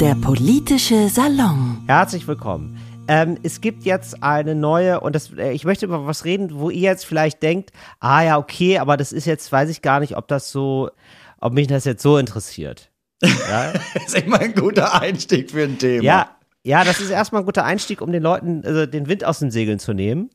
Der 0.00 0.14
politische 0.14 1.08
Salon. 1.08 1.82
Herzlich 1.86 2.28
willkommen. 2.28 2.78
Ähm, 3.08 3.38
es 3.42 3.62
gibt 3.62 3.84
jetzt 3.84 4.22
eine 4.22 4.54
neue, 4.54 5.00
und 5.00 5.14
das, 5.14 5.32
äh, 5.32 5.52
ich 5.52 5.64
möchte 5.64 5.86
über 5.86 6.06
was 6.06 6.26
reden, 6.26 6.50
wo 6.58 6.68
ihr 6.68 6.82
jetzt 6.82 7.06
vielleicht 7.06 7.42
denkt, 7.42 7.70
ah 7.98 8.22
ja, 8.22 8.36
okay, 8.36 8.78
aber 8.78 8.98
das 8.98 9.10
ist 9.12 9.24
jetzt, 9.24 9.50
weiß 9.50 9.70
ich 9.70 9.80
gar 9.80 10.00
nicht, 10.00 10.14
ob 10.16 10.28
das 10.28 10.52
so, 10.52 10.90
ob 11.40 11.54
mich 11.54 11.66
das 11.66 11.86
jetzt 11.86 12.02
so 12.02 12.18
interessiert. 12.18 12.90
Ja, 13.22 13.72
Das 13.94 14.04
ist 14.04 14.18
immer 14.18 14.40
ein 14.40 14.54
guter 14.54 15.00
Einstieg 15.00 15.50
für 15.50 15.62
ein 15.62 15.78
Thema. 15.78 16.04
ja, 16.04 16.30
ja, 16.62 16.84
das 16.84 17.00
ist 17.00 17.10
erstmal 17.10 17.42
ein 17.42 17.46
guter 17.46 17.64
Einstieg, 17.64 18.02
um 18.02 18.12
den 18.12 18.22
Leuten 18.22 18.62
also 18.66 18.84
den 18.84 19.08
Wind 19.08 19.24
aus 19.24 19.38
den 19.38 19.50
Segeln 19.50 19.78
zu 19.78 19.94
nehmen. 19.94 20.28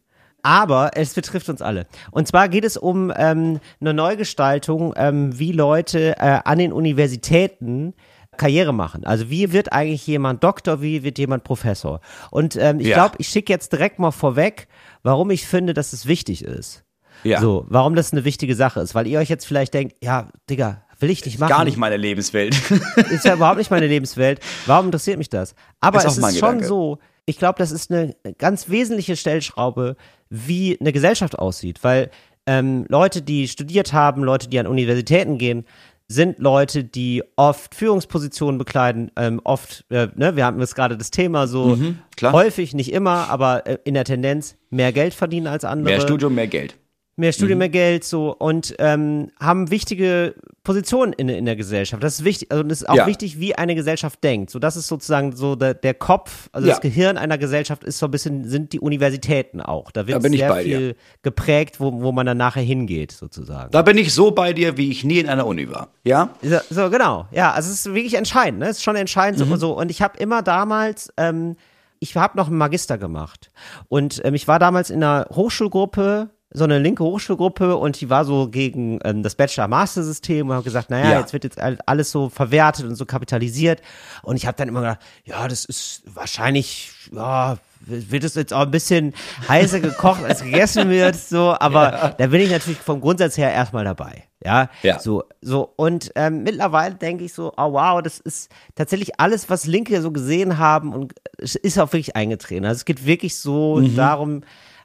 Aber 0.44 0.92
es 0.96 1.14
betrifft 1.14 1.50
uns 1.50 1.62
alle. 1.62 1.86
Und 2.10 2.28
zwar 2.28 2.50
geht 2.50 2.66
es 2.66 2.78
um 2.78 3.14
ähm, 3.16 3.60
eine 3.80 3.94
Neugestaltung, 3.94 4.94
ähm, 4.98 5.38
wie 5.38 5.52
Leute 5.52 6.16
äh, 6.18 6.40
an 6.44 6.58
den 6.58 6.74
Universitäten 6.74 7.94
Karriere 8.42 8.74
machen. 8.74 9.06
Also 9.06 9.30
wie 9.30 9.54
wird 9.54 9.72
eigentlich 9.72 10.06
jemand 10.08 10.44
Doktor, 10.44 10.82
wie 10.82 11.04
wird 11.04 11.18
jemand 11.20 11.44
Professor? 11.44 12.02
Und 12.32 12.56
ähm, 12.58 12.80
ich 12.80 12.88
Ja. 12.88 12.96
glaube, 12.96 13.16
ich 13.20 13.28
schicke 13.30 13.54
jetzt 13.54 13.72
direkt 13.72 14.00
mal 14.00 14.12
vorweg, 14.12 14.68
warum 15.04 15.30
ich 15.32 15.46
finde, 15.48 15.74
dass 15.74 15.94
es 15.94 16.06
wichtig 16.08 16.44
ist. 16.44 16.84
Ja. 17.24 17.40
So, 17.40 17.66
warum 17.70 17.94
das 17.96 18.12
eine 18.12 18.26
wichtige 18.26 18.56
Sache 18.56 18.80
ist. 18.80 18.96
Weil 18.96 19.06
ihr 19.08 19.20
euch 19.20 19.30
jetzt 19.30 19.46
vielleicht 19.46 19.74
denkt, 19.76 19.96
ja, 20.04 20.30
Digga, 20.50 20.82
will 21.00 21.12
ich 21.12 21.24
nicht 21.26 21.40
machen. 21.40 21.50
Gar 21.50 21.66
nicht 21.66 21.78
meine 21.78 21.98
Lebenswelt. 21.98 22.56
Ist 23.12 23.26
ja 23.26 23.36
überhaupt 23.36 23.58
nicht 23.60 23.70
meine 23.72 23.88
Lebenswelt. 23.88 24.40
Warum 24.66 24.88
interessiert 24.88 25.18
mich 25.20 25.30
das? 25.30 25.54
Aber 25.80 26.00
Ist 26.00 26.06
es 26.06 26.18
ist 26.18 26.40
schon 26.40 26.50
Gedanke. 26.58 26.66
so, 26.66 26.98
ich 27.26 27.38
glaube, 27.38 27.60
das 27.60 27.72
ist 27.72 27.92
eine 27.92 28.16
ganz 28.40 28.70
wesentliche 28.70 29.16
Stellschraube, 29.16 29.96
wie 30.30 30.78
eine 30.80 30.92
Gesellschaft 30.92 31.38
aussieht. 31.38 31.84
Weil 31.84 32.10
ähm, 32.48 32.86
Leute, 32.90 33.22
die 33.22 33.48
studiert 33.48 33.94
haben, 33.94 34.24
Leute, 34.24 34.50
die 34.50 34.58
an 34.60 34.66
Universitäten 34.68 35.38
gehen, 35.38 35.66
sind 36.12 36.40
Leute, 36.40 36.84
die 36.84 37.24
oft 37.36 37.74
Führungspositionen 37.74 38.58
bekleiden, 38.58 39.12
ähm, 39.16 39.40
oft, 39.44 39.86
äh, 39.90 40.08
ne, 40.16 40.36
wir 40.36 40.46
hatten 40.46 40.60
jetzt 40.60 40.76
gerade 40.76 40.98
das 40.98 41.12
Thema 41.12 41.48
so 41.48 41.76
Mhm, 41.76 42.00
häufig, 42.22 42.74
nicht 42.74 42.92
immer, 42.92 43.30
aber 43.30 43.66
äh, 43.66 43.78
in 43.84 43.94
der 43.94 44.04
Tendenz 44.04 44.56
mehr 44.70 44.92
Geld 44.92 45.14
verdienen 45.14 45.48
als 45.48 45.64
andere. 45.64 45.94
Mehr 45.94 46.02
Studium, 46.02 46.36
mehr 46.36 46.48
Geld. 46.48 46.76
Mehr 47.18 47.30
Mhm. 47.30 47.34
Studium, 47.34 47.60
mehr 47.60 47.70
Geld, 47.70 48.04
so 48.06 48.34
und 48.36 48.74
ähm, 48.80 49.32
haben 49.40 49.70
wichtige 49.70 50.34
Positionen 50.64 51.12
in, 51.14 51.28
in 51.28 51.44
der 51.46 51.58
Gesellschaft. 51.58 52.02
Das 52.02 52.14
ist 52.20 52.24
wichtig, 52.24 52.52
also 52.52 52.64
das 52.64 52.82
ist 52.84 52.90
auch 52.90 52.96
Ja. 52.96 53.06
wichtig, 53.06 53.38
wie 53.40 53.54
eine 53.56 53.76
Gesellschaft 53.76 54.24
denkt. 54.24 54.50
So, 54.50 54.60
das 54.60 54.78
ist 54.78 54.88
sozusagen 54.88 55.36
so 55.36 55.56
der, 55.56 55.74
der 55.74 55.94
Kopf, 55.94 56.50
also 56.54 56.68
Ja. 56.68 56.74
das 56.74 56.82
Gehirn 56.82 57.18
einer 57.18 57.38
Gesellschaft 57.38 57.84
ist 57.84 58.00
so 58.00 58.06
ein 58.08 58.12
bisschen, 58.12 58.48
sind 58.48 58.72
die 58.72 58.80
Universitäten 58.80 59.60
auch. 59.60 59.92
Da 59.92 60.04
Da 60.04 60.08
wird 60.08 60.24
bin 60.24 60.32
ich 60.34 60.40
sehr 60.40 60.50
bei 60.50 60.64
dir. 60.64 60.78
viel 60.78 60.96
geprägt, 61.22 61.80
wo, 61.82 62.02
wo 62.02 62.12
man 62.14 62.26
dann 62.26 62.38
nachher 62.38 62.64
hingeht, 62.64 63.12
sozusagen. 63.12 63.72
Da 63.72 63.82
bin 63.82 63.98
ich 63.98 64.14
so 64.14 64.32
bei 64.32 64.54
dir, 64.54 64.78
wie 64.78 64.90
ich 64.90 65.04
nie 65.04 65.20
in 65.20 65.28
einer 65.28 65.46
Uni 65.46 65.70
war. 65.70 65.90
Ja? 66.06 66.30
So, 66.42 66.60
so, 66.70 66.90
genau. 66.90 67.28
Ja, 67.32 67.52
also 67.52 67.70
es 67.70 67.86
ist 67.86 67.94
wirklich 67.94 68.14
entscheidend. 68.14 68.60
Ne? 68.60 68.68
Es 68.68 68.78
ist 68.78 68.84
schon 68.84 68.96
entscheidend. 68.96 69.46
Mhm. 69.46 69.50
So, 69.50 69.56
so. 69.58 69.78
Und 69.78 69.92
ich 69.92 70.02
habe 70.02 70.18
immer 70.18 70.42
damals, 70.44 71.12
ähm, 71.18 71.58
ich 72.00 72.16
habe 72.16 72.38
noch 72.38 72.48
einen 72.48 72.58
Magister 72.58 72.98
gemacht. 72.98 73.52
Und 73.90 74.22
ähm, 74.24 74.34
ich 74.34 74.48
war 74.48 74.60
damals 74.60 74.90
in 74.90 75.04
einer 75.04 75.28
Hochschulgruppe, 75.36 76.30
so 76.54 76.64
eine 76.66 76.80
linke 76.80 77.04
Hochschulgruppe, 77.04 77.78
und 77.78 78.00
die 78.02 78.10
war 78.10 78.26
so 78.26 78.50
gegen 78.50 79.00
ähm, 79.04 79.24
das 79.24 79.36
Bachelor-Master-System 79.36 80.48
und 80.50 80.54
habe 80.56 80.64
gesagt, 80.64 80.90
naja, 80.90 81.12
Ja. 81.12 81.20
jetzt 81.20 81.34
wird 81.34 81.44
jetzt 81.46 81.60
all- 81.60 81.80
alles 81.86 82.12
so 82.12 82.30
verwertet 82.30 82.86
und 82.86 82.96
so 82.96 83.06
kapitalisiert. 83.06 83.82
Und 84.22 84.36
ich 84.36 84.46
habe 84.46 84.58
dann 84.58 84.68
immer 84.68 84.82
gedacht, 84.82 85.00
ja, 85.24 85.48
das 85.48 85.66
ist 85.66 86.04
wahrscheinlich, 86.14 86.92
ja, 87.14 87.58
wird 87.86 88.24
es 88.24 88.36
jetzt 88.36 88.54
auch 88.54 88.62
ein 88.62 88.72
bisschen 88.72 89.14
heißer 89.48 89.80
gekocht, 89.80 90.24
als 90.24 90.44
gegessen 90.44 90.90
wird, 90.90 91.16
so, 91.16 91.56
aber 91.60 92.14
da 92.18 92.28
bin 92.28 92.42
ich 92.42 92.52
natürlich 92.52 92.80
vom 92.80 93.02
Grundsatz 93.02 93.38
her 93.38 93.52
erstmal 93.52 93.86
dabei. 93.86 94.24
Ja, 94.44 94.70
Ja. 94.84 95.00
so, 95.00 95.24
so, 95.42 95.72
und 95.78 96.12
ähm, 96.16 96.44
mittlerweile 96.44 96.96
denke 96.96 97.24
ich 97.24 97.34
so, 97.34 97.54
oh 97.58 97.74
wow, 97.74 98.02
das 98.02 98.20
ist 98.20 98.52
tatsächlich 98.76 99.20
alles, 99.20 99.50
was 99.50 99.66
Linke 99.66 100.00
so 100.02 100.12
gesehen 100.12 100.58
haben 100.60 100.94
und 100.94 101.14
es 101.38 101.56
ist 101.56 101.80
auch 101.80 101.92
wirklich 101.94 102.16
eingetreten. 102.16 102.66
Also 102.66 102.78
es 102.80 102.86
geht 102.86 103.06
wirklich 103.06 103.38
so 103.40 103.78
Mhm. 103.78 103.96
darum, 103.96 104.42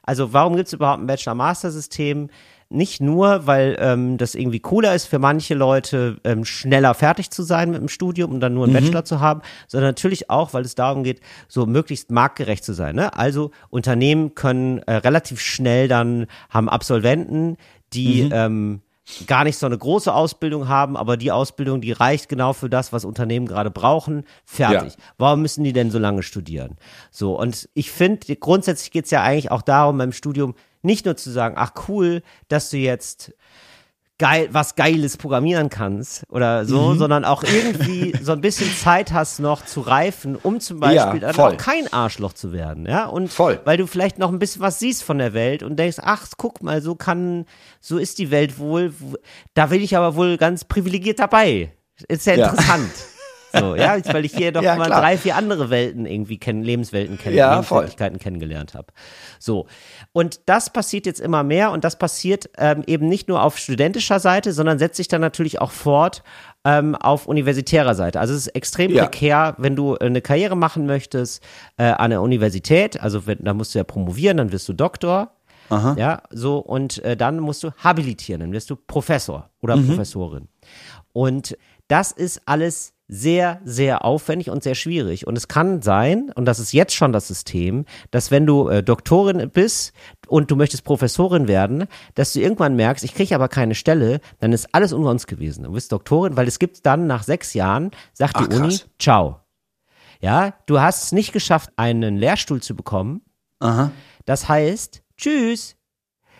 also 0.07 0.33
warum 0.33 0.55
gibt 0.55 0.67
es 0.67 0.73
überhaupt 0.73 1.01
ein 1.01 1.07
Bachelor-Master-System? 1.07 2.29
Nicht 2.69 3.01
nur, 3.01 3.45
weil 3.45 3.77
ähm, 3.79 4.17
das 4.17 4.35
irgendwie 4.35 4.59
cooler 4.59 4.95
ist 4.95 5.05
für 5.05 5.19
manche 5.19 5.53
Leute, 5.53 6.17
ähm, 6.23 6.43
schneller 6.43 6.93
fertig 6.93 7.29
zu 7.29 7.43
sein 7.43 7.71
mit 7.71 7.79
dem 7.79 7.87
Studium 7.87 8.31
und 8.31 8.39
dann 8.39 8.53
nur 8.53 8.65
einen 8.65 8.73
Bachelor 8.73 9.05
zu 9.05 9.19
haben, 9.19 9.41
sondern 9.67 9.89
natürlich 9.89 10.29
auch, 10.29 10.53
weil 10.53 10.63
es 10.63 10.75
darum 10.75 11.03
geht, 11.03 11.21
so 11.47 11.65
möglichst 11.65 12.09
marktgerecht 12.09 12.63
zu 12.63 12.73
sein. 12.73 12.95
Ne? 12.95 13.13
Also 13.13 13.51
Unternehmen 13.69 14.33
können 14.33 14.79
äh, 14.79 14.95
relativ 14.95 15.39
schnell 15.39 15.87
dann, 15.87 16.27
haben 16.49 16.67
Absolventen, 16.67 17.57
die 17.93 18.29
ähm, 18.31 18.81
gar 19.25 19.43
nicht 19.43 19.57
so 19.57 19.65
eine 19.65 19.77
große 19.77 20.13
Ausbildung 20.13 20.67
haben, 20.67 20.97
aber 20.97 21.17
die 21.17 21.31
Ausbildung, 21.31 21.81
die 21.81 21.91
reicht 21.91 22.29
genau 22.29 22.53
für 22.53 22.69
das, 22.69 22.91
was 22.91 23.05
Unternehmen 23.05 23.45
gerade 23.45 23.71
brauchen. 23.71 24.25
Fertig. 24.45 24.93
Ja. 24.93 25.03
Warum 25.17 25.41
müssen 25.41 25.63
die 25.63 25.73
denn 25.73 25.91
so 25.91 25.99
lange 25.99 26.23
studieren? 26.23 26.77
So, 27.11 27.39
und 27.39 27.69
ich 27.73 27.91
finde, 27.91 28.35
grundsätzlich 28.35 28.91
geht 28.91 29.05
es 29.05 29.11
ja 29.11 29.23
eigentlich 29.23 29.51
auch 29.51 29.61
darum, 29.61 29.97
beim 29.97 30.11
Studium 30.11 30.55
nicht 30.81 31.05
nur 31.05 31.17
zu 31.17 31.31
sagen, 31.31 31.55
ach 31.57 31.71
cool, 31.87 32.21
dass 32.47 32.69
du 32.69 32.77
jetzt 32.77 33.33
geil, 34.19 34.49
was 34.51 34.75
Geiles 34.75 35.17
programmieren 35.17 35.69
kannst 35.69 36.23
oder 36.29 36.65
so, 36.65 36.93
Mhm. 36.93 36.97
sondern 36.97 37.25
auch 37.25 37.43
irgendwie 37.43 38.15
so 38.19 38.31
ein 38.31 38.41
bisschen 38.41 38.73
Zeit 38.73 39.13
hast 39.13 39.39
noch 39.39 39.63
zu 39.63 39.81
reifen, 39.81 40.35
um 40.35 40.59
zum 40.59 40.79
Beispiel 40.79 41.21
Ja, 41.21 41.29
auch 41.37 41.57
kein 41.57 41.91
Arschloch 41.93 42.33
zu 42.33 42.51
werden, 42.51 42.87
ja, 42.87 43.05
und 43.05 43.31
Voll. 43.31 43.59
weil 43.65 43.77
du 43.77 43.85
vielleicht 43.85 44.17
noch 44.17 44.31
ein 44.31 44.39
bisschen 44.39 44.61
was 44.61 44.79
siehst 44.79 45.03
von 45.03 45.19
der 45.19 45.33
Welt 45.33 45.61
und 45.61 45.77
denkst, 45.77 45.97
ach, 46.01 46.27
guck 46.37 46.63
mal, 46.63 46.81
so 46.81 46.95
kann, 46.95 47.45
so 47.79 47.97
ist 47.99 48.17
die 48.17 48.31
Welt 48.31 48.57
wohl, 48.57 48.91
da 49.53 49.69
will 49.69 49.81
ich 49.83 49.95
aber 49.95 50.15
wohl 50.15 50.37
ganz 50.37 50.63
privilegiert 50.65 51.19
dabei. 51.19 51.71
Ist 52.07 52.25
ja 52.25 52.33
Ja. 52.35 52.49
interessant. 52.49 52.91
So, 53.53 53.75
ja, 53.75 53.95
weil 54.13 54.25
ich 54.25 54.33
hier 54.35 54.51
doch 54.51 54.61
Ja, 54.61 54.75
mal 54.75 54.87
klar. 54.87 55.01
drei, 55.01 55.17
vier 55.17 55.35
andere 55.35 55.69
Welten 55.69 56.05
irgendwie 56.05 56.37
kennen, 56.37 56.63
Lebenswelten 56.63 57.17
kennen, 57.17 57.35
Ja, 57.37 57.49
voll. 57.49 57.55
Lebensweltlichkeiten 57.79 58.19
kennengelernt 58.19 58.73
habe. 58.73 58.87
So. 59.39 59.67
Und 60.11 60.41
das 60.47 60.71
passiert 60.71 61.05
jetzt 61.05 61.19
immer 61.21 61.43
mehr 61.43 61.71
und 61.71 61.83
das 61.83 61.97
passiert 61.97 62.49
ähm, 62.57 62.83
eben 62.87 63.07
nicht 63.07 63.27
nur 63.29 63.41
auf 63.41 63.57
studentischer 63.57 64.19
Seite, 64.19 64.51
sondern 64.53 64.79
setzt 64.79 64.97
sich 64.97 65.07
dann 65.07 65.21
natürlich 65.21 65.61
auch 65.61 65.71
fort 65.71 66.23
ähm, 66.65 66.95
auf 66.95 67.25
universitärer 67.25 67.95
Seite. 67.95 68.19
Also 68.19 68.33
es 68.33 68.47
ist 68.47 68.55
extrem 68.55 68.91
Ja. 68.91 69.03
prekär, 69.05 69.55
wenn 69.57 69.75
du 69.75 69.95
äh, 69.95 69.99
eine 70.05 70.21
Karriere 70.21 70.57
machen 70.57 70.85
möchtest 70.85 71.41
äh, 71.77 71.83
an 71.85 72.09
der 72.09 72.21
Universität, 72.21 72.99
also 73.01 73.27
wenn, 73.27 73.39
da 73.43 73.53
musst 73.53 73.73
du 73.73 73.79
ja 73.79 73.83
promovieren, 73.83 74.37
dann 74.37 74.51
wirst 74.51 74.67
du 74.67 74.73
Doktor. 74.73 75.31
Ja, 75.69 76.21
so, 76.29 76.59
und 76.59 77.03
äh, 77.03 77.17
dann 77.17 77.41
musst 77.41 77.61
du 77.61 77.71
habilitieren, 77.83 78.39
dann 78.39 78.53
wirst 78.53 78.69
du 78.69 78.77
Professor 78.77 79.49
oder 79.61 79.75
Mhm. 79.75 79.87
Professorin. 79.89 80.47
Und 81.11 81.57
das 81.89 82.13
ist 82.13 82.41
alles 82.45 82.93
sehr, 83.07 83.61
sehr 83.63 84.03
aufwendig 84.03 84.49
und 84.49 84.63
sehr 84.63 84.75
schwierig. 84.75 85.27
Und 85.27 85.37
es 85.37 85.47
kann 85.47 85.81
sein, 85.81 86.31
und 86.35 86.45
das 86.45 86.59
ist 86.59 86.73
jetzt 86.73 86.93
schon 86.93 87.13
das 87.13 87.27
System, 87.27 87.85
dass 88.11 88.31
wenn 88.31 88.45
du 88.45 88.67
äh, 88.67 88.83
Doktorin 88.83 89.49
bist 89.49 89.93
und 90.27 90.51
du 90.51 90.55
möchtest 90.55 90.83
Professorin 90.83 91.47
werden, 91.47 91.85
dass 92.15 92.33
du 92.33 92.41
irgendwann 92.41 92.75
merkst, 92.75 93.05
ich 93.05 93.13
kriege 93.13 93.33
aber 93.33 93.47
keine 93.47 93.75
Stelle, 93.75 94.19
dann 94.39 94.51
ist 94.51 94.73
alles 94.73 94.91
umsonst 94.91 95.27
gewesen. 95.27 95.63
Du 95.63 95.71
bist 95.71 95.91
Doktorin, 95.91 96.35
weil 96.35 96.47
es 96.47 96.59
gibt 96.59 96.85
dann 96.85 97.07
nach 97.07 97.23
sechs 97.23 97.53
Jahren, 97.53 97.91
sagt 98.13 98.35
Ach, 98.35 98.47
die 98.47 98.55
Uni, 98.55 98.67
krass. 98.67 98.89
ciao. 98.99 99.39
Ja, 100.19 100.53
du 100.65 100.79
hast 100.81 101.03
es 101.03 101.11
nicht 101.11 101.31
geschafft, 101.31 101.71
einen 101.77 102.17
Lehrstuhl 102.17 102.61
zu 102.61 102.75
bekommen. 102.75 103.21
Aha. 103.59 103.91
Das 104.25 104.49
heißt, 104.49 105.03
tschüss, 105.15 105.77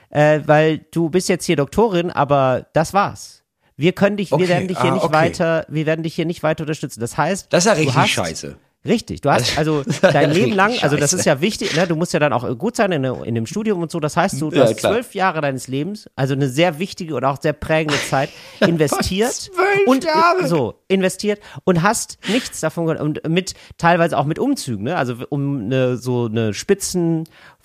äh, 0.10 0.42
weil 0.46 0.80
du 0.92 1.10
bist 1.10 1.30
jetzt 1.30 1.46
hier 1.46 1.56
Doktorin, 1.56 2.12
aber 2.12 2.68
das 2.74 2.94
war's. 2.94 3.37
Wir 3.78 3.94
können 3.94 4.18
dich, 4.18 4.32
wir 4.32 4.38
Okay, 4.38 4.48
werden 4.50 4.68
dich 4.68 4.80
hier 4.82 4.92
ah, 4.92 4.94
nicht 4.96 5.04
okay. 5.06 5.14
weiter, 5.14 5.66
wir 5.70 5.86
werden 5.86 6.02
dich 6.04 6.16
hier 6.16 6.26
nicht 6.26 6.44
weiter 6.44 6.64
unterstützen. 6.64 7.00
Das 7.00 7.16
heißt, 7.18 7.48
Das 7.54 7.64
ist 7.66 7.68
ja 7.70 7.74
richtig 7.74 7.96
hast, 7.96 8.10
scheiße. 8.10 8.58
Richtig, 8.86 9.20
du 9.22 9.30
hast 9.30 9.58
also 9.58 9.84
ja 10.02 10.12
dein 10.12 10.32
Leben 10.32 10.54
lang, 10.54 10.72
also 10.82 10.96
das 10.96 11.12
ist 11.12 11.26
ja 11.26 11.42
wichtig, 11.42 11.76
ne, 11.76 11.88
du 11.88 11.96
musst 11.98 12.14
ja 12.14 12.20
dann 12.20 12.32
auch 12.32 12.58
gut 12.58 12.76
sein 12.78 12.92
in, 12.94 13.04
in 13.04 13.36
dem 13.36 13.46
Studium 13.46 13.82
und 13.82 13.92
so. 13.92 14.00
Das 14.00 14.16
heißt, 14.16 14.40
du, 14.42 14.50
du 14.50 14.58
Ja, 14.58 14.64
hast 14.64 14.80
zwölf 14.80 15.14
Jahre 15.14 15.42
deines 15.42 15.68
Lebens, 15.68 16.10
also 16.16 16.34
eine 16.36 16.48
sehr 16.48 16.80
wichtige 16.80 17.16
und 17.16 17.26
auch 17.26 17.42
sehr 17.42 17.54
prägende 17.54 18.00
Zeit 18.10 18.30
investiert 18.62 19.34
zwölf 19.34 19.88
und 19.88 20.06
Jahre? 20.06 20.44
äh, 20.44 20.48
so 20.48 20.76
investiert 20.88 21.42
und 21.66 21.82
hast 21.82 22.18
nichts 22.30 22.62
davon 22.62 22.96
und 22.98 23.28
mit 23.28 23.56
teilweise 23.78 24.18
auch 24.18 24.26
mit 24.26 24.40
Umzügen, 24.40 24.86
ne? 24.86 24.96
Also 24.96 25.16
um 25.30 25.66
eine, 25.66 25.98
so 25.98 26.26
eine 26.28 26.54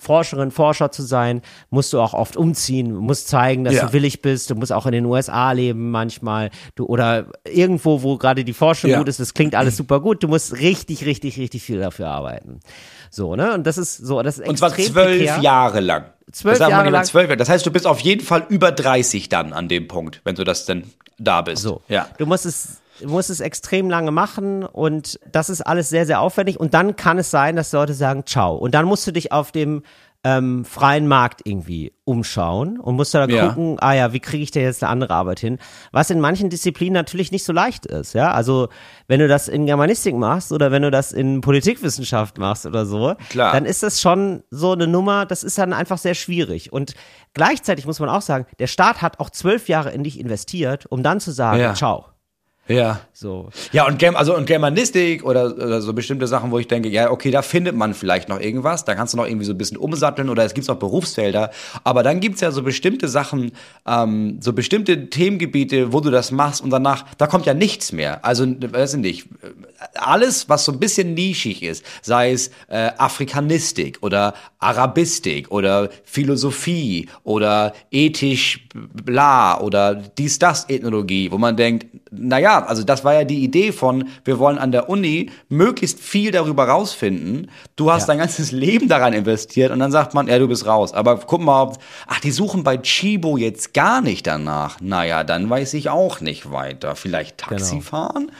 Spitzenforscherin, 0.03 0.51
Forscher 0.51 0.91
zu 0.91 1.01
sein, 1.03 1.41
musst 1.69 1.93
du 1.93 1.99
auch 2.01 2.13
oft 2.13 2.35
umziehen, 2.35 2.93
musst 2.93 3.27
zeigen, 3.27 3.63
dass 3.63 3.75
Ja. 3.75 3.85
du 3.87 3.93
willig 3.93 4.21
bist, 4.21 4.49
du 4.49 4.55
musst 4.55 4.73
auch 4.73 4.85
in 4.85 4.91
den 4.91 5.05
USA 5.05 5.51
leben 5.51 5.91
manchmal, 5.91 6.49
du 6.75 6.85
oder 6.85 7.27
irgendwo, 7.45 8.01
wo 8.03 8.17
gerade 8.17 8.43
die 8.43 8.53
Forschung 8.53 8.89
Ja. 8.89 8.97
gut 8.99 9.07
ist, 9.07 9.19
das 9.19 9.33
klingt 9.33 9.55
alles 9.55 9.77
super 9.77 9.99
gut, 10.01 10.21
du 10.23 10.27
musst 10.27 10.53
richtig, 10.59 11.05
richtig, 11.05 11.37
richtig 11.39 11.63
viel 11.63 11.79
dafür 11.79 12.09
arbeiten. 12.09 12.59
So, 13.09 13.35
ne? 13.35 13.53
Und 13.53 13.65
das 13.65 13.77
ist 13.77 13.97
so, 13.97 14.21
das 14.21 14.39
ist 14.39 14.47
Und 14.47 14.57
zwar 14.57 14.71
zwölf 14.73 14.93
prekär. 14.93 15.39
Jahre 15.39 15.79
lang. 15.79 16.05
Zwölf 16.31 16.57
das 16.57 16.69
Jahre 16.69 16.89
lang. 16.89 17.03
Zwölf 17.05 17.25
Jahre. 17.27 17.37
Das 17.37 17.49
heißt, 17.49 17.65
du 17.65 17.71
bist 17.71 17.85
auf 17.85 17.99
jeden 17.99 18.25
Fall 18.25 18.45
über 18.49 18.71
30 18.71 19.29
dann 19.29 19.53
an 19.53 19.67
dem 19.67 19.87
Punkt, 19.87 20.21
wenn 20.23 20.35
du 20.35 20.43
das 20.43 20.65
denn 20.65 20.83
da 21.19 21.41
bist. 21.41 21.61
So. 21.61 21.81
Ja. 21.87 22.07
Du 22.17 22.25
musst 22.25 22.45
es, 22.45 22.81
du 23.01 23.07
musst 23.09 23.29
es 23.29 23.39
extrem 23.39 23.89
lange 23.89 24.11
machen 24.11 24.63
und 24.63 25.19
das 25.31 25.49
ist 25.49 25.61
alles 25.61 25.89
sehr, 25.89 26.05
sehr 26.05 26.21
aufwendig. 26.21 26.59
Und 26.59 26.73
dann 26.73 26.95
kann 26.95 27.17
es 27.17 27.31
sein, 27.31 27.55
dass 27.55 27.71
Leute 27.71 27.93
sagen, 27.93 28.23
ciao. 28.25 28.55
Und 28.55 28.73
dann 28.75 28.85
musst 28.85 29.05
du 29.07 29.11
dich 29.11 29.31
auf 29.31 29.51
dem 29.51 29.83
ähm, 30.25 30.63
freien 30.63 31.05
Markt 31.05 31.41
irgendwie 31.43 31.91
umschauen 32.05 32.79
und 32.79 32.95
musst 32.95 33.13
dann 33.13 33.29
Ja. 33.29 33.49
gucken, 33.49 33.75
ah 33.81 33.91
ja, 33.91 34.13
wie 34.13 34.21
kriege 34.21 34.41
ich 34.41 34.51
denn 34.51 34.63
jetzt 34.63 34.81
eine 34.81 34.89
andere 34.89 35.13
Arbeit 35.13 35.41
hin? 35.41 35.57
Was 35.91 36.09
in 36.11 36.21
manchen 36.21 36.49
Disziplinen 36.49 36.93
natürlich 36.93 37.33
nicht 37.33 37.43
so 37.43 37.51
leicht 37.51 37.85
ist, 37.85 38.13
ja. 38.13 38.31
Also 38.31 38.69
wenn 39.09 39.19
du 39.19 39.27
das 39.27 39.49
in 39.49 39.65
Germanistik 39.65 40.15
machst 40.15 40.53
oder 40.53 40.71
wenn 40.71 40.81
du 40.83 40.91
das 40.91 41.11
in 41.11 41.41
Politikwissenschaft 41.41 42.37
machst 42.37 42.65
oder 42.65 42.85
so, 42.85 43.15
Klar. 43.31 43.51
dann 43.51 43.65
ist 43.65 43.83
das 43.83 43.99
schon 43.99 44.43
so 44.49 44.71
eine 44.71 44.87
Nummer, 44.87 45.25
das 45.25 45.43
ist 45.43 45.57
dann 45.57 45.73
einfach 45.73 45.97
sehr 45.97 46.15
schwierig. 46.15 46.71
Und 46.71 46.93
gleichzeitig 47.33 47.85
muss 47.85 47.99
man 47.99 48.07
auch 48.07 48.21
sagen, 48.21 48.45
der 48.59 48.67
Staat 48.67 49.01
hat 49.01 49.19
auch 49.19 49.29
zwölf 49.29 49.67
Jahre 49.67 49.91
in 49.91 50.05
dich 50.05 50.17
investiert, 50.17 50.85
um 50.85 51.03
dann 51.03 51.19
zu 51.19 51.31
sagen, 51.31 51.59
Ja. 51.59 51.73
ciao. 51.73 52.05
Ja. 52.67 53.01
So. 53.11 53.49
Ja, 53.71 53.85
und, 53.87 53.99
Germ 53.99 54.15
also, 54.15 54.35
und 54.35 54.45
Germanistik 54.45 55.23
oder, 55.23 55.53
oder 55.55 55.81
so 55.81 55.93
bestimmte 55.93 56.27
Sachen, 56.27 56.51
wo 56.51 56.59
ich 56.59 56.67
denke, 56.67 56.89
ja, 56.89 57.11
okay, 57.11 57.29
da 57.29 57.41
findet 57.41 57.75
man 57.75 57.93
vielleicht 57.93 58.29
noch 58.29 58.39
irgendwas, 58.39 58.85
da 58.85 58.95
kannst 58.95 59.13
du 59.13 59.17
noch 59.17 59.25
irgendwie 59.25 59.45
so 59.45 59.53
ein 59.53 59.57
bisschen 59.57 59.77
umsatteln 59.77 60.29
oder 60.29 60.43
es 60.43 60.53
gibt 60.53 60.67
noch 60.67 60.77
Berufsfelder, 60.77 61.51
aber 61.83 62.03
dann 62.03 62.19
gibt's 62.19 62.41
ja 62.41 62.51
so 62.51 62.63
bestimmte 62.63 63.07
Sachen, 63.07 63.51
ähm, 63.85 64.39
so 64.41 64.53
bestimmte 64.53 65.09
Themengebiete, 65.09 65.93
wo 65.93 65.99
du 65.99 66.09
das 66.09 66.31
machst 66.31 66.61
und 66.61 66.69
danach, 66.69 67.05
da 67.17 67.27
kommt 67.27 67.45
ja 67.45 67.53
nichts 67.53 67.91
mehr. 67.91 68.25
Also, 68.25 68.45
weiß 68.45 68.95
ich 68.95 68.99
nicht, 68.99 69.29
alles, 69.95 70.49
was 70.49 70.65
so 70.65 70.71
ein 70.71 70.79
bisschen 70.79 71.13
nischig 71.13 71.63
ist, 71.63 71.85
sei 72.01 72.31
es 72.31 72.49
äh, 72.67 72.91
Afrikanistik 72.97 73.99
oder 74.01 74.33
Arabistik 74.59 75.51
oder 75.51 75.89
Philosophie 76.03 77.09
oder 77.23 77.73
ethisch 77.91 78.67
bla 78.73 79.59
oder 79.59 79.95
dies, 79.95 80.39
das 80.39 80.69
Ethnologie, 80.69 81.31
wo 81.31 81.37
man 81.37 81.55
denkt, 81.55 81.87
naja, 82.11 82.52
also 82.59 82.83
das 82.83 83.03
war 83.03 83.13
ja 83.13 83.23
die 83.23 83.43
Idee 83.43 83.71
von, 83.71 84.07
wir 84.25 84.39
wollen 84.39 84.57
an 84.57 84.71
der 84.71 84.89
Uni 84.89 85.31
möglichst 85.49 85.99
viel 85.99 86.31
darüber 86.31 86.67
rausfinden. 86.67 87.49
Du 87.75 87.91
hast 87.91 88.03
Ja. 88.03 88.07
dein 88.07 88.19
ganzes 88.19 88.51
Leben 88.51 88.87
daran 88.87 89.13
investiert 89.13 89.71
und 89.71 89.79
dann 89.79 89.91
sagt 89.91 90.13
man, 90.13 90.27
ja, 90.27 90.39
du 90.39 90.47
bist 90.47 90.65
raus. 90.65 90.93
Aber 90.93 91.17
guck 91.17 91.41
mal, 91.41 91.73
ach, 92.07 92.19
die 92.19 92.31
suchen 92.31 92.63
bei 92.63 92.77
Chibo 92.77 93.37
jetzt 93.37 93.73
gar 93.73 94.01
nicht 94.01 94.27
danach. 94.27 94.77
Naja, 94.81 95.23
dann 95.23 95.49
weiß 95.49 95.73
ich 95.75 95.89
auch 95.89 96.21
nicht 96.21 96.51
weiter. 96.51 96.95
Vielleicht 96.95 97.37
Taxi 97.39 97.71
Genau. 97.75 97.81
fahren? 97.81 98.31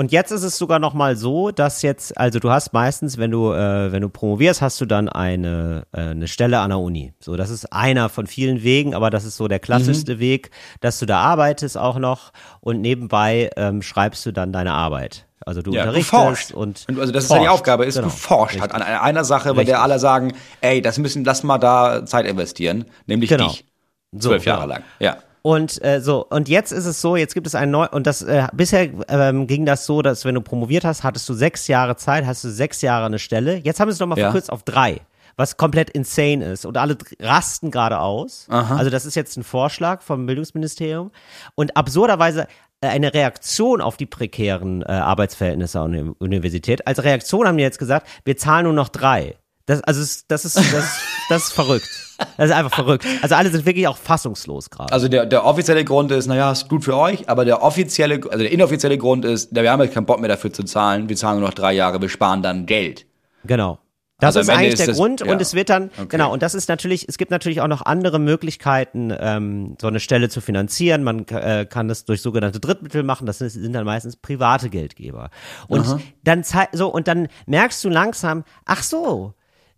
Und 0.00 0.12
jetzt 0.12 0.30
ist 0.30 0.44
es 0.44 0.56
sogar 0.56 0.78
noch 0.78 0.94
mal 0.94 1.14
so, 1.14 1.50
dass 1.50 1.82
jetzt, 1.82 2.16
also 2.16 2.38
du 2.38 2.50
hast 2.50 2.72
meistens, 2.72 3.18
wenn 3.18 3.30
du, 3.30 3.52
äh, 3.52 3.92
wenn 3.92 4.00
du 4.00 4.08
promovierst, 4.08 4.62
hast 4.62 4.80
du 4.80 4.86
dann 4.86 5.10
eine, 5.10 5.82
äh, 5.92 6.00
eine 6.00 6.26
Stelle 6.26 6.60
an 6.60 6.70
der 6.70 6.78
Uni. 6.78 7.12
So, 7.20 7.36
das 7.36 7.50
ist 7.50 7.70
einer 7.70 8.08
von 8.08 8.26
vielen 8.26 8.62
Wegen, 8.62 8.94
aber 8.94 9.10
das 9.10 9.26
ist 9.26 9.36
so 9.36 9.46
der 9.46 9.58
klassischste 9.58 10.14
Mhm. 10.14 10.20
Weg, 10.20 10.50
dass 10.80 11.00
du 11.00 11.04
da 11.04 11.18
arbeitest 11.20 11.76
auch 11.76 11.98
noch 11.98 12.32
und 12.62 12.80
nebenbei 12.80 13.50
ähm, 13.58 13.82
schreibst 13.82 14.24
du 14.24 14.32
dann 14.32 14.54
deine 14.54 14.72
Arbeit. 14.72 15.26
Also 15.44 15.60
du 15.60 15.74
Ja, 15.74 15.82
unterrichtest 15.82 16.54
und 16.54 16.86
Und 16.88 16.98
also 16.98 17.12
das 17.12 17.24
ist 17.24 17.30
ja 17.30 17.36
die 17.36 17.44
forscht. 17.44 17.52
Aufgabe, 17.52 17.84
ist 17.84 17.96
Genau. 17.96 18.06
geforscht 18.06 18.58
hat 18.58 18.74
an 18.74 18.80
einer 18.80 19.24
Sache, 19.24 19.50
bei 19.50 19.58
Richtig. 19.58 19.66
der 19.74 19.82
alle 19.82 19.98
sagen, 19.98 20.32
ey, 20.62 20.80
das 20.80 20.96
müssen, 20.96 21.24
lass 21.24 21.42
mal 21.42 21.58
da 21.58 22.06
Zeit 22.06 22.24
investieren, 22.24 22.86
nämlich 23.04 23.28
Genau. 23.28 23.48
dich. 23.48 23.66
Zwölf 24.18 24.42
So, 24.44 24.48
Jahre 24.48 24.62
genau. 24.62 24.74
lang. 24.76 24.82
Ja. 24.98 25.18
Und 25.42 25.82
äh, 25.82 26.00
so, 26.00 26.26
und 26.28 26.48
jetzt 26.48 26.70
ist 26.70 26.84
es 26.84 27.00
so, 27.00 27.16
jetzt 27.16 27.32
gibt 27.34 27.46
es 27.46 27.54
ein 27.54 27.70
neu 27.70 27.86
und 27.90 28.06
das 28.06 28.20
äh, 28.22 28.46
bisher 28.52 28.88
ähm, 29.08 29.46
ging 29.46 29.64
das 29.64 29.86
so, 29.86 30.02
dass 30.02 30.24
wenn 30.24 30.34
du 30.34 30.42
promoviert 30.42 30.84
hast, 30.84 31.02
hattest 31.02 31.28
du 31.28 31.34
sechs 31.34 31.66
Jahre 31.66 31.96
Zeit, 31.96 32.26
hast 32.26 32.44
du 32.44 32.50
sechs 32.50 32.82
Jahre 32.82 33.06
eine 33.06 33.18
Stelle. 33.18 33.56
Jetzt 33.56 33.80
haben 33.80 33.88
sie 33.90 33.94
es 33.94 34.00
nochmal 34.00 34.18
Ja. 34.18 34.26
verkürzt 34.26 34.52
auf 34.52 34.62
drei, 34.64 35.00
was 35.36 35.56
komplett 35.56 35.88
insane 35.90 36.44
ist. 36.44 36.66
Und 36.66 36.76
alle 36.76 36.98
rasten 37.20 37.70
gerade 37.70 38.00
aus. 38.00 38.46
Also 38.50 38.90
das 38.90 39.06
ist 39.06 39.14
jetzt 39.14 39.36
ein 39.38 39.42
Vorschlag 39.44 40.02
vom 40.02 40.26
Bildungsministerium. 40.26 41.10
Und 41.54 41.74
absurderweise 41.76 42.46
äh, 42.82 42.88
eine 42.88 43.14
Reaktion 43.14 43.80
auf 43.80 43.96
die 43.96 44.06
prekären 44.06 44.82
äh, 44.82 44.92
Arbeitsverhältnisse 44.92 45.80
an 45.80 45.92
der 45.92 46.04
Universität. 46.18 46.86
Als 46.86 47.02
Reaktion 47.02 47.46
haben 47.46 47.56
die 47.56 47.62
jetzt 47.62 47.78
gesagt, 47.78 48.06
wir 48.26 48.36
zahlen 48.36 48.64
nur 48.64 48.74
noch 48.74 48.90
drei. 48.90 49.36
Das, 49.64 49.80
also 49.84 50.00
das 50.28 50.44
ist, 50.44 50.58
das, 50.58 50.74
ist- 50.74 51.00
das 51.30 51.44
ist 51.44 51.52
verrückt. 51.52 51.88
Das 52.36 52.50
ist 52.50 52.52
einfach 52.56 52.74
verrückt. 52.74 53.04
Also 53.22 53.34
alle 53.34 53.50
sind 53.50 53.66
wirklich 53.66 53.86
auch 53.88 53.96
fassungslos 53.96 54.70
gerade. 54.70 54.92
Also 54.92 55.08
der, 55.08 55.26
der 55.26 55.44
offizielle 55.44 55.84
Grund 55.84 56.10
ist, 56.12 56.26
naja, 56.26 56.50
ist 56.52 56.68
gut 56.68 56.84
für 56.84 56.96
euch, 56.96 57.28
aber 57.28 57.44
der 57.44 57.62
offizielle, 57.62 58.20
also 58.30 58.38
der 58.38 58.52
inoffizielle 58.52 58.98
Grund 58.98 59.24
ist, 59.24 59.54
wir 59.54 59.70
haben 59.70 59.82
jetzt 59.82 59.94
keinen 59.94 60.06
Bock 60.06 60.20
mehr 60.20 60.28
dafür 60.28 60.52
zu 60.52 60.62
zahlen, 60.64 61.08
wir 61.08 61.16
zahlen 61.16 61.38
nur 61.40 61.48
noch 61.48 61.54
drei 61.54 61.72
Jahre, 61.72 62.00
wir 62.00 62.08
sparen 62.08 62.42
dann 62.42 62.66
Geld. 62.66 63.06
Genau. 63.44 63.78
Das 64.18 64.36
Also 64.36 64.40
ist 64.40 64.48
eigentlich 64.58 64.72
ist 64.74 64.80
der 64.80 64.86
das- 64.88 64.96
Grund 64.98 65.20
ja. 65.20 65.32
und 65.32 65.40
es 65.40 65.54
wird 65.54 65.70
dann, 65.70 65.84
Okay. 65.96 66.06
genau, 66.10 66.30
und 66.30 66.42
das 66.42 66.54
ist 66.54 66.68
natürlich, 66.68 67.08
es 67.08 67.16
gibt 67.16 67.30
natürlich 67.30 67.62
auch 67.62 67.68
noch 67.68 67.80
andere 67.86 68.18
Möglichkeiten, 68.18 69.10
ähm, 69.18 69.76
so 69.80 69.86
eine 69.86 69.98
Stelle 69.98 70.28
zu 70.28 70.42
finanzieren. 70.42 71.02
Man 71.04 71.26
äh, 71.28 71.64
kann 71.64 71.88
das 71.88 72.04
durch 72.04 72.20
sogenannte 72.20 72.60
Drittmittel 72.60 73.02
machen, 73.02 73.24
das 73.26 73.38
sind, 73.38 73.72
dann 73.72 73.86
meistens 73.86 74.16
private 74.16 74.68
Geldgeber. 74.68 75.30
Und 75.68 75.86
dann 76.22 76.44
zei- 76.44 76.68
so, 76.72 76.88
und 76.88 77.08
dann 77.08 77.28
merkst 77.46 77.82
du 77.82 77.88
langsam, 77.88 78.44
ach 78.66 78.82
so, 78.82 79.32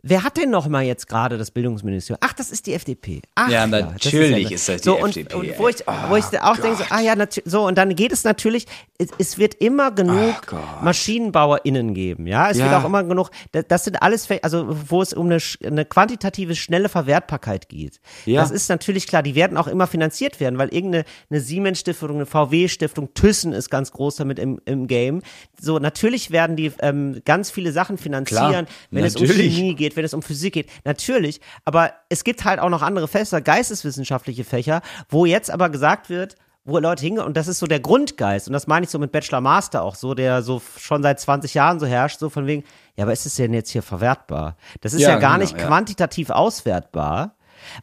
Wer 0.04 0.24
hat 0.24 0.36
denn 0.36 0.50
noch 0.50 0.66
mal 0.68 0.82
jetzt 0.82 1.08
gerade 1.08 1.38
das 1.38 1.52
Bildungsministerium? 1.52 2.18
Ach, 2.20 2.32
das 2.32 2.50
ist 2.50 2.66
die 2.66 2.74
FDP. 2.74 3.22
Ach, 3.36 3.48
Ja, 3.48 3.66
das 3.68 3.84
natürlich 3.92 4.48
ja- 4.50 4.54
ist 4.56 4.68
das 4.68 4.80
die 4.80 4.84
so, 4.88 4.98
und, 4.98 5.10
FDP, 5.16 5.34
Und 5.36 5.44
ey. 5.48 5.54
wo 5.58 5.68
ich, 5.68 5.76
wo 6.08 6.16
ich 6.16 6.24
auch 6.40 6.56
denke, 6.56 6.78
so, 6.78 6.84
ah 6.90 7.00
ja, 7.00 7.14
natürlich, 7.14 7.48
so, 7.50 7.64
und 7.66 7.78
dann 7.78 7.94
geht 7.94 8.10
es 8.12 8.24
natürlich, 8.24 8.66
es, 8.98 9.08
es 9.18 9.38
wird 9.38 9.54
immer 9.54 9.92
genug 9.92 10.54
MaschinenbauerInnen 10.82 11.94
geben, 11.94 12.26
ja. 12.26 12.50
Es 12.50 12.58
wird 12.58 12.68
Ja. 12.70 12.80
auch 12.80 12.84
immer 12.84 13.02
genug, 13.04 13.30
das, 13.52 13.64
das 13.68 13.84
sind 13.84 14.02
alles, 14.02 14.28
also 14.42 14.66
wo 14.88 15.02
es 15.02 15.12
um 15.12 15.26
eine, 15.26 15.38
eine 15.64 15.84
quantitative, 15.84 16.54
schnelle 16.56 16.88
Verwertbarkeit 16.88 17.68
geht. 17.68 18.00
Ja. 18.26 18.40
Das 18.40 18.50
ist 18.50 18.68
natürlich 18.68 19.06
klar, 19.06 19.22
die 19.22 19.34
werden 19.34 19.56
auch 19.56 19.66
immer 19.68 19.86
finanziert 19.86 20.40
werden, 20.40 20.58
weil 20.58 20.68
irgendeine 20.74 21.04
eine 21.30 21.40
Siemens-Stiftung, 21.40 22.10
eine 22.16 22.26
VW-Stiftung, 22.26 23.14
Thyssen 23.14 23.52
ist 23.52 23.70
ganz 23.70 23.92
groß 23.92 24.16
damit 24.16 24.38
im, 24.38 24.60
im 24.64 24.86
Game. 24.86 25.22
So, 25.60 25.78
natürlich 25.78 26.30
werden 26.30 26.56
die 26.56 26.72
ähm, 26.80 27.20
ganz 27.24 27.50
viele 27.50 27.72
Sachen 27.72 27.98
finanzieren, 27.98 28.50
Klar, 28.50 28.64
wenn 28.90 29.04
es 29.04 29.16
um 29.16 29.22
natürlich. 29.22 29.54
Chemie 29.54 29.74
geht, 29.74 29.91
wenn 29.96 30.04
es 30.04 30.14
um 30.14 30.22
Physik 30.22 30.54
geht. 30.54 30.70
Natürlich, 30.84 31.40
aber 31.64 31.92
es 32.08 32.24
gibt 32.24 32.44
halt 32.44 32.60
auch 32.60 32.68
noch 32.68 32.82
andere 32.82 33.08
Fächer, 33.08 33.40
geisteswissenschaftliche 33.40 34.44
Fächer, 34.44 34.82
wo 35.08 35.26
jetzt 35.26 35.50
aber 35.50 35.68
gesagt 35.70 36.10
wird, 36.10 36.36
wo 36.64 36.78
Leute 36.78 37.02
hingehen, 37.02 37.24
und 37.24 37.36
das 37.36 37.48
ist 37.48 37.58
so 37.58 37.66
der 37.66 37.80
Grundgeist, 37.80 38.46
und 38.46 38.52
das 38.52 38.66
meine 38.68 38.84
ich 38.84 38.90
so 38.90 38.98
mit 38.98 39.10
Bachelor 39.10 39.40
Master 39.40 39.82
auch 39.82 39.96
so, 39.96 40.14
der 40.14 40.42
so 40.42 40.62
schon 40.78 41.02
seit 41.02 41.18
20 41.18 41.54
Jahren 41.54 41.80
so 41.80 41.86
herrscht, 41.86 42.20
so 42.20 42.30
von 42.30 42.46
wegen, 42.46 42.62
ja, 42.96 43.04
aber 43.04 43.12
ist 43.12 43.26
es 43.26 43.34
denn 43.34 43.52
jetzt 43.52 43.70
hier 43.70 43.82
verwertbar? 43.82 44.56
Das 44.80 44.92
ist 44.92 45.00
ja, 45.00 45.10
Ja, 45.10 45.18
gar 45.18 45.32
genau, 45.32 45.42
nicht 45.42 45.58
ja. 45.58 45.66
quantitativ 45.66 46.30
auswertbar. 46.30 47.34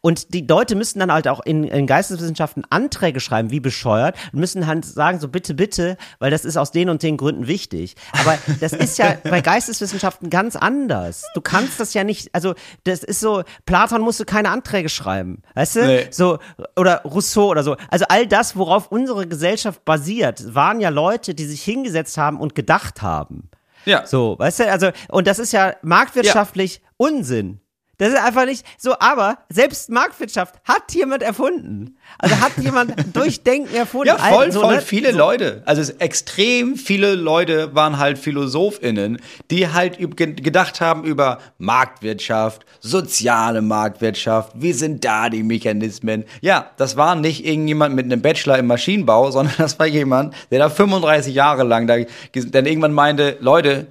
Und 0.01 0.33
die 0.33 0.41
Leute 0.41 0.75
müssen 0.75 0.99
dann 0.99 1.11
halt 1.11 1.27
auch 1.27 1.39
in, 1.41 1.63
in 1.63 1.87
Geisteswissenschaften 1.87 2.63
Anträge 2.69 3.19
schreiben, 3.19 3.51
wie 3.51 3.59
bescheuert, 3.59 4.15
und 4.33 4.39
müssen 4.39 4.67
halt 4.67 4.85
sagen, 4.85 5.19
so 5.19 5.27
bitte, 5.27 5.53
bitte, 5.53 5.97
weil 6.19 6.31
das 6.31 6.45
ist 6.45 6.57
aus 6.57 6.71
den 6.71 6.89
und 6.89 7.03
den 7.03 7.17
Gründen 7.17 7.47
wichtig. 7.47 7.95
Aber 8.19 8.37
das 8.59 8.73
ist 8.73 8.97
ja 8.97 9.15
bei 9.23 9.41
Geisteswissenschaften 9.41 10.29
ganz 10.29 10.55
anders. 10.55 11.25
Du 11.33 11.41
kannst 11.41 11.79
das 11.79 11.93
ja 11.93 12.03
nicht, 12.03 12.33
also 12.33 12.55
das 12.83 13.03
ist 13.03 13.19
so, 13.19 13.43
Platon 13.65 14.01
musste 14.01 14.25
keine 14.25 14.49
Anträge 14.49 14.89
schreiben, 14.89 15.41
weißt 15.55 15.75
du? 15.77 15.85
Nee. 15.85 16.07
So, 16.11 16.39
oder 16.75 17.01
Rousseau 17.03 17.49
oder 17.49 17.63
so. 17.63 17.75
Also 17.89 18.05
all 18.09 18.27
das, 18.27 18.55
worauf 18.55 18.91
unsere 18.91 19.27
Gesellschaft 19.27 19.85
basiert, 19.85 20.53
waren 20.53 20.79
ja 20.81 20.89
Leute, 20.89 21.35
die 21.35 21.45
sich 21.45 21.63
hingesetzt 21.63 22.17
haben 22.17 22.39
und 22.39 22.55
gedacht 22.55 23.01
haben. 23.01 23.49
Ja. 23.85 24.05
So, 24.05 24.37
weißt 24.37 24.59
du, 24.59 24.71
also, 24.71 24.89
und 25.09 25.27
das 25.27 25.39
ist 25.39 25.51
ja 25.51 25.75
marktwirtschaftlich 25.81 26.81
Unsinn. 26.97 27.61
Das 27.99 28.09
ist 28.09 28.17
einfach 28.17 28.45
nicht 28.45 28.65
so, 28.77 28.95
aber 28.97 29.39
selbst 29.49 29.89
Marktwirtschaft 29.89 30.55
hat 30.63 30.93
jemand 30.93 31.21
erfunden. 31.21 31.97
Also 32.17 32.39
hat 32.39 32.57
jemand 32.57 32.95
durch 33.13 33.43
Denken 33.43 33.75
erfunden. 33.75 34.07
Ja, 34.07 34.17
voll, 34.17 34.45
Also, 34.45 34.61
voll 34.61 34.75
ne? 34.75 34.81
viele 34.81 35.11
Leute. 35.11 35.63
Also 35.65 35.81
es, 35.81 35.89
extrem 35.91 36.77
viele 36.77 37.15
Leute 37.15 37.75
waren 37.75 37.99
halt 37.99 38.17
PhilosophInnen, 38.17 39.19
die 39.51 39.67
halt 39.67 39.97
gedacht 40.17 40.79
haben 40.79 41.03
über 41.03 41.39
Marktwirtschaft, 41.57 42.65
soziale 42.79 43.61
Marktwirtschaft, 43.61 44.53
wie 44.55 44.71
sind 44.71 45.03
da 45.03 45.29
die 45.29 45.43
Mechanismen? 45.43 46.23
Ja, 46.39 46.71
das 46.77 46.95
war 46.95 47.15
nicht 47.15 47.45
irgendjemand 47.45 47.95
mit 47.95 48.05
einem 48.05 48.21
Bachelor 48.21 48.57
im 48.59 48.67
Maschinenbau, 48.67 49.29
sondern 49.31 49.55
das 49.57 49.77
war 49.77 49.87
jemand, 49.87 50.33
der 50.51 50.59
da 50.59 50.69
35 50.69 51.35
Jahre 51.35 51.63
lang 51.63 51.85
da, 51.85 51.97
dann 52.33 52.65
irgendwann 52.65 52.93
meinte, 52.93 53.35
Leute, 53.41 53.87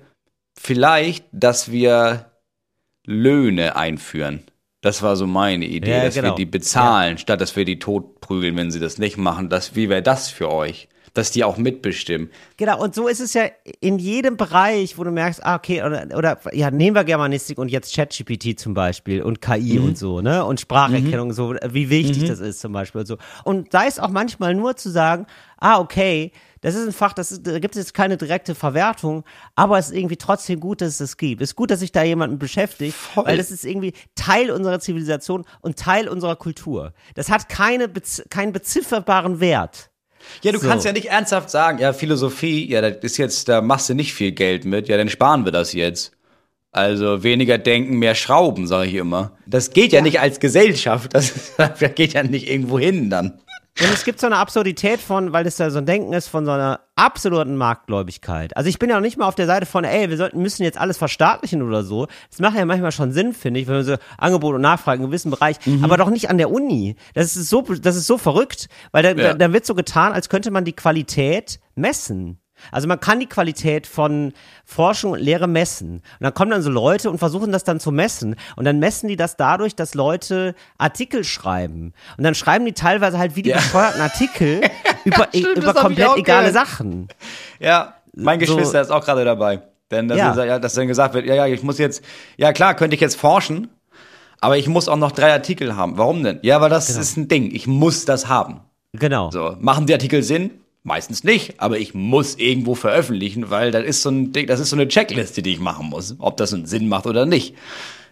vielleicht, 0.58 1.26
dass 1.30 1.70
wir 1.70 2.24
Löhne 3.08 3.74
einführen. 3.74 4.42
Das 4.82 5.02
war 5.02 5.16
so 5.16 5.26
meine 5.26 5.64
Idee, 5.64 5.90
Ja, 5.90 6.04
dass 6.04 6.14
wir 6.14 6.22
genau. 6.22 6.34
die 6.34 6.44
bezahlen, 6.44 7.16
statt 7.18 7.40
dass 7.40 7.56
wir 7.56 7.64
die 7.64 7.78
totprügeln, 7.78 8.54
wenn 8.56 8.70
sie 8.70 8.80
das 8.80 8.98
nicht 8.98 9.16
machen. 9.16 9.48
Das, 9.48 9.74
wie 9.74 9.88
wäre 9.88 10.02
das 10.02 10.28
für 10.28 10.50
euch? 10.52 10.88
Dass 11.14 11.30
die 11.30 11.42
auch 11.42 11.56
mitbestimmen. 11.56 12.30
Genau, 12.58 12.80
und 12.80 12.94
so 12.94 13.08
ist 13.08 13.20
es 13.20 13.32
ja 13.32 13.46
in 13.80 13.98
jedem 13.98 14.36
Bereich, 14.36 14.98
wo 14.98 15.04
du 15.04 15.10
merkst, 15.10 15.44
ah, 15.44 15.56
okay, 15.56 15.82
oder, 15.82 16.06
oder 16.16 16.38
ja, 16.52 16.70
nehmen 16.70 16.94
wir 16.94 17.02
Germanistik 17.02 17.58
und 17.58 17.70
jetzt 17.70 17.94
ChatGPT 17.94 18.60
zum 18.60 18.74
Beispiel 18.74 19.22
und 19.22 19.40
KI 19.40 19.78
und 19.78 19.96
so, 19.96 20.20
ne? 20.20 20.44
Und 20.44 20.60
Spracherkennung, 20.60 21.32
so, 21.32 21.54
wie 21.70 21.88
wichtig 21.88 22.28
das 22.28 22.40
ist 22.40 22.60
zum 22.60 22.72
Beispiel 22.72 23.00
und 23.00 23.06
so. 23.06 23.16
Und 23.42 23.72
da 23.72 23.84
ist 23.84 24.00
auch 24.00 24.10
manchmal 24.10 24.54
nur 24.54 24.76
zu 24.76 24.90
sagen, 24.90 25.26
ah, 25.56 25.80
okay, 25.80 26.30
das 26.60 26.74
ist 26.74 26.86
ein 26.86 26.92
Fach, 26.92 27.12
das 27.12 27.32
ist, 27.32 27.46
da 27.46 27.58
gibt 27.58 27.76
es 27.76 27.82
jetzt 27.82 27.94
keine 27.94 28.16
direkte 28.16 28.54
Verwertung, 28.54 29.24
aber 29.54 29.78
es 29.78 29.90
ist 29.90 29.96
irgendwie 29.96 30.16
trotzdem 30.16 30.60
gut, 30.60 30.80
dass 30.80 30.88
es 30.88 30.98
das 30.98 31.16
gibt. 31.16 31.40
Es 31.42 31.50
ist 31.50 31.56
gut, 31.56 31.70
dass 31.70 31.80
sich 31.80 31.92
da 31.92 32.02
jemand 32.02 32.38
beschäftigt, 32.38 32.96
weil 33.14 33.36
das 33.36 33.50
ist 33.50 33.64
irgendwie 33.64 33.92
Teil 34.14 34.50
unserer 34.50 34.80
Zivilisation 34.80 35.44
und 35.60 35.78
Teil 35.78 36.08
unserer 36.08 36.36
Kultur. 36.36 36.92
Das 37.14 37.30
hat 37.30 37.48
keine, 37.48 37.90
keinen 38.30 38.52
bezifferbaren 38.52 39.40
Wert. 39.40 39.90
Ja, 40.42 40.52
du 40.52 40.58
So. 40.58 40.68
kannst 40.68 40.84
ja 40.84 40.92
nicht 40.92 41.06
ernsthaft 41.06 41.50
sagen, 41.50 41.78
ja, 41.78 41.92
Philosophie, 41.92 42.68
ja, 42.68 42.80
das 42.80 42.98
ist 43.02 43.16
jetzt, 43.18 43.48
da 43.48 43.60
machst 43.60 43.88
du 43.88 43.94
nicht 43.94 44.14
viel 44.14 44.32
Geld 44.32 44.64
mit, 44.64 44.88
ja, 44.88 44.96
dann 44.96 45.08
sparen 45.08 45.44
wir 45.44 45.52
das 45.52 45.72
jetzt. 45.72 46.12
Also 46.70 47.22
weniger 47.22 47.56
denken, 47.56 47.98
mehr 47.98 48.14
schrauben, 48.14 48.66
sage 48.66 48.88
ich 48.88 48.94
immer. 48.96 49.32
Das 49.46 49.70
geht 49.70 49.92
ja, 49.92 50.02
nicht 50.02 50.20
als 50.20 50.38
Gesellschaft, 50.38 51.14
das, 51.14 51.54
das 51.56 51.78
geht 51.94 52.12
ja 52.12 52.22
nicht 52.22 52.48
irgendwo 52.48 52.78
hin 52.78 53.10
dann. 53.10 53.40
Und 53.80 53.92
es 53.92 54.04
gibt 54.04 54.18
so 54.18 54.26
eine 54.26 54.36
Absurdität 54.38 55.00
von, 55.00 55.32
weil 55.32 55.46
es 55.46 55.56
da 55.56 55.70
so 55.70 55.78
ein 55.78 55.86
Denken 55.86 56.12
ist 56.12 56.26
von 56.26 56.44
so 56.44 56.50
einer 56.50 56.80
absoluten 56.96 57.56
Marktgläubigkeit. 57.56 58.56
Also 58.56 58.68
ich 58.68 58.78
bin 58.80 58.90
ja 58.90 58.96
noch 58.96 59.02
nicht 59.02 59.16
mal 59.16 59.26
auf 59.28 59.36
der 59.36 59.46
Seite 59.46 59.66
von, 59.66 59.84
ey, 59.84 60.10
wir 60.10 60.16
sollten, 60.16 60.42
müssen 60.42 60.64
jetzt 60.64 60.78
alles 60.78 60.98
verstaatlichen 60.98 61.62
oder 61.62 61.84
so. 61.84 62.08
Das 62.28 62.40
macht 62.40 62.56
ja 62.56 62.64
manchmal 62.64 62.90
schon 62.90 63.12
Sinn, 63.12 63.32
finde 63.32 63.60
ich, 63.60 63.68
wenn 63.68 63.76
wir 63.76 63.84
so 63.84 63.94
Angebot 64.18 64.56
und 64.56 64.62
Nachfrage 64.62 64.96
in 64.96 65.02
einem 65.02 65.10
gewissen 65.10 65.30
Bereich, 65.30 65.56
aber 65.82 65.96
doch 65.96 66.10
nicht 66.10 66.28
an 66.28 66.38
der 66.38 66.50
Uni. 66.50 66.96
Das 67.14 67.36
ist 67.36 67.48
so, 67.48 67.62
das 67.62 67.94
ist 67.94 68.08
so 68.08 68.18
verrückt, 68.18 68.68
weil 68.90 69.04
da, 69.04 69.14
da, 69.14 69.22
Ja. 69.22 69.34
da 69.34 69.52
wird 69.52 69.64
so 69.64 69.74
getan, 69.76 70.12
als 70.12 70.28
könnte 70.28 70.50
man 70.50 70.64
die 70.64 70.72
Qualität 70.74 71.60
messen. 71.76 72.40
Also 72.72 72.88
man 72.88 73.00
kann 73.00 73.20
die 73.20 73.26
Qualität 73.26 73.86
von 73.86 74.32
Forschung 74.64 75.12
und 75.12 75.20
Lehre 75.20 75.46
messen. 75.46 75.94
Und 75.96 76.02
dann 76.20 76.34
kommen 76.34 76.50
dann 76.50 76.62
so 76.62 76.70
Leute 76.70 77.10
und 77.10 77.18
versuchen 77.18 77.52
das 77.52 77.64
dann 77.64 77.80
zu 77.80 77.90
messen. 77.92 78.36
Und 78.56 78.64
dann 78.64 78.78
messen 78.78 79.08
die 79.08 79.16
das 79.16 79.36
dadurch, 79.36 79.74
dass 79.76 79.94
Leute 79.94 80.54
Artikel 80.78 81.24
schreiben. 81.24 81.92
Und 82.16 82.24
dann 82.24 82.34
schreiben 82.34 82.64
die 82.64 82.72
teilweise 82.72 83.18
halt 83.18 83.36
wie 83.36 83.42
die 83.42 83.52
bescheuerten 83.52 84.00
Artikel 84.00 84.60
über, 85.04 85.28
Stimmt, 85.34 85.56
über 85.56 85.74
komplett 85.74 86.16
egale 86.16 86.48
gehört. 86.48 86.54
Sachen. 86.68 87.08
Ja, 87.60 87.94
mein 88.14 88.40
So- 88.40 88.56
Geschwister 88.56 88.80
ist 88.80 88.90
auch 88.90 89.04
gerade 89.04 89.24
dabei. 89.24 89.62
Denn 89.90 90.06
dass, 90.08 90.18
Ja. 90.18 90.34
ja. 90.36 90.44
ja, 90.44 90.58
dass 90.58 90.74
dann 90.74 90.86
gesagt 90.86 91.14
wird, 91.14 91.24
ja, 91.26 91.34
ja, 91.34 91.46
ich 91.46 91.62
muss 91.62 91.78
jetzt, 91.78 92.04
ja 92.36 92.52
klar, 92.52 92.74
könnte 92.74 92.94
ich 92.94 93.00
jetzt 93.00 93.16
forschen, 93.16 93.68
aber 94.40 94.58
ich 94.58 94.68
muss 94.68 94.86
auch 94.88 94.96
noch 94.96 95.12
drei 95.12 95.32
Artikel 95.32 95.76
haben. 95.76 95.96
Warum 95.96 96.22
denn? 96.22 96.38
Ja, 96.42 96.60
weil 96.60 96.68
das 96.70 96.90
ist 96.90 97.16
ein 97.16 97.26
Ding. 97.28 97.50
Ich 97.54 97.66
muss 97.66 98.04
das 98.04 98.28
haben. 98.28 98.60
Genau. 98.92 99.30
So, 99.30 99.56
machen 99.60 99.86
die 99.86 99.94
Artikel 99.94 100.22
Sinn? 100.22 100.50
Meistens 100.88 101.22
nicht, 101.22 101.60
aber 101.60 101.78
ich 101.78 101.92
muss 101.92 102.36
irgendwo 102.36 102.74
veröffentlichen, 102.74 103.50
weil 103.50 103.70
das 103.70 103.84
ist 103.84 104.00
so 104.02 104.08
ein 104.08 104.32
Ding, 104.32 104.46
das 104.46 104.58
ist 104.58 104.70
so 104.70 104.76
eine 104.76 104.88
Checkliste, 104.88 105.42
die 105.42 105.52
ich 105.52 105.60
machen 105.60 105.90
muss, 105.90 106.16
ob 106.18 106.38
das 106.38 106.54
einen 106.54 106.64
Sinn 106.64 106.88
macht 106.88 107.06
oder 107.06 107.26
nicht. 107.26 107.54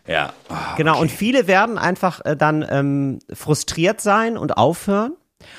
Ja. 0.06 0.34
Ah, 0.50 0.74
Genau, 0.76 1.00
und 1.00 1.10
viele 1.10 1.46
werden 1.46 1.78
einfach 1.78 2.20
äh, 2.26 2.36
dann 2.36 2.64
ähm, 2.68 3.18
frustriert 3.32 4.02
sein 4.02 4.36
und 4.36 4.58
aufhören. 4.58 5.12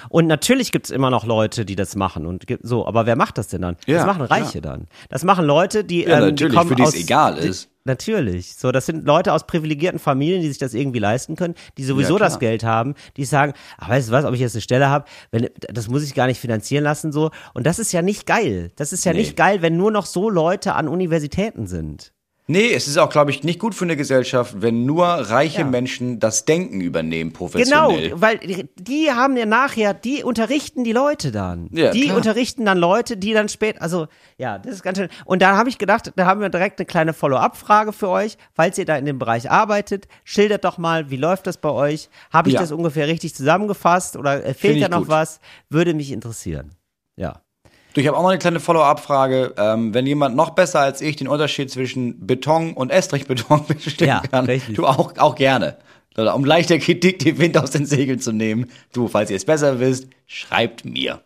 Und 0.09 0.27
natürlich 0.27 0.71
gibt's 0.71 0.89
immer 0.89 1.09
noch 1.09 1.25
Leute, 1.25 1.65
die 1.65 1.75
das 1.75 1.95
machen 1.95 2.25
und 2.25 2.45
so, 2.61 2.87
aber 2.87 3.05
wer 3.05 3.15
macht 3.15 3.37
das 3.37 3.47
denn 3.47 3.61
dann? 3.61 3.77
Ja, 3.85 3.97
das 3.97 4.05
machen 4.05 4.21
Reiche 4.23 4.61
dann. 4.61 4.87
Das 5.09 5.23
machen 5.23 5.45
Leute, 5.45 5.83
die, 5.83 6.03
Ja, 6.03 6.17
ähm, 6.19 6.35
die 6.35 6.43
natürlich, 6.43 6.55
kommen 6.57 6.69
für 6.69 6.75
die 6.75 6.83
es 6.83 6.95
egal 6.95 7.35
die, 7.41 7.47
ist. 7.47 7.69
Natürlich. 7.85 8.55
So, 8.55 8.73
das 8.73 8.85
sind 8.85 9.05
Leute 9.05 9.31
aus 9.31 9.47
privilegierten 9.47 9.97
Familien, 9.99 10.41
die 10.41 10.49
sich 10.49 10.57
das 10.57 10.73
irgendwie 10.73 10.99
leisten 10.99 11.37
können, 11.37 11.55
die 11.77 11.85
sowieso 11.85 12.13
Ja, 12.15 12.19
das 12.19 12.37
Geld 12.39 12.65
haben, 12.65 12.95
die 13.15 13.23
sagen, 13.23 13.53
ah, 13.77 13.87
weißt 13.89 14.09
du 14.09 14.11
was, 14.11 14.25
ob 14.25 14.33
ich 14.33 14.41
jetzt 14.41 14.55
eine 14.55 14.61
Stelle 14.61 14.89
habe, 14.89 15.05
wenn 15.31 15.49
das 15.59 15.87
muss 15.87 16.03
ich 16.03 16.13
gar 16.13 16.27
nicht 16.27 16.39
finanzieren 16.41 16.83
lassen 16.83 17.13
so. 17.13 17.31
Und 17.53 17.65
das 17.65 17.79
ist 17.79 17.93
ja 17.93 18.01
nicht 18.01 18.25
geil. 18.25 18.71
Das 18.75 18.91
ist 18.91 19.05
ja 19.05 19.13
Nee. 19.13 19.19
nicht 19.19 19.37
geil, 19.37 19.61
wenn 19.61 19.77
nur 19.77 19.91
noch 19.91 20.05
so 20.05 20.29
Leute 20.29 20.73
an 20.75 20.89
Universitäten 20.89 21.65
sind. 21.65 22.11
Nee, 22.49 22.71
es 22.73 22.87
ist 22.87 22.97
auch, 22.97 23.09
glaube 23.09 23.29
ich, 23.31 23.43
nicht 23.43 23.59
gut 23.59 23.75
für 23.75 23.83
eine 23.83 23.97
Gesellschaft, 23.97 24.61
wenn 24.61 24.85
nur 24.85 25.05
reiche 25.05 25.59
Ja. 25.59 25.65
Menschen 25.67 26.19
das 26.21 26.45
Denken 26.45 26.79
übernehmen, 26.79 27.31
Genau, 27.31 27.37
professionell. 27.37 28.13
weil 28.21 28.37
die- 28.79 29.11
haben 29.11 29.35
ja 29.35 29.45
nachher, 29.45 29.93
die 29.93 30.23
unterrichten 30.23 30.83
die 30.85 30.93
Leute 30.93 31.31
dann. 31.33 31.67
Ja, 31.73 31.91
die 31.91 32.03
klar. 32.05 32.15
unterrichten 32.17 32.63
dann 32.65 32.77
Leute, 32.77 33.17
die 33.17 33.33
dann 33.33 33.49
spät, 33.49 33.81
also 33.81 34.07
ja, 34.37 34.59
das 34.59 34.75
ist 34.75 34.83
ganz 34.83 34.97
schön. 34.97 35.09
Und 35.25 35.41
da 35.41 35.57
habe 35.57 35.67
ich 35.69 35.77
gedacht, 35.77 36.13
da 36.15 36.25
haben 36.25 36.39
wir 36.39 36.47
direkt 36.49 36.79
eine 36.79 36.85
kleine 36.85 37.13
Follow-up-Frage 37.13 37.91
für 37.91 38.07
euch. 38.09 38.37
Falls 38.53 38.77
ihr 38.77 38.85
da 38.85 38.95
in 38.97 39.05
dem 39.05 39.19
Bereich 39.19 39.51
arbeitet, 39.51 40.07
schildert 40.23 40.63
doch 40.63 40.77
mal, 40.77 41.09
wie 41.11 41.17
läuft 41.17 41.47
das 41.47 41.57
bei 41.57 41.69
euch? 41.69 42.07
Habe 42.31 42.47
ich 42.49 42.53
Ja. 42.55 42.61
das 42.61 42.71
ungefähr 42.71 43.07
richtig 43.07 43.35
zusammengefasst 43.35 44.15
oder 44.15 44.45
äh, 44.45 44.53
fehlt 44.53 44.81
da 44.81 44.87
noch 44.87 44.99
gut. 44.99 45.09
was? 45.09 45.39
Würde 45.69 45.93
mich 45.93 46.11
interessieren. 46.13 46.71
Ja. 47.17 47.41
Du, 47.97 48.01
ich 48.01 48.07
habe 48.07 48.15
auch 48.15 48.21
noch 48.21 48.29
eine 48.29 48.37
kleine 48.37 48.59
Follow-up-Frage. 48.59 49.55
Ähm, 49.57 49.91
wenn 49.91 50.05
jemand 50.05 50.35
noch 50.35 50.51
besser 50.51 50.81
als 50.81 51.01
ich 51.01 51.15
den 51.15 51.27
Unterschied 51.27 51.71
zwischen 51.71 52.27
Beton 52.27 52.73
und 52.73 52.91
Estrichbeton 52.91 53.65
bestimmen 53.67 54.07
Ja, 54.07 54.21
kann, 54.21 54.45
richtig. 54.45 54.75
du 54.75 54.85
auch, 54.85 55.17
auch 55.17 55.33
gerne. 55.33 55.77
Um 56.15 56.45
leichter 56.45 56.77
Kritik 56.77 57.17
den 57.17 57.39
Wind 57.39 57.57
aus 57.57 57.71
den 57.71 57.87
Segeln 57.87 58.19
zu 58.19 58.33
nehmen. 58.33 58.69
Du, 58.93 59.07
falls 59.07 59.31
ihr 59.31 59.35
es 59.35 59.45
besser 59.45 59.79
wisst, 59.79 60.09
schreibt 60.27 60.85
mir. 60.85 61.21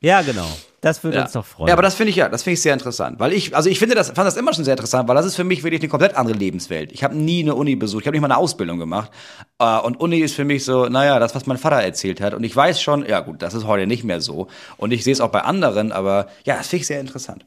Ja, 0.00 0.22
genau. 0.22 0.46
Das 0.80 1.02
würde 1.02 1.16
Ja. 1.16 1.24
uns 1.24 1.32
doch 1.32 1.44
freuen. 1.44 1.66
Ja, 1.68 1.72
aber 1.74 1.82
das 1.82 1.96
finde 1.96 2.10
ich 2.10 2.16
ja, 2.16 2.28
das 2.28 2.44
finde 2.44 2.54
ich 2.54 2.62
sehr 2.62 2.72
interessant, 2.72 3.18
weil 3.18 3.32
ich, 3.32 3.56
also 3.56 3.68
ich 3.68 3.80
finde 3.80 3.96
das, 3.96 4.06
fand 4.10 4.18
das 4.28 4.36
immer 4.36 4.54
schon 4.54 4.64
sehr 4.64 4.74
interessant, 4.74 5.08
weil 5.08 5.16
das 5.16 5.26
ist 5.26 5.34
für 5.34 5.42
mich 5.42 5.64
wirklich 5.64 5.80
eine 5.80 5.88
komplett 5.88 6.14
andere 6.14 6.36
Lebenswelt. 6.36 6.92
Ich 6.92 7.02
habe 7.02 7.16
nie 7.16 7.42
eine 7.42 7.56
Uni 7.56 7.74
besucht, 7.74 8.02
ich 8.02 8.06
habe 8.06 8.14
nicht 8.14 8.20
mal 8.20 8.28
eine 8.28 8.36
Ausbildung 8.36 8.78
gemacht 8.78 9.10
äh, 9.58 9.78
und 9.80 9.98
Uni 9.98 10.18
ist 10.20 10.36
für 10.36 10.44
mich 10.44 10.64
so, 10.64 10.86
naja, 10.86 11.18
das 11.18 11.34
was 11.34 11.46
mein 11.46 11.58
Vater 11.58 11.82
erzählt 11.82 12.20
hat 12.20 12.32
und 12.32 12.44
ich 12.44 12.54
weiß 12.54 12.80
schon, 12.80 13.04
ja 13.08 13.18
gut, 13.18 13.42
das 13.42 13.54
ist 13.54 13.66
heute 13.66 13.88
nicht 13.88 14.04
mehr 14.04 14.20
so 14.20 14.46
und 14.76 14.92
ich 14.92 15.02
sehe 15.02 15.12
es 15.12 15.20
auch 15.20 15.30
bei 15.32 15.40
anderen, 15.42 15.90
aber 15.90 16.28
ja, 16.44 16.56
das 16.58 16.68
finde 16.68 16.82
ich 16.82 16.86
sehr 16.86 17.00
interessant. 17.00 17.44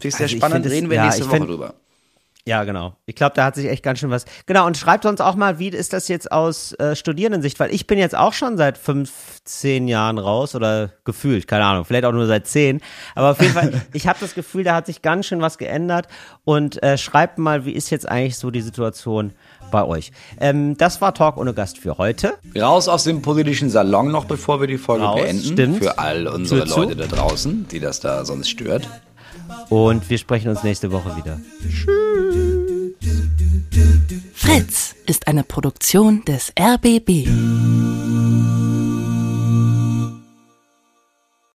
Finde 0.00 0.08
ich 0.08 0.14
sehr 0.14 0.24
Also 0.24 0.34
ich 0.36 0.40
spannend. 0.40 0.64
es- 0.64 0.72
Reden 0.72 0.88
wir 0.88 0.96
ja, 0.96 1.04
nächste 1.04 1.22
ich 1.24 1.28
Woche 1.28 1.36
find- 1.36 1.48
drüber. 1.50 1.74
Ja, 2.44 2.64
genau. 2.64 2.96
Ich 3.06 3.14
glaube, 3.14 3.34
da 3.36 3.44
hat 3.44 3.54
sich 3.54 3.68
echt 3.68 3.84
ganz 3.84 4.00
schön 4.00 4.10
was. 4.10 4.24
Genau, 4.46 4.66
und 4.66 4.76
schreibt 4.76 5.06
uns 5.06 5.20
auch 5.20 5.36
mal, 5.36 5.60
wie 5.60 5.68
ist 5.68 5.92
das 5.92 6.08
jetzt 6.08 6.32
aus 6.32 6.72
äh, 6.72 6.96
Studierendensicht? 6.96 7.60
Weil 7.60 7.72
ich 7.72 7.86
bin 7.86 7.98
jetzt 8.00 8.16
auch 8.16 8.32
schon 8.32 8.56
seit 8.56 8.78
15 8.78 9.86
Jahren 9.86 10.18
raus 10.18 10.56
oder 10.56 10.90
gefühlt, 11.04 11.46
keine 11.46 11.64
Ahnung, 11.64 11.84
vielleicht 11.84 12.04
auch 12.04 12.12
nur 12.12 12.26
seit 12.26 12.48
10. 12.48 12.80
Aber 13.14 13.30
auf 13.30 13.40
jeden 13.40 13.54
Fall, 13.54 13.82
ich 13.92 14.08
habe 14.08 14.18
das 14.20 14.34
Gefühl, 14.34 14.64
da 14.64 14.74
hat 14.74 14.86
sich 14.86 15.02
ganz 15.02 15.26
schön 15.26 15.40
was 15.40 15.56
geändert. 15.56 16.08
Und 16.44 16.82
äh, 16.82 16.98
schreibt 16.98 17.38
mal, 17.38 17.64
wie 17.64 17.72
ist 17.72 17.90
jetzt 17.90 18.08
eigentlich 18.08 18.36
so 18.36 18.50
die 18.50 18.60
Situation 18.62 19.34
bei 19.70 19.84
euch? 19.84 20.10
Ähm, 20.40 20.76
das 20.76 21.00
war 21.00 21.14
Talk 21.14 21.36
ohne 21.36 21.54
Gast 21.54 21.78
für 21.78 21.96
heute. 21.96 22.34
Raus 22.58 22.88
aus 22.88 23.04
dem 23.04 23.22
politischen 23.22 23.70
Salon 23.70 24.10
noch, 24.10 24.24
bevor 24.24 24.60
wir 24.60 24.66
die 24.66 24.78
Folge 24.78 25.04
Raus, 25.04 25.20
beenden. 25.20 25.44
stimmt. 25.44 25.78
Für 25.78 25.98
all 26.00 26.26
unsere. 26.26 26.64
Leute 26.64 26.96
da 26.96 27.06
draußen, 27.06 27.68
die 27.68 27.78
das 27.78 28.00
da 28.00 28.24
sonst 28.24 28.50
stört. 28.50 28.88
Und 29.68 30.08
wir 30.10 30.18
sprechen 30.18 30.48
uns 30.48 30.62
nächste 30.62 30.92
Woche 30.92 31.16
wieder. 31.16 31.40
Fritz 34.34 34.94
ist 35.06 35.28
eine 35.28 35.44
Produktion 35.44 36.24
des 36.24 36.52
RBB. 36.58 37.28